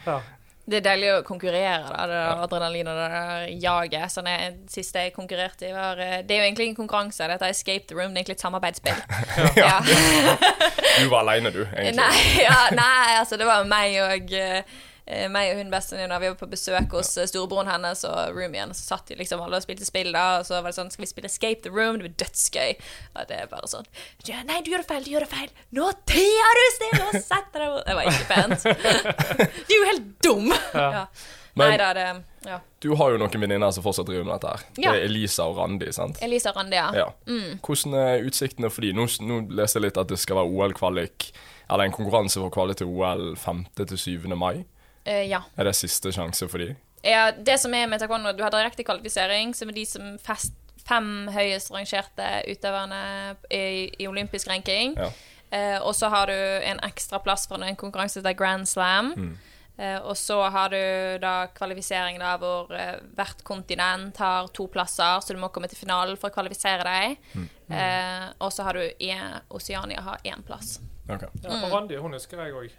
Ja. 0.64 0.70
Det 0.70 0.78
er 0.78 0.84
deilig 0.86 1.08
å 1.12 1.16
konkurrere, 1.26 1.82
da. 1.90 2.04
Det 2.08 2.14
der 2.16 2.42
adrenalin 2.46 2.88
og 2.88 2.96
det 2.96 3.08
der 3.12 3.50
jaget. 3.60 4.12
Sånn 4.14 4.30
jeg, 4.30 4.54
siste 4.72 5.02
jeg 5.04 5.12
konkurrerte 5.12 5.68
i, 5.68 5.74
var 5.76 6.00
eh, 6.00 6.22
Det 6.24 6.36
er 6.36 6.40
jo 6.40 6.46
egentlig 6.46 6.70
ingen 6.70 6.78
konkurranse. 6.78 7.28
Dette 7.28 7.50
er 7.50 7.52
Escape 7.52 7.84
the 7.90 7.98
Room. 7.98 8.14
Det 8.14 8.22
er 8.22 8.24
egentlig 8.24 8.38
et 8.38 8.46
samarbeidsspill. 8.46 9.02
ja. 9.60 9.76
Du 9.84 11.10
var 11.12 11.20
aleine, 11.20 11.52
du, 11.52 11.60
egentlig. 11.66 11.98
Nei, 12.00 12.24
ja, 12.40 12.56
nei, 12.72 13.12
altså 13.18 13.36
det 13.40 13.48
var 13.48 13.68
meg 13.68 13.98
og 14.06 14.32
eh, 14.40 14.80
meg 15.28 15.50
og 15.52 15.58
hun 15.60 15.70
bestevenninna 15.72 16.16
vi 16.22 16.30
var 16.30 16.36
på 16.40 16.46
besøk 16.48 16.94
hos 16.96 17.10
eh, 17.20 17.26
storebroren 17.28 17.68
hennes 17.68 18.04
og 18.08 18.32
roomien. 18.38 18.72
Så 18.72 18.86
satt 18.94 19.10
de 19.12 19.18
liksom 19.20 19.42
alle 19.44 19.58
og 19.60 19.64
spilte 19.66 19.84
spill, 19.84 20.08
da. 20.16 20.38
Og 20.40 20.46
så 20.48 20.60
var 20.62 20.70
det 20.72 20.78
sånn 20.78 20.90
Skal 20.94 21.04
vi 21.04 21.10
spille 21.12 21.28
Escape 21.28 21.60
the 21.66 21.72
Room? 21.74 21.98
Det 22.00 22.08
var 22.08 22.16
dødsgøy. 22.24 22.74
Og 23.18 23.28
det 23.28 23.38
er 23.42 23.50
bare 23.52 23.68
sånn 23.70 23.88
ja, 24.30 24.40
Nei, 24.48 24.62
du 24.64 24.72
gjør 24.72 24.84
det 24.84 24.88
feil, 24.90 25.04
du 25.04 25.12
gjør 25.14 25.26
det 25.26 25.32
feil. 25.36 25.54
Nå 25.76 25.90
tier 26.08 26.60
du 26.60 26.64
stille 26.78 27.06
og 27.10 27.16
setter 27.20 27.64
deg. 27.66 27.78
Det 27.84 27.96
var 28.00 28.10
ikke 28.10 28.28
pent. 28.32 28.68
du 29.68 29.74
er 29.74 29.78
jo 29.80 29.88
helt 29.92 30.12
dum. 30.24 30.52
Ja. 30.74 31.06
Men- 31.54 31.68
Nei 31.70 31.76
da, 31.78 31.92
det 31.94 32.06
Ja. 32.44 32.56
Du 32.82 32.90
har 32.98 33.12
jo 33.14 33.18
noen 33.22 33.40
venninner 33.40 33.70
som 33.72 33.84
fortsatt 33.84 34.08
driver 34.08 34.24
med 34.26 34.34
dette 34.34 34.50
her. 34.50 34.64
Ja. 34.82 34.90
Det 34.92 34.98
er 35.00 35.04
Elisa 35.06 35.44
og 35.48 35.56
Randi, 35.56 35.86
sant? 35.96 36.18
Elisa 36.24 36.50
Randi, 36.52 36.76
ja. 36.76 36.90
Ja. 36.98 37.06
Hvordan 37.64 37.94
er 37.96 38.26
utsiktene 38.26 38.68
for 38.74 38.84
de? 38.84 38.90
Nå, 38.92 39.06
nå 39.24 39.38
leser 39.54 39.78
jeg 39.80 39.86
litt 39.86 40.00
at 40.02 40.10
det 40.10 40.18
skal 40.20 40.36
være 40.42 40.50
OL-kvalik, 40.50 41.28
eller 41.70 41.86
en 41.88 41.94
konkurranse 41.94 42.42
for 42.42 42.52
kvalik 42.52 42.76
til 42.82 42.90
OL 42.90 43.30
5. 43.40 43.62
til 43.78 43.96
7. 44.02 44.26
mai. 44.36 44.64
Eh, 45.04 45.24
ja. 45.30 45.42
Er 45.56 45.68
det 45.68 45.76
siste 45.78 46.12
sjanse 46.14 46.48
for 46.50 46.62
de? 46.62 46.74
Ja, 47.04 47.28
det 47.36 47.58
som 47.60 47.74
er 47.76 47.88
med 47.90 48.00
taekwondo, 48.00 48.32
du 48.32 48.42
har 48.44 48.52
direkte 48.54 48.86
kvalifisering, 48.86 49.52
som 49.56 49.68
er 49.68 49.76
de 49.76 49.84
som 49.88 50.14
fest, 50.24 50.56
fem 50.84 51.28
høyest 51.32 51.72
rangerte 51.72 52.28
utøverne 52.48 53.00
i, 53.52 53.90
i 54.00 54.08
olympisk 54.08 54.48
ranking. 54.48 54.96
Ja. 55.00 55.10
Uh, 55.54 55.78
og 55.86 55.92
så 55.94 56.08
har 56.10 56.32
du 56.32 56.34
en 56.34 56.80
ekstra 56.82 57.20
plass 57.22 57.44
for 57.46 57.62
en 57.62 57.76
konkurranse 57.78 58.18
heter 58.18 58.34
Grand 58.36 58.66
Slam. 58.68 59.12
Eh, 59.76 59.98
og 60.06 60.16
så 60.16 60.36
har 60.54 60.70
du 60.70 61.18
da 61.18 61.48
kvalifisering 61.50 62.20
da 62.22 62.36
hvor 62.38 62.68
uh, 62.70 63.00
hvert 63.18 63.40
kontinent 63.46 64.20
har 64.22 64.46
to 64.54 64.68
plasser, 64.70 65.18
så 65.18 65.34
du 65.34 65.40
må 65.42 65.50
komme 65.50 65.66
til 65.70 65.80
finalen 65.80 66.18
for 66.20 66.30
å 66.30 66.34
kvalifisere 66.36 66.86
deg. 66.86 67.16
Eh, 67.74 68.26
og 68.38 68.52
så 68.54 68.66
har 68.68 68.78
du 68.78 68.84
i 68.84 69.10
Oceania 69.50 70.04
har 70.04 70.22
én 70.22 70.44
plass. 70.46 70.76
Ok. 71.08 71.24
Ja, 71.42 71.56
og 71.66 71.72
Randi 71.72 71.98
hun 72.00 72.14
husker 72.16 72.40
jeg 72.40 72.54
òg. 72.56 72.70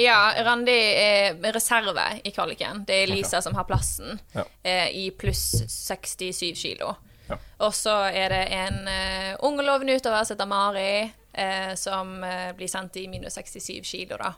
Ja, 0.00 0.16
Randi 0.46 0.72
er 0.72 1.34
reserve 1.52 2.06
i 2.24 2.30
kvaliken. 2.32 2.84
Det 2.88 3.02
er 3.02 3.10
Lisa 3.12 3.42
som 3.44 3.54
har 3.58 3.66
plassen 3.68 4.18
Ja. 4.34 4.44
eh, 4.62 4.88
i 4.96 5.10
pluss 5.10 5.50
67 5.68 6.54
kilo. 6.62 6.94
Ja. 7.28 7.36
Og 7.64 7.72
så 7.76 7.92
er 8.12 8.28
det 8.32 8.42
en 8.52 8.80
uh, 8.88 9.44
ung 9.48 9.58
og 9.60 9.64
lovende 9.64 9.94
utøver 9.96 10.24
som 10.24 10.34
heter 10.36 10.48
Mari, 10.48 11.12
eh, 11.32 11.74
som 11.80 12.18
eh, 12.24 12.50
blir 12.56 12.68
sendt 12.68 12.96
i 13.00 13.06
minus 13.08 13.36
67 13.40 13.80
kilo, 13.88 14.16
da. 14.20 14.32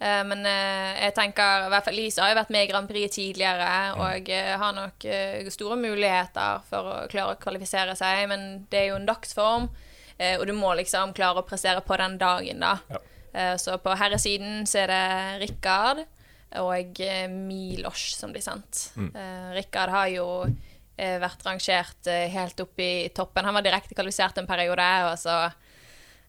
Eh, 0.00 0.22
men 0.26 0.44
eh, 0.48 1.02
jeg 1.04 1.14
tenker 1.16 1.66
i 1.66 1.68
hvert 1.72 1.84
fall 1.86 1.94
Lisa 1.96 2.24
har 2.24 2.32
jo 2.32 2.38
vært 2.40 2.50
med 2.56 2.64
i 2.66 2.70
Grand 2.72 2.88
Prix 2.90 3.14
tidligere 3.14 3.68
og 4.00 4.28
eh, 4.32 4.52
har 4.58 4.72
nok 4.76 5.06
store 5.54 5.76
muligheter 5.80 6.64
for 6.68 6.88
å 6.90 6.96
klare 7.12 7.36
å 7.36 7.40
kvalifisere 7.40 7.94
seg, 7.96 8.24
men 8.32 8.66
det 8.72 8.80
er 8.80 8.88
jo 8.90 8.96
en 9.00 9.06
dagsform, 9.08 9.68
eh, 10.18 10.36
og 10.38 10.46
du 10.46 10.54
må 10.56 10.74
liksom 10.78 11.14
klare 11.16 11.42
å 11.42 11.46
prestere 11.46 11.82
på 11.84 11.96
den 12.00 12.18
dagen, 12.20 12.60
da. 12.64 12.76
Ja. 12.90 13.02
Eh, 13.34 13.56
Så 13.60 13.78
på 13.82 13.96
herresiden 13.98 14.66
så 14.66 14.84
er 14.84 14.92
det 14.92 15.04
Rikard 15.42 16.04
og 16.60 17.00
eh, 17.02 17.26
Milos 17.30 18.14
som 18.18 18.32
blir 18.32 18.44
sendt. 18.44 18.92
Eh, 18.96 19.50
Rikard 19.56 19.90
har 19.90 20.08
jo 20.12 20.28
eh, 20.96 21.18
vært 21.22 21.42
rangert 21.46 22.06
eh, 22.06 22.28
helt 22.30 22.60
opp 22.62 22.78
i 22.78 23.08
toppen. 23.14 23.44
Han 23.44 23.58
var 23.58 23.66
direkte 23.66 23.96
kvalifisert 23.96 24.38
en 24.38 24.46
periode, 24.50 24.86
og 25.10 25.18
så 25.18 25.38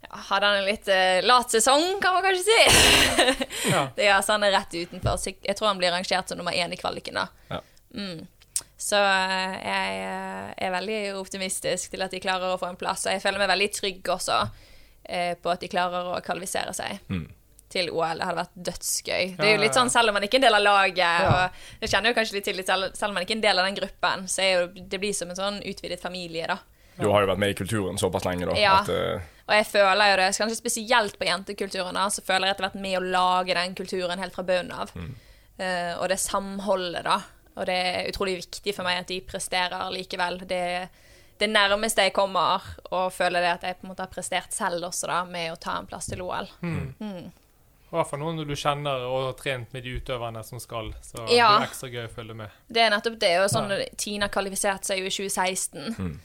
hadde 0.10 0.46
han 0.46 0.60
en 0.60 0.68
litt 0.68 0.88
uh, 0.92 1.20
lat 1.26 1.50
sesong, 1.50 2.00
kan 2.02 2.14
man 2.14 2.26
kanskje 2.26 2.44
si. 2.46 3.40
Ja. 3.72 3.88
det 3.98 4.06
er, 4.06 4.20
så 4.22 4.36
han 4.36 4.46
er 4.46 4.54
rett 4.54 4.76
utenfor. 4.76 5.18
Jeg 5.26 5.58
tror 5.58 5.72
han 5.72 5.80
blir 5.82 5.94
rangert 5.94 6.30
som 6.30 6.38
nummer 6.40 6.54
én 6.54 6.74
i 6.74 6.80
kvaliken, 6.80 7.18
da. 7.18 7.28
Ja. 7.50 7.62
Mm. 7.96 8.26
Så 8.86 9.00
eh, 9.00 9.56
jeg 9.66 10.02
eh, 10.06 10.52
er 10.68 10.76
veldig 10.76 11.00
optimistisk 11.18 11.96
til 11.96 12.06
at 12.06 12.14
de 12.14 12.22
klarer 12.22 12.54
å 12.54 12.60
få 12.62 12.70
en 12.70 12.78
plass, 12.78 13.08
og 13.08 13.16
jeg 13.16 13.24
føler 13.24 13.42
meg 13.42 13.50
veldig 13.50 13.70
trygg 13.74 14.12
også 14.14 14.38
eh, 15.10 15.34
på 15.42 15.54
at 15.54 15.64
de 15.64 15.72
klarer 15.72 16.12
å 16.14 16.22
kvalifisere 16.26 16.76
seg 16.78 17.02
Mm. 17.10 17.26
til 17.74 17.90
OL. 17.90 18.22
Det 18.22 18.28
hadde 18.30 18.44
vært 18.44 18.60
dødsgøy. 18.70 19.24
Det 19.40 19.48
er 19.48 19.56
jo 19.56 19.64
litt 19.64 19.72
ja, 19.72 19.74
ja. 19.74 19.80
sånn, 19.80 19.92
selv 19.92 20.12
om 20.12 20.20
man 20.20 20.28
ikke 20.28 20.38
er 20.38 20.44
en 20.44 20.48
del 20.48 20.60
av 20.60 20.64
laget, 20.68 21.26
og 21.32 21.82
jeg 21.82 21.92
kjenner 21.96 22.12
jo 22.12 22.18
kanskje 22.20 22.38
litt 22.38 22.48
til 22.52 22.62
litt, 22.62 22.70
selv, 22.70 23.10
om 23.10 23.18
man 23.18 23.26
ikke 23.26 23.34
er 23.34 23.42
en 23.42 23.48
del 23.48 23.62
av 23.64 23.70
den 23.72 23.80
gruppen, 23.82 24.30
så 24.32 24.46
er 24.46 24.52
jo, 24.54 24.88
det 24.94 25.02
blir 25.02 25.18
som 25.18 25.34
en 25.34 25.40
sånn 25.42 25.62
utvidet 25.66 26.00
familie, 26.04 26.46
da. 26.54 26.62
Du 26.96 27.10
har 27.10 27.26
jo 27.26 27.34
vært 27.34 27.42
med 27.42 27.52
i 27.52 27.58
kulturen 27.58 27.98
såpass 28.00 28.24
lenge, 28.24 28.48
da. 28.48 28.56
Ja. 28.62 28.78
At, 28.86 28.94
uh... 28.94 29.32
Og 29.46 29.54
jeg 29.58 29.66
føler 29.68 30.12
jo 30.12 30.18
det, 30.22 30.30
kanskje 30.38 30.62
spesielt 30.62 31.18
på 31.20 31.28
jentekulturen, 31.28 31.98
da, 31.98 32.06
så 32.14 32.22
føler 32.26 32.48
jeg 32.48 32.56
at 32.56 32.62
jeg 32.62 32.66
har 32.66 32.72
vært 32.72 32.86
med 32.86 33.00
å 33.02 33.06
lage 33.18 33.58
den 33.58 33.76
kulturen 33.78 34.22
helt 34.22 34.38
fra 34.38 34.46
bunnen 34.48 34.72
av. 34.74 34.94
Eh, 35.58 35.92
og 36.00 36.10
det 36.10 36.18
samholdet, 36.22 37.04
da. 37.06 37.20
Og 37.56 37.66
det 37.70 37.76
er 37.76 38.10
utrolig 38.12 38.38
viktig 38.44 38.74
for 38.76 38.84
meg 38.88 39.00
at 39.00 39.08
de 39.12 39.22
presterer 39.24 39.92
likevel. 39.96 40.42
Det 40.48 40.62
det 41.38 41.50
nærmeste 41.52 42.06
jeg 42.06 42.14
kommer 42.16 42.64
å 42.96 43.10
føle 43.12 43.42
det 43.44 43.50
at 43.58 43.66
jeg 43.68 43.76
på 43.82 43.84
en 43.84 43.90
måte 43.92 44.06
har 44.06 44.12
prestert 44.12 44.54
selv 44.56 44.86
også, 44.88 45.10
da, 45.12 45.18
med 45.28 45.52
å 45.52 45.58
ta 45.60 45.74
en 45.80 45.88
plass 45.90 46.08
til 46.08 46.22
OL. 46.24 46.48
I 47.92 47.96
hvert 47.96 48.10
fall 48.10 48.22
noen 48.22 48.40
du 48.48 48.56
kjenner 48.56 49.04
og 49.08 49.26
har 49.30 49.36
trent 49.40 49.74
med 49.76 49.84
de 49.86 49.98
utøverne 50.00 50.42
som 50.48 50.60
skal. 50.64 50.94
Så 51.04 51.26
Ja. 51.32 51.50
det 51.60 51.66
er 51.66 51.68
ekstra 51.70 51.90
gøy 51.92 52.06
å 52.08 52.14
følge 52.16 52.36
med. 52.36 52.50
Det 52.68 52.82
er 52.82 52.90
nettopp 52.90 53.20
det. 53.20 53.34
Og 53.44 53.50
sånn, 53.52 53.72
Tina 53.98 54.28
kvalifiserte 54.32 54.86
seg 54.86 55.00
jo 55.00 55.06
i 55.06 55.14
2016. 55.14 56.20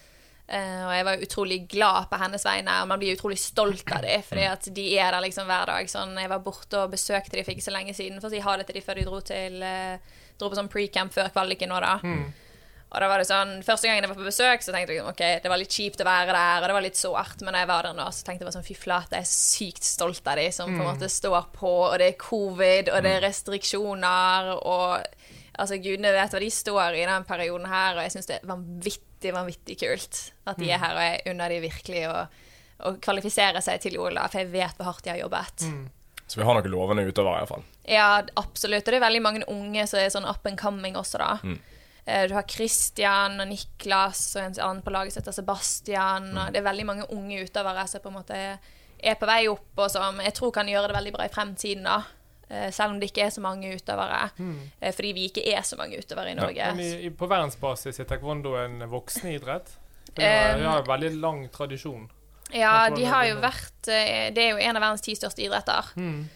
Eh, 0.51 0.81
og 0.87 0.93
jeg 0.95 1.05
var 1.07 1.17
utrolig 1.27 1.59
glad 1.71 2.09
på 2.11 2.19
hennes 2.19 2.43
vegne, 2.45 2.81
og 2.83 2.89
man 2.89 2.99
blir 2.99 3.15
utrolig 3.15 3.39
stolt 3.39 3.87
av 3.95 4.03
dem, 4.03 4.23
fordi 4.27 4.47
at 4.51 4.67
de 4.75 4.87
er 4.99 5.13
der 5.13 5.23
liksom 5.23 5.47
hver 5.47 5.67
dag. 5.67 5.87
Sånn, 5.87 6.17
jeg 6.19 6.29
var 6.33 6.41
borte 6.43 6.75
og 6.85 6.91
besøkte 6.91 7.37
dem 7.39 7.45
for 7.45 7.53
ikke 7.55 7.69
så 7.69 7.75
lenge 7.75 7.95
siden, 7.95 8.19
for 8.21 8.27
å 8.27 8.35
si 8.35 8.41
ha 8.41 8.57
det 8.57 8.67
til 8.67 8.75
dem 8.81 8.83
før 8.83 8.95
de 8.99 9.05
dro, 9.07 9.21
til, 9.21 9.63
eh, 9.63 9.99
dro 10.41 10.51
på 10.53 10.59
sånn 10.59 10.71
pre-camp 10.73 11.13
før 11.15 11.29
kvaliken 11.35 11.71
nå, 11.73 11.81
da. 11.85 11.99
Og 12.91 12.99
da 12.99 13.07
var 13.07 13.21
det 13.23 13.27
sånn, 13.29 13.53
Første 13.63 13.87
gangen 13.87 14.03
jeg 14.03 14.11
var 14.11 14.19
på 14.19 14.25
besøk, 14.27 14.65
så 14.67 14.73
tenkte 14.75 14.97
jeg 14.97 15.05
ok, 15.07 15.21
det 15.45 15.51
var 15.53 15.61
litt 15.61 15.71
kjipt 15.71 16.01
å 16.03 16.07
være 16.09 16.33
der, 16.35 16.57
og 16.59 16.65
det 16.67 16.75
var 16.75 16.83
litt 16.83 16.99
sårt, 16.99 17.45
men 17.45 17.55
når 17.55 17.63
jeg 17.63 17.69
var 17.71 17.87
der 17.87 17.95
nå, 17.95 18.07
så 18.11 18.25
tenkte 18.27 18.43
jeg 18.43 18.49
bare 18.49 18.57
sånn, 18.57 18.67
fy 18.67 18.75
flate, 18.75 19.21
jeg 19.21 19.29
er 19.29 19.31
sykt 19.31 19.87
stolt 19.87 20.27
av 20.27 20.41
de 20.41 20.49
som 20.57 20.73
på 20.75 20.81
en 20.83 20.89
måte 20.89 21.07
står 21.13 21.45
på, 21.55 21.71
og 21.87 21.95
det 22.03 22.09
er 22.11 22.17
covid, 22.19 22.91
og 22.91 23.05
det 23.07 23.13
er 23.15 23.23
restriksjoner, 23.29 24.51
og 24.59 25.07
altså 25.61 25.79
gudene 25.79 26.11
vet 26.17 26.35
hva 26.35 26.41
de 26.43 26.51
står 26.51 26.99
i 26.99 27.07
den 27.07 27.25
perioden 27.29 27.71
her, 27.71 27.95
og 27.95 28.03
jeg 28.03 28.17
syns 28.17 28.27
det 28.27 28.41
er 28.41 28.51
vanvittig, 28.51 29.33
vanvittig 29.39 29.79
kult 29.85 30.21
at 30.51 30.59
de 30.59 30.71
er 30.75 30.83
her, 30.83 30.97
og 30.99 31.07
jeg 31.07 31.23
unner 31.35 31.55
de 31.55 31.61
virkelig 31.69 32.05
å, 32.11 32.19
å 32.91 32.95
kvalifisere 32.99 33.63
seg 33.63 33.81
til 33.87 33.99
OL, 34.03 34.19
for 34.27 34.41
jeg 34.43 34.51
vet 34.51 34.75
hvor 34.81 34.91
hardt 34.91 35.05
de 35.07 35.15
har 35.15 35.23
jobbet. 35.23 35.69
Så 36.31 36.39
vi 36.39 36.45
har 36.47 36.55
noen 36.55 36.71
lovende 36.71 37.03
utøvere, 37.09 37.41
iallfall. 37.43 37.65
Ja, 37.91 38.23
absolutt. 38.39 38.85
Og 38.87 38.93
det 38.95 38.99
er 39.01 39.03
veldig 39.03 39.23
mange 39.25 39.47
unge 39.51 39.83
som 39.91 39.99
er 39.99 40.13
sånn 40.15 40.29
up 40.31 40.47
and 40.47 40.59
coming 40.61 40.95
også, 41.01 41.19
da. 41.19 41.33
Mm. 41.43 41.57
Du 42.31 42.35
har 42.35 42.47
Christian 42.49 43.43
og 43.43 43.49
Niklas 43.51 44.21
og 44.39 44.45
en 44.45 44.55
annen 44.63 44.83
på 44.83 44.93
laget 44.95 45.15
som 45.15 45.21
heter 45.25 45.35
Sebastian. 45.37 46.31
Og 46.39 46.55
det 46.55 46.63
er 46.63 46.67
veldig 46.69 46.87
mange 46.87 47.09
unge 47.15 47.43
utøvere 47.45 47.85
som 47.91 48.03
på 48.03 48.11
en 48.13 48.17
måte 48.21 48.39
er, 48.39 49.19
på 49.19 49.29
vei 49.29 49.43
opp, 49.51 49.69
og 49.77 49.91
som 49.93 50.23
jeg 50.23 50.35
tror 50.39 50.55
kan 50.55 50.71
gjøre 50.71 50.91
det 50.91 50.97
veldig 51.01 51.13
bra 51.19 51.27
i 51.27 51.35
fremtiden. 51.35 51.85
da. 51.87 51.99
Eh, 52.49 52.71
Selv 52.75 52.95
om 52.95 53.03
det 53.03 53.11
ikke 53.11 53.27
er 53.27 53.35
så 53.35 53.43
mange 53.45 53.75
utøvere. 53.75 54.23
Mm. 54.39 54.57
Fordi 54.87 55.13
vi 55.19 55.27
ikke 55.31 55.45
er 55.51 55.63
så 55.67 55.79
mange 55.79 55.99
utøvere 55.99 56.33
i 56.33 56.39
Norge. 56.39 56.71
Men 56.77 56.87
i, 56.87 56.91
i, 57.07 57.11
på 57.11 57.29
verdensbasis 57.31 58.01
er 58.01 58.11
taekwondo 58.11 58.55
en 58.59 58.87
voksenidrett? 58.91 59.67
idrett? 59.67 59.77
Vi 60.15 60.25
Um, 60.25 60.27
har, 60.27 60.59
de 60.59 60.65
har 60.67 60.81
en 60.81 60.89
veldig 60.89 61.11
lang 61.21 61.45
tradisjon. 61.55 62.09
Ja, 62.57 62.91
de 62.91 63.07
har 63.07 63.29
jo 63.29 63.39
vært 63.43 63.89
eh, 63.91 64.29
Det 64.35 64.45
er 64.45 64.53
jo 64.55 64.61
en 64.61 64.77
av 64.79 64.85
verdens 64.85 65.05
ti 65.07 65.17
største 65.19 65.45
idretter. 65.45 65.95
Mm. 65.97 66.29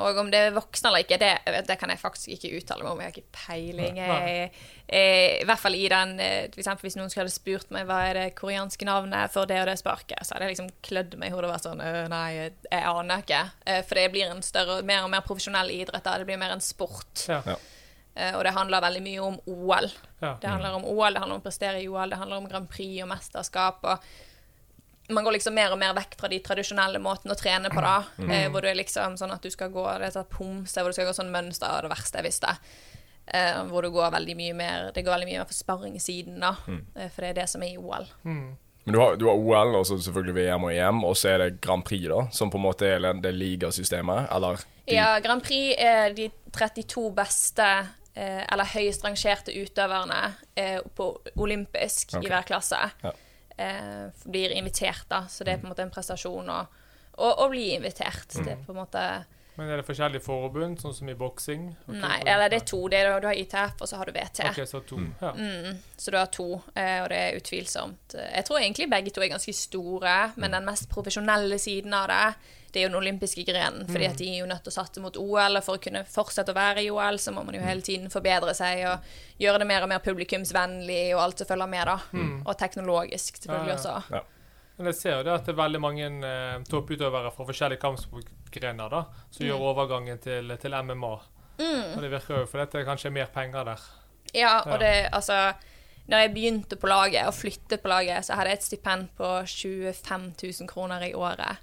og 0.00 0.16
om 0.22 0.30
det 0.32 0.38
er 0.40 0.54
voksne 0.56 0.88
eller 0.88 1.02
ikke, 1.04 1.18
det, 1.20 1.34
det 1.68 1.74
kan 1.76 1.90
jeg 1.92 2.00
faktisk 2.00 2.30
ikke 2.32 2.54
uttale 2.56 2.80
meg 2.80 2.92
om. 2.94 3.00
Jeg 3.02 3.10
har 3.10 3.18
ikke 3.18 3.34
peiling. 3.44 3.98
Jeg, 4.00 4.46
jeg, 4.88 5.42
I 5.42 5.44
hvert 5.44 5.60
fall 5.60 5.76
i 5.76 5.84
den 5.92 6.14
eh, 6.24 6.56
For 6.56 6.86
hvis 6.86 6.96
noen 6.96 7.12
skulle 7.12 7.28
spurt 7.32 7.68
meg 7.74 7.84
hva 7.88 7.98
er 8.08 8.16
det 8.16 8.24
koreanske 8.38 8.88
navnet 8.88 9.34
for 9.34 9.50
det 9.50 9.60
og 9.60 9.68
det 9.68 9.76
sparket, 9.82 10.24
så 10.24 10.32
hadde 10.32 10.48
jeg 10.48 10.56
liksom 10.56 10.72
klødd 10.88 11.18
meg 11.20 11.28
i 11.28 11.36
hodet 11.36 11.50
og 11.50 11.54
vært 11.58 11.68
sånn 11.68 11.84
«Øh, 11.84 12.00
Nei, 12.08 12.26
jeg, 12.38 12.56
aner 12.72 13.26
ikke. 13.26 13.44
Eh, 13.68 13.84
for 13.84 14.00
det 14.00 14.08
blir 14.16 14.32
en 14.32 14.42
større, 14.44 14.80
mer 14.86 15.04
og 15.04 15.12
mer 15.12 15.24
profesjonell 15.28 15.72
idrett. 15.76 16.04
da. 16.04 16.16
Det 16.20 16.28
blir 16.30 16.40
mer 16.40 16.56
en 16.56 16.64
sport. 16.64 17.26
Ja. 17.28 17.42
Ja. 17.44 17.60
Eh, 18.14 18.36
og 18.36 18.44
det 18.46 18.54
handler 18.54 18.84
veldig 18.84 19.02
mye 19.04 19.24
om 19.28 19.40
OL. 19.50 19.90
Ja. 20.20 20.36
Det 20.40 20.48
handler 20.48 20.78
om 20.78 20.86
OL, 20.86 21.12
det 21.12 21.20
handler 21.20 21.36
om 21.36 21.42
å 21.42 21.44
prestere 21.44 21.82
i 21.82 21.88
OL, 21.90 22.12
det 22.12 22.20
handler 22.20 22.40
om 22.40 22.48
Grand 22.48 22.70
Prix 22.70 23.02
og 23.02 23.10
mesterskap. 23.10 23.84
og 23.84 24.06
man 25.08 25.24
går 25.24 25.36
liksom 25.36 25.54
mer 25.54 25.72
og 25.74 25.78
mer 25.80 25.92
vekk 25.96 26.16
fra 26.20 26.30
de 26.32 26.40
tradisjonelle 26.44 27.00
måtene 27.02 27.34
å 27.34 27.38
trene 27.38 27.70
på, 27.72 27.80
da. 27.84 27.96
Eh, 28.24 28.46
hvor 28.52 28.64
du 28.64 28.70
er 28.70 28.78
liksom 28.78 29.18
sånn 29.20 29.34
at 29.34 29.44
du 29.44 29.52
skal 29.52 29.72
gå 29.74 29.84
det 29.98 30.08
heter 30.08 30.28
pomse, 30.30 30.80
hvor 30.80 30.92
du 30.92 30.96
skal 30.96 31.10
gå 31.10 31.16
sånn 31.16 31.32
mønster 31.34 31.68
av 31.68 31.84
det 31.84 31.92
verste 31.92 32.20
jeg 32.20 32.28
visste. 32.30 32.54
Eh, 33.26 33.62
hvor 33.68 33.84
du 33.84 33.90
går 33.92 34.10
veldig 34.12 34.34
mye 34.36 34.52
mer 34.52 34.90
Det 34.92 35.00
går 35.00 35.14
veldig 35.14 35.28
mye 35.30 35.38
mer 35.40 35.48
for 35.48 35.56
sparringssiden, 35.56 36.40
da. 36.40 36.54
Eh, 36.68 37.08
for 37.08 37.24
det 37.24 37.32
er 37.32 37.40
det 37.42 37.48
som 37.52 37.64
er 37.64 37.72
i 37.72 37.80
OL. 37.80 38.08
Men 38.84 38.92
du 38.92 39.00
har, 39.00 39.16
du 39.16 39.26
har 39.30 39.40
OL, 39.40 39.74
og 39.78 39.86
så 39.88 39.96
selvfølgelig 39.96 40.34
VM 40.36 40.64
og 40.68 40.72
EM, 40.74 41.04
og 41.08 41.16
så 41.16 41.32
er 41.32 41.38
det 41.40 41.60
Grand 41.64 41.84
Prix, 41.84 42.04
da, 42.12 42.26
som 42.36 42.52
på 42.52 42.60
en 42.60 42.66
måte 42.66 42.88
er 42.88 43.04
det 43.24 43.32
ligasystemet, 43.32 44.28
eller 44.32 44.60
de, 44.60 44.96
Ja, 44.98 45.18
Grand 45.24 45.44
Prix 45.44 45.76
er 45.80 46.12
de 46.16 46.28
32 46.52 47.06
beste 47.16 47.68
eh, 48.14 48.42
eller 48.44 48.68
høyest 48.74 49.04
rangerte 49.06 49.54
utøverne 49.56 50.20
eh, 50.54 50.80
på 50.96 51.08
olympisk 51.40 52.12
okay. 52.12 52.26
i 52.26 52.32
hver 52.32 52.48
klasse. 52.48 52.80
Ja. 53.02 53.14
Eh, 53.56 54.06
blir 54.24 54.50
invitert, 54.50 55.06
da. 55.08 55.26
Så 55.28 55.44
det 55.44 55.52
er 55.52 55.62
på 55.62 55.68
en 55.68 55.74
måte 55.74 55.84
en 55.86 55.92
prestasjon 55.94 56.50
å, 56.50 56.58
å, 57.14 57.30
å 57.44 57.46
bli 57.52 57.68
invitert. 57.76 58.34
Det 58.34 58.56
er 58.56 58.66
på 58.66 58.74
en 58.74 58.80
måte 58.82 59.04
Men 59.54 59.68
er 59.70 59.78
det 59.78 59.86
forskjellige 59.86 60.24
forbund, 60.24 60.80
sånn 60.82 60.96
som 60.96 61.10
i 61.12 61.14
boksing? 61.14 61.68
Okay, 61.84 62.00
Nei, 62.02 62.16
eller 62.26 62.50
det 62.50 62.58
er 62.58 62.66
to. 62.66 62.80
Det 62.90 62.98
er, 62.98 63.12
du 63.22 63.28
har 63.30 63.38
ITF, 63.38 63.76
og 63.78 63.90
så 63.90 64.00
har 64.00 64.10
du 64.10 64.16
VT. 64.16 64.40
Okay, 64.50 64.66
så 64.66 64.80
to. 64.82 64.98
Ja. 65.20 65.30
Mm, 65.38 65.78
så 65.94 66.10
du 66.10 66.18
har 66.18 66.32
to, 66.34 66.48
eh, 66.74 66.98
og 67.04 67.08
det 67.12 67.20
er 67.20 67.38
utvilsomt 67.38 68.16
Jeg 68.18 68.48
tror 68.48 68.58
egentlig 68.58 68.90
begge 68.90 69.14
to 69.14 69.22
er 69.22 69.30
ganske 69.36 69.54
store, 69.54 70.16
men 70.34 70.58
den 70.58 70.66
mest 70.66 70.90
profesjonelle 70.90 71.60
siden 71.62 71.94
av 71.94 72.10
det, 72.10 72.26
det 72.74 72.80
er 72.82 72.88
jo 72.88 72.90
den 72.92 72.98
olympiske 73.00 73.44
grenen. 73.46 73.86
Fordi 73.88 74.06
at 74.10 74.18
de 74.18 74.26
er 74.32 74.40
jo 74.42 74.46
nødt 74.50 74.64
til 74.66 74.72
å 74.72 74.76
satse 74.76 75.00
mot 75.00 75.16
OL, 75.16 75.56
og 75.56 75.64
for 75.64 75.78
å 75.78 75.82
kunne 75.82 76.02
fortsette 76.10 76.50
å 76.52 76.58
være 76.58 76.82
i 76.84 76.90
OL, 76.90 77.18
så 77.22 77.32
må 77.32 77.44
man 77.46 77.54
jo 77.56 77.62
hele 77.64 77.80
tiden 77.86 78.10
forbedre 78.12 78.52
seg 78.58 78.82
og 78.90 79.06
gjøre 79.40 79.62
det 79.62 79.66
mer 79.70 79.86
og 79.86 79.88
mer 79.94 80.02
publikumsvennlig, 80.04 81.14
og 81.14 81.22
alt 81.24 81.38
som 81.42 81.46
følger 81.54 81.70
med, 81.70 81.86
da. 81.86 81.98
Og 82.44 82.56
teknologisk, 82.58 83.38
selvfølgelig 83.42 83.76
Ja, 83.76 83.76
ja. 83.78 83.98
også. 84.20 84.24
Men 84.76 84.86
jeg 84.90 84.94
ser 84.98 85.12
jo 85.20 85.22
det 85.22 85.32
at 85.36 85.44
det 85.46 85.52
er 85.54 85.60
veldig 85.62 85.80
mange 85.80 86.06
eh, 86.26 86.62
topputøvere 86.66 87.30
fra 87.30 87.44
forskjellige 87.46 87.78
kampsportgrener 87.84 88.90
da, 88.90 89.04
som 89.30 89.44
Mm. 89.46 89.48
gjør 89.52 89.60
overgangen 89.70 90.18
til, 90.18 90.56
til 90.58 90.74
MMA. 90.82 91.12
Og 91.94 92.00
det 92.02 92.10
virker 92.10 92.40
jo 92.40 92.46
for 92.50 92.58
dette 92.58 92.78
det 92.80 92.86
kanskje 92.88 93.06
er 93.06 93.14
mer 93.14 93.26
penger 93.30 93.64
der. 93.64 93.80
Ja, 94.34 94.56
og 94.66 94.72
Ja. 94.72 94.78
det, 94.78 95.08
altså 95.12 95.54
når 96.08 96.18
jeg 96.18 96.34
begynte 96.34 96.76
på 96.76 96.86
laget 96.90 97.26
og 97.26 97.34
flyttet 97.34 97.80
på 97.82 97.88
laget, 97.88 98.24
så 98.26 98.34
hadde 98.34 98.50
jeg 98.50 98.58
et 98.58 98.64
stipend 98.66 99.08
på 99.16 99.28
25 99.46 100.34
000 100.42 100.68
kroner 100.68 101.00
i 101.06 101.12
året. 101.14 101.56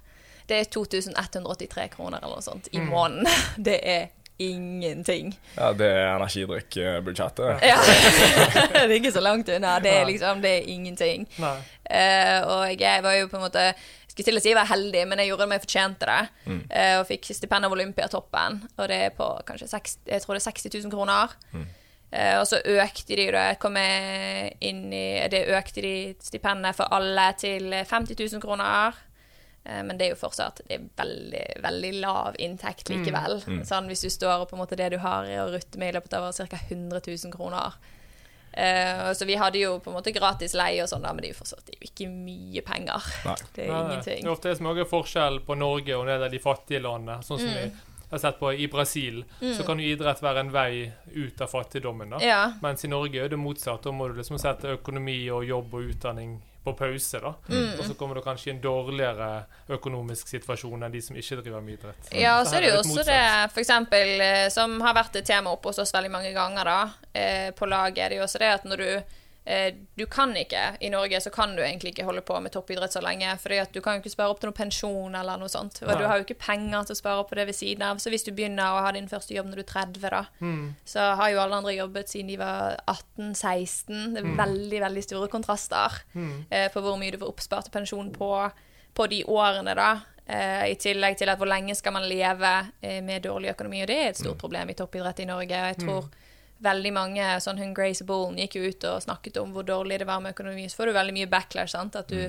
Det 0.48 0.58
er 0.58 0.72
2183 0.72 1.88
kroner 1.94 2.22
eller 2.22 2.40
noe 2.40 2.44
sånt 2.44 2.68
i 2.72 2.82
måneden. 2.82 3.30
Det 3.68 3.78
er 3.82 4.10
ingenting. 4.42 5.28
Ja, 5.54 5.68
det 5.76 5.86
er 5.86 6.08
energidrikkbudsjettet. 6.16 7.62
Ja. 7.62 7.76
det 8.72 8.80
er 8.88 8.94
ikke 8.96 9.12
så 9.14 9.22
langt 9.22 9.50
unna. 9.52 9.76
Det 9.82 9.92
er 9.92 10.08
liksom, 10.08 10.40
det 10.42 10.54
er 10.56 10.70
ingenting. 10.72 11.28
Eh, 11.38 12.38
og 12.42 12.80
jeg 12.80 13.04
var 13.04 13.18
jo 13.20 13.28
på 13.30 13.38
en 13.38 13.44
måte 13.44 13.66
skulle 14.12 14.28
til 14.28 14.40
å 14.40 14.42
si 14.44 14.50
jeg 14.52 14.58
var 14.58 14.68
heldig, 14.68 15.04
men 15.08 15.22
jeg 15.22 15.30
gjorde 15.30 15.46
det 15.46 15.52
meg 15.52 15.62
fortjente 15.62 16.08
det. 16.08 16.56
Eh, 16.68 16.96
og 16.98 17.06
fikk 17.08 17.30
stipend 17.32 17.68
av 17.68 17.76
Olympiatoppen, 17.76 18.58
og 18.76 18.90
det 18.90 18.98
er 19.06 19.14
på 19.16 19.28
kanskje 19.48 19.70
60, 19.70 20.02
jeg 20.10 20.24
tror 20.24 20.36
det 20.36 20.42
er 20.42 20.48
60 20.50 20.74
000 20.74 20.92
kroner. 20.92 21.36
Eh, 22.12 22.34
og 22.36 22.44
så 22.48 22.60
økte 22.60 23.16
de 23.16 23.30
det, 23.32 23.46
kom 23.62 23.78
jeg 23.80 24.52
inn 24.68 24.84
i 24.92 25.06
Det 25.32 25.46
økte 25.56 25.84
de 25.84 25.94
stipendet 26.20 26.76
for 26.76 26.92
alle 26.92 27.30
til 27.40 27.72
50 27.72 28.18
000 28.18 28.42
kroner. 28.44 28.98
Eh, 29.64 29.82
Men 29.82 29.98
det 29.98 30.06
er 30.06 30.14
jo 30.16 30.20
fortsatt 30.26 30.60
det 30.66 30.74
er 30.78 30.86
veldig, 30.98 31.62
veldig 31.62 31.92
lav 32.00 32.34
inntekt 32.38 32.88
likevel. 32.90 33.40
Sånn, 33.64 33.86
hvis 33.90 34.02
du 34.02 34.10
står 34.10 34.42
og 34.42 34.48
på 34.50 34.56
en 34.56 34.62
måte 34.64 34.76
det 34.76 34.90
du 34.90 34.98
har 34.98 35.24
å 35.24 35.50
rutte 35.52 35.78
med 35.78 35.92
i 35.94 35.98
løpet 35.98 36.14
av 36.18 36.32
ca. 36.32 36.58
100 36.68 37.00
000 37.06 37.32
kroner. 37.32 37.72
Uh, 38.52 39.12
så 39.16 39.24
vi 39.24 39.34
hadde 39.40 39.56
jo 39.62 39.78
på 39.80 39.88
en 39.88 39.94
måte 39.96 40.12
gratis 40.12 40.52
leie 40.52 40.82
og 40.84 40.88
sånn, 40.90 41.00
men 41.08 41.22
det 41.24 41.30
er 41.30 41.32
jo 41.32 41.38
fortsatt 41.38 41.62
det 41.64 41.72
er 41.72 41.78
jo 41.80 41.88
ikke 41.88 42.08
mye 42.12 42.60
penger. 42.66 43.06
Nei. 43.24 43.36
Det 43.54 43.64
er 43.64 43.70
Nei, 43.72 43.78
ingenting. 43.86 44.20
Det 44.20 44.28
er 44.28 44.34
ofte 44.34 44.52
er 44.52 44.90
forskjell 44.90 45.40
på 45.46 45.56
Norge 45.56 45.96
og 45.96 46.04
ned 46.10 46.26
i 46.26 46.28
de 46.34 46.42
fattige 46.42 46.82
landene. 46.84 47.22
Sånn 47.24 47.40
som 47.40 47.48
Mm. 47.48 47.70
vi 47.72 48.16
har 48.16 48.18
sett 48.20 48.38
på 48.38 48.50
i 48.52 48.66
Brasil, 48.68 49.22
så 49.40 49.64
kan 49.64 49.78
jo 49.80 49.88
idrett 49.88 50.20
være 50.20 50.40
en 50.40 50.50
vei 50.52 50.92
ut 51.14 51.40
av 51.40 51.48
fattigdommen. 51.48 52.10
da. 52.10 52.18
Ja. 52.20 52.52
Mens 52.60 52.84
i 52.84 52.88
Norge 52.88 53.24
er 53.24 53.28
det 53.32 53.38
motsatt. 53.40 53.82
Da 53.82 53.90
må 53.90 54.08
du 54.12 54.20
liksom 54.20 54.36
sette 54.38 54.68
økonomi 54.76 55.30
og 55.32 55.46
jobb 55.48 55.72
og 55.72 55.88
utdanning 55.94 56.42
på 56.64 56.74
pause. 56.78 57.20
da. 57.20 57.34
Mm. 57.48 57.78
Og 57.78 57.84
så 57.84 57.94
kommer 57.98 58.14
du 58.14 58.22
kanskje 58.22 58.50
i 58.50 58.54
en 58.54 58.60
dårligere 58.62 59.30
økonomisk 59.68 60.28
situasjon 60.30 60.82
enn 60.82 60.92
de 60.92 61.02
som 61.02 61.16
ikke 61.18 61.40
driver 61.42 61.64
med 61.64 61.78
idrett. 61.78 62.12
Ja, 62.14 62.36
Så 62.44 62.50
så 62.50 62.56
er 62.56 62.60
det 62.60 62.70
jo 62.70 62.78
også 62.82 63.06
det, 63.08 63.22
eksempel, 63.64 64.20
eh, 64.20 64.48
som 64.54 64.80
har 64.80 64.94
vært 64.94 65.16
et 65.16 65.26
tema 65.26 65.50
oppe 65.50 65.72
hos 65.72 65.78
oss 65.82 65.94
veldig 65.94 66.10
mange 66.10 66.32
ganger 66.32 66.64
da, 66.64 66.78
eh, 67.14 67.50
på 67.50 67.66
laget, 67.66 67.98
er 67.98 68.08
det 68.08 68.16
jo 68.20 68.28
også 68.28 68.38
det 68.38 68.52
at 68.60 68.64
når 68.64 68.76
du 68.76 69.02
du 69.96 70.04
kan 70.06 70.30
ikke, 70.36 70.76
I 70.80 70.88
Norge 70.88 71.18
så 71.20 71.30
kan 71.34 71.56
du 71.56 71.62
egentlig 71.62 71.90
ikke 71.96 72.04
holde 72.06 72.22
på 72.22 72.36
med 72.40 72.52
toppidrett 72.54 72.92
så 72.94 73.00
lenge. 73.02 73.26
at 73.26 73.72
du 73.72 73.80
kan 73.80 73.96
jo 73.96 74.00
ikke 74.00 74.10
spare 74.14 74.30
opp 74.30 74.38
til 74.40 74.48
noe 74.50 74.54
pensjon 74.54 75.14
eller 75.18 75.36
noe 75.36 75.48
sånt. 75.48 75.82
Og 75.82 75.98
du 75.98 76.04
har 76.06 76.16
jo 76.18 76.24
ikke 76.24 76.38
penger 76.38 76.84
til 76.86 76.94
å 76.94 77.00
spare 77.00 77.18
opp 77.18 77.30
på 77.30 77.34
det 77.34 77.46
ved 77.46 77.54
siden 77.54 77.82
av. 77.82 77.96
Så 77.98 78.08
hvis 78.10 78.22
du 78.24 78.30
begynner 78.30 78.62
å 78.70 78.82
ha 78.86 78.92
din 78.92 79.08
første 79.08 79.34
jobb 79.34 79.46
når 79.50 79.56
du 79.56 79.62
er 79.62 79.72
30, 79.72 80.10
da, 80.10 80.24
Mm. 80.40 80.74
så 80.86 81.16
har 81.16 81.30
jo 81.30 81.40
alle 81.40 81.56
andre 81.56 81.74
jobbet 81.74 82.06
siden 82.08 82.28
de 82.28 82.36
var 82.36 82.76
18-16. 82.86 84.14
Det 84.14 84.22
er 84.22 84.36
veldig, 84.38 84.80
veldig 84.80 85.02
store 85.04 85.28
kontraster 85.28 86.02
Mm. 86.14 86.44
eh, 86.50 86.68
på 86.68 86.80
hvor 86.80 86.96
mye 86.98 87.10
du 87.12 87.18
får 87.18 87.28
oppspart 87.34 87.70
pensjon 87.72 88.12
på, 88.12 88.52
på 88.94 89.06
de 89.08 89.24
årene, 89.24 89.74
da. 89.74 90.00
Eh, 90.26 90.70
I 90.70 90.74
tillegg 90.76 91.16
til 91.18 91.28
at 91.28 91.38
hvor 91.38 91.48
lenge 91.50 91.74
skal 91.74 91.92
man 91.92 92.04
leve 92.08 92.70
eh, 92.82 93.00
med 93.02 93.22
dårlig 93.24 93.50
økonomi, 93.56 93.82
og 93.82 93.88
det 93.88 93.96
er 93.98 94.08
et 94.10 94.16
stort 94.16 94.38
problem 94.38 94.70
i 94.70 94.74
toppidrett 94.74 95.18
i 95.20 95.24
Norge. 95.26 95.50
Og 95.50 95.74
jeg 95.74 95.78
tror 95.78 96.08
veldig 96.62 96.92
mange, 96.94 97.26
sånn 97.42 97.60
hun 97.60 97.74
Grace 97.76 98.06
Bollen 98.06 98.38
gikk 98.40 98.56
jo 98.58 98.70
ut 98.70 98.88
og 98.90 99.02
snakket 99.04 99.38
om 99.42 99.52
hvor 99.54 99.66
dårlig 99.66 100.00
det 100.02 100.08
var 100.08 100.22
med 100.22 100.36
økonomi, 100.36 100.68
så 100.70 100.80
får 100.80 100.90
du 100.90 100.96
veldig 100.98 101.16
mye 101.18 101.30
backlash, 101.30 101.74
sant. 101.74 101.98
At 101.98 102.12
du, 102.12 102.28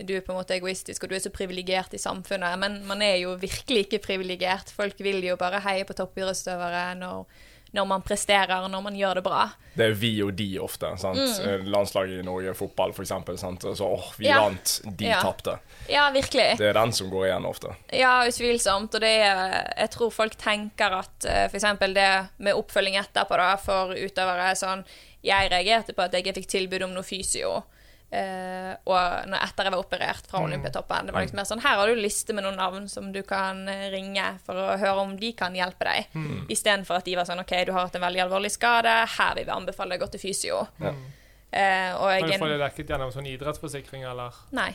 du 0.00 0.14
er 0.16 0.24
på 0.24 0.34
en 0.34 0.40
måte 0.40 0.56
egoistisk, 0.56 1.04
og 1.04 1.12
du 1.12 1.16
er 1.18 1.24
så 1.24 1.32
privilegert 1.34 1.94
i 1.96 2.02
samfunnet. 2.02 2.58
Men 2.60 2.80
man 2.88 3.04
er 3.04 3.18
jo 3.22 3.36
virkelig 3.40 3.86
ikke 3.86 4.02
privilegert. 4.08 4.72
Folk 4.74 5.00
vil 5.04 5.20
jo 5.26 5.36
bare 5.40 5.62
heie 5.66 5.86
på 5.88 5.96
toppidrettsutøvere 5.98 6.86
når, 7.00 7.42
når 7.74 7.86
man 7.90 8.02
presterer, 8.06 8.52
og 8.62 8.70
når 8.70 8.82
man 8.84 8.96
gjør 8.98 9.18
det 9.18 9.22
bra. 9.26 9.40
Det 9.74 9.88
er 9.90 9.94
vi 9.98 10.12
og 10.22 10.30
de 10.38 10.46
ofte. 10.62 10.92
sant? 11.02 11.18
Mm. 11.18 11.64
Landslaget 11.74 12.20
i 12.20 12.26
Norge, 12.26 12.52
fotball 12.54 12.92
f.eks. 12.94 13.10
Så 13.78 13.88
åh, 13.88 14.12
vi. 14.18 14.28
Ja. 14.28 14.40
vant, 14.44 14.76
de 14.86 15.08
Ja. 15.08 15.18
tapte. 15.24 15.56
Ja, 15.90 16.04
virkelig. 16.14 16.58
Det 16.58 16.68
er 16.70 16.78
den 16.78 16.92
som 16.94 17.10
går 17.10 17.26
igjen 17.26 17.48
ofte. 17.50 17.74
Ja, 17.92 18.12
utvilsomt. 18.28 18.94
Og 18.94 19.00
det 19.02 19.10
er, 19.26 19.72
jeg 19.76 19.90
tror 19.90 20.14
folk 20.14 20.36
tenker 20.38 20.94
at 21.00 21.26
uh, 21.26 21.44
f.eks. 21.50 21.66
det 21.80 22.08
med 22.38 22.54
oppfølging 22.54 22.96
etterpå 23.02 23.36
da, 23.42 23.50
for 23.58 23.94
utøvere 23.98 24.50
er 24.52 24.54
sånn 24.60 24.84
Jeg 25.24 25.50
reagerte 25.50 25.94
på 25.96 26.02
at 26.04 26.12
jeg 26.12 26.22
ikke 26.26 26.34
fikk 26.42 26.50
tilbud 26.52 26.82
om 26.84 26.94
noe 26.94 27.02
fysio. 27.02 27.62
Eh, 28.14 28.70
og 28.86 29.26
når, 29.30 29.40
etter 29.48 29.66
jeg 29.68 29.74
var 29.74 29.82
operert 29.82 30.28
fra 30.30 30.42
Olympiatoppen. 30.46 31.08
Det 31.08 31.14
var 31.16 31.24
liksom 31.24 31.40
mer 31.40 31.48
sånn 31.48 31.62
Her 31.64 31.80
har 31.80 31.90
du 31.90 31.98
liste 31.98 32.36
med 32.36 32.46
noen 32.46 32.56
navn 32.60 32.86
som 32.88 33.10
du 33.14 33.20
kan 33.26 33.64
eh, 33.68 33.88
ringe 33.94 34.24
for 34.46 34.54
å 34.60 34.76
høre 34.80 35.02
om 35.02 35.16
de 35.20 35.32
kan 35.36 35.54
hjelpe 35.58 35.84
deg. 35.88 36.08
Mm. 36.14 36.46
Istedenfor 36.54 37.00
at 37.00 37.08
de 37.10 37.16
var 37.18 37.28
sånn 37.28 37.42
OK, 37.42 37.52
du 37.66 37.72
har 37.74 37.88
hatt 37.88 37.98
en 37.98 38.06
veldig 38.06 38.24
alvorlig 38.28 38.52
skade. 38.54 38.94
Her 39.18 39.36
vil 39.38 39.48
vi 39.50 39.54
anbefale 39.54 39.94
deg 39.94 40.02
å 40.02 40.06
gå 40.06 40.12
til 40.14 40.24
fysio. 40.28 40.62
Eh, 41.54 41.92
og 41.94 42.08
Kan 42.10 42.26
du 42.26 42.32
fått 42.34 42.42
få 42.42 42.50
det 42.50 42.58
dekket 42.64 42.90
gjennom 42.94 43.12
sånn 43.14 43.28
idrettsforsikring, 43.30 44.02
eller? 44.10 44.34
Nei. 44.56 44.72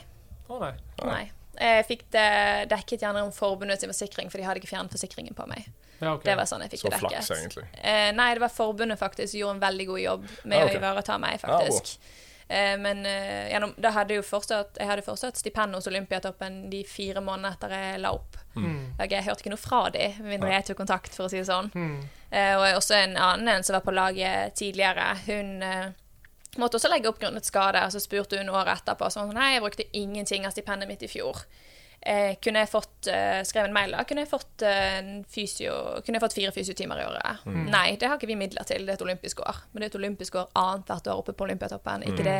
Oh, 0.48 0.58
nei. 0.62 0.72
Nei. 1.04 1.24
Jeg 1.60 1.84
fikk 1.88 2.06
det 2.14 2.28
dekket 2.70 3.02
gjennom 3.04 3.32
forbundets 3.36 3.84
forsikring, 3.84 4.30
for 4.32 4.40
de 4.40 4.46
hadde 4.48 4.62
ikke 4.62 4.70
fjernet 4.70 4.94
forsikringen 4.94 5.36
på 5.36 5.44
meg. 5.50 5.66
Ja, 6.00 6.14
okay. 6.14 6.30
Det 6.30 6.36
var 6.38 6.48
sånn 6.48 6.62
jeg 6.64 6.72
fikk 6.72 6.80
Så 6.86 6.88
det 6.88 6.96
dekket. 7.02 7.18
flaks, 7.18 7.30
egentlig. 7.36 7.66
Eh, 7.84 8.08
nei, 8.16 8.30
det 8.38 8.40
var 8.40 8.52
forbundet 8.54 8.96
faktisk 8.98 9.34
som 9.34 9.40
gjorde 9.42 9.58
en 9.58 9.62
veldig 9.66 9.86
god 9.90 10.00
jobb 10.00 10.24
med 10.48 10.56
Ja, 10.56 10.64
okay. 10.64 10.78
å 10.78 10.80
ivareta 10.80 11.18
meg, 11.20 11.40
faktisk. 11.42 11.98
eh, 12.00 12.26
men 12.82 13.04
eh, 13.06 13.50
gjennom, 13.52 13.72
da 13.78 13.92
hadde 13.94 14.16
jo 14.16 14.22
fortsatt, 14.26 14.78
jeg 14.80 14.90
hadde 14.90 15.04
fortsatt 15.06 15.38
stipend 15.38 15.76
hos 15.76 15.86
Olympiatoppen 15.86 16.64
de 16.72 16.80
fire 16.88 17.22
månedene 17.22 17.54
etter 17.54 17.74
jeg 17.76 18.00
la 18.02 18.10
opp. 18.16 18.40
Mm. 18.56 18.96
Jeg, 18.98 19.12
jeg 19.12 19.26
hørte 19.28 19.44
ikke 19.44 19.52
noe 19.54 19.62
fra 19.62 19.82
dem, 19.94 20.16
med 20.18 20.32
mindre 20.34 20.50
jeg 20.56 20.66
tok 20.70 20.80
kontakt, 20.82 21.14
for 21.14 21.28
å 21.28 21.30
si 21.30 21.38
det 21.38 21.46
sånn. 21.46 21.70
Mm. 21.70 21.96
Eh, 22.30 22.54
og 22.58 22.66
også 22.80 22.96
en 22.98 23.14
annen 23.14 23.52
en 23.54 23.66
som 23.66 23.78
var 23.78 23.86
på 23.86 23.94
laget 23.94 24.58
tidligere, 24.58 25.12
hun 25.28 25.62
eh, 25.62 25.92
måtte 26.58 26.80
også 26.80 26.90
legge 26.90 27.10
opp 27.10 27.20
grunnet 27.22 27.46
skade. 27.46 27.84
Og 27.86 27.94
så 27.94 28.02
spurte 28.02 28.40
hun 28.40 28.50
året 28.50 28.80
etterpå 28.80 29.10
sånn 29.14 29.30
Nei, 29.36 29.52
jeg 29.54 29.64
brukte 29.64 29.86
ingenting 29.96 30.48
av 30.48 30.56
stipendet 30.56 30.90
mitt 30.90 31.06
i 31.06 31.10
fjor. 31.10 31.44
Eh, 32.00 32.38
kunne 32.40 32.62
jeg 32.62 32.70
fått 32.72 33.10
eh, 33.12 33.42
skrevet 33.44 33.68
en 33.68 33.74
mail 33.76 33.92
da, 33.92 34.06
kunne 34.08 34.22
jeg 34.22 34.30
fått, 34.30 34.62
eh, 34.64 35.00
en 35.02 35.10
fysio, 35.28 35.74
kunne 36.00 36.16
jeg 36.16 36.24
fått 36.24 36.36
fire 36.38 36.52
fysiotimer 36.56 37.02
i 37.02 37.04
året? 37.04 37.42
Nei, 37.44 37.98
det 38.00 38.08
har 38.08 38.16
ikke 38.16 38.30
vi 38.30 38.38
midler 38.40 38.64
til. 38.68 38.86
Det 38.88 38.94
er 38.94 38.96
et 38.96 39.04
olympisk 39.04 39.42
år. 39.44 39.58
Men 39.70 39.82
det 39.82 39.88
er 39.88 39.92
et 39.92 39.98
olympisk 40.00 40.38
år 40.40 40.48
annethvert 40.56 41.10
år 41.12 41.20
oppe 41.20 41.34
på 41.36 41.44
Olympiatoppen. 41.44 42.06
Ikke, 42.08 42.24
det, 42.24 42.38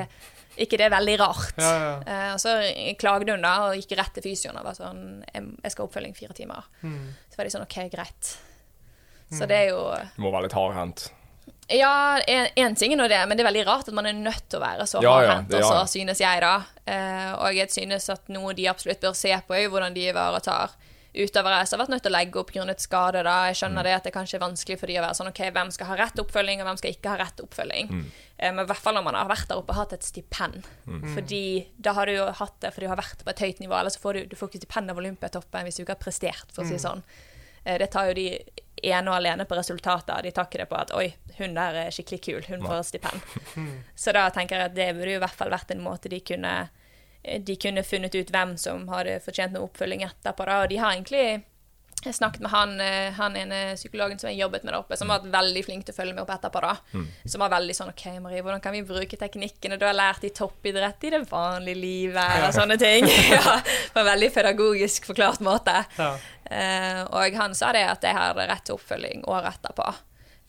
ikke 0.65 0.81
det 0.81 0.89
er 0.89 0.95
veldig 0.97 1.19
rart. 1.21 1.61
Ja, 1.61 1.75
ja. 1.77 1.93
Eh, 2.01 2.31
og 2.33 2.41
så 2.41 2.57
klagde 3.01 3.37
hun 3.37 3.45
da 3.45 3.55
og 3.67 3.77
gikk 3.77 3.99
rett 4.01 4.17
til 4.17 4.31
fysioen 4.31 4.57
og 4.57 4.65
var 4.71 4.81
sånn 4.81 5.05
Jeg, 5.29 5.45
jeg 5.61 5.75
skal 5.75 5.85
ha 5.85 5.91
oppfølging 5.91 6.17
fire 6.17 6.37
timer. 6.41 6.73
Mm. 6.81 7.11
Så 7.29 7.41
var 7.41 7.51
de 7.51 7.55
sånn 7.59 7.69
OK, 7.69 7.79
greit. 7.93 8.35
Så 9.31 9.47
det 9.47 9.61
er 9.67 9.73
jo 9.75 9.83
Du 10.17 10.25
må 10.25 10.33
være 10.33 10.49
litt 10.49 10.57
hardhendt. 10.57 11.11
Ja, 11.71 12.19
én 12.27 12.75
ting 12.77 12.93
er 12.93 12.99
nå 12.99 13.07
det, 13.09 13.21
men 13.29 13.37
det 13.39 13.45
er 13.45 13.51
veldig 13.53 13.67
rart 13.69 13.89
at 13.89 13.95
man 13.95 14.07
er 14.11 14.13
nødt 14.19 14.49
til 14.51 14.59
å 14.59 14.65
være 14.65 14.87
så 14.91 15.03
Ja, 15.05 15.13
ja, 15.23 15.29
hardhendt 15.37 15.53
ja. 15.55 15.61
også, 15.63 15.87
synes 15.95 16.19
jeg, 16.19 16.41
da. 16.43 16.55
Eh, 16.91 17.33
og 17.39 17.55
jeg 17.55 17.71
synes 17.71 18.09
at 18.11 18.29
noe 18.29 18.53
de 18.59 18.67
absolutt 18.67 19.01
bør 19.01 19.15
se 19.15 19.31
på, 19.47 19.55
er 19.55 19.69
jo 19.69 19.71
hvordan 19.77 19.95
de 19.95 20.09
ivaretar 20.11 20.75
utøvere 21.11 21.67
som 21.67 21.79
har 21.79 21.85
vært 21.87 21.91
nødt 21.95 22.03
til 22.07 22.13
å 22.13 22.15
legge 22.15 22.39
opp 22.39 22.51
grunnet 22.55 22.79
skade. 22.83 23.23
da. 23.27 23.37
Jeg 23.51 23.55
Mm. 23.57 23.59
skjønner 23.61 23.83
det 23.83 23.95
at 23.97 24.05
det 24.05 24.13
kanskje 24.15 24.35
er 24.39 24.45
vanskelig 24.47 24.79
for 24.79 24.87
de 24.87 24.95
å 24.99 25.03
være 25.03 25.17
sånn 25.19 25.29
OK, 25.29 25.41
hvem 25.51 25.71
skal 25.73 25.87
ha 25.87 25.97
rett 25.97 26.15
oppfølging, 26.23 26.61
og 26.61 26.67
hvem 26.69 26.79
skal 26.79 26.91
ikke 26.95 27.11
ha 27.11 27.17
rett 27.19 27.41
oppfølging? 27.43 27.89
Mm. 27.91 28.05
Eh, 28.39 28.53
men 28.53 28.65
i 28.65 28.69
hvert 28.69 28.79
fall 28.83 28.95
når 28.95 29.03
man 29.05 29.15
har 29.15 29.29
vært 29.29 29.49
der 29.49 29.57
oppe 29.59 29.71
og 29.71 29.77
hatt 29.77 29.93
et 29.93 30.03
stipend. 30.07 30.63
Mm. 30.87 31.15
Fordi 31.15 31.67
da 31.81 31.93
har 31.95 32.07
du 32.07 32.13
jo 32.15 32.27
hatt 32.31 32.61
det 32.61 32.73
fordi 32.75 32.87
du 32.87 32.89
har 32.95 32.97
vært 33.03 33.25
på 33.25 33.31
et 33.31 33.39
høyt 33.47 33.59
nivå, 33.61 33.75
eller 33.81 33.91
så 33.91 33.99
får 33.99 34.13
du, 34.15 34.27
du 34.27 34.37
får 34.37 34.49
ikke 34.51 34.63
stipend 34.63 34.91
av 34.91 34.97
Olympiatoppen 34.99 35.65
hvis 35.67 35.77
du 35.77 35.83
ikke 35.85 35.97
har 35.99 36.05
prestert, 36.07 36.47
for 36.55 36.63
å 36.63 36.67
si 36.67 36.75
det 36.79 36.83
sånn. 36.87 37.03
Eh, 37.67 37.79
Det 37.79 37.91
tar 37.91 38.07
jo 38.09 38.15
de 38.15 38.39
ene 38.83 39.11
og 39.11 39.17
alene 39.17 39.47
på 39.49 39.57
resultater. 39.59 40.23
De 40.23 40.33
takker 40.35 40.63
det 40.63 40.69
på 40.71 40.79
at 40.79 40.93
'oi, 40.97 41.13
hun 41.39 41.55
der 41.55 41.79
er 41.85 41.95
skikkelig 41.95 42.21
kul, 42.25 42.43
hun 42.49 42.67
får 42.67 42.83
stipend'. 42.91 43.39
Så 44.03 44.13
da 44.13 44.29
tenker 44.31 44.57
jeg 44.57 44.71
at 44.71 44.77
det 44.77 44.93
burde 44.95 45.15
jo 45.15 45.21
i 45.21 45.25
hvert 45.25 45.39
fall 45.43 45.51
vært 45.51 45.71
en 45.75 45.85
måte 45.85 46.09
de 46.09 46.21
kunne 46.21 46.69
De 47.21 47.57
kunne 47.61 47.83
funnet 47.85 48.15
ut 48.15 48.31
hvem 48.33 48.57
som 48.57 48.87
hadde 48.89 49.19
fortjent 49.21 49.53
noe 49.53 49.67
oppfølging 49.67 50.01
etterpå. 50.07 50.45
Da. 50.49 50.63
Og 50.63 50.71
de 50.71 50.79
har 50.81 50.95
egentlig 50.95 51.43
jeg 52.09 52.17
snakket 52.17 52.45
med 52.45 52.53
han, 52.53 52.73
eh, 52.81 53.13
han 53.17 53.37
ene 53.37 53.61
psykologen 53.77 54.19
som 54.19 54.31
jeg 54.31 54.41
jobbet 54.41 54.65
med 54.65 54.73
der 54.73 54.81
oppe, 54.81 54.97
som 54.97 55.13
var 55.13 55.27
veldig 55.29 55.63
flink 55.67 55.85
til 55.85 55.95
å 55.95 55.99
følge 55.99 56.17
meg 56.17 56.25
opp 56.25 56.33
etterpå. 56.35 56.63
da. 56.65 56.75
Mm. 56.95 57.07
Som 57.35 57.45
var 57.45 57.53
veldig 57.53 57.77
sånn 57.77 57.93
OK, 57.93 58.05
Marie, 58.25 58.43
hvordan 58.47 58.63
kan 58.65 58.77
vi 58.77 58.83
bruke 58.87 59.19
teknikkene 59.21 59.79
du 59.81 59.87
har 59.87 59.97
lært 59.97 60.25
i 60.25 60.33
toppidrett 60.35 61.05
i 61.05 61.15
det 61.17 61.23
vanlige 61.31 61.81
livet, 61.81 62.47
og 62.47 62.55
sånne 62.57 62.79
ting. 62.81 63.09
ja, 63.37 63.59
På 63.93 64.03
en 64.03 64.11
veldig 64.13 64.33
pedagogisk 64.35 65.11
forklart 65.13 65.45
måte. 65.45 65.77
Ja. 65.99 66.15
Eh, 66.51 67.03
og 67.05 67.37
han 67.39 67.55
sa 67.55 67.75
det 67.77 67.85
at 67.87 68.07
jeg 68.07 68.17
hadde 68.17 68.49
rett 68.51 68.65
til 68.67 68.79
oppfølging 68.79 69.27
året 69.31 69.61
etterpå. 69.61 69.93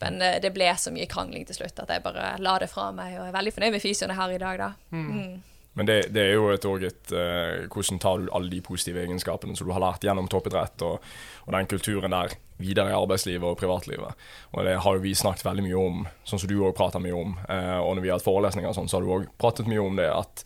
Men 0.01 0.21
eh, 0.21 0.39
det 0.41 0.53
ble 0.55 0.71
så 0.77 0.93
mye 0.93 1.09
krangling 1.09 1.45
til 1.45 1.59
slutt 1.59 1.83
at 1.83 1.93
jeg 1.93 2.03
bare 2.05 2.33
la 2.41 2.57
det 2.61 2.71
fra 2.71 2.89
meg, 2.95 3.19
og 3.19 3.27
er 3.27 3.37
veldig 3.37 3.53
fornøyd 3.55 3.75
med 3.75 3.83
fysioen 3.83 4.13
jeg 4.13 4.21
har 4.21 4.33
i 4.33 4.41
dag, 4.41 4.61
da. 4.65 4.73
Mm. 4.95 5.50
Men 5.74 5.88
det, 5.88 5.97
det 6.11 6.24
er 6.26 6.34
jo 6.36 6.49
et, 6.51 6.65
også 6.67 6.88
et 6.89 7.11
uh, 7.15 7.67
Hvordan 7.72 7.99
tar 8.03 8.19
du 8.19 8.32
alle 8.36 8.51
de 8.51 8.59
positive 8.65 9.05
egenskapene 9.05 9.55
som 9.55 9.67
du 9.67 9.72
har 9.72 9.84
lært 9.84 10.03
gjennom 10.03 10.28
toppidrett, 10.32 10.84
og, 10.84 11.05
og 11.45 11.53
den 11.55 11.69
kulturen 11.72 12.11
der 12.11 12.36
videre 12.61 12.91
i 12.91 12.97
arbeidslivet 12.97 13.47
og 13.47 13.57
privatlivet. 13.57 14.26
Og 14.51 14.65
det 14.67 14.76
har 14.84 14.97
jo 14.97 15.03
vi 15.03 15.15
snakket 15.17 15.47
veldig 15.47 15.63
mye 15.65 15.80
om, 15.80 16.03
sånn 16.28 16.43
som 16.43 16.51
du 16.51 16.59
òg 16.59 16.76
prater 16.78 17.01
mye 17.03 17.15
om. 17.17 17.38
Uh, 17.47 17.80
og 17.80 17.95
når 17.95 18.03
vi 18.03 18.11
har 18.11 18.19
hatt 18.19 18.28
forelesninger 18.28 18.76
sånn, 18.76 18.91
så 18.91 18.99
har 18.99 19.07
du 19.07 19.15
òg 19.15 19.32
pratet 19.41 19.69
mye 19.72 19.82
om 19.84 19.97
det 19.99 20.11
at 20.11 20.45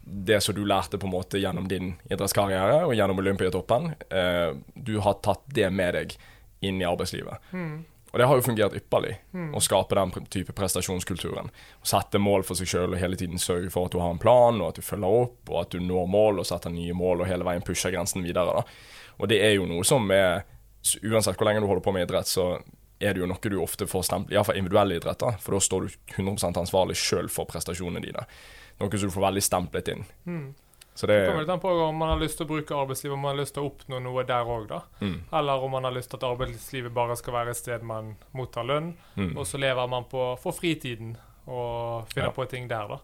det 0.00 0.40
som 0.42 0.56
du 0.56 0.62
lærte 0.66 0.98
på 0.98 1.06
en 1.06 1.12
måte 1.12 1.38
gjennom 1.38 1.68
din 1.70 1.92
idrettskarriere 2.08 2.80
og 2.86 2.94
gjennom 2.96 3.20
Olympiatoppen, 3.22 3.92
uh, 4.14 4.54
du 4.74 4.98
har 5.02 5.18
tatt 5.24 5.44
det 5.50 5.68
med 5.74 5.98
deg 5.98 6.14
inn 6.66 6.80
i 6.80 6.86
arbeidslivet. 6.86 7.42
Og 8.10 8.18
det 8.18 8.26
har 8.26 8.38
jo 8.38 8.42
fungert 8.42 8.74
ypperlig, 8.74 9.16
å 9.54 9.60
skape 9.62 9.94
den 9.94 10.26
type 10.26 10.52
prestasjonskulturen. 10.52 11.50
Å 11.50 11.86
sette 11.86 12.18
mål 12.18 12.42
for 12.42 12.58
seg 12.58 12.66
sjøl 12.66 12.94
og 12.94 12.98
hele 12.98 13.16
tiden 13.16 13.38
sørge 13.38 13.70
for 13.70 13.86
at 13.86 13.94
du 13.94 14.00
har 14.02 14.10
en 14.10 14.18
plan, 14.18 14.60
og 14.60 14.72
at 14.72 14.80
du 14.80 14.82
følger 14.82 15.20
opp, 15.24 15.38
og 15.48 15.60
at 15.62 15.70
du 15.70 15.78
når 15.80 16.08
mål 16.10 16.42
og 16.42 16.48
setter 16.48 16.74
nye 16.74 16.96
mål 16.96 17.22
og 17.22 17.30
hele 17.30 17.46
veien 17.46 17.62
pusher 17.62 17.94
grensen 17.94 18.26
videre. 18.26 18.60
da. 18.60 18.64
Og 19.20 19.30
det 19.30 19.38
er 19.44 19.54
jo 19.54 19.68
noe 19.70 19.86
som 19.86 20.10
er 20.10 20.42
Uansett 20.80 21.36
hvor 21.36 21.44
lenge 21.44 21.60
du 21.60 21.66
holder 21.68 21.82
på 21.84 21.92
med 21.92 22.06
idrett, 22.06 22.24
så 22.24 22.54
er 23.00 23.12
det 23.12 23.20
jo 23.20 23.26
noe 23.28 23.50
du 23.52 23.58
ofte 23.60 23.84
får 23.86 24.06
stempel 24.08 24.32
Iallfall 24.32 24.56
individuell 24.56 24.94
idrett, 24.96 25.18
da, 25.20 25.34
for 25.36 25.52
da 25.52 25.60
står 25.60 25.84
du 25.84 26.14
100 26.16 26.56
ansvarlig 26.56 26.96
sjøl 26.96 27.28
for 27.28 27.44
prestasjonene 27.44 28.00
dine. 28.00 28.24
Noe 28.80 28.88
som 28.96 29.10
du 29.10 29.12
får 29.12 29.26
veldig 29.26 29.42
stemplet 29.44 29.90
inn. 29.92 30.06
Så 30.94 31.06
det 31.06 31.20
Det 31.20 31.26
kommer 31.28 31.40
litt 31.40 31.48
an 31.54 31.60
på 31.60 31.70
om 31.88 31.96
man 31.96 32.08
har 32.08 32.18
lyst 32.20 32.36
til 32.36 32.46
å 32.46 32.48
bruke 32.50 32.74
arbeidslivet, 32.74 33.14
om 33.14 33.20
man 33.20 33.36
har 33.36 33.40
lyst 33.44 33.54
til 33.54 33.62
å 33.62 33.70
oppnå 33.70 34.00
noe 34.02 34.24
der 34.24 34.44
òg, 34.44 34.66
da. 34.68 34.80
Mm. 35.00 35.20
Eller 35.32 35.62
om 35.64 35.70
man 35.70 35.84
har 35.84 35.92
lyst 35.92 36.10
til 36.10 36.16
at 36.18 36.26
arbeidslivet 36.28 36.92
bare 36.92 37.16
skal 37.16 37.32
være 37.32 37.50
et 37.50 37.56
sted 37.56 37.82
man 37.82 38.16
mottar 38.34 38.64
lønn, 38.64 38.96
Mm. 39.16 39.36
og 39.38 39.46
så 39.46 39.58
lever 39.58 39.86
man 39.88 40.04
på 40.04 40.38
for 40.38 40.52
fritiden 40.52 41.16
og 41.46 42.08
finner 42.08 42.26
Ja. 42.28 42.32
på 42.32 42.48
ting 42.48 42.68
der, 42.68 42.88
da. 42.88 42.98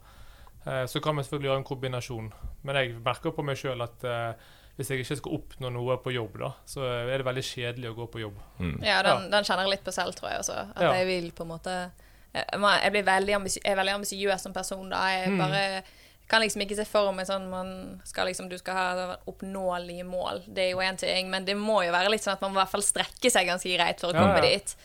Eh, 0.67 0.87
Så 0.87 1.01
kan 1.01 1.15
man 1.15 1.25
selvfølgelig 1.25 1.49
gjøre 1.51 1.57
en 1.59 1.65
kombinasjon. 1.65 2.33
Men 2.65 2.75
jeg 2.77 2.95
merker 3.05 3.31
på 3.31 3.43
meg 3.45 3.57
sjøl 3.57 3.81
at 3.83 4.05
eh, 4.05 4.33
hvis 4.77 4.89
jeg 4.91 4.99
ikke 5.05 5.17
skal 5.17 5.33
oppnå 5.33 5.71
noe 5.73 5.97
på 5.97 6.13
jobb, 6.13 6.39
da, 6.39 6.53
så 6.67 6.81
er 6.83 7.17
det 7.19 7.25
veldig 7.25 7.43
kjedelig 7.43 7.91
å 7.93 7.95
gå 7.97 8.07
på 8.11 8.21
jobb. 8.21 8.35
Mm. 8.59 8.83
Ja, 8.85 9.03
den, 9.03 9.31
den 9.31 9.45
kjenner 9.45 9.63
jeg 9.65 9.71
litt 9.71 9.85
på 9.85 9.93
selv, 9.93 10.13
tror 10.15 10.31
jeg 10.31 10.41
også. 10.41 10.59
At 10.77 10.83
Ja. 10.83 10.93
jeg 10.93 11.07
vil 11.07 11.31
på 11.33 11.43
en 11.43 11.49
måte 11.49 11.91
Jeg, 12.35 12.45
jeg 12.83 12.93
blir 12.93 13.03
veldig, 13.05 13.29
jeg 13.65 13.73
er 13.73 13.77
veldig 13.77 13.95
ambisiøs 13.95 14.41
som 14.43 14.53
person, 14.53 14.91
da. 14.91 14.97
Jeg 15.09 15.31
Mm. 15.31 15.83
Kan 16.29 16.43
liksom 16.43 16.63
ikke 16.65 16.77
se 16.79 16.85
for 16.89 17.13
meg 17.15 17.27
sånn 17.29 17.49
man 17.51 18.01
skal 18.05 18.27
liksom, 18.27 18.49
Du 18.51 18.57
skal 18.59 18.75
ha 18.75 19.17
oppnåelige 19.31 20.05
mål. 20.05 20.43
Det 20.47 20.65
er 20.65 20.71
jo 20.73 20.83
én 20.83 20.97
ting, 20.99 21.31
men 21.31 21.45
det 21.47 21.55
må 21.57 21.83
jo 21.87 21.93
være 21.95 22.11
litt 22.11 22.25
sånn 22.25 22.35
at 22.35 22.41
man 22.43 22.51
i 22.57 22.61
hvert 22.61 22.73
fall 22.73 22.83
strekke 22.83 23.31
seg 23.31 23.47
ganske 23.47 23.71
greit 23.77 24.01
for 24.03 24.11
å 24.11 24.19
komme 24.19 24.41
ja. 24.43 24.57
dit. 24.57 24.77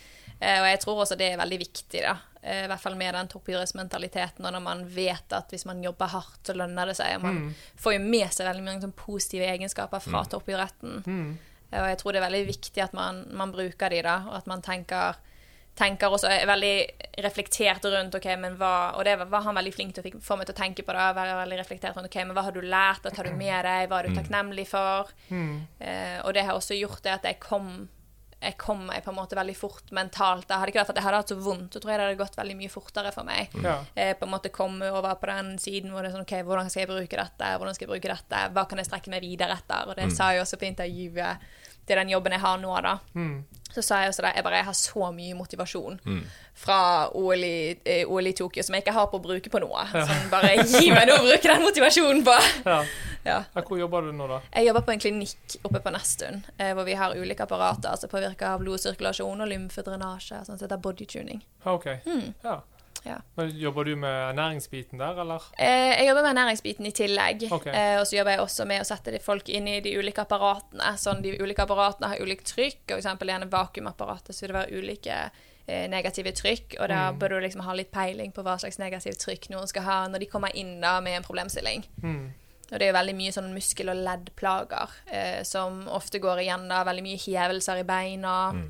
Eh, 0.42 0.60
og 0.62 0.68
jeg 0.70 0.80
tror 0.84 1.02
også 1.04 1.18
det 1.18 1.32
er 1.34 1.38
veldig 1.42 1.58
viktig, 1.62 2.02
da. 2.02 2.16
Eh, 2.42 2.64
I 2.66 2.68
hvert 2.72 2.82
fall 2.82 2.96
med 2.98 3.14
den 3.14 3.28
toppidrettsmentaliteten, 3.30 4.46
og 4.46 4.54
når 4.56 4.64
man 4.66 4.84
vet 4.89 5.34
at 5.38 5.50
hvis 5.54 5.66
man 5.70 5.84
jobber 5.86 6.10
hardt, 6.14 6.39
så 6.48 6.56
lønner 6.58 6.89
det 6.89 6.96
seg. 6.98 7.16
Og 7.18 7.24
man 7.28 7.36
Mm. 7.42 7.54
får 7.78 7.94
jo 7.94 8.00
med 8.00 8.34
seg 8.34 8.48
veldig 8.48 8.64
mange 8.66 8.82
sånn 8.82 8.96
positive 8.98 9.46
egenskaper 9.46 10.02
fra 10.02 10.24
toppidretten. 10.26 11.04
Mm. 11.06 11.38
Og 11.72 11.88
jeg 11.88 11.98
tror 12.02 12.12
det 12.12 12.22
er 12.22 12.30
veldig 12.30 12.48
viktig 12.48 12.84
at 12.84 12.94
man, 12.94 13.26
man 13.32 13.52
bruker 13.54 13.89
de, 13.89 14.02
da, 14.02 14.18
og 14.28 14.36
at 14.36 14.48
man 14.48 14.62
tenker 14.62 15.16
tenker 15.78 16.12
også 16.12 16.30
er 16.30 16.48
veldig 16.50 16.74
reflektert 17.24 17.86
rundt 17.94 18.16
ok, 18.18 18.28
men 18.40 18.58
hva, 18.60 18.94
Og 19.00 19.06
det 19.08 19.16
var 19.22 19.46
han 19.46 19.56
veldig 19.56 19.74
flink 19.74 19.96
til 19.96 20.04
å 20.04 20.22
få 20.24 20.38
meg 20.40 20.50
til 20.50 20.56
å 20.56 20.60
tenke 20.62 20.84
på. 20.84 20.92
det, 20.96 21.08
være 21.18 21.40
veldig 21.44 21.62
reflektert 21.62 21.98
rundt, 21.98 22.10
ok, 22.12 22.20
men 22.26 22.36
Hva 22.36 22.46
har 22.50 22.56
du 22.56 22.62
lært? 22.62 23.06
Hva 23.06 23.16
tar 23.16 23.30
du 23.30 23.38
med 23.38 23.66
deg? 23.66 23.88
Hva 23.88 24.02
er 24.02 24.10
du 24.10 24.20
takknemlig 24.20 24.68
for? 24.72 25.12
Mm. 25.30 25.56
Eh, 25.80 26.20
og 26.26 26.36
det 26.36 26.46
har 26.48 26.60
også 26.60 26.78
gjort 26.78 27.04
det 27.04 27.18
at 27.20 27.28
jeg 27.32 27.40
kom 27.44 27.90
jeg 28.42 28.56
kom 28.58 28.80
meg 28.88 29.04
på 29.06 29.12
en 29.12 29.18
måte 29.20 29.38
veldig 29.38 29.54
fort 29.54 29.92
mentalt. 29.94 30.48
Det 30.50 30.58
hadde 30.58 30.72
ikke 30.72 30.80
vært 30.80 30.90
for 30.90 30.96
at 30.96 31.00
jeg 31.00 31.06
hadde 31.06 31.18
hatt 31.22 31.32
så 31.32 31.38
vondt, 31.46 31.76
så 31.76 31.82
tror 31.82 31.92
jeg 31.92 32.00
det 32.00 32.06
hadde 32.08 32.22
gått 32.24 32.38
veldig 32.40 32.56
mye 32.58 32.72
fortere 32.74 33.12
for 33.14 33.28
meg. 33.28 33.54
Ja. 33.62 33.76
Eh, 33.94 34.16
på 34.18 34.26
en 34.26 34.34
måte 34.34 34.50
komme 34.54 34.90
over 34.90 35.14
på 35.22 35.30
den 35.30 35.52
siden 35.62 35.94
hvor 35.94 36.02
det 36.02 36.10
er 36.10 36.16
sånn 36.16 36.26
OK, 36.26 36.34
hvordan 36.48 36.72
skal 36.74 36.84
jeg 36.84 36.90
bruke 36.90 37.20
dette? 37.20 37.52
Hvordan 37.62 37.78
skal 37.78 37.86
jeg 37.86 37.92
bruke 37.94 38.14
dette? 38.16 38.40
Hva 38.56 38.64
kan 38.70 38.82
jeg 38.82 38.90
strekke 38.90 39.14
meg 39.14 39.22
videre 39.28 39.60
etter? 39.62 39.92
Og 39.92 40.00
det 40.00 40.10
sa 40.16 40.32
jeg 40.34 40.42
også 40.42 40.58
på 40.58 40.70
intervjuet 40.72 41.46
til 41.88 41.98
den 41.98 42.10
jobben 42.10 42.32
jeg 42.36 42.42
har 42.44 42.58
nå, 42.62 42.76
da. 42.82 42.98
Mm. 43.14 43.44
Så 43.72 43.82
sa 43.82 44.02
jeg 44.02 44.12
også 44.12 44.26
det, 44.26 44.34
jeg 44.36 44.44
bare 44.44 44.58
jeg 44.60 44.68
har 44.68 44.76
så 44.76 45.12
mye 45.16 45.36
motivasjon 45.40 46.00
fra 46.62 47.08
OL 47.16 47.44
i, 47.48 47.78
eh, 47.86 48.04
OL 48.04 48.28
i 48.28 48.34
Tokyo 48.36 48.64
som 48.64 48.76
jeg 48.76 48.84
ikke 48.84 48.96
har 48.98 49.08
på 49.08 49.18
å 49.18 49.24
bruke 49.24 49.50
på 49.50 49.62
noe. 49.64 49.86
Sånn, 49.94 50.26
bare 50.30 50.58
gi 50.60 50.92
meg 50.92 51.08
noe 51.08 51.22
å 51.22 51.24
bruke 51.24 51.48
den 51.48 51.64
motivasjonen 51.64 52.26
på! 52.28 52.36
Ja. 52.66 52.82
Ja. 53.24 53.44
Ja, 53.54 53.62
Hvor 53.62 53.78
jobber 53.78 54.02
du 54.02 54.12
nå, 54.18 54.28
da? 54.28 54.40
Jeg 54.52 54.66
jobber 54.66 54.82
på 54.82 54.92
en 54.96 55.00
klinikk 55.00 55.56
oppe 55.64 55.80
på 55.80 55.92
Nesttun, 55.94 56.44
eh, 56.58 56.74
hvor 56.74 56.88
vi 56.88 56.96
har 56.98 57.14
ulike 57.16 57.46
apparater 57.46 57.96
som 58.02 58.10
påvirker 58.10 58.56
av 58.56 58.64
blodsirkulasjon 58.64 59.44
og 59.46 59.48
lymfedrenasje, 59.52 60.42
sånn 60.48 60.58
som 60.58 60.66
heter 60.66 60.82
bodytuning. 60.82 61.44
Okay. 61.64 62.00
OK. 62.06 62.34
Ja. 62.44 62.56
Ja. 63.04 63.18
Men 63.36 63.52
Jobber 63.58 63.84
du 63.84 63.95
med 63.95 64.14
ernæringsbiten 64.30 64.99
der, 65.02 65.22
eller? 65.22 65.43
Eh, 65.58 65.91
jeg 65.97 66.08
jobber 66.08 66.22
med 66.22 66.32
ernæringsbiten 66.32 66.86
i 66.86 66.91
tillegg. 66.91 67.45
Okay. 67.52 67.74
Eh, 67.74 67.99
og 67.99 68.08
så 68.08 68.18
jobber 68.18 68.36
jeg 68.36 68.43
også 68.43 68.68
med 68.70 68.84
å 68.84 68.88
sette 68.88 69.22
folk 69.24 69.49
inn 69.49 69.70
i 69.70 69.80
de 69.82 69.95
ulike 69.97 70.26
apparatene. 70.26 70.95
Sånn, 71.02 71.24
de 71.26 71.36
ulike 71.41 71.66
apparatene 71.66 72.12
har 72.14 72.22
ulikt 72.22 72.52
trykk, 72.54 72.84
og 72.91 72.99
eksempel 72.99 73.32
i 73.32 73.38
en 73.38 73.49
vakuumapparatet 73.52 74.36
så 74.36 74.45
vil 74.45 74.54
det 74.54 74.60
være 74.60 74.82
ulike 74.82 75.18
eh, 75.66 75.88
negative 75.91 76.36
trykk, 76.38 76.78
og 76.80 76.91
da 76.93 77.08
bør 77.18 77.36
du 77.36 77.47
liksom 77.47 77.66
ha 77.66 77.78
litt 77.78 77.91
peiling 77.93 78.36
på 78.36 78.45
hva 78.45 78.60
slags 78.62 78.80
negativt 78.82 79.22
trykk 79.24 79.49
noen 79.54 79.70
skal 79.72 79.88
ha 79.88 79.97
når 80.12 80.26
de 80.26 80.30
kommer 80.32 80.54
inn 80.58 80.78
da 80.84 80.99
med 81.02 81.20
en 81.20 81.28
problemstilling. 81.28 81.88
Mm. 82.04 82.30
Og 82.72 82.80
det 82.80 82.86
er 82.86 82.93
jo 82.93 82.99
veldig 82.99 83.16
mye 83.18 83.32
sånn 83.36 83.49
muskel- 83.52 83.91
og 83.91 83.99
leddplager 83.99 84.93
eh, 85.12 85.41
som 85.47 85.82
ofte 85.91 86.22
går 86.24 86.45
igjen 86.45 86.70
da. 86.72 86.86
Veldig 86.88 87.04
mye 87.04 87.20
hevelser 87.20 87.82
i 87.82 87.88
beina. 87.88 88.36
Eh, 88.56 88.70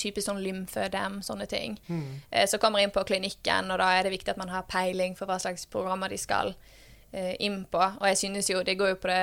typisk 0.00 0.26
sånn 0.30 0.40
lymfødem, 0.42 1.20
sånne 1.22 1.46
ting. 1.50 1.78
Mm. 1.88 2.20
Eh, 2.30 2.46
så 2.48 2.56
kommer 2.58 2.80
jeg 2.80 2.88
inn 2.88 2.96
på 2.96 3.04
klinikken, 3.04 3.70
og 3.70 3.78
da 3.82 3.90
er 3.98 4.02
det 4.08 4.14
viktig 4.16 4.32
at 4.32 4.40
man 4.40 4.48
har 4.48 4.62
peiling 4.70 5.14
for 5.18 5.26
hva 5.28 5.36
slags 5.38 5.66
programmer 5.68 6.08
de 6.08 6.16
skal 6.18 6.54
eh, 7.12 7.34
inn 7.44 7.66
på. 7.68 7.78
Og 8.00 8.06
jeg 8.08 8.16
synes 8.20 8.48
jo, 8.48 8.62
det 8.64 8.78
går 8.80 8.94
jo 8.94 8.96
på 9.02 9.08
det, 9.12 9.18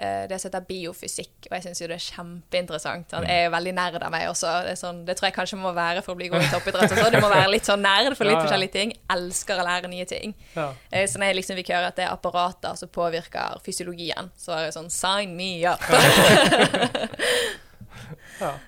eh, 0.00 0.26
det 0.28 0.38
som 0.40 0.50
heter 0.50 0.66
biofysikk, 0.68 1.48
og 1.48 1.56
jeg 1.56 1.62
synes 1.66 1.80
jo 1.80 1.88
det 1.88 1.96
er 1.96 2.04
kjempeinteressant. 2.10 3.12
han 3.16 3.24
Jeg 3.28 3.40
er 3.40 3.48
jo 3.48 3.54
veldig 3.56 3.74
nerd 3.76 3.98
av 4.04 4.12
meg 4.12 4.28
også. 4.28 4.52
Det, 4.68 4.74
er 4.76 4.80
sånn, 4.82 5.00
det 5.08 5.16
tror 5.16 5.28
jeg 5.30 5.36
kanskje 5.38 5.58
må 5.64 5.72
være 5.76 6.04
for 6.04 6.12
å 6.12 6.20
bli 6.20 6.28
god 6.32 6.44
i 6.44 6.52
toppidrett. 6.52 6.92
også. 6.92 7.10
Du 7.16 7.18
må 7.24 7.32
være 7.32 7.50
litt 7.56 7.64
sånn 7.68 7.80
nerd 7.88 8.12
for 8.16 8.24
litt 8.28 8.36
Ja, 8.36 8.40
ja. 8.40 8.44
forskjellige 8.46 8.76
ting. 8.76 8.92
Elsker 9.16 9.60
å 9.60 9.66
lære 9.70 9.88
nye 9.92 10.04
ting. 10.12 10.36
Ja. 10.54 10.68
Eh, 10.92 11.08
Så 11.08 11.18
når 11.18 11.32
jeg 11.32 11.40
liksom 11.40 11.56
fikk 11.64 11.72
høre 11.72 11.88
at 11.88 11.96
det 11.96 12.04
er 12.04 12.12
apparater 12.12 12.76
som 12.76 12.88
påvirker 12.92 13.60
fysiologien, 13.64 14.28
så 14.36 14.52
var 14.54 14.64
det 14.68 14.76
sånn 14.76 14.90
Sign 14.92 15.36
me 15.36 15.64
up! 15.64 15.80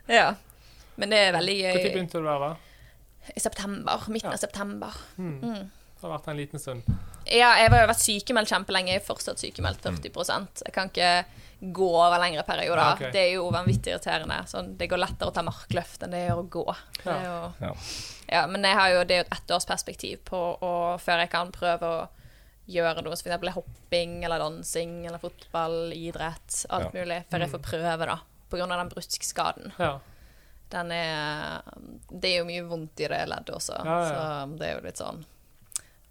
ja. 0.09 0.29
ja. 0.99 1.01
Men 1.01 1.11
det 1.15 1.19
er 1.29 1.33
veldig 1.39 1.57
Når 1.69 1.83
begynte 1.87 2.19
du 2.19 2.25
der, 2.27 2.39
da? 2.49 2.55
I 3.37 3.41
september. 3.41 4.05
Midten 4.09 4.31
Ja. 4.31 4.35
av 4.35 4.41
september. 4.43 4.95
Mm. 5.19 5.41
Mm. 5.43 5.71
Det 5.99 6.07
har 6.07 6.19
vært 6.19 6.29
en 6.31 6.37
liten 6.39 6.59
stund. 6.63 6.83
Ja, 7.27 7.51
jeg 7.59 7.71
har 7.71 7.81
jo 7.83 7.89
vært 7.91 8.03
sykemeldt 8.03 8.49
kjempelenge. 8.53 8.93
Jeg 8.95 9.03
er 9.03 9.05
fortsatt 9.07 9.39
sykemeldt 9.43 9.83
40% 9.83 10.63
Jeg 10.65 10.73
kan 10.73 10.89
ikke 10.89 11.25
gå 11.75 11.89
over 11.91 12.19
lengre 12.23 12.45
perioder. 12.47 12.79
Ja, 12.83 12.93
okay. 12.95 13.11
Det 13.13 13.21
er 13.21 13.33
jo 13.35 13.49
vanvittig 13.51 13.91
irriterende. 13.93 14.39
Sånn, 14.47 14.77
det 14.79 14.89
går 14.89 14.99
lettere 15.03 15.29
å 15.29 15.35
ta 15.35 15.43
markløft 15.43 16.03
enn 16.07 16.11
det 16.15 16.21
gjør 16.29 16.45
å 16.45 16.49
gå. 16.49 16.65
Det 17.03 17.13
er 17.17 17.25
jo, 17.27 17.53
Ja. 17.67 17.73
ja, 18.31 18.47
men 18.47 18.63
jeg 18.63 18.77
har 18.79 18.89
jo, 18.95 19.05
det 19.05 19.17
er 19.17 19.25
jo 19.25 19.27
et 19.27 19.41
ettårsperspektiv 19.41 20.19
på 20.25 20.59
å, 20.63 20.73
før 21.03 21.19
jeg 21.25 21.31
kan 21.31 21.51
prøve 21.53 21.83
å 21.83 22.09
gjøre 22.69 23.03
noe, 23.03 23.17
som 23.17 23.33
f.eks. 23.33 23.55
hopping 23.57 24.23
eller 24.25 24.39
dansing 24.39 25.07
eller 25.07 25.19
fotball, 25.19 25.93
idrett, 25.93 26.65
alt 26.71 26.95
Ja. 26.95 27.01
mulig, 27.03 27.25
før 27.29 27.41
jeg 27.41 27.51
får 27.51 27.63
prøve, 27.67 28.07
da. 28.07 28.19
På 28.49 28.57
grunn 28.57 28.71
av 28.73 28.79
den 28.79 28.91
bruskskaden. 28.95 29.73
Ja. 29.81 29.99
Den 30.69 30.91
er 30.93 31.63
Det 32.11 32.29
er 32.33 32.39
jo 32.43 32.47
mye 32.49 32.65
vondt 32.69 33.01
i 33.01 33.09
det 33.09 33.23
leddet 33.31 33.55
også, 33.57 33.79
Ja, 33.85 33.99
ja. 34.05 34.09
så 34.13 34.57
det 34.59 34.67
er 34.69 34.75
jo 34.77 34.83
litt 34.85 35.01
sånn 35.01 35.23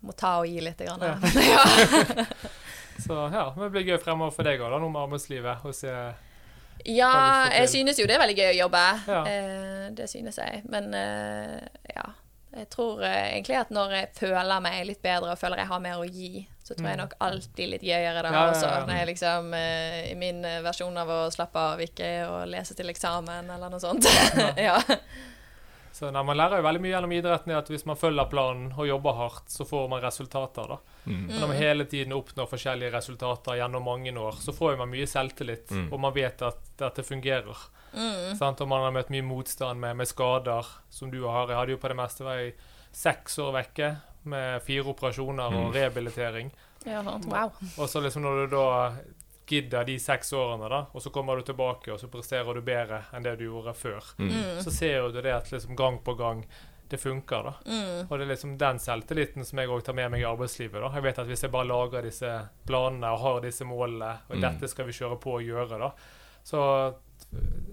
Må 0.01 0.13
ta 0.17 0.31
og 0.41 0.47
gi 0.49 0.61
litt. 0.61 0.81
Grann. 0.81 1.01
Ja. 1.01 1.17
Ja. 1.51 2.25
Så 2.97 3.13
ja, 3.29 3.43
men 3.53 3.67
det 3.67 3.69
blir 3.75 3.83
gøy 3.91 3.99
fremover 4.01 4.33
for 4.33 4.47
deg 4.47 4.57
òg, 4.57 4.71
da, 4.73 4.79
noe 4.81 4.89
med 4.89 5.03
arbeidslivet. 5.03 5.61
Se 5.77 5.91
Ja, 6.89 7.11
jeg 7.53 7.69
synes 7.69 7.99
jo 8.01 8.07
det 8.09 8.15
er 8.15 8.21
veldig 8.23 8.37
gøy 8.39 8.47
å 8.55 8.55
jobbe. 8.63 8.81
Eh, 9.29 9.83
det 9.93 10.07
synes 10.09 10.39
jeg. 10.41 10.63
Men 10.73 10.89
eh, 10.97 11.61
ja. 11.93 12.07
Jeg 12.57 12.69
tror 12.73 13.03
eh, 13.05 13.35
egentlig 13.35 13.57
at 13.59 13.69
når 13.73 13.91
jeg 13.93 14.07
føler 14.17 14.61
meg 14.65 14.85
litt 14.89 15.01
bedre 15.05 15.31
og 15.35 15.37
føler 15.39 15.61
jeg 15.61 15.69
har 15.69 15.79
mer 15.83 16.01
å 16.01 16.07
gi, 16.09 16.47
så 16.65 16.73
tror 16.75 16.87
jeg 16.89 16.97
Mm. 16.97 17.01
nok 17.03 17.13
alltid 17.23 17.69
litt 17.69 17.83
gøyere 17.85 18.23
da 18.25 18.31
Ja, 18.33 18.41
ja, 18.51 18.61
ja. 18.73 18.79
Når 18.87 18.97
jeg 18.97 19.07
liksom 19.13 19.53
eh, 19.53 20.11
I 20.11 20.15
min 20.19 20.43
eh, 20.45 20.59
versjon 20.65 20.97
av 20.97 21.07
å 21.13 21.19
slappe 21.31 21.59
av, 21.73 21.79
ikke 21.85 22.09
å 22.27 22.41
lese 22.49 22.75
til 22.75 22.89
eksamen 22.91 23.49
eller 23.55 23.69
noe 23.69 23.79
sånt. 23.83 24.05
ja. 24.57 24.79
Så 25.97 26.11
nei, 26.13 26.21
Man 26.23 26.37
lærer 26.37 26.59
jo 26.61 26.65
veldig 26.67 26.81
mye 26.83 26.91
gjennom 26.93 27.13
idretten 27.15 27.51
i 27.53 27.55
at 27.57 27.69
hvis 27.73 27.85
man 27.89 27.97
følger 27.97 28.27
planen 28.29 28.67
og 28.77 28.85
jobber 28.87 29.15
hardt, 29.17 29.47
så 29.49 29.65
får 29.65 29.87
man 29.89 30.01
resultater. 30.03 30.67
da. 30.67 30.77
Mm. 31.07 31.23
Og 31.31 31.39
Når 31.41 31.47
man 31.47 31.57
hele 31.57 31.85
tiden 31.89 32.13
oppnår 32.13 32.49
forskjellige 32.51 32.93
resultater 32.93 33.57
gjennom 33.57 33.83
mange 33.83 34.13
år, 34.13 34.37
så 34.37 34.53
får 34.53 34.77
man 34.77 34.89
mye 34.93 35.07
selvtillit, 35.09 35.71
Mm. 35.71 35.87
og 35.93 35.99
man 35.99 36.13
vet 36.13 36.41
at 36.41 36.59
dette 36.77 37.03
fungerer. 37.03 37.57
Sant? 38.37 38.61
Og 38.61 38.67
man 38.67 38.83
har 38.83 38.91
møtt 38.91 39.09
mye 39.09 39.23
motstand 39.25 39.79
med, 39.79 39.95
med 39.97 40.07
skader, 40.07 40.65
som 40.89 41.09
du 41.09 41.23
har. 41.25 41.47
Jeg 41.47 41.57
hadde 41.57 41.71
jo 41.71 41.77
på 41.77 41.87
det 41.87 41.97
meste 41.97 42.23
var 42.23 42.35
jeg 42.43 42.53
seks 42.93 43.39
år 43.39 43.53
vekke 43.53 43.89
med 44.25 44.61
fire 44.61 44.83
operasjoner 44.93 45.47
og 45.47 45.71
Mm. 45.71 45.73
rehabilitering. 45.73 46.51
Ja. 46.85 47.01
Wow. 47.01 47.51
Og 47.79 47.89
så 47.89 47.99
liksom 48.03 48.21
når 48.21 48.47
du 48.47 48.55
da 48.55 48.93
gidder 49.47 49.85
de 49.87 49.97
seks 49.99 50.33
årene, 50.33 50.67
da, 50.69 50.85
og 50.93 51.01
så 51.01 51.09
kommer 51.13 51.35
du 51.39 51.41
tilbake 51.47 51.93
og 51.93 51.99
så 52.01 52.07
presterer 52.11 52.53
du 52.53 52.61
bedre 52.61 53.03
enn 53.13 53.23
det 53.23 53.37
du 53.39 53.45
gjorde 53.47 53.73
før, 53.73 54.03
Mm. 54.19 54.59
så 54.61 54.71
ser 54.71 55.07
du 55.11 55.21
det 55.21 55.33
at 55.33 55.51
liksom 55.51 55.75
gang 55.75 55.99
på 56.03 56.13
gang 56.17 56.45
det 56.89 56.99
funker. 57.01 57.43
da. 57.43 57.53
Mm. 57.65 58.07
Og 58.09 58.17
det 58.17 58.21
er 58.27 58.31
liksom 58.35 58.57
den 58.57 58.77
selvtilliten 58.79 59.43
som 59.45 59.59
jeg 59.59 59.67
òg 59.67 59.83
tar 59.83 59.93
med 59.93 60.11
meg 60.11 60.21
i 60.21 60.23
arbeidslivet. 60.23 60.79
da. 60.81 60.89
Jeg 60.93 61.03
vet 61.03 61.19
at 61.19 61.27
hvis 61.27 61.41
jeg 61.43 61.51
bare 61.51 61.67
lager 61.67 62.01
disse 62.01 62.49
planene 62.65 63.07
og 63.11 63.19
har 63.19 63.41
disse 63.41 63.65
målene, 63.65 64.19
og 64.29 64.35
Mm. 64.37 64.41
dette 64.41 64.67
skal 64.69 64.85
vi 64.85 64.91
kjøre 64.93 65.19
på 65.19 65.33
og 65.35 65.41
gjøre, 65.43 65.79
da, 65.79 65.91
så 66.43 66.95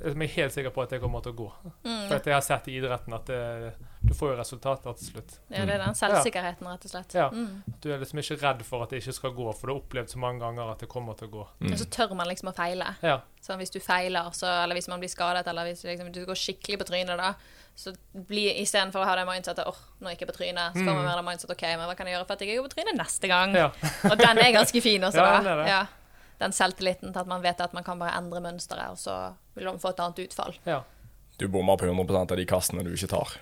jeg 0.02 0.14
er 0.16 0.18
jeg 0.18 0.28
helt 0.30 0.52
sikker 0.52 0.70
på 0.74 0.82
at 0.82 0.90
det 0.90 1.00
kommer 1.00 1.22
til 1.22 1.32
å 1.32 1.36
gå. 1.36 1.52
Mm. 1.84 2.08
For 2.08 2.14
at 2.16 2.24
jeg 2.26 2.34
har 2.34 2.40
sett 2.40 2.68
i 2.68 2.80
idretten 2.80 3.14
at 3.14 3.26
det, 3.26 3.74
du 4.14 4.18
får 4.18 4.30
jo 4.30 4.34
resultater 4.38 4.94
til 5.00 5.08
slutt. 5.10 5.32
Ja, 5.50 5.64
det 5.66 5.74
er 5.74 5.82
den 5.82 5.96
selvsikkerheten, 5.98 6.68
rett 6.70 6.84
og 6.86 6.92
slett. 6.92 7.14
Ja. 7.18 7.26
Mm. 7.34 7.64
Du 7.82 7.88
er 7.90 7.98
liksom 7.98 8.20
ikke 8.22 8.36
redd 8.44 8.62
for 8.66 8.84
at 8.84 8.94
det 8.94 9.00
ikke 9.02 9.14
skal 9.16 9.34
gå, 9.34 9.46
for 9.58 9.66
du 9.66 9.72
har 9.74 9.80
opplevd 9.80 10.14
så 10.14 10.20
mange 10.22 10.44
ganger 10.44 10.70
at 10.70 10.84
det 10.84 10.88
kommer 10.92 11.18
til 11.18 11.28
å 11.28 11.32
gå. 11.32 11.46
Mm. 11.64 11.72
Og 11.72 11.80
så 11.82 11.88
tør 11.96 12.14
man 12.14 12.30
liksom 12.30 12.52
å 12.52 12.54
feile. 12.54 12.92
Ja. 13.02 13.18
Så 13.42 13.58
hvis 13.60 13.74
du 13.74 13.80
feiler, 13.82 14.30
så, 14.36 14.46
eller 14.62 14.78
hvis 14.78 14.88
man 14.92 15.02
blir 15.02 15.10
skadet, 15.12 15.42
eller 15.50 15.66
hvis 15.68 15.82
liksom, 15.88 16.12
du 16.14 16.22
går 16.28 16.38
skikkelig 16.38 16.78
på 16.80 16.88
trynet, 16.92 17.18
da, 17.20 17.32
så 17.74 17.90
blir 18.30 18.54
istedenfor 18.62 19.02
å 19.02 19.08
ha 19.10 19.18
det 19.18 19.26
mindsetet 19.26 19.66
åh, 19.66 19.82
nå 19.98 20.14
gikk 20.14 20.22
jeg 20.22 20.30
på 20.30 20.38
trynet, 20.38 20.78
så 20.78 20.84
får 20.84 20.92
man 20.92 21.02
være 21.08 21.18
det 21.20 21.26
mindset 21.26 21.54
OK, 21.56 21.64
men 21.74 21.88
hva 21.90 21.98
kan 21.98 22.06
jeg 22.06 22.14
gjøre 22.14 22.28
for 22.28 22.36
at 22.36 22.44
jeg 22.44 22.52
ikke 22.52 22.62
går 22.62 22.70
på 22.70 22.76
trynet 22.78 23.00
neste 23.02 23.30
gang? 23.32 23.54
Mm. 23.56 23.60
Ja. 23.64 23.92
Og 24.12 24.16
den 24.22 24.42
er 24.44 24.54
ganske 24.54 24.84
fin 24.84 25.06
også, 25.10 25.18
Ja, 25.18 25.26
da. 25.26 25.36
den 25.42 25.52
er 25.52 25.62
det. 25.62 25.68
Ja. 25.72 25.82
Den 26.44 26.54
selvtilliten 26.54 27.10
til 27.14 27.22
at 27.24 27.30
man 27.30 27.42
vet 27.42 27.62
at 27.62 27.74
man 27.74 27.86
kan 27.86 27.98
bare 27.98 28.14
endre 28.18 28.42
mønsteret, 28.44 28.94
og 28.94 28.98
så 28.98 29.18
vil 29.58 29.66
man 29.70 29.82
få 29.82 29.90
et 29.94 30.02
annet 30.06 30.22
utfall. 30.28 30.54
ja. 30.70 30.82
Du 31.34 31.48
bommer 31.50 31.74
på 31.74 31.88
100 31.88 32.14
av 32.30 32.36
de 32.38 32.44
kastene 32.46 32.84
du 32.86 32.92
ikke 32.94 33.08
tar. 33.10 33.32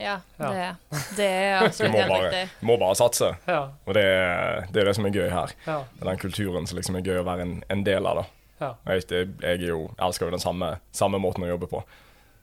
Ja, 0.00 0.16
Ja. 0.38 0.48
Det, 0.50 0.96
det 1.16 1.26
er 1.28 1.60
Du 1.60 1.66
absolutt 1.68 1.92
må 1.92 1.98
helt 1.98 2.10
bare, 2.12 2.30
riktig. 2.30 2.60
du 2.60 2.66
må 2.66 2.76
bare 2.78 2.94
satse. 2.98 3.30
Ja. 3.48 3.60
Og 3.86 3.94
det, 3.94 4.04
er- 4.04 4.66
det 4.72 4.82
er 4.82 4.90
det 4.90 4.94
som 4.96 5.06
er 5.08 5.14
gøy 5.16 5.28
her. 5.32 5.54
Ja. 5.66 5.78
Det 5.94 6.02
er 6.04 6.10
den 6.12 6.18
kulturen 6.22 6.66
som 6.70 6.78
liksom 6.78 6.96
er 7.00 7.06
gøy 7.06 7.20
å 7.22 7.26
være 7.26 7.46
en, 7.46 7.54
en 7.68 7.84
del 7.86 8.06
av. 8.06 8.22
da. 8.22 8.26
Ja. 8.60 8.72
Jeg, 8.94 9.04
jeg, 9.10 9.28
jeg 9.42 9.60
jo, 9.68 9.80
jeg, 9.88 10.06
elsker 10.08 10.26
jo 10.26 10.34
den 10.34 10.42
samme, 10.42 10.72
samme 10.92 11.18
måten 11.22 11.44
å 11.46 11.50
jobbe 11.52 11.66
på. 11.70 11.82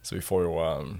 Så 0.05 0.15
vi 0.15 0.21
får 0.23 0.43
jo 0.45 0.53
um, 0.61 0.93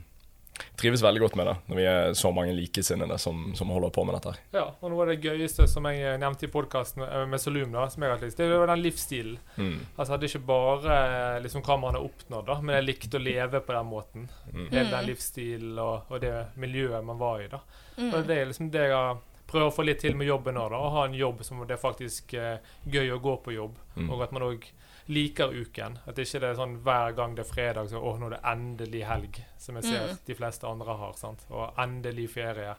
trives 0.79 1.01
veldig 1.03 1.21
godt 1.21 1.35
med 1.39 1.47
det, 1.47 1.55
når 1.69 1.75
vi 1.79 1.85
er 1.89 2.13
så 2.17 2.31
mange 2.35 2.53
likesinnede 2.55 3.17
som, 3.19 3.53
som 3.55 3.69
holder 3.73 3.89
på 3.95 4.03
med 4.07 4.15
dette. 4.17 4.33
her. 4.35 4.59
ja. 4.59 4.65
Og 4.81 4.91
noe 4.91 5.03
av 5.05 5.11
det 5.13 5.17
gøyeste 5.25 5.67
som 5.71 5.85
jeg 5.89 6.17
nevnte 6.21 6.47
i 6.47 6.51
podkasten 6.53 7.03
med 7.31 7.41
Solum, 7.41 7.71
da, 7.75 7.87
som 7.89 8.03
jeg 8.05 8.11
har 8.15 8.23
lyst, 8.23 8.37
det 8.37 8.49
var 8.53 8.67
den 8.71 8.83
livsstilen. 8.85 9.37
Mm. 9.57 9.77
Altså, 9.97 10.17
det 10.17 10.29
er 10.29 10.33
ikke 10.35 10.47
bare 10.47 10.97
eh, 11.35 11.41
liksom, 11.45 11.63
hva 11.65 11.77
man 11.81 11.95
har 11.97 12.05
oppnådd, 12.07 12.45
da, 12.49 12.59
men 12.61 12.75
jeg 12.79 12.87
likte 12.89 13.17
å 13.19 13.23
leve 13.25 13.61
på 13.65 13.75
den 13.77 13.89
måten. 13.91 14.27
Mm. 14.53 14.67
Hele 14.71 14.89
den 14.91 15.07
livsstilen 15.11 15.79
og, 15.79 16.11
og 16.11 16.21
det 16.23 16.33
miljøet 16.61 17.03
man 17.07 17.17
var 17.21 17.41
i. 17.43 17.47
da. 17.51 17.59
Mm. 17.97 18.11
Og 18.13 18.19
det 18.27 18.37
er 18.41 18.51
liksom 18.51 18.71
det 18.71 18.89
jeg 18.91 19.17
prøver 19.45 19.69
å 19.69 19.75
få 19.75 19.83
litt 19.85 19.99
til 20.01 20.15
med 20.17 20.25
jobben 20.27 20.55
nå. 20.57 20.63
da, 20.73 20.77
Å 20.81 20.89
ha 20.95 21.03
en 21.05 21.13
jobb 21.13 21.43
som 21.45 21.59
det 21.67 21.75
er 21.77 21.81
faktisk 21.83 22.33
eh, 22.33 22.57
gøy 22.89 23.11
å 23.13 23.19
gå 23.21 23.35
på 23.45 23.53
jobb, 23.55 23.75
Mm. 23.95 24.09
og 24.11 24.21
at 24.25 24.31
man 24.35 24.43
òg 24.43 24.65
liker 25.07 25.51
uken. 25.53 25.99
At 26.07 26.17
ikke 26.17 26.39
det 26.41 26.49
er 26.49 26.55
sånn 26.55 26.77
hver 26.83 27.15
gang 27.15 27.35
det 27.35 27.45
er 27.45 27.53
fredag, 27.53 27.89
så 27.91 28.01
åh, 28.01 28.17
nå 28.19 28.25
er 28.25 28.37
det 28.37 28.43
endelig 28.43 29.05
helg, 29.05 29.41
som 29.57 29.75
jeg 29.75 29.83
ser 29.91 30.07
Mm. 30.09 30.17
de 30.25 30.35
fleste 30.35 30.67
andre 30.67 30.97
har. 30.97 31.13
sant? 31.17 31.45
Og 31.51 31.73
endelig 31.77 32.29
ferie. 32.33 32.75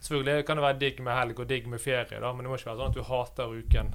Selvfølgelig 0.00 0.46
kan 0.46 0.56
det 0.56 0.62
være 0.64 0.78
digg 0.80 1.00
med 1.04 1.12
helg 1.14 1.40
og 1.40 1.46
digg 1.48 1.66
med 1.68 1.78
ferie, 1.80 2.20
da, 2.20 2.32
men 2.32 2.38
det 2.44 2.48
må 2.50 2.56
ikke 2.56 2.70
være 2.70 2.78
sånn 2.80 2.88
at 2.88 2.94
du 2.94 3.02
hater 3.02 3.44
uken. 3.52 3.94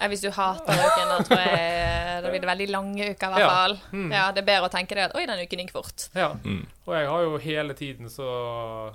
Ja, 0.00 0.08
hvis 0.08 0.20
du 0.20 0.30
hater 0.30 0.72
uken, 0.72 1.08
da 1.08 1.18
tror 1.24 1.38
jeg 1.40 2.22
da 2.22 2.28
blir 2.30 2.40
det 2.40 2.48
veldig 2.50 2.68
lange 2.70 3.10
uker, 3.14 3.26
i 3.26 3.32
hvert 3.32 3.38
Ja. 3.40 3.48
fall. 3.48 3.78
Mm. 3.92 4.12
Ja, 4.12 4.32
det 4.32 4.42
er 4.42 4.46
bedre 4.46 4.68
å 4.68 4.70
tenke 4.70 4.88
det 4.94 4.98
at 5.08 5.14
oi, 5.16 5.24
den 5.26 5.40
uken 5.40 5.58
gikk 5.64 5.70
fort. 5.72 6.08
Ja. 6.14 6.34
Mm. 6.44 6.66
Og 6.86 6.94
jeg 6.94 7.08
har 7.08 7.22
jo 7.22 7.38
hele 7.38 7.72
tiden 7.74 8.06
så 8.12 8.94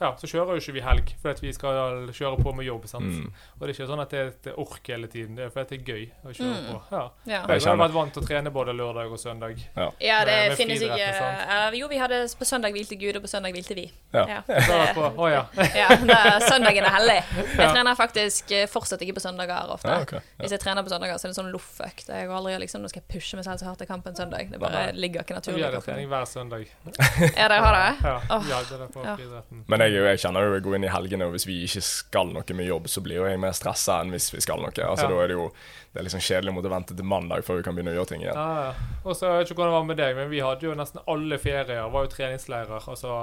Ja, 0.00 0.10
så 0.20 0.28
kjører 0.28 0.56
jo 0.56 0.60
ikke 0.60 0.72
vi 0.76 0.80
helg, 0.84 1.12
for 1.22 1.38
vi 1.40 1.52
skal 1.56 2.10
kjøre 2.12 2.42
på 2.42 2.52
med 2.54 2.66
jobb. 2.66 2.86
sant? 2.86 3.04
Mm. 3.06 3.30
Og 3.56 3.60
det 3.66 3.70
er 3.70 3.74
ikke 3.74 3.88
sånn 3.88 4.02
at 4.02 4.10
det 4.10 4.18
er 4.20 4.26
et 4.26 4.48
ork 4.60 4.90
hele 4.92 5.06
tiden, 5.08 5.36
det 5.38 5.44
er 5.46 5.50
fordi 5.54 5.68
det 5.70 5.78
er 5.80 5.92
gøy 5.92 6.04
å 6.24 6.34
kjøre 6.36 6.56
Mm. 6.56 6.66
på. 6.66 6.80
Ja. 6.92 7.04
Ja. 7.26 7.40
Jeg 7.48 7.62
har 7.64 7.76
vært 7.80 7.94
vant 7.94 8.12
til 8.12 8.22
å 8.22 8.26
trene 8.26 8.50
både 8.52 8.74
lørdag 8.76 9.10
og 9.12 9.18
søndag. 9.18 9.56
Ja. 9.76 9.90
Ja, 10.00 10.18
det 10.24 10.36
Med- 10.36 10.48
med 10.50 10.58
finnes 10.58 10.82
ikke 10.82 11.08
uh, 11.08 11.72
eh, 11.72 11.78
Jo, 11.80 11.88
vi 11.88 11.96
hadde 11.96 12.20
på 12.38 12.44
søndag 12.44 12.72
hvilte 12.72 12.96
Gud, 13.00 13.16
og 13.16 13.22
på 13.22 13.28
søndag 13.28 13.52
hvilte 13.52 13.74
vi. 13.74 13.86
Ja. 14.12 14.26
Ja, 14.28 14.42
det, 14.46 14.94
på, 14.94 15.06
oh, 15.16 15.30
ja. 15.30 15.44
ja 15.80 15.88
er, 15.92 16.40
søndagen 16.44 16.84
er 16.84 16.92
hellig. 16.98 17.22
Jeg 17.56 17.64
Ja. 17.66 17.72
trener 17.72 17.94
faktisk 17.96 18.50
eh, 18.52 18.66
fortsatt 18.66 19.00
ikke 19.02 19.14
på 19.16 19.20
søndager 19.24 19.72
ofte. 19.72 19.88
Ja, 19.88 20.00
okay. 20.02 20.20
Ja. 20.20 20.42
Hvis 20.44 20.52
jeg 20.52 20.60
trener 20.60 20.82
på 20.82 20.88
søndager, 20.92 21.16
så 21.18 21.26
er 21.26 21.32
det 21.32 21.38
sånn 21.40 21.50
loff-økt. 21.52 22.08
Jeg 22.08 22.28
går 22.28 22.36
aldri 22.36 22.58
liksom, 22.60 22.82
Nå 22.82 22.88
skal 22.92 23.02
jeg 23.02 23.08
pushe 23.16 23.36
meg 23.36 23.44
selv 23.44 23.58
så 23.58 23.64
hardt 23.70 23.78
til 23.78 23.86
kamp 23.88 24.06
en 24.06 24.16
søndag. 24.16 24.50
Det 24.52 24.60
bare 24.60 24.92
ligger 24.92 25.24
ikke 25.24 25.34
naturlig. 25.34 25.64
Vi 25.64 25.74
har 25.74 25.80
trening 25.80 26.08
hver 26.12 26.24
søndag. 26.28 26.66
Ja, 27.36 27.48
dere 27.48 27.60
har 27.64 27.74
det? 27.76 28.04
Ja, 28.04 28.40
ja 28.50 28.60
det 28.68 28.88
på 28.92 29.02
friidretten. 29.02 29.64
Jeg, 29.86 30.04
jeg 30.10 30.22
kjenner 30.24 30.46
jo 30.46 30.54
jeg 30.56 30.64
går 30.66 30.76
inn 30.78 30.86
i 30.88 30.92
helgene, 30.92 31.28
og 31.28 31.36
hvis 31.36 31.46
vi 31.48 31.58
ikke 31.64 31.82
skal 31.86 32.32
noe 32.34 32.56
med 32.58 32.68
jobb, 32.68 32.88
så 32.90 33.02
blir 33.04 33.20
jo 33.20 33.26
jeg 33.30 33.40
mer 33.42 33.54
stressa 33.56 34.00
enn 34.02 34.12
hvis 34.14 34.28
vi 34.34 34.42
skal 34.44 34.60
noe. 34.62 34.74
Altså 34.74 35.06
Ja. 35.06 35.12
Da 35.12 35.22
er 35.24 35.32
det 35.32 35.38
jo 35.38 35.48
det 35.96 36.02
er 36.02 36.04
liksom 36.10 36.20
kjedelig 36.20 36.52
å 36.52 36.54
måtte 36.58 36.70
vente 36.72 36.94
til 36.96 37.06
mandag 37.08 37.44
før 37.46 37.56
vi 37.56 37.62
kan 37.64 37.76
begynne 37.76 37.94
å 37.94 37.96
gjøre 37.96 38.10
ting 38.10 38.20
igjen. 38.26 38.36
Ja, 38.36 38.66
ja. 38.66 38.98
Og 39.06 39.16
så 39.16 39.30
jeg 39.30 39.38
vet 39.40 39.50
ikke 39.50 39.62
hvordan 39.62 39.72
det 39.72 39.78
var 39.78 39.86
med 39.88 39.96
deg, 40.02 40.16
men 40.18 40.28
vi 40.28 40.42
hadde 40.44 40.66
jo 40.66 40.74
nesten 40.76 41.00
alle 41.08 41.38
ferier 41.40 41.88
var 41.94 42.04
jo 42.04 42.10
treningsleirer. 42.12 42.84
Altså 42.92 43.14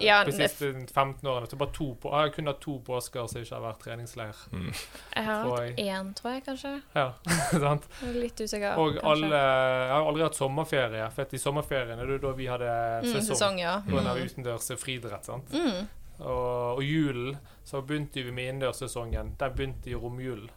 Ja, 0.00 0.24
de 0.26 0.32
siste 0.34 0.72
15 0.94 1.22
årene. 1.28 1.46
Så 1.50 1.56
bare 1.60 1.70
to 1.76 1.92
på, 2.02 2.10
jeg 2.10 2.18
har 2.26 2.32
kun 2.34 2.46
hatt 2.50 2.60
to 2.64 2.78
påsker 2.86 3.28
som 3.30 3.40
ikke 3.42 3.54
har 3.54 3.62
vært 3.62 3.82
treningsleir. 3.84 4.40
jeg 4.52 5.24
har 5.24 5.44
hatt 5.46 5.78
én, 5.78 6.08
tror 6.18 6.32
jeg 6.34 6.44
kanskje. 6.48 6.72
Ja, 6.96 7.04
sant? 7.66 7.86
Litt 8.16 8.40
usikker. 8.42 8.74
Og 8.78 8.96
kanskje. 8.98 9.06
alle 9.12 9.42
Jeg 9.42 9.92
har 9.94 10.08
aldri 10.10 10.22
hatt 10.26 10.34
sommerferie, 10.40 11.10
for 11.14 11.22
at 11.28 11.32
i 11.34 11.38
sommerferien 11.42 11.98
er 12.02 12.06
det 12.10 12.20
da 12.26 12.32
vi 12.34 12.46
hadde 12.50 12.72
mm, 13.04 13.10
sesong. 13.12 13.28
sesong, 13.36 13.58
ja. 13.62 13.76
På 13.86 13.94
grunn 13.96 14.08
Mm. 14.08 14.24
utendørs 14.26 14.70
friidrett. 14.82 15.24
sant? 15.24 15.52
Mm. 15.54 15.86
Og, 16.18 16.78
og 16.78 16.82
julen, 16.82 17.36
så 17.64 17.78
begynte 17.86 18.22
vi 18.24 18.32
med 18.34 18.48
innendørssesongen. 18.54 19.36
Den 19.38 19.52
begynte 19.54 19.90
i 19.90 19.94
romjulen. 19.94 20.50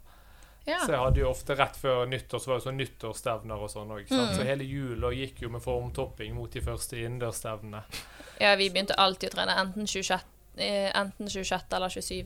Ja. 0.66 0.80
Så 0.86 0.92
jeg 0.94 1.00
hadde 1.02 1.20
jo 1.24 1.30
ofte 1.32 1.56
rett 1.58 1.78
før 1.82 2.04
nyttår 2.06 2.40
så 2.44 2.52
var 2.52 2.60
det 2.60 2.66
sånn 2.68 2.78
nyttårsstevner 2.78 3.64
og 3.66 3.70
sånn 3.74 3.92
òg. 3.96 4.04
Mm. 4.12 4.34
Så 4.38 4.44
hele 4.46 4.64
jula 4.68 5.10
gikk 5.16 5.42
jo 5.42 5.50
med 5.50 5.64
formtopping 5.64 6.36
mot 6.38 6.52
de 6.54 6.62
første 6.62 7.00
innendørsstevnene. 7.02 7.82
ja, 8.40 8.56
vi 8.60 8.70
begynte 8.70 8.94
alltid 9.02 9.32
å 9.32 9.36
trene 9.40 9.56
enten 9.58 9.88
26, 9.90 10.28
eh, 10.58 10.92
enten 10.98 11.30
26. 11.30 11.74
eller 11.74 11.90
27. 11.90 12.22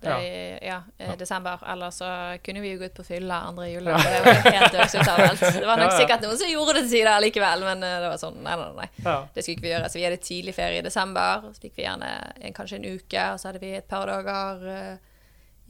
Det, 0.00 0.08
Ja. 0.08 0.16
ja. 0.62 0.82
eh, 0.98 1.16
desember. 1.20 1.60
Eller 1.68 1.90
så 1.92 2.06
kunne 2.42 2.60
vi 2.64 2.70
jo 2.72 2.78
gå 2.80 2.86
ut 2.88 2.94
på 2.96 3.04
fylla 3.04 3.42
andre 3.50 3.66
jula. 3.70 3.98
Det 4.00 4.20
var 4.24 4.52
helt 4.54 4.72
dødsutavelt. 4.72 5.40
Det 5.60 5.66
var 5.68 5.76
nok 5.76 5.92
sikkert 5.92 6.22
noen 6.24 6.38
som 6.40 6.48
gjorde 6.48 6.72
det 6.78 6.82
til 6.88 6.94
tider 6.94 7.20
likevel, 7.20 7.60
men 7.68 7.82
eh, 7.84 7.98
det 8.00 8.08
var 8.08 8.16
sånn 8.22 8.38
Nei, 8.42 8.54
nei, 8.56 8.70
nei. 8.80 8.88
Det 9.34 9.44
skulle 9.44 9.58
ikke 9.58 9.66
vi 9.66 9.72
gjøre. 9.74 9.90
Så 9.92 10.00
vi 10.00 10.06
hadde 10.08 10.16
tidlig 10.24 10.54
ferie 10.56 10.80
i 10.80 10.86
desember. 10.88 11.44
Så 11.52 11.60
fikk 11.66 11.76
vi 11.76 11.84
gjerne 11.84 12.10
en, 12.40 12.56
kanskje 12.56 12.80
en 12.80 12.88
uke, 12.96 13.26
og 13.34 13.38
så 13.42 13.50
hadde 13.52 13.60
vi 13.62 13.74
et 13.76 13.88
par 13.92 14.08
dager 14.08 14.98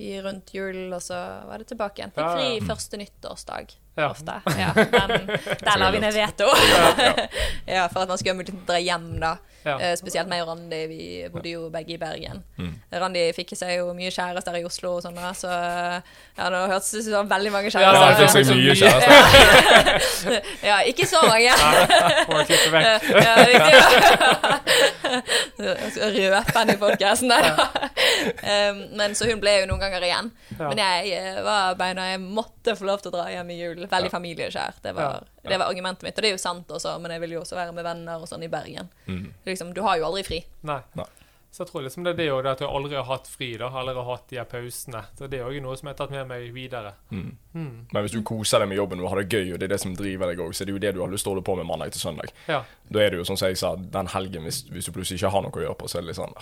i 0.01 0.15
rundt 0.25 0.55
jul, 0.57 0.79
og 0.97 1.03
så 1.05 1.19
var 1.49 1.61
det 1.61 1.69
tilbake 1.71 2.01
igjen. 2.01 2.15
Fikk 2.17 2.33
fri 2.37 2.49
første 2.65 3.01
nyttårsdag. 3.01 3.77
Ja. 3.95 4.11
Ofte. 4.11 4.33
Ja, 4.59 4.73
den, 5.09 5.27
der 5.67 5.79
la 5.79 5.91
vi 5.91 6.01
ned 6.01 6.15
veto. 6.15 6.45
ja, 7.67 7.89
for 7.93 8.01
at 8.03 8.09
man 8.09 8.19
skulle 8.19 8.33
ha 8.35 8.39
mulighet 8.39 8.55
til 8.55 8.63
å 8.63 8.69
dra 8.69 8.79
hjem, 8.81 9.09
da. 9.21 9.37
Ja. 9.61 9.75
Eh, 9.77 9.93
spesielt 9.99 10.29
meg 10.31 10.41
og 10.41 10.49
Randi, 10.55 10.87
vi 10.89 11.29
bodde 11.29 11.51
jo 11.53 11.67
begge 11.73 11.93
i 11.93 11.99
Bergen. 12.01 12.41
Mm. 12.57 12.73
Randi 13.03 13.27
fikk 13.37 13.53
seg 13.59 13.75
jo 13.77 13.91
mye 13.97 14.09
kjærester 14.15 14.57
i 14.57 14.65
Oslo 14.65 14.95
og 14.97 15.03
sånn, 15.05 15.19
da, 15.19 15.35
så 15.37 15.51
ja, 15.53 16.49
nå 16.49 16.63
hørtes 16.71 16.95
det 16.95 17.03
ut 17.03 17.11
som 17.11 17.29
veldig 17.29 17.53
mange 17.53 17.69
kjærester. 17.75 18.01
Ja, 18.01 18.09
det 18.17 18.31
fikk 18.33 18.47
seg 18.49 18.57
mye 18.57 18.75
kjærester. 18.81 19.11
ja, 20.71 20.77
ikke 20.89 21.07
så 21.11 21.21
mange. 21.27 21.53
Må 22.31 22.37
klippe 22.49 22.71
vekk. 22.73 22.87
ja, 23.21 23.35
riktig. 23.51 23.75
Røpe 26.31 26.61
i 26.73 26.81
podkasten 26.81 27.29
der, 27.29 27.43
da. 27.51 27.65
Um, 28.41 28.77
men 28.97 29.09
så 29.19 29.23
hun 29.29 29.41
ble 29.43 29.53
jo 29.61 29.67
noen 29.69 29.83
ganger 29.83 30.03
igjen. 30.09 30.27
Men 30.57 30.79
jeg 30.81 31.01
eh, 31.17 31.39
var 31.45 31.77
beina 31.79 32.03
Jeg 32.13 32.21
måtte 32.23 32.60
få 32.77 32.89
lov 32.89 33.01
til 33.03 33.13
å 33.13 33.15
dra 33.17 33.29
hjem 33.33 33.53
i 33.55 33.57
jul. 33.61 33.87
Veldig 33.91 34.11
familieskjær. 34.13 34.83
Det 34.85 34.93
var, 34.97 35.25
det 35.47 35.57
var 35.57 35.71
argumentet 35.71 36.07
mitt. 36.07 36.19
Og 36.19 36.25
det 36.25 36.33
er 36.33 36.37
jo 36.37 36.43
sant 36.43 36.71
også, 36.77 36.99
men 37.01 37.15
jeg 37.17 37.25
vil 37.25 37.39
jo 37.39 37.45
også 37.45 37.57
være 37.59 37.77
med 37.77 37.87
venner 37.87 38.21
og 38.21 38.29
sånn 38.29 38.45
i 38.45 38.51
Bergen. 38.53 38.93
Mm. 39.07 39.31
Liksom, 39.49 39.73
du 39.77 39.83
har 39.87 40.01
jo 40.01 40.11
aldri 40.11 40.27
fri. 40.27 40.43
Nei. 40.69 40.83
Nei. 40.99 41.09
Så 41.51 41.65
jeg 41.65 41.71
tror 41.73 41.83
liksom 41.83 42.05
det 42.07 42.13
er 42.13 42.19
det 42.21 42.27
òg, 42.31 42.47
at 42.47 42.61
jeg 42.63 42.71
aldri 42.71 42.95
har 42.95 43.07
hatt 43.09 43.27
fri. 43.27 43.49
da, 43.59 43.73
Aldri 43.75 43.97
har 43.97 44.07
hatt 44.07 44.29
de 44.31 44.39
her 44.39 44.47
pausene. 44.47 45.01
Så 45.19 45.27
det 45.27 45.41
er 45.41 45.49
òg 45.49 45.57
noe 45.65 45.75
som 45.79 45.89
jeg 45.89 45.97
har 45.97 45.99
tatt 45.99 46.13
med 46.15 46.29
meg 46.31 46.47
videre. 46.55 46.93
Mm. 47.11 47.33
Mm. 47.57 47.73
Men 47.91 48.05
hvis 48.07 48.15
du 48.15 48.21
koser 48.23 48.63
deg 48.63 48.71
med 48.71 48.79
jobben 48.79 49.03
og 49.03 49.11
har 49.11 49.23
det 49.23 49.35
gøy, 49.35 49.55
og 49.55 49.59
det 49.59 49.67
er 49.67 49.75
det 49.75 49.81
som 49.83 49.97
driver 49.99 50.31
deg 50.31 50.45
òg, 50.45 50.55
så 50.55 50.63
det 50.63 50.69
er 50.69 50.71
det 50.71 50.77
jo 50.77 50.85
det 50.85 50.93
du 50.95 51.03
har 51.03 51.11
lyst 51.11 51.27
til 51.27 51.33
å 51.33 51.35
holde 51.35 51.47
på 51.49 51.57
med 51.59 51.67
mandag 51.67 51.91
til 51.97 52.05
søndag. 52.05 52.31
Ja. 52.47 52.63
Da 52.87 53.03
er 53.03 53.11
det 53.11 53.19
jo 53.19 53.27
sånn 53.27 53.41
som 53.41 53.51
jeg 53.51 53.59
sa, 53.59 53.73
den 53.99 54.13
helgen, 54.15 54.47
hvis, 54.47 54.63
hvis 54.71 54.87
du 54.87 54.95
plutselig 54.95 55.19
ikke 55.19 55.33
har 55.35 55.43
noe 55.47 55.59
å 55.59 55.65
gjøre 55.67 55.81
på, 55.81 55.91
så 55.91 55.99
er 55.99 56.07
det 56.07 56.13
litt 56.13 56.21
sånn 56.21 56.39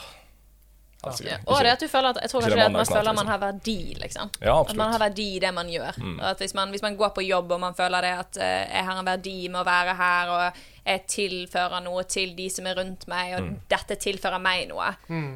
helsike. 1.04 1.30
Ja. 1.30 1.38
Og 1.46 1.60
det 1.64 1.74
at 1.76 1.82
du 1.82 1.88
føler 1.90 2.10
at 2.10 2.22
Jeg 2.22 2.32
tror 2.32 2.42
kanskje 2.42 2.56
det 2.56 2.64
at 2.64 2.72
man 2.72 2.86
føler 2.86 3.02
snart, 3.02 3.04
man 3.06 3.14
liksom. 3.14 3.28
har 3.32 3.38
verdi, 3.42 3.94
liksom. 3.98 4.32
Ja, 4.40 4.56
At 4.60 4.76
man 4.76 4.92
har 4.92 5.02
verdi 5.02 5.28
i 5.36 5.42
det 5.42 5.52
man 5.54 5.70
gjør. 5.70 6.00
At 6.30 6.42
hvis 6.42 6.54
man, 6.54 6.72
hvis 6.74 6.82
man 6.82 6.96
går 6.96 7.14
på 7.14 7.22
jobb 7.26 7.52
og 7.52 7.60
man 7.60 7.78
føler 7.78 8.02
det 8.02 8.16
at 8.24 8.40
uh, 8.40 8.64
jeg 8.74 8.88
har 8.88 8.98
en 8.98 9.06
verdi 9.06 9.36
med 9.48 9.60
å 9.62 9.68
være 9.68 9.94
her, 9.98 10.32
og 10.34 10.64
jeg 10.88 11.02
tilfører 11.12 11.82
noe 11.84 12.02
til 12.08 12.32
de 12.32 12.46
som 12.50 12.66
er 12.66 12.78
rundt 12.78 13.04
meg, 13.12 13.34
og 13.36 13.48
dette 13.68 13.98
tilfører 14.00 14.40
meg 14.40 14.70
noe, 14.70 14.86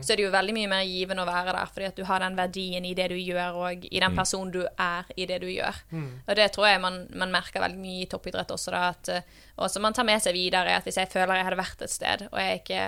så 0.00 0.14
er 0.14 0.16
det 0.16 0.24
jo 0.24 0.32
veldig 0.32 0.54
mye 0.56 0.70
mer 0.70 0.86
givende 0.88 1.26
å 1.26 1.28
være 1.28 1.52
der, 1.52 1.72
fordi 1.74 1.88
at 1.90 2.00
du 2.00 2.06
har 2.08 2.24
den 2.24 2.38
verdien 2.38 2.86
i 2.88 2.94
det 2.96 3.10
du 3.12 3.18
gjør, 3.20 3.58
og 3.60 3.84
i 3.84 4.00
den 4.00 4.16
personen 4.16 4.54
du 4.54 4.62
er 4.64 5.12
i 5.12 5.28
det 5.28 5.42
du 5.44 5.50
gjør. 5.52 5.76
Og 5.92 6.32
det 6.38 6.48
tror 6.56 6.70
jeg 6.70 6.80
man, 6.80 7.02
man 7.12 7.34
merker 7.36 7.60
veldig 7.60 7.82
mye 7.84 8.06
i 8.06 8.08
toppidrett 8.08 8.56
også, 8.56 8.72
da, 8.72 8.82
at 8.94 9.12
uh, 9.12 9.40
og 9.60 9.68
som 9.68 9.84
man 9.84 9.92
tar 9.92 10.08
med 10.08 10.24
seg 10.24 10.32
videre, 10.32 10.78
at 10.80 10.88
hvis 10.88 10.96
jeg 11.02 11.12
føler 11.12 11.36
jeg 11.36 11.50
hadde 11.50 11.60
vært 11.60 11.84
et 11.84 11.92
sted, 11.92 12.24
og 12.32 12.40
jeg 12.40 12.62
ikke 12.62 12.86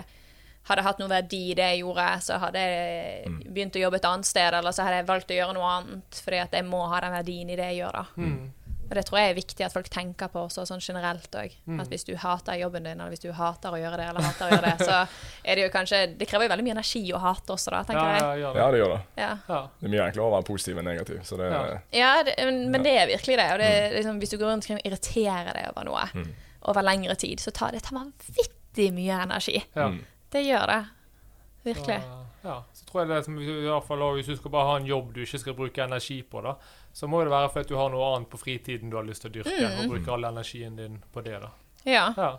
hadde 0.69 0.85
hatt 0.87 1.01
noe 1.03 1.13
verdi 1.13 1.43
i 1.53 1.57
det 1.59 1.71
jeg 1.75 1.85
gjorde, 1.85 2.09
så 2.25 2.41
hadde 2.41 2.61
jeg 2.65 3.39
begynt 3.53 3.77
å 3.77 3.85
jobbe 3.85 4.01
et 4.01 4.11
annet 4.11 4.29
sted, 4.29 4.57
eller 4.57 4.73
så 4.75 4.87
hadde 4.87 5.01
jeg 5.03 5.09
valgt 5.13 5.33
å 5.33 5.39
gjøre 5.39 5.57
noe 5.57 5.73
annet, 5.79 6.21
fordi 6.25 6.43
at 6.45 6.55
jeg 6.57 6.67
må 6.69 6.85
ha 6.89 7.01
den 7.05 7.17
verdien 7.19 7.51
i 7.53 7.59
det 7.59 7.73
jeg 7.73 7.83
gjør, 7.83 7.99
da. 8.01 8.29
Og 8.85 8.93
det 8.99 9.05
tror 9.09 9.19
jeg 9.19 9.31
er 9.31 9.37
viktig 9.39 9.65
at 9.65 9.73
folk 9.73 9.87
tenker 9.89 10.29
på 10.29 10.43
også, 10.45 10.67
sånn 10.69 10.83
generelt 10.85 11.33
òg. 11.41 11.55
At 11.81 11.89
hvis 11.89 12.05
du 12.05 12.13
hater 12.21 12.59
jobben 12.61 12.85
din, 12.85 13.01
eller 13.01 13.15
hvis 13.15 13.23
du 13.25 13.31
hater 13.33 13.73
å 13.73 13.81
gjøre 13.81 13.97
det, 14.01 14.09
eller 14.13 14.27
hater 14.27 14.45
å 14.45 14.51
gjøre 14.53 14.73
det, 14.73 14.89
så 14.89 14.99
er 15.43 15.57
det 15.57 15.65
jo 15.65 15.71
kanskje 15.73 16.01
Det 16.21 16.29
krever 16.29 16.47
jo 16.47 16.53
veldig 16.53 16.67
mye 16.67 16.77
energi 16.77 17.03
å 17.17 17.21
hate 17.23 17.57
også, 17.57 17.73
da, 17.73 17.83
tenker 17.89 18.05
ja, 18.05 18.15
jeg. 18.21 18.43
Ja. 18.45 18.53
Ja, 18.61 18.71
det 18.71 18.83
gjør 18.83 18.93
det. 18.93 19.01
Ja. 19.23 19.31
Ja. 19.49 19.61
Det 19.81 19.89
er 19.89 19.95
mye 19.97 20.07
enklere 20.11 20.27
å 20.29 20.35
være 20.37 20.49
positiv 20.51 20.81
enn 20.81 20.91
negativ. 20.91 21.21
Så 21.25 21.41
det 21.41 21.51
Ja. 21.51 21.63
Ja, 21.97 22.13
det, 22.29 22.37
men, 22.45 22.61
men 22.75 22.85
det 22.87 22.95
er 23.01 23.09
virkelig 23.09 23.41
det. 23.41 23.49
Og 23.55 23.63
det 23.65 23.71
er 23.73 23.97
liksom, 23.97 24.21
hvis 24.21 24.35
du 24.35 24.39
går 24.39 24.53
rundt 24.53 24.69
og 24.71 24.85
irriterer 24.85 25.53
deg 25.57 25.71
over 25.73 25.89
noe 25.89 26.27
over 26.65 26.85
lengre 26.85 27.17
tid, 27.21 27.41
så 27.41 27.53
tar 27.53 27.75
det 27.75 27.83
tar 27.85 27.99
vanvittig 27.99 28.89
mye 28.97 29.23
energi. 29.27 29.59
Ja. 29.77 29.91
Det 30.35 30.43
gjør 30.43 30.71
det. 30.73 30.83
Virkelig. 31.65 31.99
Så, 32.05 32.23
ja, 32.45 32.57
så 32.77 32.85
tror 32.89 33.03
jeg 33.03 33.09
det 33.15 33.19
som, 33.25 33.37
i 33.41 33.53
hvert 33.65 33.87
fall, 33.89 34.03
Hvis 34.19 34.27
du 34.29 34.37
skal 34.37 34.53
bare 34.53 34.69
ha 34.69 34.81
en 34.81 34.89
jobb 34.89 35.13
du 35.15 35.23
ikke 35.25 35.41
skal 35.41 35.55
bruke 35.57 35.85
energi 35.85 36.19
på, 36.29 36.43
da, 36.45 36.57
så 36.93 37.09
må 37.09 37.23
det 37.25 37.33
være 37.33 37.53
fordi 37.55 37.73
du 37.73 37.79
har 37.81 37.93
noe 37.95 38.09
annet 38.15 38.29
på 38.33 38.41
fritiden 38.43 38.91
du 38.93 38.99
har 38.99 39.07
lyst 39.07 39.25
til 39.25 39.33
å 39.33 39.37
dyrke, 39.39 39.71
og 39.79 39.95
bruke 39.95 40.13
all 40.13 40.29
energien 40.29 40.77
din 40.77 40.99
på 41.13 41.25
det. 41.25 41.39
da. 41.41 41.55
Ja. 41.89 42.05
Ja. 42.19 42.35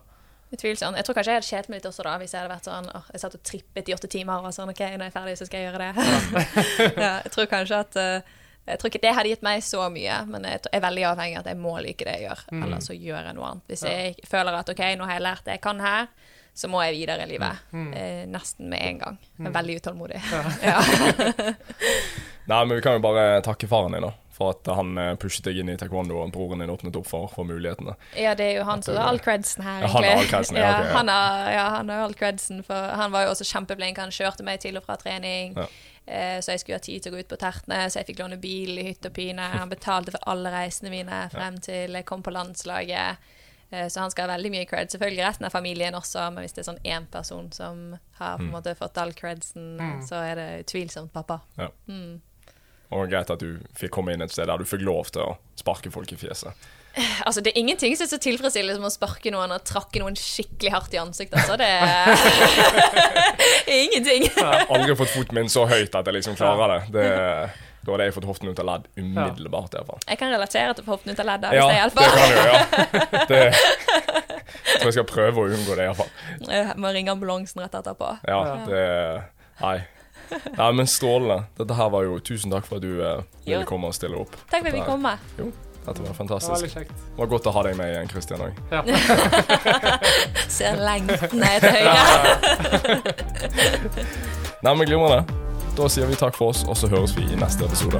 Utvilsomt. 0.53 0.97
Jeg 0.99 1.07
tror 1.07 1.17
kanskje 1.17 1.34
jeg 1.34 1.41
hadde 1.41 1.49
kjedet 1.49 1.72
meg 1.72 1.80
litt 1.80 1.88
også 1.89 2.03
da, 2.05 2.13
hvis 2.22 2.34
jeg 2.35 2.43
hadde 2.43 2.53
vært 2.53 2.67
sånn 2.69 2.88
Jeg 2.93 3.22
satt 3.23 3.35
og 3.35 3.43
trippet 3.49 3.89
i 3.89 3.95
åtte 3.95 4.09
timer 4.13 4.45
og 4.45 4.53
sånn 4.53 4.69
OK, 4.69 4.84
når 4.93 5.07
jeg 5.07 5.09
er 5.09 5.15
ferdig, 5.15 5.38
så 5.39 5.47
skal 5.49 5.63
jeg 5.63 5.72
gjøre 5.72 5.88
det. 5.88 6.05
ja, 7.05 7.13
jeg 7.26 7.34
tror 7.34 7.49
kanskje 7.49 7.80
at 7.81 7.97
eh, 8.01 8.30
Jeg 8.69 8.80
tror 8.81 8.91
ikke 8.93 9.01
det 9.01 9.15
hadde 9.17 9.31
gitt 9.34 9.43
meg 9.45 9.65
så 9.65 9.89
mye, 9.93 10.19
men 10.30 10.45
jeg 10.45 10.61
er 10.69 10.85
veldig 10.85 11.07
avhengig 11.09 11.39
av 11.39 11.43
at 11.43 11.49
jeg 11.51 11.61
må 11.65 11.73
like 11.81 12.05
det 12.05 12.15
jeg 12.19 12.27
gjør. 12.30 12.45
Eller 12.61 12.85
så 12.85 12.95
gjør 12.97 13.27
jeg 13.31 13.38
noe 13.38 13.49
annet. 13.49 13.65
Hvis 13.73 13.84
jeg 13.89 14.15
føler 14.30 14.57
at 14.61 14.72
OK, 14.73 14.85
nå 14.97 15.09
har 15.09 15.17
jeg 15.17 15.26
lært 15.26 15.45
det 15.49 15.57
jeg 15.57 15.65
kan 15.65 15.81
her, 15.85 16.07
så 16.56 16.69
må 16.72 16.80
jeg 16.86 16.95
videre 17.02 17.26
i 17.26 17.30
livet. 17.34 17.64
Eh, 17.76 18.22
nesten 18.32 18.69
med 18.72 18.80
en 18.82 18.99
gang. 19.02 19.18
Jeg 19.38 19.49
er 19.49 19.56
veldig 19.57 19.76
utålmodig. 19.82 20.22
Ja. 20.64 20.77
Nei, 22.45 22.65
men 22.65 22.76
vi 22.77 22.82
kan 22.86 22.94
jo 22.98 23.02
bare 23.03 23.41
takke 23.45 23.68
faren 23.68 23.91
din, 23.98 24.06
da. 24.06 24.14
For 24.36 24.52
at 24.52 24.68
han 24.76 24.98
eh, 24.99 25.14
pushet 25.19 25.48
deg 25.48 25.61
inn 25.61 25.69
i 25.72 25.77
taekwondo, 25.80 26.18
og 26.19 26.32
broren 26.36 26.60
din 26.61 26.72
åpnet 26.73 26.95
opp 26.99 27.07
for, 27.07 27.30
for 27.32 27.48
mulighetene. 27.48 27.95
Ja, 28.19 28.34
det 28.36 28.49
er 28.49 28.57
jo 28.60 28.65
han 28.68 28.84
som 28.84 28.98
har 28.99 29.07
all 29.14 29.19
credsen 29.23 29.64
her, 29.64 29.86
egentlig. 29.86 30.03
Ja, 30.03 30.11
han 30.11 30.11
har 30.11 30.22
all 30.22 30.32
credsen, 30.32 30.57
ja, 30.61 30.69
okay, 30.73 30.90
ja. 30.90 30.95
han 30.98 31.11
har, 31.14 31.52
ja, 31.56 31.65
han 31.77 31.91
har 31.94 32.03
all 32.06 32.15
credsen, 32.19 32.60
for 32.68 32.95
han 32.99 33.14
var 33.15 33.26
jo 33.26 33.34
også 33.36 33.48
kjempeblink. 33.49 34.02
Han 34.03 34.11
kjørte 34.15 34.45
meg 34.48 34.60
til 34.64 34.76
og 34.80 34.84
fra 34.88 34.98
trening, 35.02 35.56
Ja. 35.56 35.68
eh, 36.06 36.36
så 36.44 36.52
jeg 36.53 36.64
skulle 36.65 36.82
ha 36.82 36.84
tid 36.88 37.06
til 37.06 37.14
å 37.14 37.15
gå 37.15 37.23
ut 37.23 37.32
på 37.32 37.40
tertene. 37.41 37.80
Så 37.90 38.02
jeg 38.02 38.11
fikk 38.11 38.22
låne 38.26 38.40
bil 38.44 38.76
i 38.84 38.90
hytte 38.91 39.10
og 39.14 39.15
pine. 39.18 39.48
Han 39.56 39.72
betalte 39.72 40.14
for 40.18 40.27
alle 40.36 40.52
reisene 40.53 40.91
mine 40.94 41.23
frem 41.34 41.57
til 41.64 41.95
jeg 41.95 42.07
kom 42.11 42.23
på 42.26 42.36
landslaget. 42.36 43.32
Eh, 43.71 43.87
Så 43.89 43.99
han 43.99 44.11
skal 44.13 44.27
ha 44.29 44.35
veldig 44.35 44.51
mye 44.53 44.65
cred. 44.69 44.91
Selvfølgelig 44.93 45.25
resten 45.25 45.45
av 45.47 45.51
familien 45.55 45.95
også, 45.97 46.27
men 46.33 46.43
hvis 46.45 46.53
det 46.53 46.61
er 46.65 46.69
sånn 46.73 46.83
én 46.85 47.07
person 47.11 47.51
som 47.51 47.97
har 48.19 48.37
på 48.37 48.43
en 48.45 48.51
måte 48.53 48.75
fått 48.77 48.97
all 49.01 49.13
credsen, 49.17 49.75
så 50.07 50.21
er 50.23 50.35
det 50.35 50.47
utvilsomt 50.65 51.11
pappa. 51.13 51.41
Ja. 51.57 51.69
Og 52.95 53.09
greit 53.09 53.29
at 53.33 53.39
du 53.41 53.57
fikk 53.75 53.91
komme 53.91 54.13
inn 54.13 54.21
et 54.21 54.31
sted 54.31 54.47
der 54.47 54.57
du 54.61 54.65
fikk 54.69 54.81
lov 54.85 55.09
til 55.11 55.21
å 55.25 55.37
sparke 55.57 55.89
folk 55.91 56.11
i 56.13 56.15
fjeset. 56.21 56.53
Altså, 57.25 57.41
det 57.43 57.51
er 57.51 57.59
ingenting 57.59 57.91
som 57.97 58.05
er 58.05 58.11
så 58.13 58.19
tilfredsstillende 58.23 58.77
som 58.77 58.85
å 58.87 58.91
sparke 58.93 59.31
noen 59.33 59.51
og 59.51 59.65
trakke 59.67 59.99
noen 59.99 60.15
skikkelig 60.15 60.71
hardt 60.71 60.93
i 60.95 60.99
ansiktet. 61.01 61.41
Altså, 61.41 61.57
det 61.59 61.67
er 61.67 62.15
ingenting. 63.83 64.29
Jeg 64.29 64.45
har 64.45 64.65
aldri 64.71 64.95
fått 64.95 65.11
foten 65.11 65.35
min 65.35 65.49
så 65.51 65.65
høyt 65.67 65.95
at 65.97 66.07
jeg 66.07 66.15
liksom 66.21 66.37
klarer 66.39 66.85
det. 66.87 66.93
det 66.95 67.09
da 67.85 67.93
hadde 67.93 68.07
jeg 68.09 68.15
fått 68.15 68.25
hoften 68.29 68.49
ut 68.49 68.59
av 68.59 68.65
ledd 68.69 68.87
umiddelbart. 68.97 69.73
i 69.73 69.77
hvert 69.77 69.89
fall. 69.91 69.99
Jeg 70.09 70.17
kan 70.21 70.31
relatere 70.33 70.73
til 70.77 70.87
hoften 70.89 71.11
ut 71.13 71.19
av 71.21 71.25
hvis 71.45 71.59
Ja, 71.59 71.65
det 71.69 71.75
det 71.93 72.07
kan 72.11 72.29
du, 72.29 72.35
ja. 72.49 72.57
Det, 73.29 73.41
jeg 74.65 74.79
tror 74.81 74.89
jeg 74.89 74.95
skal 74.97 75.07
prøve 75.09 75.43
å 75.43 75.49
unngå 75.55 75.75
det, 75.77 75.85
iallfall. 75.89 76.11
Må 76.81 76.91
ringe 76.95 77.13
ambulansen 77.13 77.61
rett 77.63 77.75
etterpå. 77.77 78.15
Ja, 78.27 78.39
det 78.69 78.81
Nei. 79.61 79.77
Nei, 80.57 80.71
men 80.73 80.87
strålende. 80.89 81.43
Dette 81.59 81.77
her 81.77 81.89
var 81.93 82.03
jo 82.07 82.17
Tusen 82.25 82.51
takk 82.51 82.65
for 82.65 82.81
at 82.81 82.83
du 82.83 82.97
eh, 82.97 83.21
ville 83.45 83.61
Jo. 83.61 83.67
komme 83.69 83.87
og 83.91 83.95
stille 83.95 84.17
opp. 84.17 84.33
Takk 84.49 84.65
for 84.65 84.71
at 84.71 84.73
vi 84.73 84.81
kom. 84.81 85.05
komme. 85.05 85.13
Jo, 85.37 85.51
dette 85.85 86.01
var 86.01 86.17
fantastisk. 86.17 86.65
Det 86.65 86.65
var 86.65 86.73
kjekt. 86.81 86.91
Det 86.97 87.19
var 87.21 87.29
godt 87.35 87.45
å 87.45 87.53
ha 87.55 87.63
deg 87.69 87.77
med 87.77 87.93
igjen, 87.93 88.09
Kristian 88.09 88.41
òg. 88.41 88.53
Ja. 88.73 88.81
Ser 90.57 90.81
lengten 90.81 91.39
ned 91.39 91.61
til 91.61 91.71
høyre. 91.77 91.95
Nei, 94.65 94.73
men 94.73 94.85
glimrende. 94.89 95.44
Da 95.76 95.89
sier 95.91 96.07
vi 96.07 96.15
takk 96.15 96.38
for 96.38 96.53
oss, 96.53 96.64
og 96.72 96.77
så 96.80 96.88
høres 96.88 97.18
vi 97.18 97.27
i 97.27 97.35
neste 97.39 97.68
episode. 97.68 97.99